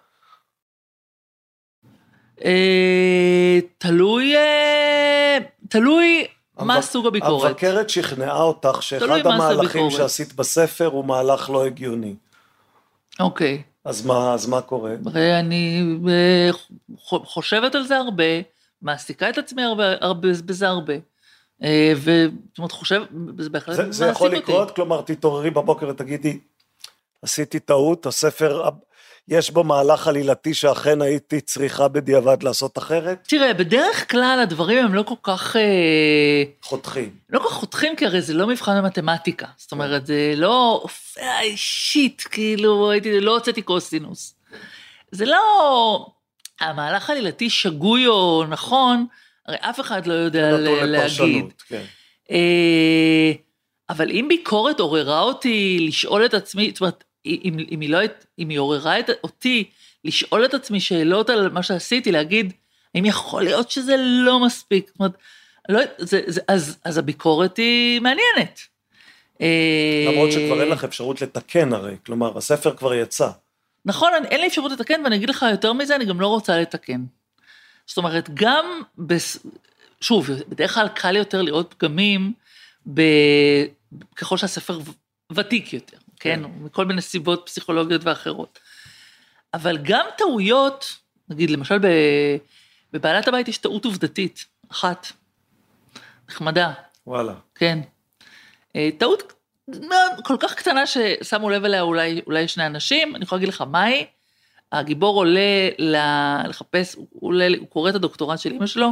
אה, 2.44 3.59
תלוי, 3.78 4.36
אה, 4.36 5.38
תלוי 5.68 6.26
מה 6.59 6.82
סוג 6.82 7.06
הביקורת. 7.06 7.47
המבקרת 7.47 7.90
שכנעה 7.90 8.42
אותך 8.42 8.82
שאחד 8.82 9.26
המהלכים. 9.26 9.90
שעשית 9.90 10.32
בספר 10.32 10.86
הוא 10.86 11.05
מהלך 11.05 11.51
לא 11.51 11.66
הגיוני. 11.66 12.14
אוקיי. 13.20 13.62
אז 13.85 14.07
מה, 14.07 14.35
אז 14.35 14.47
מה 14.47 14.61
קורה? 14.61 14.94
אני 15.39 15.82
אה, 16.09 16.51
חושבת 17.07 17.74
על 17.74 17.82
זה 17.82 17.97
הרבה, 17.97 18.24
מעסיקה 18.82 19.31
את 19.31 19.39
עצמי 19.39 19.62
הרבה, 19.62 19.85
הרבה, 20.01 20.28
בזה 20.44 20.69
הרבה. 20.69 20.94
אה, 21.62 21.93
וזאת 21.97 22.59
אומרת, 22.59 22.73
חושב, 22.73 23.02
זה 23.39 23.51
בהחלט 23.51 23.77
זה, 23.77 23.93
זה 23.93 24.07
יכול 24.07 24.31
מעסיק 24.31 24.44
לקרות? 24.44 24.61
אותי. 24.62 24.74
כלומר, 24.74 25.02
תתעוררי 25.02 25.51
בבוקר 25.51 25.89
ותגידי, 25.89 26.39
עשיתי 27.23 27.61
טעות, 27.61 28.07
הספר, 28.07 28.69
יש 29.31 29.51
בו 29.51 29.65
מהלך 29.65 30.09
עלילתי 30.09 30.55
שאכן 30.55 31.02
הייתי 31.02 31.40
צריכה 31.40 31.89
בדיעבד 31.89 32.43
לעשות 32.43 32.78
אחרת? 32.78 33.27
תראה, 33.28 33.55
בדרך 33.55 34.11
כלל 34.11 34.40
הדברים 34.43 34.85
הם 34.85 34.94
לא 34.94 35.02
כל 35.02 35.15
כך, 35.23 35.57
אה, 35.57 36.43
חותכים. 36.62 37.11
לא 37.31 37.39
כל 37.39 37.44
כך 37.48 37.55
חותכים, 37.55 37.97
כי 37.97 38.07
הרי 38.07 38.23
זה 38.23 38.35
לא 38.35 38.47
מבחן 38.47 38.82
במתמטיקה. 38.82 39.47
זאת 39.57 39.73
אומרת, 39.73 40.07
זה 40.07 40.32
לא 40.36 40.85
אישית, 41.40 42.20
כאילו, 42.31 42.90
הייתי, 42.90 43.20
לא 43.20 43.35
הוצאתי 43.35 43.62
קוסינוס. 43.62 44.35
זה 45.11 45.24
לא... 45.24 46.07
המהלך 46.61 47.11
העלילתי 47.11 47.51
שגוי 47.51 48.07
או 48.07 48.44
נכון, 48.48 49.07
הרי 49.47 49.57
אף 49.61 49.81
אחד 49.81 50.07
לא 50.07 50.15
יודע 50.15 50.51
להגיד. 50.85 51.52
כן. 51.69 51.82
אה, 52.31 53.32
אבל 53.90 54.11
אם 54.11 54.27
ביקורת 54.28 54.81
עוררה 54.81 55.20
אותי 55.20 55.78
לשאול 55.89 56.24
את 56.24 56.35
עצמי, 56.35 56.70
זאת 56.70 56.81
אומרת, 56.81 57.05
אם, 57.26 57.56
אם, 57.70 57.80
היא, 57.80 57.90
לא, 57.90 57.98
אם 58.38 58.48
היא 58.48 58.59
עוררה 58.59 58.98
את, 58.98 59.10
אותי 59.24 59.64
לשאול 60.05 60.44
את 60.44 60.55
עצמי 60.55 60.80
שאלות 60.80 61.30
על 61.30 61.48
מה 61.48 61.62
שעשיתי, 61.62 62.12
להגיד, 62.12 62.52
האם 62.94 63.05
יכול 63.05 63.42
להיות 63.42 63.70
שזה 63.70 63.97
לא 63.98 64.40
מספיק? 64.40 64.88
זאת 64.88 65.01
אומרת, 65.01 65.12
לא, 65.68 65.80
זה, 65.98 66.20
זה, 66.26 66.40
אז, 66.48 66.78
אז 66.84 66.98
הביקורת 66.98 67.56
היא 67.56 68.01
מעניינת. 68.01 68.60
אה, 69.40 70.06
למרות 70.09 70.32
שכבר 70.32 70.60
אין 70.60 70.68
לך 70.68 70.84
אפשרות 70.84 71.22
לתקן 71.22 71.72
הרי, 71.72 71.97
כלומר, 72.06 72.38
הספר 72.38 72.76
כבר 72.76 72.94
יצא. 72.94 73.30
נכון, 73.84 74.12
אין 74.30 74.40
לי 74.40 74.47
אפשרות 74.47 74.72
לתקן, 74.72 75.01
ואני 75.05 75.16
אגיד 75.16 75.30
לך 75.30 75.47
יותר 75.51 75.72
מזה, 75.72 75.97
אני 75.97 76.05
גם 76.05 76.20
לא 76.20 76.26
רוצה 76.26 76.60
לתקן. 76.60 77.01
זאת 77.86 77.97
אומרת, 77.98 78.30
גם, 78.34 78.82
בס... 78.98 79.47
שוב, 80.01 80.30
בדרך 80.48 80.74
כלל 80.74 80.88
קל 80.88 81.16
יותר 81.16 81.42
לראות 81.42 81.74
פגמים 81.78 82.32
ב... 82.94 83.02
ככל 84.16 84.36
שהספר 84.36 84.78
ותיק 85.32 85.72
יותר, 85.72 85.98
כן? 86.20 86.42
כן. 86.44 86.64
מכל 86.64 86.84
מיני 86.84 87.01
סיבות 87.01 87.42
פסיכולוגיות 87.47 88.05
ואחרות. 88.05 88.59
אבל 89.55 89.78
גם 89.82 90.06
טעויות, 90.18 90.98
נגיד, 91.28 91.51
למשל 91.51 91.78
ב... 91.78 91.86
בבעלת 92.92 93.28
הבית 93.28 93.48
יש 93.48 93.59
טעות 93.59 93.84
עובדתית, 93.84 94.44
אחת, 94.72 95.06
נחמדה, 96.28 96.72
וואלה. 97.06 97.34
כן. 97.55 97.78
אה, 98.76 98.88
טעות 98.98 99.32
כל 100.24 100.36
כך 100.40 100.55
קטנה 100.55 100.86
ששמו 100.86 101.51
לב 101.51 101.64
אליה 101.64 101.80
אולי, 101.80 102.20
אולי 102.26 102.48
שני 102.48 102.66
אנשים, 102.66 103.16
אני 103.16 103.24
יכולה 103.24 103.38
להגיד 103.38 103.55
לך 103.55 103.60
מהי. 103.60 104.06
הגיבור 104.72 105.16
עולה 105.16 105.68
לחפש, 106.48 106.94
הוא, 106.94 107.06
עולה, 107.20 107.47
הוא 107.59 107.68
קורא 107.68 107.90
את 107.90 107.94
הדוקטורט 107.94 108.38
של 108.38 108.52
אמא 108.52 108.66
שלו, 108.66 108.90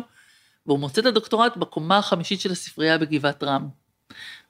והוא 0.67 0.79
מוצא 0.79 1.01
את 1.01 1.07
הדוקטורט 1.07 1.57
בקומה 1.57 1.99
החמישית 1.99 2.41
של 2.41 2.53
הספרייה 2.53 2.99
בגבעת 2.99 3.43
רם. 3.43 3.69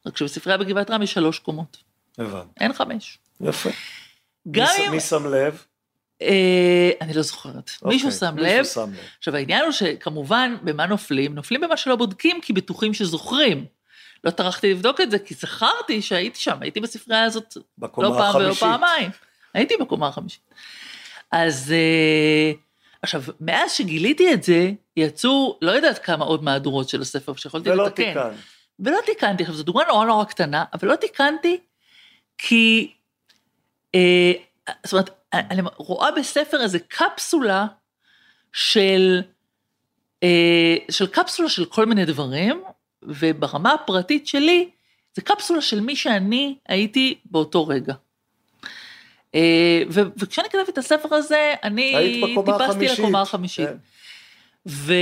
רק 0.06 0.16
שבספרייה 0.16 0.59
בגבעת 0.59 0.90
רם 0.90 1.02
יש 1.02 1.12
שלוש 1.12 1.38
קומות, 1.38 1.76
הבנתי. 2.19 2.49
אין 2.61 2.73
חמש. 2.73 3.19
יפה. 3.40 3.70
גם 4.51 4.66
מי, 4.78 4.86
אם... 4.86 4.90
מי 4.90 5.01
שם 5.01 5.27
לב? 5.27 5.65
אה, 6.23 6.90
אני 7.01 7.12
לא 7.12 7.23
זוכרת. 7.23 7.70
מישהו 7.82 8.09
אוקיי, 8.09 8.19
שם 8.19 8.39
לב. 8.39 8.59
מישהו 8.59 8.74
שם 8.74 8.93
לב. 8.93 8.99
עכשיו 9.19 9.36
העניין 9.36 9.65
הוא 9.65 9.73
שכמובן 9.73 10.57
במה 10.62 10.86
נופלים? 10.86 11.35
נופלים 11.35 11.61
במה 11.61 11.77
שלא 11.77 11.97
בודקים 11.97 12.40
כי 12.40 12.53
בטוחים 12.53 12.95
שזוכרים. 12.95 13.65
לא 14.24 14.31
טרחתי 14.31 14.70
לבדוק 14.70 15.01
את 15.01 15.11
זה 15.11 15.19
כי 15.19 15.35
זכרתי 15.35 16.03
שהייתי 16.03 16.40
שם, 16.40 16.57
הייתי 16.61 16.81
בספרייה 16.81 17.24
הזאת 17.24 17.57
לא 17.99 18.15
פעם 18.19 18.36
ולא. 18.36 18.55
פעמיים. 18.55 19.11
הייתי 19.55 19.74
בקומה 19.81 20.09
החמישית. 20.09 20.55
אז 21.32 21.73
אה, 21.73 22.53
עכשיו, 23.03 23.23
מאז 23.40 23.73
שגיליתי 23.73 24.32
את 24.32 24.43
זה, 24.43 24.70
יצאו 24.97 25.59
לא 25.62 25.70
יודעת 25.70 25.99
כמה 25.99 26.24
עוד 26.24 26.45
מהדורות 26.45 26.89
של 26.89 27.01
הספר 27.01 27.35
שיכולתי 27.36 27.70
ולא 27.70 27.86
לתקן. 27.86 28.05
תיקן. 28.05 28.31
ולא 28.81 28.99
תיקנתי, 29.07 29.43
עכשיו 29.43 29.57
זו 29.57 29.62
דוגמה 29.62 29.82
נורא 29.89 30.07
נורא 30.07 30.24
קטנה, 30.24 30.65
אבל 30.74 30.89
לא 30.89 30.97
תיקנתי 30.97 31.59
כי, 32.39 32.93
אה, 33.94 34.32
זאת 34.85 34.93
אומרת, 34.93 35.10
אני 35.32 35.62
רואה 35.77 36.10
בספר 36.10 36.62
איזה 36.62 36.78
קפסולה 36.78 37.66
של, 38.52 39.23
אה, 40.23 40.77
של 40.90 41.06
קפסולה 41.06 41.48
של 41.48 41.65
כל 41.65 41.86
מיני 41.86 42.05
דברים, 42.05 42.62
וברמה 43.02 43.73
הפרטית 43.73 44.27
שלי, 44.27 44.70
זה 45.16 45.23
קפסולה 45.23 45.60
של 45.60 45.81
מי 45.81 45.97
שאני 45.97 46.56
הייתי 46.69 47.19
באותו 47.24 47.66
רגע. 47.66 47.94
אה, 49.35 49.82
ו- 49.90 50.01
וכשאני 50.16 50.48
כתבתי 50.48 50.70
את 50.70 50.78
הספר 50.78 51.15
הזה, 51.15 51.55
אני 51.62 51.94
טיפסתי. 52.59 53.02
לקומה 53.02 53.23
החמישית. 53.23 53.69
כן. 53.69 53.77
ו... 54.66 54.93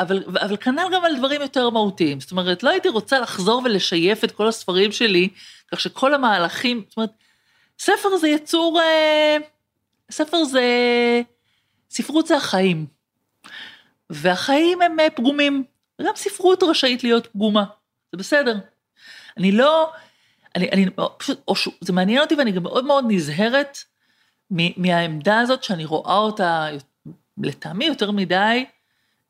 אבל, 0.00 0.24
אבל 0.28 0.56
כנ"ל 0.56 0.88
גם 0.92 1.04
על 1.04 1.16
דברים 1.16 1.42
יותר 1.42 1.70
מהותיים. 1.70 2.20
זאת 2.20 2.30
אומרת, 2.30 2.62
לא 2.62 2.70
הייתי 2.70 2.88
רוצה 2.88 3.18
לחזור 3.18 3.62
ולשייף 3.64 4.24
את 4.24 4.32
כל 4.32 4.48
הספרים 4.48 4.92
שלי, 4.92 5.28
כך 5.72 5.80
שכל 5.80 6.14
המהלכים, 6.14 6.84
זאת 6.88 6.96
אומרת, 6.96 7.10
ספר 7.78 8.16
זה 8.16 8.28
יצור, 8.28 8.80
אה, 8.80 9.36
ספר 10.10 10.44
זה, 10.44 10.62
ספרות 11.90 12.26
זה 12.26 12.36
החיים. 12.36 12.86
והחיים 14.10 14.82
הם 14.82 15.00
אה, 15.00 15.10
פגומים, 15.10 15.64
וגם 16.00 16.12
ספרות 16.16 16.62
רשאית 16.62 17.04
להיות 17.04 17.26
פגומה, 17.26 17.64
זה 18.12 18.18
בסדר. 18.18 18.58
אני 19.36 19.52
לא, 19.52 19.92
אני, 20.56 20.68
אני 20.70 20.86
פשוט. 21.18 21.74
זה 21.80 21.92
מעניין 21.92 22.20
אותי 22.20 22.34
ואני 22.34 22.52
גם 22.52 22.62
מאוד 22.62 22.84
מאוד 22.84 23.04
נזהרת 23.08 23.78
מהעמדה 24.50 25.40
הזאת 25.40 25.62
שאני 25.62 25.84
רואה 25.84 26.16
אותה 26.16 26.68
לטעמי 27.42 27.84
יותר 27.84 28.10
מדי, 28.10 28.64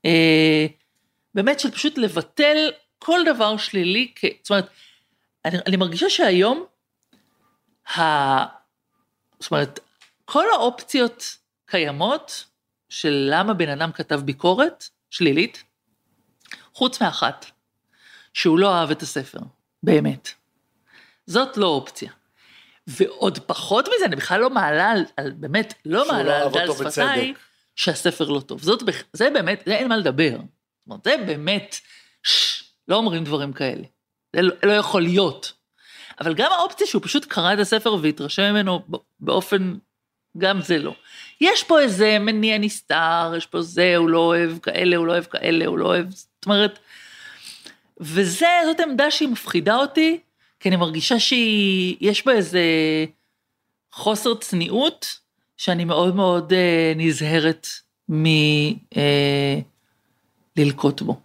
אה, 0.04 0.66
באמת 1.34 1.60
של 1.60 1.70
פשוט 1.70 1.98
לבטל 1.98 2.70
כל 2.98 3.20
דבר 3.26 3.56
שלילי, 3.56 4.12
כ... 4.14 4.24
זאת 4.42 4.50
אומרת, 4.50 4.68
אני, 5.44 5.58
אני 5.66 5.76
מרגישה 5.76 6.10
שהיום, 6.10 6.64
ה... 7.96 8.00
זאת 9.40 9.50
אומרת, 9.50 9.80
כל 10.24 10.44
האופציות 10.52 11.36
קיימות 11.66 12.44
של 12.88 13.28
למה 13.30 13.54
בן 13.54 13.68
אדם 13.68 13.92
כתב 13.92 14.20
ביקורת 14.24 14.88
שלילית, 15.10 15.64
חוץ 16.74 17.02
מאחת, 17.02 17.46
שהוא 18.34 18.58
לא 18.58 18.74
אהב 18.74 18.90
את 18.90 19.02
הספר, 19.02 19.38
באמת. 19.82 20.28
זאת 21.26 21.56
לא 21.56 21.66
אופציה. 21.66 22.12
ועוד 22.86 23.38
פחות 23.38 23.88
מזה, 23.88 24.04
אני 24.06 24.16
בכלל 24.16 24.40
לא 24.40 24.50
מעלה 24.50 24.90
על, 24.90 25.04
על 25.16 25.30
באמת, 25.30 25.74
לא 25.84 26.04
שהוא 26.04 26.16
מעלה 26.16 26.38
לא 26.38 26.44
על 26.44 26.52
דל 26.52 26.72
שפתיי. 26.72 27.34
שהספר 27.78 28.28
לא 28.28 28.40
טוב. 28.40 28.62
זאת, 28.62 28.82
זה 29.12 29.30
באמת, 29.30 29.62
זה 29.66 29.76
אין 29.76 29.88
מה 29.88 29.96
לדבר. 29.96 30.30
זאת 30.30 30.86
אומרת, 30.86 31.04
זה 31.04 31.16
באמת, 31.26 31.76
שש, 32.22 32.64
לא 32.88 32.96
אומרים 32.96 33.24
דברים 33.24 33.52
כאלה. 33.52 33.84
זה 34.36 34.42
לא, 34.42 34.54
לא 34.62 34.72
יכול 34.72 35.02
להיות. 35.02 35.52
אבל 36.20 36.34
גם 36.34 36.52
האופציה 36.52 36.86
שהוא 36.86 37.02
פשוט 37.02 37.24
קרא 37.24 37.54
את 37.54 37.58
הספר 37.58 37.96
והתרשם 38.02 38.42
ממנו 38.42 38.82
באופן, 39.20 39.74
גם 40.38 40.60
זה 40.60 40.78
לא. 40.78 40.94
יש 41.40 41.64
פה 41.64 41.80
איזה 41.80 42.18
מניע 42.18 42.58
נסתר, 42.58 43.32
יש 43.36 43.46
פה 43.46 43.62
זה, 43.62 43.96
הוא 43.96 44.08
לא 44.08 44.18
אוהב 44.18 44.58
כאלה, 44.58 44.96
הוא 44.96 45.06
לא 45.06 45.12
אוהב 45.12 45.24
כאלה, 45.24 45.66
הוא 45.66 45.78
לא 45.78 45.86
אוהב, 45.86 46.10
זאת 46.10 46.46
אומרת, 46.46 46.78
וזה, 48.00 48.48
זאת 48.66 48.80
עמדה 48.80 49.10
שהיא 49.10 49.28
מפחידה 49.28 49.76
אותי, 49.76 50.20
כי 50.60 50.68
אני 50.68 50.76
מרגישה 50.76 51.20
שיש 51.20 52.26
בה 52.26 52.32
איזה 52.32 52.60
חוסר 53.92 54.34
צניעות, 54.34 55.18
שאני 55.58 55.84
מאוד 55.84 56.16
מאוד 56.16 56.52
אה, 56.52 56.92
נזהרת 56.96 57.66
מללקוט 58.08 58.80
אה, 61.00 61.06
בו. 61.06 61.20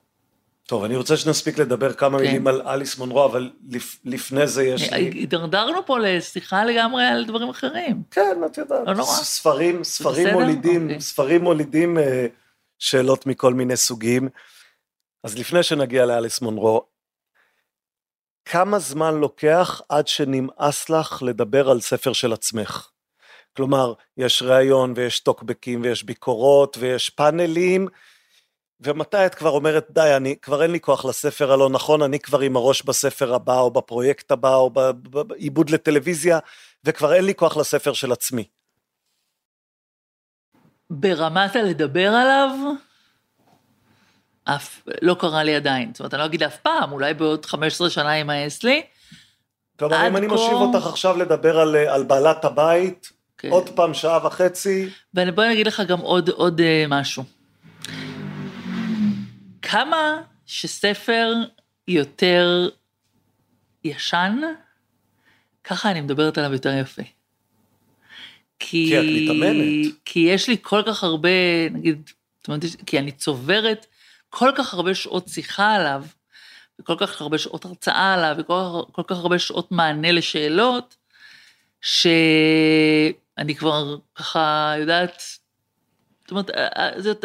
טוב, 0.68 0.84
אני 0.84 0.96
רוצה 0.96 1.18
שנספיק 1.18 1.58
לדבר 1.58 1.94
כמה 1.94 2.18
כן. 2.18 2.26
מילים 2.26 2.48
על 2.48 2.62
אליס 2.62 2.98
מונרו, 2.98 3.26
אבל 3.26 3.52
לפ, 3.70 4.00
לפני 4.06 4.48
זה 4.48 4.64
יש 4.64 4.94
לי... 4.94 4.98
הידרדרנו 4.98 5.86
פה 5.86 6.00
לשיחה 6.00 6.66
לגמרי 6.66 7.06
על 7.06 7.26
דברים 7.26 7.50
אחרים. 7.50 8.04
כן, 8.12 8.38
את 8.46 8.58
יודעת, 8.58 8.88
לא 8.88 8.94
נורא. 8.94 9.14
ספרים, 9.14 9.84
ספרים 9.84 10.28
בסדר? 10.28 10.40
מולידים, 10.40 10.84
אוקיי. 10.84 11.02
ספרים 11.02 11.44
מולידים 11.44 11.98
אה, 11.98 12.28
שאלות 12.80 13.26
מכל 13.26 13.54
מיני 13.54 13.78
סוגים. 13.78 14.30
אז 15.24 15.38
לפני 15.38 15.64
שנגיע 15.64 16.06
לאליס 16.06 16.42
מונרו, 16.42 16.86
כמה 18.46 18.80
זמן 18.80 19.16
לוקח 19.16 19.82
עד 19.90 20.08
שנמאס 20.08 20.90
לך 20.90 21.24
לדבר 21.26 21.70
על 21.70 21.82
ספר 21.82 22.14
של 22.14 22.34
עצמך? 22.34 22.93
כלומר, 23.56 23.94
יש 24.18 24.44
ראיון 24.44 24.94
ויש 24.96 25.20
טוקבקים 25.20 25.82
ויש 25.82 26.04
ביקורות 26.04 26.78
ויש 26.80 27.10
פאנלים, 27.10 27.88
ומתי 28.82 29.26
את 29.26 29.36
כבר 29.36 29.50
אומרת, 29.50 29.88
די, 29.90 30.14
אני, 30.18 30.36
כבר 30.42 30.64
אין 30.64 30.72
לי 30.72 30.80
כוח 30.80 31.06
לספר 31.06 31.52
הלא 31.52 31.70
נכון, 31.70 32.02
אני 32.02 32.20
כבר 32.20 32.40
עם 32.40 32.56
הראש 32.56 32.82
בספר 32.82 33.34
הבא, 33.34 33.60
או 33.60 33.72
בפרויקט 33.72 34.32
הבא, 34.32 34.56
או 34.56 34.70
בעיבוד 35.04 35.70
לטלוויזיה, 35.70 36.40
וכבר 36.84 37.14
אין 37.14 37.26
לי 37.26 37.36
כוח 37.36 37.58
לספר 37.58 37.94
של 37.94 38.12
עצמי. 38.12 38.48
ברמת 40.90 41.56
הלדבר 41.56 42.08
עליו, 42.08 42.50
אף, 44.44 44.82
לא 45.02 45.16
קרה 45.20 45.44
לי 45.44 45.56
עדיין. 45.56 45.92
זאת 45.94 46.00
אומרת, 46.00 46.14
אני 46.14 46.20
לא 46.20 46.26
אגיד 46.26 46.44
אף 46.44 46.58
פעם, 46.58 46.92
אולי 46.92 47.14
בעוד 47.14 47.46
15 47.46 47.90
שנה 47.90 48.16
יימאס 48.16 48.64
לי. 48.64 48.82
כלומר, 49.80 50.08
אם 50.08 50.18
אני 50.18 50.28
כה... 50.28 50.34
מושיב 50.34 50.54
אותך 50.54 50.88
עכשיו 50.88 51.18
לדבר 51.18 51.60
על, 51.60 51.76
על 51.76 52.04
בעלת 52.04 52.46
הבית, 52.46 53.12
כן. 53.44 53.50
עוד 53.50 53.70
פעם 53.70 53.94
שעה 53.94 54.28
וחצי. 54.28 54.90
ובוא 55.14 55.44
אני 55.44 55.54
אגיד 55.54 55.68
לך 55.68 55.82
גם 55.88 56.00
עוד, 56.00 56.30
עוד 56.30 56.60
uh, 56.60 56.64
משהו. 56.90 57.24
כמה 59.62 60.22
שספר 60.46 61.34
יותר 61.88 62.70
ישן, 63.84 64.42
ככה 65.64 65.92
אני 65.92 66.02
מדברת 66.02 66.38
עליו 66.38 66.54
יותר 66.54 66.78
יפה. 66.82 67.02
כי, 68.60 68.88
כי 68.90 69.00
את 69.00 69.04
מתאמנת. 69.04 69.94
כי 70.06 70.20
יש 70.20 70.50
לי 70.50 70.58
כל 70.62 70.82
כך 70.86 71.04
הרבה, 71.04 71.30
נגיד, 71.72 72.10
זאת 72.40 72.48
אומרת, 72.48 72.62
כי 72.86 73.00
אני 73.00 73.12
צוברת 73.12 73.86
כל 74.30 74.52
כך 74.56 74.74
הרבה 74.74 74.96
שעות 74.96 75.28
שיחה 75.28 75.76
עליו, 75.76 76.04
וכל 76.80 76.96
כך 77.00 77.22
הרבה 77.22 77.38
שעות 77.38 77.66
הרצאה 77.66 78.14
עליו, 78.14 78.36
וכל 78.40 79.04
כך 79.08 79.18
הרבה 79.18 79.40
שעות 79.40 79.72
מענה 79.72 80.12
לשאלות, 80.12 80.96
שאני 81.84 83.56
כבר 83.58 83.98
ככה 84.16 84.74
יודעת, 84.80 85.22
זאת 86.22 86.32
אומרת, 86.32 86.50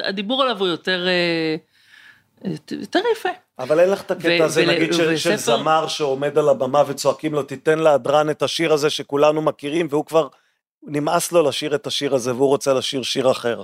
הדיבור 0.04 0.42
עליו 0.42 0.58
הוא 0.58 0.66
יותר... 0.66 1.06
יותר 2.70 3.00
יפה. 3.12 3.28
אבל 3.58 3.80
אין 3.80 3.90
לך 3.90 4.02
את 4.02 4.10
הקטע 4.10 4.44
הזה, 4.44 4.66
נגיד, 4.66 4.92
של, 4.92 5.16
של 5.16 5.36
זמר 5.36 5.88
שעומד 5.88 6.38
על 6.38 6.48
הבמה 6.48 6.82
וצועקים 6.86 7.34
לו, 7.34 7.42
תיתן 7.42 7.78
להדרן 7.78 8.30
את 8.30 8.42
השיר 8.42 8.72
הזה 8.72 8.90
שכולנו 8.90 9.42
מכירים, 9.42 9.86
והוא 9.90 10.04
כבר, 10.04 10.28
נמאס 10.82 11.32
לו 11.32 11.48
לשיר 11.48 11.74
את 11.74 11.86
השיר 11.86 12.14
הזה, 12.14 12.34
והוא 12.34 12.48
רוצה 12.48 12.74
לשיר 12.74 13.02
שיר 13.02 13.30
אחר. 13.30 13.62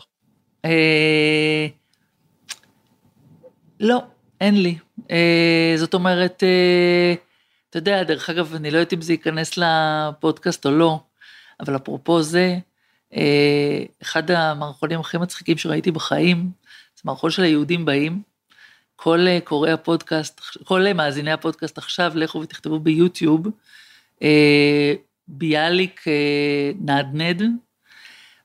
אה, 0.65 1.67
לא, 3.81 3.99
אין 4.41 4.63
לי. 4.63 4.79
אה, 5.11 5.75
זאת 5.77 5.95
אומרת, 5.95 6.43
אה, 6.43 7.15
אתה 7.75 7.81
יודע, 7.81 8.03
דרך 8.03 8.31
אגב, 8.31 8.55
אני 8.55 8.71
לא 8.71 8.79
יודעת 8.79 8.93
אם 8.93 9.03
זה 9.03 9.13
ייכנס 9.13 9.59
לפודקאסט 9.59 10.67
או 10.67 10.71
לא, 10.71 11.01
אבל 11.61 11.77
אפרופו 11.77 12.23
זה, 12.23 12.59
אחד 14.03 14.31
המערכונים 14.31 15.01
הכי 15.01 15.19
מצחיקים 15.19 15.59
שראיתי 15.59 15.91
בחיים, 15.91 16.51
זה 16.97 17.03
מערכון 17.05 17.31
של 17.31 17.43
היהודים 17.43 17.85
באים, 17.85 18.23
כל 18.97 19.27
אה, 19.27 19.39
קוראי 19.45 19.73
הפודקאסט, 19.73 20.41
כל 20.65 20.87
אה, 20.87 20.93
מאזיני 20.93 21.33
הפודקאסט 21.33 21.79
עכשיו, 21.79 22.13
לכו 22.15 22.41
ותכתבו 22.41 22.79
ביוטיוב, 22.79 23.47
אה, 24.23 24.95
ביאליק 25.29 26.05
נדנד, 26.81 27.43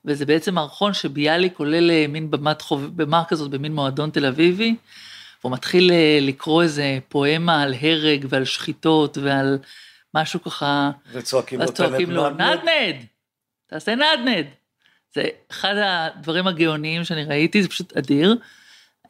וזה 0.05 0.25
בעצם 0.25 0.55
מערכון 0.55 0.93
שביאליק 0.93 1.59
עולה 1.59 1.79
למין 1.81 2.31
במת 2.31 2.61
חוב... 2.61 2.85
במה 2.95 3.23
כזאת, 3.27 3.51
במין 3.51 3.75
מועדון 3.75 4.09
תל 4.09 4.25
אביבי, 4.25 4.75
והוא 5.43 5.53
מתחיל 5.53 5.91
לקרוא 6.21 6.63
איזה 6.63 6.99
פואמה 7.09 7.61
על 7.61 7.73
הרג 7.81 8.25
ועל 8.29 8.45
שחיטות 8.45 9.17
ועל 9.17 9.57
משהו 10.13 10.41
ככה, 10.41 10.91
וצועקים 11.11 12.11
לו, 12.11 12.29
נדנד, 12.29 12.95
תעשה 13.67 13.95
נדנד. 13.95 14.45
זה 15.15 15.23
אחד 15.51 15.75
הדברים 15.83 16.47
הגאוניים 16.47 17.03
שאני 17.03 17.23
ראיתי, 17.23 17.63
זה 17.63 17.69
פשוט 17.69 17.97
אדיר. 17.97 18.35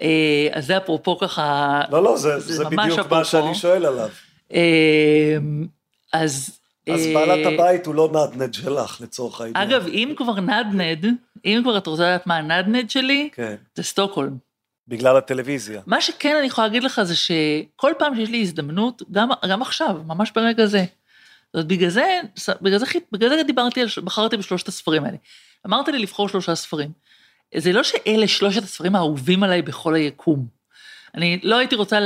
אה, 0.01 0.47
אז 0.51 0.65
זה 0.65 0.77
אפרופו 0.77 1.17
ככה, 1.17 1.81
לא, 1.91 2.03
לא, 2.03 2.17
זה, 2.17 2.39
זה, 2.39 2.55
זה 2.55 2.65
בדיוק 2.65 2.99
אפרופו. 2.99 3.15
מה 3.15 3.25
שאני 3.25 3.55
שואל 3.55 3.85
עליו. 3.85 4.09
אה, 4.53 5.37
אז... 6.13 6.59
אז 6.93 7.05
אה, 7.05 7.13
בעלת 7.13 7.53
הבית 7.53 7.85
הוא 7.85 7.95
לא 7.95 8.09
נדנד 8.09 8.53
שלך, 8.53 9.01
לצורך 9.01 9.41
העניין. 9.41 9.69
אגב, 9.69 9.87
אם 9.87 10.13
כבר 10.17 10.39
נדנד, 10.39 11.05
אם 11.45 11.59
כבר 11.63 11.77
את 11.77 11.87
רוצה 11.87 12.03
לדעת 12.03 12.27
מה 12.27 12.37
הנדנד 12.37 12.89
שלי, 12.89 13.29
כן. 13.33 13.55
זה 13.75 13.83
סטוקהולם. 13.83 14.48
בגלל 14.89 15.17
הטלוויזיה. 15.17 15.81
מה 15.85 16.01
שכן 16.01 16.35
אני 16.35 16.47
יכולה 16.47 16.67
להגיד 16.67 16.83
לך 16.83 17.01
זה 17.03 17.15
שכל 17.15 17.93
פעם 17.99 18.15
שיש 18.15 18.29
לי 18.29 18.41
הזדמנות, 18.41 19.01
גם, 19.11 19.29
גם 19.49 19.61
עכשיו, 19.61 19.97
ממש 20.07 20.31
ברגע 20.35 20.65
זה, 20.65 20.85
זאת 21.53 21.67
בגלל 21.67 21.89
זה, 21.89 22.19
בגלל 22.61 22.79
זה, 22.79 22.85
בגלל 23.11 23.29
זה 23.29 23.43
דיברתי, 23.43 23.81
על, 23.81 23.87
בחרתי 24.03 24.37
בשלושת 24.37 24.67
הספרים 24.67 25.05
האלה. 25.05 25.17
אמרת 25.67 25.87
לי 25.87 25.99
לבחור 25.99 26.29
שלושה 26.29 26.55
ספרים. 26.55 26.91
זה 27.57 27.73
לא 27.73 27.83
שאלה 27.83 28.27
שלושת 28.27 28.63
הספרים 28.63 28.95
האהובים 28.95 29.43
עליי 29.43 29.61
בכל 29.61 29.95
היקום. 29.95 30.47
אני 31.15 31.39
לא 31.43 31.57
הייתי 31.57 31.75
רוצה 31.75 31.99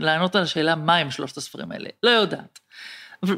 לענות 0.00 0.36
על 0.36 0.42
השאלה 0.42 0.74
מה 0.74 0.96
הם 0.96 1.10
שלושת 1.10 1.36
הספרים 1.36 1.72
האלה, 1.72 1.88
לא 2.02 2.10
יודעת. 2.10 2.58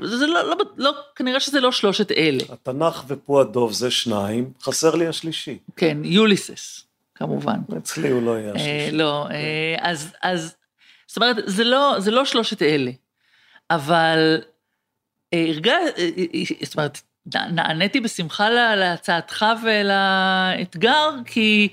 זה 0.03 0.27
לא, 0.27 0.51
לא, 0.51 0.57
לא, 0.77 0.93
כנראה 1.17 1.41
שזה 1.41 1.61
לא 1.61 1.73
שלושת 1.73 2.13
אלה. 2.13 2.45
התנ"ך 2.49 3.05
ופו 3.07 3.41
הדוב 3.41 3.73
זה 3.73 3.91
שניים, 3.91 4.53
חסר 4.63 4.95
לי 4.95 5.07
השלישי. 5.07 5.59
כן, 5.77 5.99
יוליסס, 6.05 6.85
כמובן. 7.19 7.59
אצלי 7.79 8.09
הוא 8.09 8.23
לא 8.23 8.39
יהיה 8.39 8.53
השלישי. 8.55 8.87
אה, 8.87 8.91
לא, 8.93 9.27
אה, 9.31 9.77
אז, 9.81 10.15
אז, 10.23 10.57
זאת 11.07 11.17
אומרת, 11.17 11.37
זה 11.47 11.65
לא, 11.65 11.95
זה 11.99 12.11
לא 12.11 12.25
שלושת 12.25 12.63
אלה, 12.63 12.91
אבל 13.71 14.41
אה, 15.35 15.51
אה, 15.65 16.43
זאת 16.63 16.77
אומרת, 16.77 17.01
נעניתי 17.53 18.01
בשמחה 18.01 18.51
להצעתך 18.75 19.47
ולאתגר, 19.63 21.11
כי 21.27 21.69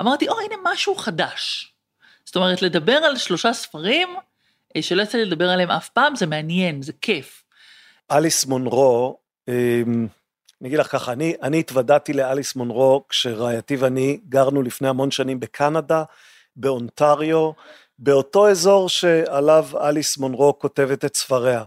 אמרתי, 0.00 0.28
או, 0.28 0.40
הנה 0.40 0.54
משהו 0.62 0.94
חדש. 0.94 1.72
זאת 2.24 2.36
אומרת, 2.36 2.62
לדבר 2.62 2.96
על 2.96 3.16
שלושה 3.16 3.52
ספרים, 3.52 4.08
שלא 4.80 5.02
יצא 5.02 5.18
לי 5.18 5.24
לדבר 5.24 5.50
עליהם 5.50 5.70
אף 5.70 5.88
פעם, 5.88 6.16
זה 6.16 6.26
מעניין, 6.26 6.82
זה 6.82 6.92
כיף. 7.00 7.44
אליס 8.10 8.46
מונרו, 8.46 9.18
אמ, 9.48 10.06
אני 10.64 10.68
אגיד 10.68 10.78
לך 10.78 10.92
ככה, 10.92 11.12
אני, 11.12 11.34
אני 11.42 11.60
התוודעתי 11.60 12.12
לאליס 12.12 12.56
מונרו 12.56 13.04
כשרעייתי 13.08 13.76
ואני 13.76 14.20
גרנו 14.28 14.62
לפני 14.62 14.88
המון 14.88 15.10
שנים 15.10 15.40
בקנדה, 15.40 16.04
באונטריו, 16.56 17.50
באותו 17.98 18.48
אזור 18.48 18.88
שעליו 18.88 19.66
אליס 19.80 20.18
מונרו 20.18 20.58
כותבת 20.58 21.04
את 21.04 21.16
ספריה. 21.16 21.64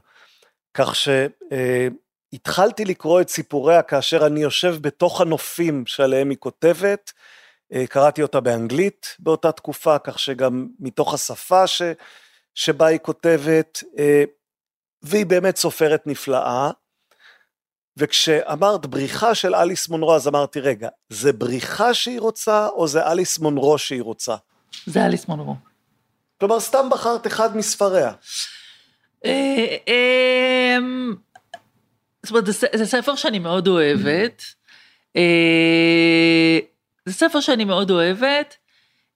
כך 0.74 0.96
ש... 0.96 1.10
אה, 1.52 1.88
לקרוא 2.86 3.22
את 3.22 3.30
סיפוריה 3.30 3.82
כאשר 3.82 4.26
אני 4.26 4.40
יושב 4.40 4.76
בתוך 4.82 5.22
הנופים 5.22 5.86
שעליהם 5.86 6.30
היא 6.30 6.38
כותבת. 6.38 7.12
אה, 7.74 7.88
קראתי 7.88 8.22
אותה 8.22 8.40
באנגלית 8.40 9.16
באותה 9.20 9.52
תקופה, 9.52 10.00
כך 10.00 10.20
שגם 10.20 10.68
מתוך 10.80 11.14
השפה 11.14 11.68
ש, 11.68 11.82
שבה 12.56 12.86
היא 12.86 13.00
כותבת, 13.00 13.84
אה, 14.00 14.24
והיא 15.02 15.26
באמת 15.26 15.58
סופרת 15.58 16.08
נפלאה. 16.08 16.72
וכשאמרת 17.98 18.86
בריחה 18.86 19.36
של 19.36 19.56
אליס 19.56 19.90
מונרו, 19.90 20.16
אז 20.16 20.28
אמרתי, 20.28 20.60
רגע, 20.60 20.90
זה 21.10 21.34
בריחה 21.34 21.94
שהיא 21.94 22.20
רוצה, 22.20 22.68
או 22.68 22.88
זה 22.88 23.08
אליס 23.12 23.40
מונרו 23.40 23.78
שהיא 23.78 24.02
רוצה? 24.02 24.36
זה 24.86 25.06
אליס 25.06 25.28
מונרו. 25.28 25.56
כלומר, 26.40 26.60
סתם 26.60 26.90
בחרת 26.92 27.28
אחד 27.28 27.58
מספריה. 27.58 28.12
אה, 29.26 29.76
אמ, 29.88 31.16
זאת 32.24 32.32
אומרת, 32.32 32.46
זה, 32.46 32.68
זה 32.76 32.86
ספר 32.86 33.16
שאני 33.16 33.40
מאוד 33.40 33.68
אוהבת. 33.68 34.44
אה, 35.16 36.60
זה 37.06 37.14
ספר 37.14 37.40
שאני 37.40 37.66
מאוד 37.66 37.92
אוהבת, 37.92 38.56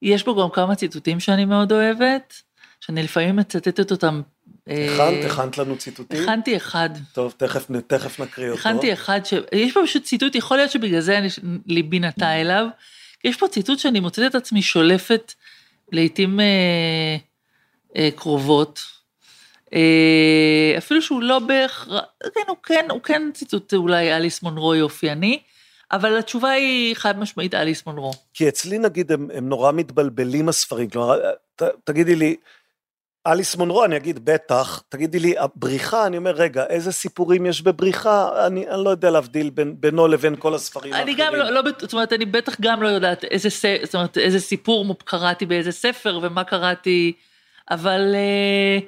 יש 0.02 0.26
בו 0.26 0.44
גם 0.44 0.50
כמה 0.50 0.76
ציטוטים 0.76 1.20
שאני 1.20 1.46
מאוד 1.46 1.72
אוהבת, 1.72 2.34
שאני 2.80 3.04
לפעמים 3.04 3.36
מצטטת 3.36 3.92
אותם 3.92 4.22
הכנת? 4.68 5.26
הכנת 5.26 5.58
לנו 5.58 5.78
ציטוטים? 5.78 6.24
הכנתי 6.24 6.58
אחד. 6.58 6.90
טוב, 7.14 7.34
תכף, 7.38 7.68
תכף 7.88 8.20
נקריא 8.20 8.50
אותו. 8.50 8.60
הכנתי 8.60 8.94
אחד, 8.94 9.26
ש... 9.26 9.34
יש 9.52 9.74
פה 9.74 9.80
פשוט 9.84 10.04
ציטוט, 10.04 10.36
יכול 10.36 10.58
להיות 10.58 10.72
שבגלל 10.72 11.02
זה 11.02 11.18
אני, 11.18 11.28
ליבי 11.66 12.00
נטה 12.00 12.42
אליו. 12.42 12.68
יש 13.24 13.38
פה 13.38 13.48
ציטוט 13.48 13.80
שאני 13.80 14.00
מוצאת 14.00 14.32
את 14.32 14.36
עצמי 14.36 14.62
שולפת 14.62 15.34
לעיתים 15.92 16.40
אה, 16.40 17.18
אה, 17.98 18.10
קרובות. 18.16 18.80
אה, 19.74 20.74
אפילו 20.78 21.02
שהוא 21.02 21.22
לא 21.22 21.40
בהכרח, 21.40 22.04
כן, 22.34 22.42
הוא 22.48 22.58
כן, 22.64 22.86
הוא 22.90 23.02
כן 23.02 23.22
ציטוט 23.34 23.74
אולי 23.74 24.16
אליס 24.16 24.44
מונרוי 24.44 24.82
אופייני, 24.82 25.40
אבל 25.92 26.18
התשובה 26.18 26.50
היא 26.50 26.96
חד 26.96 27.20
משמעית 27.20 27.54
אליס 27.54 27.86
מונרו. 27.86 28.12
כי 28.34 28.50
אצלי 28.50 28.78
נגיד 28.78 29.12
הם, 29.12 29.28
הם 29.34 29.50
נורא 29.50 29.72
מתבלבלים 29.72 30.50
הספרים, 30.50 30.90
כלומר, 30.90 31.20
ת, 31.56 31.64
תגידי 31.84 32.16
לי, 32.16 32.36
אליס 33.28 33.56
מונרו, 33.56 33.86
אני 33.86 33.98
אגיד 33.98 34.26
בטח, 34.26 34.84
תגידי 34.90 35.20
לי, 35.20 35.38
הבריחה, 35.38 36.08
אני 36.08 36.18
אומר, 36.18 36.32
רגע, 36.32 36.66
איזה 36.66 36.92
סיפורים 36.92 37.46
יש 37.46 37.62
בבריחה? 37.62 38.48
אני, 38.48 38.70
אני 38.70 38.84
לא 38.84 38.90
יודע 38.90 39.12
להבדיל 39.12 39.50
בין, 39.50 39.76
בינו 39.80 40.08
לבין 40.08 40.36
כל 40.36 40.56
הספרים 40.56 40.94
האחרים. 40.94 41.18
אני 41.18 41.26
גם 41.26 41.36
לא, 41.36 41.50
לא, 41.50 41.62
זאת 41.80 41.94
אומרת, 41.94 42.14
אני 42.14 42.26
בטח 42.26 42.62
גם 42.62 42.84
לא 42.84 42.88
יודעת 42.88 43.24
איזה, 43.24 43.50
זאת 43.84 43.96
אומרת, 43.96 44.18
איזה 44.18 44.40
סיפור 44.40 44.96
קראתי 45.06 45.46
באיזה 45.46 45.72
ספר 45.72 46.20
ומה 46.22 46.44
קראתי, 46.44 47.14
אבל, 47.72 48.16
אה, 48.16 48.80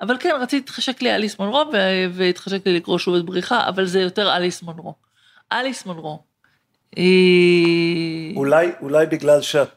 אבל 0.00 0.16
כן, 0.20 0.30
רציתי 0.40 0.56
להתחשק 0.56 1.02
לי 1.02 1.14
אליס 1.14 1.38
מונרו 1.38 1.64
והתחשק 2.12 2.66
לי 2.66 2.76
לקרוא 2.76 2.98
שוב 2.98 3.14
את 3.14 3.24
בריחה, 3.24 3.68
אבל 3.68 3.84
זה 3.86 4.00
יותר 4.00 4.36
אליס 4.36 4.62
מונרו. 4.62 4.94
אליס 5.52 5.86
מונרו. 5.86 6.22
אולי, 8.36 8.72
אולי 8.80 9.06
בגלל 9.06 9.42
שאת 9.42 9.68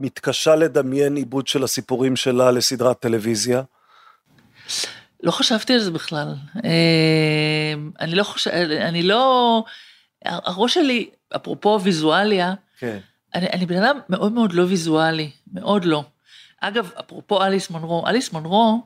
מתקשה 0.00 0.56
לדמיין 0.56 1.16
עיבוד 1.16 1.46
של 1.46 1.64
הסיפורים 1.64 2.16
שלה 2.16 2.50
לסדרת 2.50 3.00
טלוויזיה? 3.00 3.62
לא 5.22 5.30
חשבתי 5.30 5.72
על 5.72 5.78
זה 5.78 5.90
בכלל. 5.90 6.34
אמ, 6.56 7.90
אני 8.00 8.14
לא 8.14 8.22
חושב, 8.22 8.50
אני 8.80 9.02
לא, 9.02 9.64
הראש 10.24 10.74
שלי, 10.74 11.10
אפרופו 11.36 11.80
ויזואליה, 11.82 12.54
כן. 12.78 12.98
אני, 13.34 13.46
אני 13.46 13.66
בן 13.66 13.82
אדם 13.82 13.98
מאוד 14.08 14.32
מאוד 14.32 14.52
לא 14.52 14.62
ויזואלי, 14.62 15.30
מאוד 15.52 15.84
לא. 15.84 16.04
אגב, 16.60 16.90
אפרופו 17.00 17.44
אליס 17.44 17.70
מונרו, 17.70 18.06
אליס 18.06 18.32
מונרו, 18.32 18.82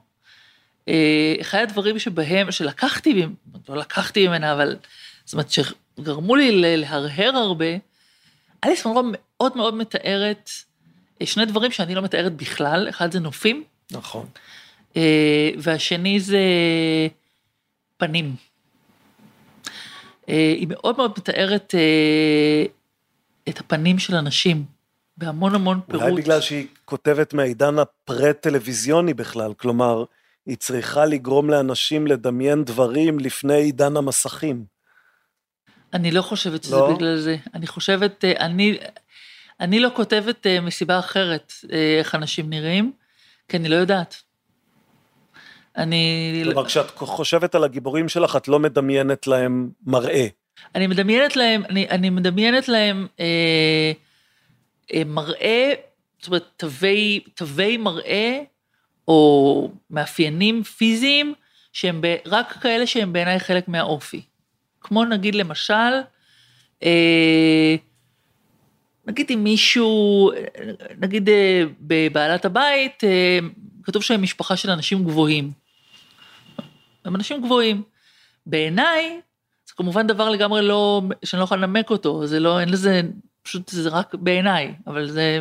אה, 0.88 1.34
אחד 1.40 1.58
הדברים 1.58 1.98
שבהם, 1.98 2.52
שלקחתי, 2.52 3.26
לא 3.68 3.76
לקחתי 3.76 4.28
ממנה, 4.28 4.52
אבל, 4.52 4.76
זאת 5.24 5.32
אומרת, 5.32 5.50
שגרמו 5.50 6.36
לי 6.36 6.76
להרהר 6.76 7.36
הרבה, 7.36 7.66
אליס 8.64 8.86
מונרו 8.86 9.02
מאוד 9.12 9.56
מאוד 9.56 9.74
מתארת 9.74 10.50
שני 11.22 11.44
דברים 11.44 11.70
שאני 11.70 11.94
לא 11.94 12.02
מתארת 12.02 12.36
בכלל, 12.36 12.88
אחד 12.88 13.12
זה 13.12 13.20
נופים. 13.20 13.64
נכון. 13.90 14.26
אה, 14.96 15.50
והשני 15.58 16.20
זה 16.20 16.38
פנים. 17.96 18.34
אה, 20.28 20.54
היא 20.58 20.66
מאוד 20.70 20.96
מאוד 20.96 21.12
מתארת 21.18 21.74
אה, 21.74 22.64
את 23.48 23.60
הפנים 23.60 23.98
של 23.98 24.14
אנשים, 24.14 24.64
בהמון 25.16 25.54
המון 25.54 25.80
פירוט. 25.86 26.02
אולי 26.02 26.22
בגלל 26.22 26.40
שהיא 26.40 26.66
כותבת 26.84 27.34
מהעידן 27.34 27.74
הפרה-טלוויזיוני 27.78 29.14
בכלל, 29.14 29.54
כלומר, 29.54 30.04
היא 30.46 30.56
צריכה 30.56 31.04
לגרום 31.04 31.50
לאנשים 31.50 32.06
לדמיין 32.06 32.64
דברים 32.64 33.18
לפני 33.18 33.54
עידן 33.54 33.96
המסכים. 33.96 34.64
אני 35.94 36.10
לא 36.10 36.22
חושבת 36.22 36.64
שזה 36.64 36.76
לא? 36.76 36.94
בגלל 36.94 37.16
זה. 37.16 37.36
אני 37.54 37.66
חושבת, 37.66 38.24
אני, 38.24 38.78
אני 39.64 39.80
לא 39.80 39.90
כותבת 39.94 40.46
uh, 40.46 40.60
מסיבה 40.60 40.98
אחרת 40.98 41.52
uh, 41.64 41.68
איך 41.98 42.14
אנשים 42.14 42.50
נראים, 42.50 42.92
כי 43.48 43.56
אני 43.56 43.68
לא 43.68 43.76
יודעת. 43.76 44.22
אני... 45.76 46.42
כלומר, 46.44 46.66
כשאת 46.66 46.90
חושבת 46.90 47.54
על 47.54 47.64
הגיבורים 47.64 48.08
שלך, 48.08 48.36
את 48.36 48.48
לא 48.48 48.58
מדמיינת 48.58 49.26
להם 49.26 49.70
מראה. 49.86 50.26
אני 50.74 50.86
מדמיינת 50.86 51.36
להם, 51.36 51.62
אני, 51.68 51.88
אני 51.88 52.10
מדמיינת 52.10 52.68
להם 52.68 53.06
אה, 53.20 53.92
אה, 54.94 55.02
מראה, 55.06 55.72
זאת 56.18 56.26
אומרת, 56.26 56.44
תווי, 56.56 57.20
תווי 57.34 57.76
מראה, 57.76 58.40
או 59.08 59.70
מאפיינים 59.90 60.62
פיזיים, 60.62 61.34
שהם 61.72 62.00
ב, 62.00 62.16
רק 62.26 62.52
כאלה 62.52 62.86
שהם 62.86 63.12
בעיניי 63.12 63.40
חלק 63.40 63.68
מהאופי. 63.68 64.22
כמו 64.80 65.04
נגיד 65.04 65.34
למשל, 65.34 65.94
אה, 66.82 67.76
נגיד 69.06 69.26
אם 69.34 69.44
מישהו, 69.44 70.30
נגיד 70.98 71.28
אה, 71.28 71.62
בבעלת 71.80 72.44
הבית, 72.44 73.04
אה, 73.04 73.38
כתוב 73.82 74.02
שהם 74.02 74.22
משפחה 74.22 74.56
של 74.56 74.70
אנשים 74.70 75.04
גבוהים. 75.04 75.52
הם 77.04 77.16
אנשים 77.16 77.42
גבוהים. 77.42 77.82
בעיניי, 78.46 79.20
זה 79.66 79.74
כמובן 79.76 80.06
דבר 80.06 80.30
לגמרי 80.30 80.62
לא, 80.62 81.02
שאני 81.24 81.40
לא 81.40 81.44
יכולה 81.44 81.60
לנמק 81.60 81.90
אותו, 81.90 82.26
זה 82.26 82.40
לא, 82.40 82.60
אין 82.60 82.68
לזה, 82.68 83.00
פשוט 83.42 83.68
זה 83.68 83.88
רק 83.88 84.14
בעיניי, 84.14 84.74
אבל 84.86 85.10
זה, 85.10 85.40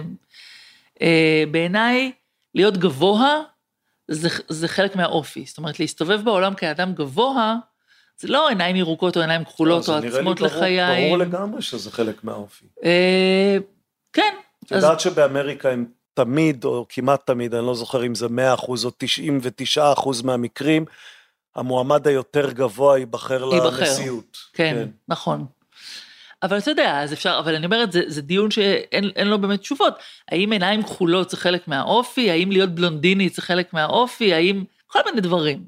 אה, 1.01 1.43
בעיניי, 1.51 2.11
להיות 2.55 2.77
גבוה, 2.77 3.41
זה, 4.07 4.29
זה 4.49 4.67
חלק 4.67 4.95
מהאופי. 4.95 5.45
זאת 5.45 5.57
אומרת, 5.57 5.79
להסתובב 5.79 6.21
בעולם 6.23 6.53
כאדם 6.53 6.93
גבוה, 6.93 7.55
זה 8.19 8.27
לא 8.27 8.49
עיניים 8.49 8.75
ירוקות 8.75 9.15
או 9.15 9.21
עיניים 9.21 9.43
כחולות 9.43 9.89
או 9.89 9.93
עצמות 9.93 10.41
לחיים. 10.41 11.03
ברור 11.03 11.17
לגמרי 11.17 11.61
שזה 11.61 11.91
חלק 11.91 12.23
מהאופי. 12.23 12.65
אה, 12.83 13.57
כן. 14.13 14.35
את 14.65 14.71
יודעת 14.71 14.99
שבאמריקה 14.99 15.69
הם 15.69 15.85
תמיד, 16.13 16.63
או 16.63 16.85
כמעט 16.89 17.27
תמיד, 17.27 17.55
אני 17.55 17.65
לא 17.65 17.75
זוכר 17.75 18.05
אם 18.05 18.15
זה 18.15 18.27
100 18.29 18.53
אחוז 18.53 18.85
או 18.85 18.91
99 18.97 19.93
אחוז 19.93 20.21
מהמקרים, 20.21 20.85
המועמד 21.55 22.07
היותר 22.07 22.51
גבוה 22.51 22.97
ייבחר 22.97 23.45
לנשיאות. 23.45 24.37
כן, 24.53 24.75
כן, 24.75 24.87
נכון. 25.07 25.45
אבל 26.43 26.57
אתה 26.57 26.71
יודע, 26.71 26.99
אז 27.01 27.13
אפשר, 27.13 27.37
אבל 27.39 27.55
אני 27.55 27.65
אומרת, 27.65 27.91
זה, 27.91 28.01
זה 28.07 28.21
דיון 28.21 28.51
שאין 28.51 29.27
לו 29.27 29.39
באמת 29.39 29.59
תשובות. 29.59 29.93
האם 30.31 30.51
עיניים 30.51 30.83
כחולות 30.83 31.29
זה 31.29 31.37
חלק 31.37 31.67
מהאופי? 31.67 32.31
האם 32.31 32.51
להיות 32.51 32.69
בלונדינית 32.69 33.33
זה 33.33 33.41
חלק 33.41 33.73
מהאופי? 33.73 34.33
האם... 34.33 34.63
כל 34.87 34.99
מיני 35.05 35.21
דברים. 35.21 35.63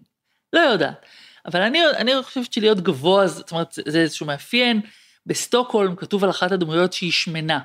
לא 0.54 0.60
יודעת. 0.60 1.06
אבל 1.46 1.62
אני, 1.62 1.80
אני 1.98 2.12
חושבת 2.24 2.54
שלהיות 2.54 2.82
גבוה, 2.82 3.28
זאת 3.28 3.52
אומרת, 3.52 3.80
זה 3.86 4.00
איזשהו 4.00 4.26
מאפיין. 4.26 4.82
בסטוקהולם 5.26 5.96
כתוב 5.96 6.24
על 6.24 6.30
אחת 6.30 6.52
הדמויות 6.52 6.94
שהיא 6.94 7.12
שמנה. 7.12 7.60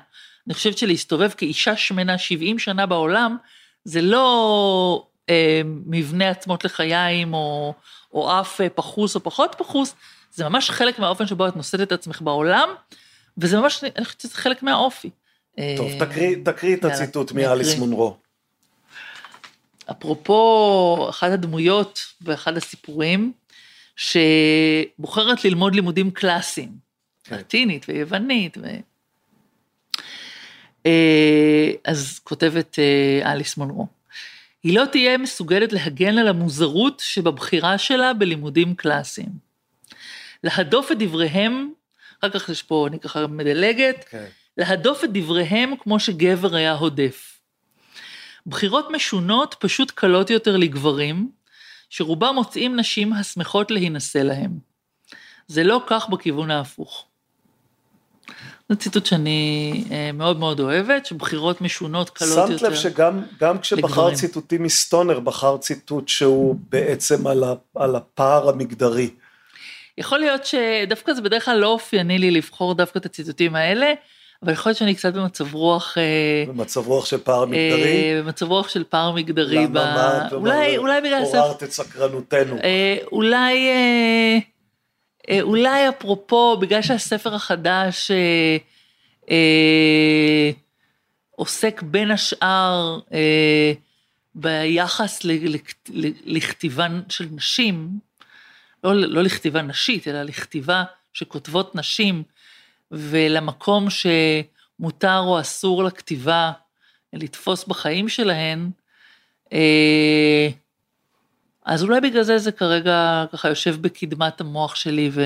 אני 0.47 0.53
חושבת 0.53 0.77
שלהסתובב 0.77 1.29
כאישה 1.29 1.75
שמנה 1.75 2.17
70 2.17 2.59
שנה 2.59 2.85
בעולם, 2.85 3.37
זה 3.83 4.01
לא 4.01 5.05
אה, 5.29 5.61
מבנה 5.65 6.29
עצמות 6.29 6.65
לחיים, 6.65 7.33
או, 7.33 7.73
או 8.13 8.39
אף 8.39 8.61
אה, 8.61 8.69
פחוס 8.69 9.15
או 9.15 9.23
פחות 9.23 9.55
פחוס, 9.57 9.95
זה 10.33 10.49
ממש 10.49 10.69
חלק 10.69 10.99
מהאופן 10.99 11.27
שבו 11.27 11.47
את 11.47 11.55
נושאת 11.55 11.81
את 11.81 11.91
עצמך 11.91 12.21
בעולם, 12.21 12.69
וזה 13.37 13.59
ממש, 13.59 13.83
אני 13.83 14.05
חושבת 14.05 14.21
שזה 14.21 14.35
חלק 14.35 14.63
מהאופי. 14.63 15.09
טוב, 15.77 15.87
אה, 15.87 15.99
תקריא, 15.99 16.35
תקריא 16.45 16.75
את 16.75 16.85
הציטוט 16.85 17.31
מאליס 17.31 17.77
מונרו. 17.77 18.17
אפרופו 19.91 21.07
אחת 21.09 21.31
הדמויות 21.31 21.99
ואחד 22.21 22.57
הסיפורים, 22.57 23.31
שבוחרת 23.95 25.45
ללמוד 25.45 25.75
לימודים 25.75 26.11
קלאסיים, 26.11 26.71
כן. 27.23 27.37
לטינית 27.37 27.85
ויוונית. 27.89 28.57
ו... 28.57 28.65
אה, 30.85 31.71
אז 31.85 32.19
כותבת 32.23 32.79
אה, 32.79 33.31
אליס 33.31 33.57
מונרו, 33.57 33.87
היא 34.63 34.79
לא 34.79 34.85
תהיה 34.85 35.17
מסוגלת 35.17 35.73
להגן 35.73 36.17
על 36.17 36.27
המוזרות 36.27 37.01
שבבחירה 37.05 37.77
שלה 37.77 38.13
בלימודים 38.13 38.75
קלאסיים. 38.75 39.51
להדוף 40.43 40.91
את 40.91 40.97
דבריהם, 40.99 41.71
אחר 42.19 42.29
כך 42.29 42.49
יש 42.49 42.63
פה, 42.63 42.87
אני 42.87 42.99
ככה 42.99 43.27
מדלגת, 43.27 44.05
okay. 44.07 44.11
כן. 44.11 44.25
להדוף 44.57 45.03
את 45.03 45.09
דבריהם 45.13 45.73
כמו 45.79 45.99
שגבר 45.99 46.55
היה 46.55 46.73
הודף. 46.73 47.39
בחירות 48.45 48.87
משונות 48.91 49.55
פשוט 49.59 49.91
קלות 49.91 50.29
יותר 50.29 50.57
לגברים, 50.57 51.31
שרובם 51.91 52.35
מוצאים 52.35 52.79
נשים 52.79 53.13
השמחות 53.13 53.71
להינשא 53.71 54.17
להם. 54.17 54.51
זה 55.47 55.63
לא 55.63 55.81
כך 55.87 56.09
בכיוון 56.09 56.51
ההפוך. 56.51 57.05
זה 58.69 58.75
ציטוט 58.75 59.05
שאני 59.05 59.83
אה, 59.91 60.11
מאוד 60.13 60.39
מאוד 60.39 60.59
אוהבת, 60.59 61.05
שבחירות 61.05 61.61
משונות 61.61 62.09
קלות 62.09 62.49
יותר. 62.49 62.57
שמת 62.57 62.61
לב 62.61 62.75
שגם 62.75 63.59
כשבחר 63.61 64.15
ציטוטים 64.15 64.63
מסטונר, 64.63 65.19
בחר 65.19 65.57
ציטוט 65.57 66.07
שהוא 66.07 66.55
בעצם 66.69 67.27
על, 67.27 67.43
ה, 67.43 67.53
על 67.75 67.95
הפער 67.95 68.49
המגדרי. 68.49 69.09
יכול 69.97 70.19
להיות 70.19 70.45
שדווקא 70.45 71.13
זה 71.13 71.21
בדרך 71.21 71.45
כלל 71.45 71.57
לא 71.57 71.67
אופייני 71.67 72.17
לי 72.17 72.31
לבחור 72.31 72.73
דווקא 72.73 72.99
את 72.99 73.05
הציטוטים 73.05 73.55
האלה, 73.55 73.93
אבל 74.43 74.53
יכול 74.53 74.69
להיות 74.69 74.77
שאני 74.77 74.95
קצת 74.95 75.13
במצב 75.13 75.53
רוח... 75.53 75.97
אה, 75.97 76.43
במצב 76.47 76.87
רוח 76.87 77.05
של 77.05 77.17
פער 77.17 77.45
מגדרי? 77.45 78.13
אה, 78.13 78.21
במצב 78.23 78.45
רוח 78.47 78.69
של 78.69 78.83
פער 78.83 79.11
מגדרי. 79.11 79.55
למה? 79.55 79.67
ב... 79.67 79.73
מה? 79.73 80.27
אולי, 80.31 80.77
אולי 80.77 81.01
בגלל... 81.01 81.23
עוררת 81.23 81.63
את 81.63 81.71
סקרנותנו. 81.71 82.57
אה, 82.63 82.97
אולי... 83.11 83.69
אולי 85.41 85.89
אפרופו, 85.89 86.57
בגלל 86.57 86.81
שהספר 86.81 87.35
החדש 87.35 88.11
אה, 88.11 88.57
אה, 89.31 90.51
עוסק 91.31 91.81
בין 91.81 92.11
השאר 92.11 92.99
אה, 93.13 93.73
ביחס 94.35 95.19
לכתיבן 96.25 97.01
של 97.09 97.27
נשים, 97.31 97.89
לא, 98.83 98.95
לא 98.95 99.23
לכתיבה 99.23 99.61
נשית, 99.61 100.07
אלא 100.07 100.23
לכתיבה 100.23 100.83
שכותבות 101.13 101.75
נשים, 101.75 102.23
ולמקום 102.91 103.87
שמותר 103.89 105.19
או 105.19 105.39
אסור 105.39 105.83
לכתיבה 105.83 106.51
לתפוס 107.13 107.63
בחיים 107.65 108.09
שלהן, 108.09 108.69
אה, 109.53 110.49
אז 111.65 111.83
אולי 111.83 112.01
בגלל 112.01 112.23
זה 112.23 112.37
זה 112.37 112.51
כרגע 112.51 113.25
ככה 113.31 113.49
יושב 113.49 113.81
בקדמת 113.81 114.41
המוח 114.41 114.75
שלי 114.75 115.09
ו... 115.13 115.21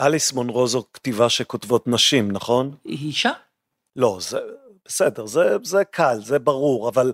אליס 0.00 0.32
מונרו 0.32 0.66
זו 0.66 0.84
כתיבה 0.92 1.28
שכותבות 1.28 1.86
נשים, 1.86 2.32
נכון? 2.32 2.74
היא 2.84 2.98
אישה? 3.08 3.30
לא, 3.96 4.18
זה 4.20 4.38
בסדר, 4.86 5.26
זה, 5.26 5.56
זה 5.62 5.84
קל, 5.84 6.18
זה 6.22 6.38
ברור, 6.38 6.88
אבל 6.88 7.12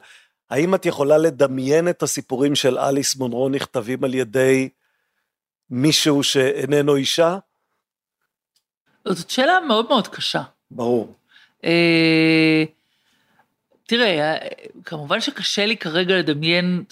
האם 0.50 0.74
את 0.74 0.86
יכולה 0.86 1.18
לדמיין 1.18 1.88
את 1.88 2.02
הסיפורים 2.02 2.54
של 2.54 2.78
אליס 2.78 3.16
מונרו 3.16 3.48
נכתבים 3.48 4.04
על 4.04 4.14
ידי 4.14 4.68
מישהו 5.70 6.22
שאיננו 6.22 6.96
אישה? 6.96 7.38
זאת 9.08 9.30
שאלה 9.30 9.60
מאוד 9.68 9.88
מאוד 9.88 10.08
קשה. 10.08 10.42
ברור. 10.70 11.14
אה, 11.64 12.64
תראה, 13.86 14.36
כמובן 14.84 15.20
שקשה 15.20 15.66
לי 15.66 15.76
כרגע 15.76 16.18
לדמיין, 16.18 16.84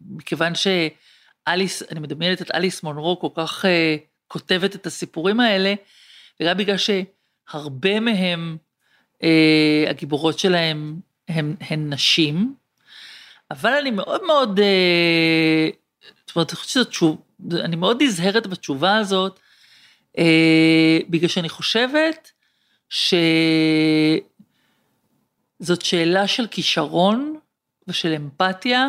מכיוון 0.00 0.52
שאליס, 0.54 1.82
אני 1.90 2.00
מדמיינת 2.00 2.42
את 2.42 2.50
אליס 2.54 2.82
מונרו 2.82 3.20
כל 3.20 3.28
כך 3.34 3.64
אה, 3.64 3.96
כותבת 4.28 4.74
את 4.76 4.86
הסיפורים 4.86 5.40
האלה, 5.40 5.74
וגם 6.40 6.56
בגלל 6.56 6.76
שהרבה 6.76 8.00
מהם, 8.00 8.56
אה, 9.22 9.84
הגיבורות 9.90 10.38
שלהם 10.38 11.00
הם, 11.28 11.56
הן 11.60 11.92
נשים, 11.92 12.54
אבל 13.50 13.72
אני 13.72 13.90
מאוד 13.90 14.26
מאוד, 14.26 14.60
אה, 14.60 15.68
זאת 16.26 16.36
אומרת, 16.36 16.50
אני 16.50 16.56
חושבת 16.56 16.70
שזאת 16.70 16.88
תשובה, 16.88 17.20
אני 17.60 17.76
מאוד 17.76 18.02
נזהרת 18.02 18.46
בתשובה 18.46 18.96
הזאת, 18.96 19.40
אה, 20.18 20.98
בגלל 21.08 21.28
שאני 21.28 21.48
חושבת 21.48 22.32
שזאת 22.88 24.22
שאלה 25.82 26.26
של 26.26 26.46
כישרון 26.46 27.38
ושל 27.88 28.12
אמפתיה, 28.16 28.88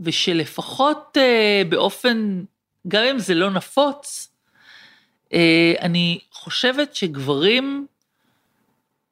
ושלפחות 0.00 1.16
אה, 1.20 1.62
באופן, 1.68 2.44
גם 2.88 3.04
אם 3.04 3.18
זה 3.18 3.34
לא 3.34 3.50
נפוץ, 3.50 4.32
אה, 5.32 5.74
אני 5.80 6.18
חושבת 6.32 6.94
שגברים 6.94 7.86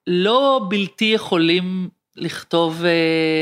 לא 0.07 0.61
בלתי 0.71 1.05
יכולים 1.05 1.89
לכתוב 2.17 2.85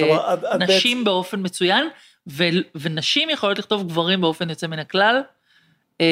כלומר, 0.00 0.34
נשים 0.58 1.00
את... 1.00 1.04
באופן 1.04 1.40
מצוין, 1.42 1.88
ו, 2.28 2.44
ונשים 2.74 3.30
יכולות 3.30 3.58
לכתוב 3.58 3.88
גברים 3.88 4.20
באופן 4.20 4.50
יוצא 4.50 4.66
מן 4.66 4.78
הכלל. 4.78 5.22
זאת 5.98 6.06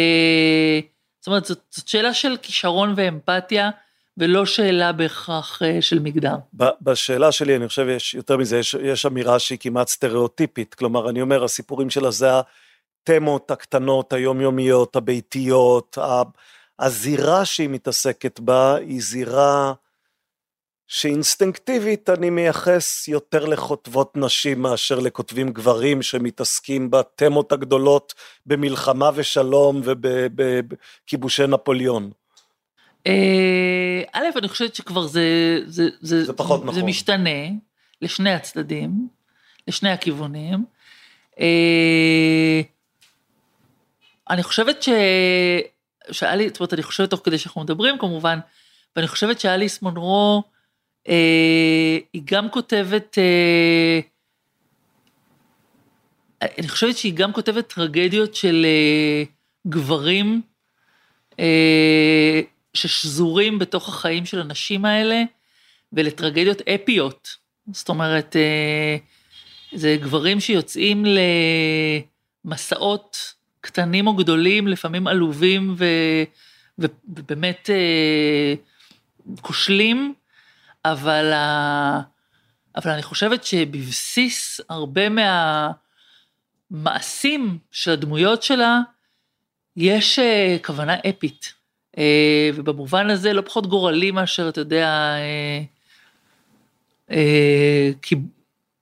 אומרת, 1.28 1.44
זאת, 1.44 1.60
זאת 1.70 1.88
שאלה 1.88 2.14
של 2.14 2.36
כישרון 2.42 2.94
ואמפתיה, 2.96 3.70
ולא 4.18 4.46
שאלה 4.46 4.92
בהכרח 4.92 5.62
אה, 5.62 5.82
של 5.82 5.98
מגדר. 5.98 6.34
בשאלה 6.80 7.32
שלי, 7.32 7.56
אני 7.56 7.68
חושב, 7.68 7.86
יש 7.88 8.14
יותר 8.14 8.36
מזה, 8.36 8.58
יש, 8.58 8.74
יש 8.74 9.06
אמירה 9.06 9.38
שהיא 9.38 9.58
כמעט 9.60 9.88
סטריאוטיפית. 9.88 10.74
כלומר, 10.74 11.10
אני 11.10 11.22
אומר, 11.22 11.44
הסיפורים 11.44 11.90
שלה 11.90 12.10
זה 12.10 12.28
התמות 13.02 13.50
הקטנות, 13.50 14.12
היומיומיות, 14.12 14.96
הביתיות, 14.96 15.98
הזירה 16.78 17.44
שהיא 17.44 17.68
מתעסקת 17.68 18.40
בה 18.40 18.76
היא 18.76 19.00
זירה 19.02 19.72
שאינסטינקטיבית 20.88 22.10
אני 22.10 22.30
מייחס 22.30 23.08
יותר 23.08 23.44
לכותבות 23.44 24.16
נשים 24.16 24.62
מאשר 24.62 24.98
לכותבים 24.98 25.52
גברים 25.52 26.02
שמתעסקים 26.02 26.90
בתמות 26.90 27.52
הגדולות 27.52 28.14
במלחמה 28.46 29.10
ושלום 29.14 29.82
ובכיבושי 29.84 31.46
נפוליאון. 31.46 32.10
אה, 33.06 34.02
א', 34.12 34.26
אני 34.36 34.48
חושבת 34.48 34.74
שכבר 34.74 35.06
זה, 35.06 35.58
זה, 35.66 35.88
זה, 36.00 36.24
זה 36.24 36.32
פחות 36.32 36.60
זה 36.60 36.66
נכון. 36.66 36.82
משתנה 36.82 37.48
לשני 38.02 38.32
הצדדים, 38.32 39.08
לשני 39.68 39.90
הכיוונים. 39.90 40.64
אה, 41.40 42.60
אני 44.30 44.42
חושבת 44.42 44.82
ש... 44.82 44.88
שאלי, 46.10 46.48
זאת 46.48 46.60
אומרת, 46.60 46.74
אני 46.74 46.82
חושבת 46.82 47.10
תוך 47.10 47.20
כדי 47.24 47.38
שאנחנו 47.38 47.60
מדברים 47.60 47.98
כמובן, 47.98 48.38
ואני 48.96 49.08
חושבת 49.08 49.40
שאליס 49.40 49.82
מונרו, 49.82 50.42
היא 52.12 52.22
גם 52.24 52.50
כותבת, 52.50 53.18
אה, 53.18 54.00
אני 56.58 56.68
חושבת 56.68 56.96
שהיא 56.96 57.14
גם 57.14 57.32
כותבת 57.32 57.74
טרגדיות 57.74 58.34
של 58.34 58.66
אה, 58.66 59.22
גברים 59.66 60.42
ששזורים 62.74 63.58
בתוך 63.58 63.88
החיים 63.88 64.26
של 64.26 64.40
הנשים 64.40 64.84
האלה, 64.84 65.22
ולטרגדיות 65.92 66.60
אפיות. 66.60 67.28
זאת 67.72 67.88
אומרת, 67.88 68.36
זה 69.72 69.96
גברים 70.00 70.40
שיוצאים 70.40 71.04
למסעות 72.44 73.34
קטנים 73.60 74.06
או 74.06 74.14
גדולים, 74.14 74.68
לפעמים 74.68 75.06
עלובים 75.06 75.76
ובאמת 76.78 77.70
כושלים, 79.40 80.14
אבל, 80.92 81.32
אבל 82.76 82.90
אני 82.90 83.02
חושבת 83.02 83.44
שבבסיס 83.44 84.60
הרבה 84.68 85.02
מהמעשים 86.70 87.58
של 87.70 87.90
הדמויות 87.90 88.42
שלה, 88.42 88.80
יש 89.76 90.18
אה, 90.18 90.56
כוונה 90.64 90.96
אפית. 91.08 91.54
אה, 91.98 92.50
ובמובן 92.54 93.10
הזה 93.10 93.32
לא 93.32 93.42
פחות 93.42 93.66
גורלי 93.66 94.10
מאשר, 94.10 94.48
אתה 94.48 94.60
יודע, 94.60 95.14
אה, 97.10 97.90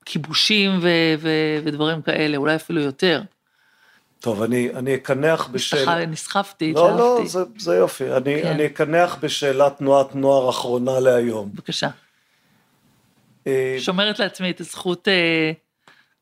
כיבושים 0.04 0.78
ו, 0.82 0.88
ו, 1.18 1.30
ודברים 1.64 2.02
כאלה, 2.02 2.36
אולי 2.36 2.56
אפילו 2.56 2.80
יותר. 2.80 3.22
טוב, 4.26 4.42
אני, 4.42 4.70
אני 4.74 4.94
אקנח 4.94 5.46
בשאלה... 5.46 6.06
נסחפתי, 6.06 6.70
התלהבתי. 6.70 6.98
לא, 6.98 7.18
לא, 7.18 7.26
זה, 7.26 7.38
זה 7.58 7.74
יופי. 7.74 8.12
אני, 8.12 8.42
כן. 8.42 8.48
אני 8.48 8.66
אקנח 8.66 9.16
בשאלת 9.20 9.78
תנועת 9.78 10.14
נוער 10.14 10.50
אחרונה 10.50 11.00
להיום. 11.00 11.52
בבקשה. 11.52 11.88
אה, 13.46 13.76
שומרת 13.78 14.18
לעצמי 14.18 14.50
את 14.50 14.60
הזכות, 14.60 15.08
אה, 15.08 15.52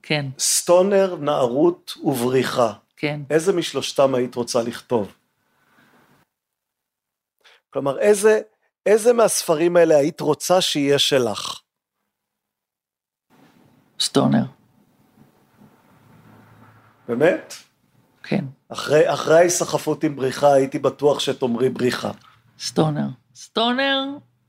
כן. 0.02 0.26
סטונר, 0.38 1.16
נערות 1.20 1.94
ובריחה. 2.02 2.72
כן. 2.96 3.20
איזה 3.30 3.52
משלושתם 3.52 4.14
היית 4.14 4.34
רוצה 4.34 4.62
לכתוב? 4.62 5.14
כלומר, 7.70 7.98
איזה, 7.98 8.40
איזה 8.86 9.12
מהספרים 9.12 9.76
האלה 9.76 9.96
היית 9.96 10.20
רוצה 10.20 10.60
שיהיה 10.60 10.98
שלך? 10.98 11.60
סטונר. 14.00 14.44
באמת? 17.08 17.54
כן. 18.24 18.44
אחרי, 18.68 19.12
אחרי 19.12 19.36
ההיסחפות 19.38 20.04
עם 20.04 20.16
בריחה, 20.16 20.52
הייתי 20.52 20.78
בטוח 20.78 21.20
שתאמרי 21.20 21.68
בריחה. 21.68 22.10
סטונר. 22.58 23.06
סטונר 23.34 24.04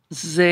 זה... 0.10 0.49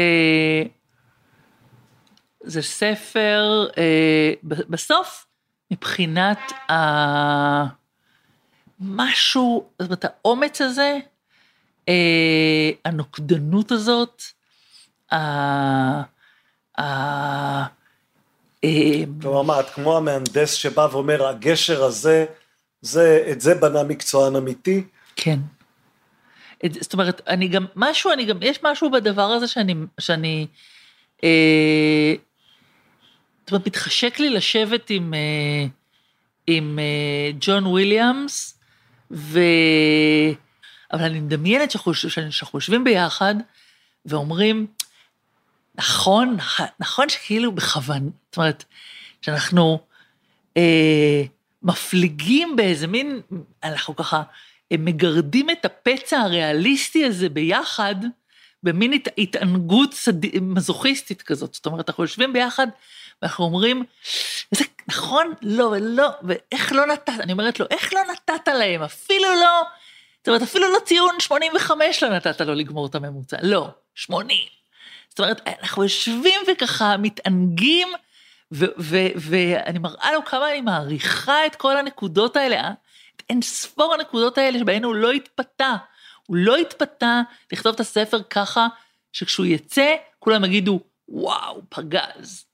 זה 2.44 2.62
ספר, 2.62 3.68
אה, 3.78 4.34
בסוף, 4.44 5.26
מבחינת 5.72 6.40
ה... 6.72 6.74
משהו, 8.80 9.66
זאת 9.80 9.88
אומרת, 9.88 10.06
האומץ 10.06 10.62
הזה, 10.62 10.98
אה, 11.90 12.72
הנוקדנות 12.86 13.72
הזאת, 13.72 14.22
ה... 15.12 15.18
ה... 16.78 16.84
אה, 18.64 19.04
כלומר, 19.22 19.42
מה, 19.42 19.60
את 19.60 19.70
כמו 19.70 19.98
המהנדס 19.98 20.54
שבא 20.54 20.88
ואומר, 20.92 21.28
הגשר 21.28 21.84
הזה 21.84 22.26
זה, 22.84 23.28
את 23.32 23.42
זה 23.42 23.56
בנה 23.56 23.84
מקצוען 23.84 24.36
אמיתי? 24.36 24.84
כן. 25.16 25.40
זאת 26.70 26.94
אומרת, 26.94 27.22
אני 27.28 27.48
גם, 27.48 27.66
משהו, 27.76 28.12
אני 28.12 28.26
גם, 28.26 28.38
יש 28.42 28.60
משהו 28.64 28.92
בדבר 28.92 29.22
הזה 29.32 29.48
שאני, 29.48 29.76
שאני, 30.00 30.48
אה, 31.24 32.14
זאת 33.44 33.52
אומרת, 33.52 33.68
מתחשק 33.68 34.20
לי 34.20 34.30
לשבת 34.30 34.90
עם, 34.90 35.14
אה, 35.14 35.66
עם 36.48 36.80
אה, 36.80 37.32
ג'ון 37.40 37.66
וויליאמס, 37.66 38.60
ו... 39.12 39.40
אבל 40.94 41.04
אני 41.04 41.20
מדמיינת 41.20 41.72
שאנחנו 41.72 41.92
יושבים 42.54 42.84
ביחד 42.84 43.36
ואומרים, 44.06 44.68
נכון, 45.76 46.38
נכון 46.80 47.10
שכאילו 47.10 47.52
בכוונה, 47.52 48.10
זאת 48.30 48.38
אומרת, 48.38 48.64
שאנחנו, 49.22 49.80
אה, 50.58 51.24
מפליגים 51.64 52.56
באיזה 52.56 52.88
מין, 52.88 53.22
אנחנו 53.64 53.96
ככה 53.96 54.24
מגרדים 54.74 55.50
את 55.50 55.66
הפצע 55.66 56.20
הריאליסטי 56.20 57.06
הזה 57.06 57.30
ביחד, 57.30 57.96
במין 58.64 58.94
הת, 58.94 59.08
התענגות 59.18 59.94
סד... 59.94 60.40
מזוכיסטית 60.42 61.22
כזאת. 61.22 61.54
זאת 61.54 61.66
אומרת, 61.66 61.90
אנחנו 61.90 62.04
יושבים 62.04 62.34
ביחד 62.34 62.68
ואנחנו 63.22 63.46
אומרים, 63.46 63.84
זה 64.52 64.66
נכון, 64.88 65.34
לא 65.42 65.64
ולא, 65.64 66.10
ואיך 66.24 66.72
לא 66.72 66.86
נתת, 66.86 67.14
אני 67.20 67.32
אומרת 67.32 67.60
לו, 67.60 67.66
איך 67.72 67.94
לא 67.94 68.02
נתת 68.12 68.48
להם, 68.48 68.82
אפילו 68.82 69.36
לא, 69.42 69.64
זאת 70.18 70.28
אומרת, 70.28 70.42
אפילו 70.42 70.72
לא 70.74 70.80
ציון 70.86 71.20
85 71.20 72.04
לא 72.04 72.10
נתת 72.10 72.42
לו 72.42 72.54
לגמור 72.54 72.86
את 72.86 72.96
הממוצע, 72.96 73.38
לא, 73.42 73.68
80. 73.96 74.38
זאת 75.10 75.20
אומרת, 75.20 75.42
אנחנו 75.62 75.84
יושבים 75.84 76.42
וככה 76.48 76.98
מתענגים, 76.98 77.88
ואני 79.16 79.80
מראה 79.80 80.14
לו 80.14 80.26
כמה 80.26 80.52
אני 80.52 80.62
מעריכה 80.62 81.46
את 81.46 81.56
כל 81.56 81.78
הנקודות 81.78 82.36
האלה, 82.36 82.56
אה? 82.56 82.72
את 83.16 83.24
אין 83.30 83.42
ספור 83.42 83.94
הנקודות 83.94 84.38
האלה 84.38 84.60
שבהן 84.60 84.84
הוא 84.84 84.96
לא 84.96 85.12
התפתה. 85.12 85.76
הוא 86.28 86.38
לא 86.38 86.56
התפתה 86.56 87.22
לכתוב 87.52 87.74
את 87.74 87.80
הספר 87.80 88.22
ככה, 88.30 88.68
שכשהוא 89.14 89.46
יצא, 89.46 89.96
כולם 90.20 90.46
יגידו, 90.46 90.80
וואו, 91.10 91.62
פגז. 91.70 92.46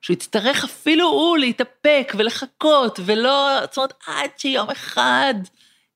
שהוא 0.00 0.14
יצטרך 0.14 0.64
אפילו 0.64 1.08
הוא 1.08 1.38
להתאפק 1.38 2.12
ולחכות, 2.18 3.00
ולא, 3.04 3.60
זאת 3.60 3.76
אומרת, 3.76 3.92
עד 4.06 4.30
שיום 4.36 4.70
אחד 4.70 5.34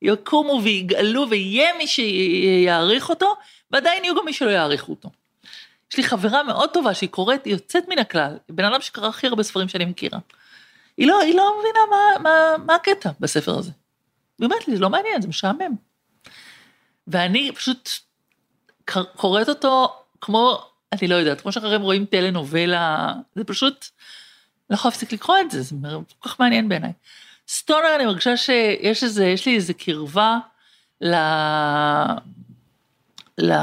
יקומו 0.01 0.61
ויגאלו 0.63 1.29
ויהיה 1.29 1.77
מי 1.77 1.87
שיעריך 1.87 3.09
אותו, 3.09 3.35
ועדיין 3.71 4.03
יהיו 4.03 4.15
גם 4.15 4.25
מי 4.25 4.33
שלא 4.33 4.49
יעריכו 4.49 4.91
אותו. 4.91 5.09
יש 5.91 5.97
לי 5.97 6.03
חברה 6.03 6.43
מאוד 6.43 6.69
טובה 6.69 6.93
שהיא 6.93 7.09
קוראת, 7.09 7.45
היא 7.45 7.53
יוצאת 7.53 7.83
מן 7.89 7.99
הכלל, 7.99 8.37
בן 8.49 8.65
אדם 8.65 8.81
שקרא 8.81 9.07
הכי 9.07 9.27
הרבה 9.27 9.43
ספרים 9.43 9.67
שאני 9.67 9.85
מכירה. 9.85 10.19
היא 10.97 11.07
לא, 11.07 11.21
היא 11.21 11.35
לא 11.35 11.55
מבינה 11.59 11.79
מה, 11.89 12.19
מה, 12.23 12.63
מה 12.65 12.75
הקטע 12.75 13.11
בספר 13.19 13.57
הזה. 13.57 13.71
היא 14.39 14.45
אומרת 14.45 14.67
לי, 14.67 14.75
זה 14.75 14.81
לא 14.81 14.89
מעניין, 14.89 15.21
זה 15.21 15.27
משעמם. 15.27 15.75
ואני 17.07 17.51
פשוט 17.55 17.89
קוראת 19.15 19.49
אותו 19.49 19.95
כמו, 20.21 20.61
אני 20.93 21.07
לא 21.07 21.15
יודעת, 21.15 21.41
כמו 21.41 21.51
שאחרים 21.51 21.81
רואים 21.81 22.05
טלנובלה, 22.05 23.13
זה 23.35 23.43
פשוט, 23.43 23.85
לא 24.69 24.75
יכולה 24.75 24.91
להפסיק 24.91 25.13
לקרוא 25.13 25.37
את 25.41 25.51
זה, 25.51 25.61
זה 25.61 25.75
כל 26.19 26.29
כך 26.29 26.39
מעניין 26.39 26.69
בעיניי. 26.69 26.93
סטונר, 27.47 27.95
אני 27.95 28.05
מרגישה 28.05 28.37
שיש 28.37 29.03
איזה, 29.03 29.25
יש 29.25 29.45
לי 29.45 29.55
איזה 29.55 29.73
קרבה 29.73 30.37
ל... 31.01 31.15
ל... 33.37 33.53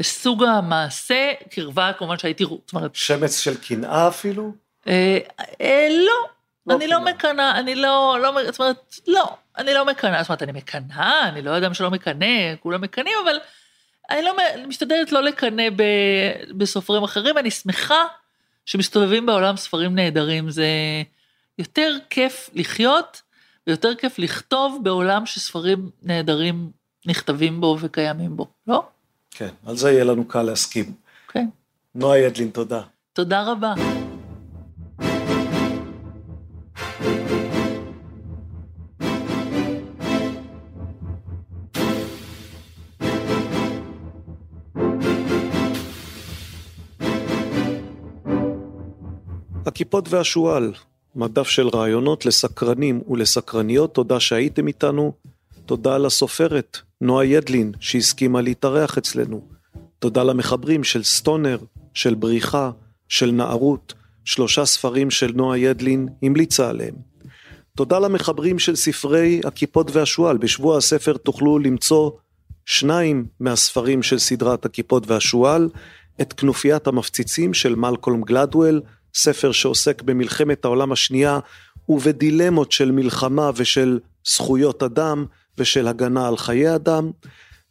לסוג 0.00 0.44
המעשה, 0.44 1.32
קרבה 1.50 1.92
כמובן 1.98 2.18
שהייתי, 2.18 2.44
זאת 2.44 2.72
אומרת... 2.72 2.94
שמץ 2.94 3.38
של 3.38 3.56
קנאה 3.56 4.08
אפילו? 4.08 4.52
אה, 4.88 5.18
אה, 5.60 5.88
לא, 5.90 6.28
לא 6.66 6.76
אני 6.76 6.86
לא 6.86 7.00
מקנאה, 7.04 7.58
אני 7.58 7.74
לא, 7.74 8.18
לא, 8.22 8.32
זאת 8.46 8.60
אומרת, 8.60 8.96
לא, 9.06 9.36
אני 9.58 9.74
לא 9.74 9.84
מקנאה, 9.84 10.22
זאת 10.22 10.28
אומרת, 10.28 10.42
אני 10.42 10.52
מקנאה, 10.52 11.28
אני 11.28 11.42
לא 11.42 11.58
אדם 11.58 11.74
שלא 11.74 11.90
מקנא, 11.90 12.56
כולם 12.60 12.80
מקנאים, 12.80 13.16
אבל 13.24 13.36
אני 14.10 14.22
לא, 14.22 14.32
משתדלת 14.66 15.12
לא 15.12 15.22
לקנא 15.22 15.62
בסופרים 16.56 17.02
אחרים, 17.02 17.38
אני 17.38 17.50
שמחה 17.50 18.04
שמסתובבים 18.66 19.26
בעולם 19.26 19.56
ספרים 19.56 19.94
נהדרים, 19.94 20.50
זה 20.50 20.66
יותר 21.58 21.96
כיף 22.10 22.50
לחיות, 22.54 23.22
ויותר 23.66 23.94
כיף 23.94 24.18
לכתוב 24.18 24.80
בעולם 24.82 25.26
שספרים 25.26 25.90
נהדרים 26.02 26.70
נכתבים 27.06 27.60
בו 27.60 27.76
וקיימים 27.80 28.36
בו, 28.36 28.46
לא? 28.66 28.82
כן, 29.40 29.54
על 29.66 29.76
זה 29.76 29.90
יהיה 29.90 30.04
לנו 30.04 30.24
קל 30.24 30.42
להסכים. 30.42 30.92
כן. 31.28 31.46
נועה 31.94 32.18
ידלין, 32.18 32.50
תודה. 32.50 32.82
תודה 33.12 33.42
רבה. 33.42 33.74
הכיפות 49.66 50.08
והשועל, 50.08 50.72
מדף 51.16 51.48
של 51.48 51.68
רעיונות 51.68 52.26
לסקרנים 52.26 53.02
ולסקרניות, 53.10 53.94
תודה 53.94 54.20
שהייתם 54.20 54.66
איתנו. 54.66 55.12
תודה 55.66 55.98
לסופרת, 55.98 56.78
נועה 57.00 57.26
ידלין, 57.26 57.72
שהסכימה 57.80 58.40
להתארח 58.40 58.98
אצלנו. 58.98 59.48
תודה 59.98 60.22
למחברים 60.22 60.84
של 60.84 61.02
סטונר, 61.02 61.58
של 61.94 62.14
בריחה, 62.14 62.70
של 63.08 63.30
נערות, 63.30 63.94
שלושה 64.24 64.64
ספרים 64.64 65.10
של 65.10 65.32
נועה 65.34 65.58
ידלין 65.58 66.08
המליצה 66.22 66.68
עליהם. 66.68 66.94
תודה 67.76 67.98
למחברים 67.98 68.58
של 68.58 68.76
ספרי 68.76 69.40
הכיפות 69.44 69.90
והשועל, 69.90 70.36
בשבוע 70.36 70.76
הספר 70.76 71.16
תוכלו 71.16 71.58
למצוא 71.58 72.10
שניים 72.66 73.26
מהספרים 73.40 74.02
של 74.02 74.18
סדרת 74.18 74.64
הכיפות 74.64 75.10
והשועל, 75.10 75.68
את 76.20 76.32
כנופיית 76.32 76.86
המפציצים 76.86 77.54
של 77.54 77.74
מלקולם 77.74 78.22
גלדוול, 78.22 78.80
ספר 79.14 79.52
שעוסק 79.52 80.02
במלחמת 80.02 80.64
העולם 80.64 80.92
השנייה 80.92 81.38
ובדילמות 81.88 82.72
של 82.72 82.90
מלחמה 82.90 83.50
ושל 83.56 83.98
זכויות 84.26 84.82
אדם 84.82 85.24
ושל 85.58 85.88
הגנה 85.88 86.28
על 86.28 86.36
חיי 86.36 86.74
אדם, 86.74 87.10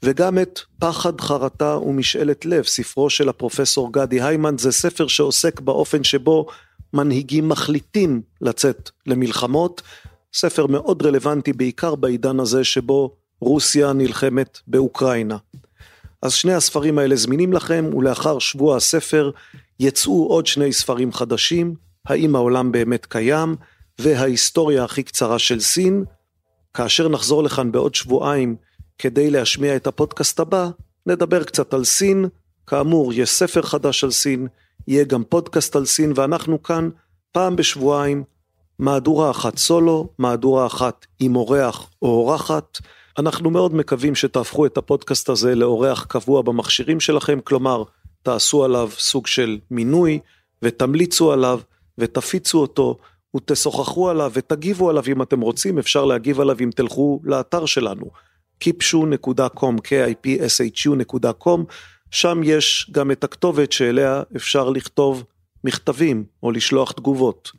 וגם 0.03 0.39
את 0.39 0.59
פחד, 0.79 1.21
חרטה 1.21 1.77
ומשאלת 1.77 2.45
לב, 2.45 2.63
ספרו 2.63 3.09
של 3.09 3.29
הפרופסור 3.29 3.93
גדי 3.93 4.21
היימן, 4.21 4.57
זה 4.57 4.71
ספר 4.71 5.07
שעוסק 5.07 5.59
באופן 5.59 6.03
שבו 6.03 6.45
מנהיגים 6.93 7.49
מחליטים 7.49 8.21
לצאת 8.41 8.89
למלחמות, 9.05 9.81
ספר 10.33 10.67
מאוד 10.67 11.05
רלוונטי 11.05 11.53
בעיקר 11.53 11.95
בעידן 11.95 12.39
הזה 12.39 12.63
שבו 12.63 13.15
רוסיה 13.41 13.93
נלחמת 13.93 14.59
באוקראינה. 14.67 15.37
אז 16.21 16.33
שני 16.33 16.53
הספרים 16.53 16.97
האלה 16.99 17.15
זמינים 17.15 17.53
לכם, 17.53 17.89
ולאחר 17.97 18.39
שבוע 18.39 18.75
הספר 18.75 19.31
יצאו 19.79 20.27
עוד 20.27 20.47
שני 20.47 20.73
ספרים 20.73 21.13
חדשים, 21.13 21.75
האם 22.05 22.35
העולם 22.35 22.71
באמת 22.71 23.05
קיים, 23.05 23.55
וההיסטוריה 23.99 24.83
הכי 24.83 25.03
קצרה 25.03 25.39
של 25.39 25.59
סין. 25.59 26.03
כאשר 26.73 27.07
נחזור 27.07 27.43
לכאן 27.43 27.71
בעוד 27.71 27.95
שבועיים 27.95 28.55
כדי 28.97 29.29
להשמיע 29.29 29.75
את 29.75 29.87
הפודקאסט 29.87 30.39
הבא, 30.39 30.69
נדבר 31.05 31.43
קצת 31.43 31.73
על 31.73 31.83
סין. 31.83 32.25
כאמור, 32.67 33.13
יש 33.13 33.29
ספר 33.29 33.61
חדש 33.61 34.03
על 34.03 34.11
סין, 34.11 34.47
יהיה 34.87 35.03
גם 35.03 35.23
פודקאסט 35.23 35.75
על 35.75 35.85
סין, 35.85 36.13
ואנחנו 36.15 36.63
כאן 36.63 36.89
פעם 37.31 37.55
בשבועיים, 37.55 38.23
מהדורה 38.79 39.31
אחת 39.31 39.57
סולו, 39.57 40.09
מהדורה 40.17 40.65
אחת 40.65 41.05
עם 41.19 41.35
אורח 41.35 41.89
או 42.01 42.07
אורחת. 42.07 42.77
אנחנו 43.17 43.49
מאוד 43.49 43.75
מקווים 43.75 44.15
שתהפכו 44.15 44.65
את 44.65 44.77
הפודקאסט 44.77 45.29
הזה 45.29 45.55
לאורח 45.55 46.05
קבוע 46.05 46.41
במכשירים 46.41 46.99
שלכם, 46.99 47.39
כלומר, 47.43 47.83
תעשו 48.23 48.63
עליו 48.63 48.89
סוג 48.97 49.27
של 49.27 49.59
מינוי 49.71 50.19
ותמליצו 50.61 51.31
עליו 51.31 51.59
ותפיצו 51.97 52.57
אותו 52.57 52.97
ותשוחחו 53.35 54.09
עליו 54.09 54.31
ותגיבו 54.33 54.89
עליו 54.89 55.03
אם 55.07 55.21
אתם 55.21 55.41
רוצים, 55.41 55.79
אפשר 55.79 56.05
להגיב 56.05 56.39
עליו 56.39 56.55
אם 56.63 56.69
תלכו 56.75 57.21
לאתר 57.23 57.65
שלנו, 57.65 58.05
kipshu.com, 58.63 59.75
kipshu.com, 59.87 61.59
שם 62.11 62.41
יש 62.43 62.91
גם 62.91 63.11
את 63.11 63.23
הכתובת 63.23 63.71
שאליה 63.71 64.23
אפשר 64.35 64.69
לכתוב 64.69 65.23
מכתבים 65.63 66.23
או 66.43 66.51
לשלוח 66.51 66.91
תגובות. 66.91 67.51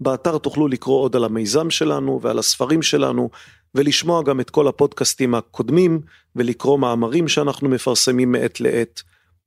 באתר 0.00 0.38
תוכלו 0.38 0.68
לקרוא 0.68 1.00
עוד 1.00 1.16
על 1.16 1.24
המיזם 1.24 1.70
שלנו 1.70 2.20
ועל 2.22 2.38
הספרים 2.38 2.82
שלנו 2.82 3.30
ולשמוע 3.74 4.22
גם 4.22 4.40
את 4.40 4.50
כל 4.50 4.68
הפודקאסטים 4.68 5.34
הקודמים 5.34 6.00
ולקרוא 6.36 6.78
מאמרים 6.78 7.28
שאנחנו 7.28 7.68
מפרסמים 7.68 8.32
מעת 8.32 8.60
לעת. 8.60 9.02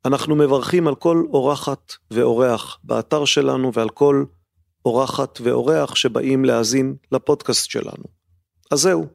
אנחנו 0.06 0.36
מברכים 0.36 0.88
על 0.88 0.96
כל 0.96 1.24
אורחת 1.34 1.94
ואורח 2.12 2.78
באתר 2.84 3.26
שלנו 3.26 3.74
ועל 3.74 3.90
כל 3.90 4.24
אורחת 4.86 5.40
ואורח 5.44 5.96
שבאים 5.96 6.46
להאזין 6.46 6.96
לפודקאסט 7.12 7.70
שלנו. 7.70 8.04
אז 8.72 8.80
זהו, 8.80 9.08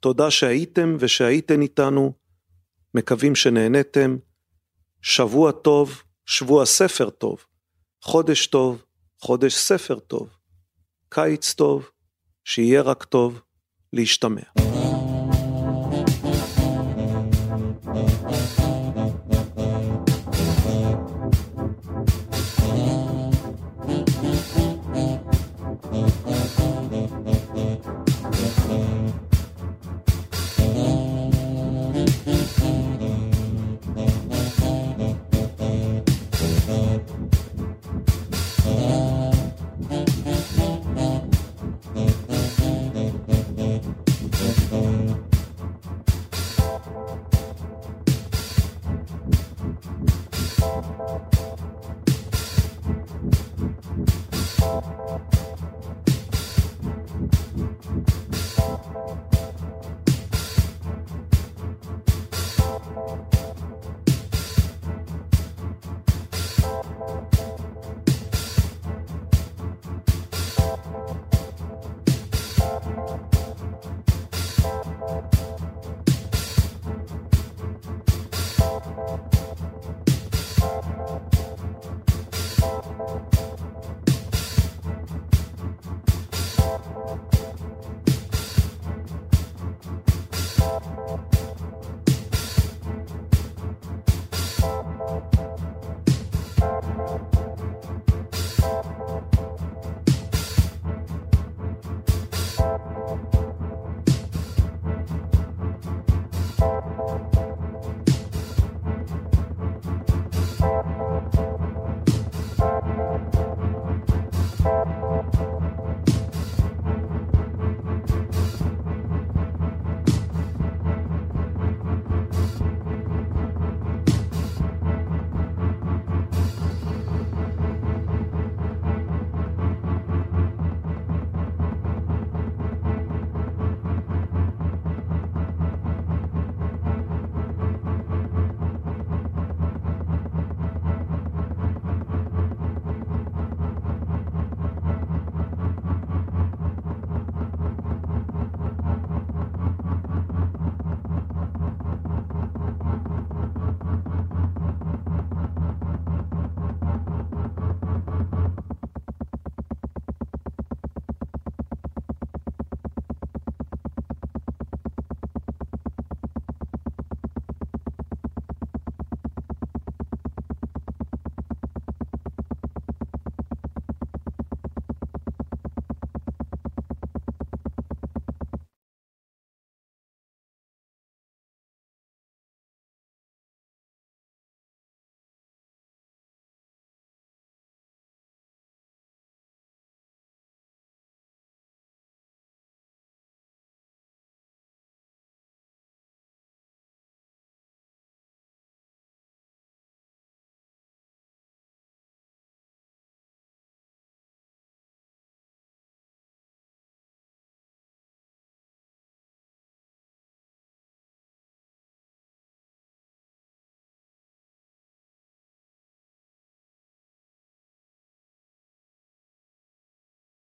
תודה 0.00 0.30
שהייתם 0.30 0.96
ושהייתן 0.98 1.62
איתנו, 1.62 2.12
מקווים 2.94 3.34
שנהנתם, 3.34 4.16
שבוע 5.02 5.52
טוב, 5.52 6.02
שבוע 6.26 6.66
ספר 6.66 7.10
טוב, 7.10 7.44
חודש 8.02 8.46
טוב, 8.46 8.82
חודש 9.20 9.54
ספר 9.54 9.98
טוב, 9.98 10.28
קיץ 11.08 11.54
טוב, 11.54 11.90
שיהיה 12.44 12.82
רק 12.82 13.04
טוב, 13.04 13.40
להשתמע. 13.92 14.75
Oh. 38.68 38.95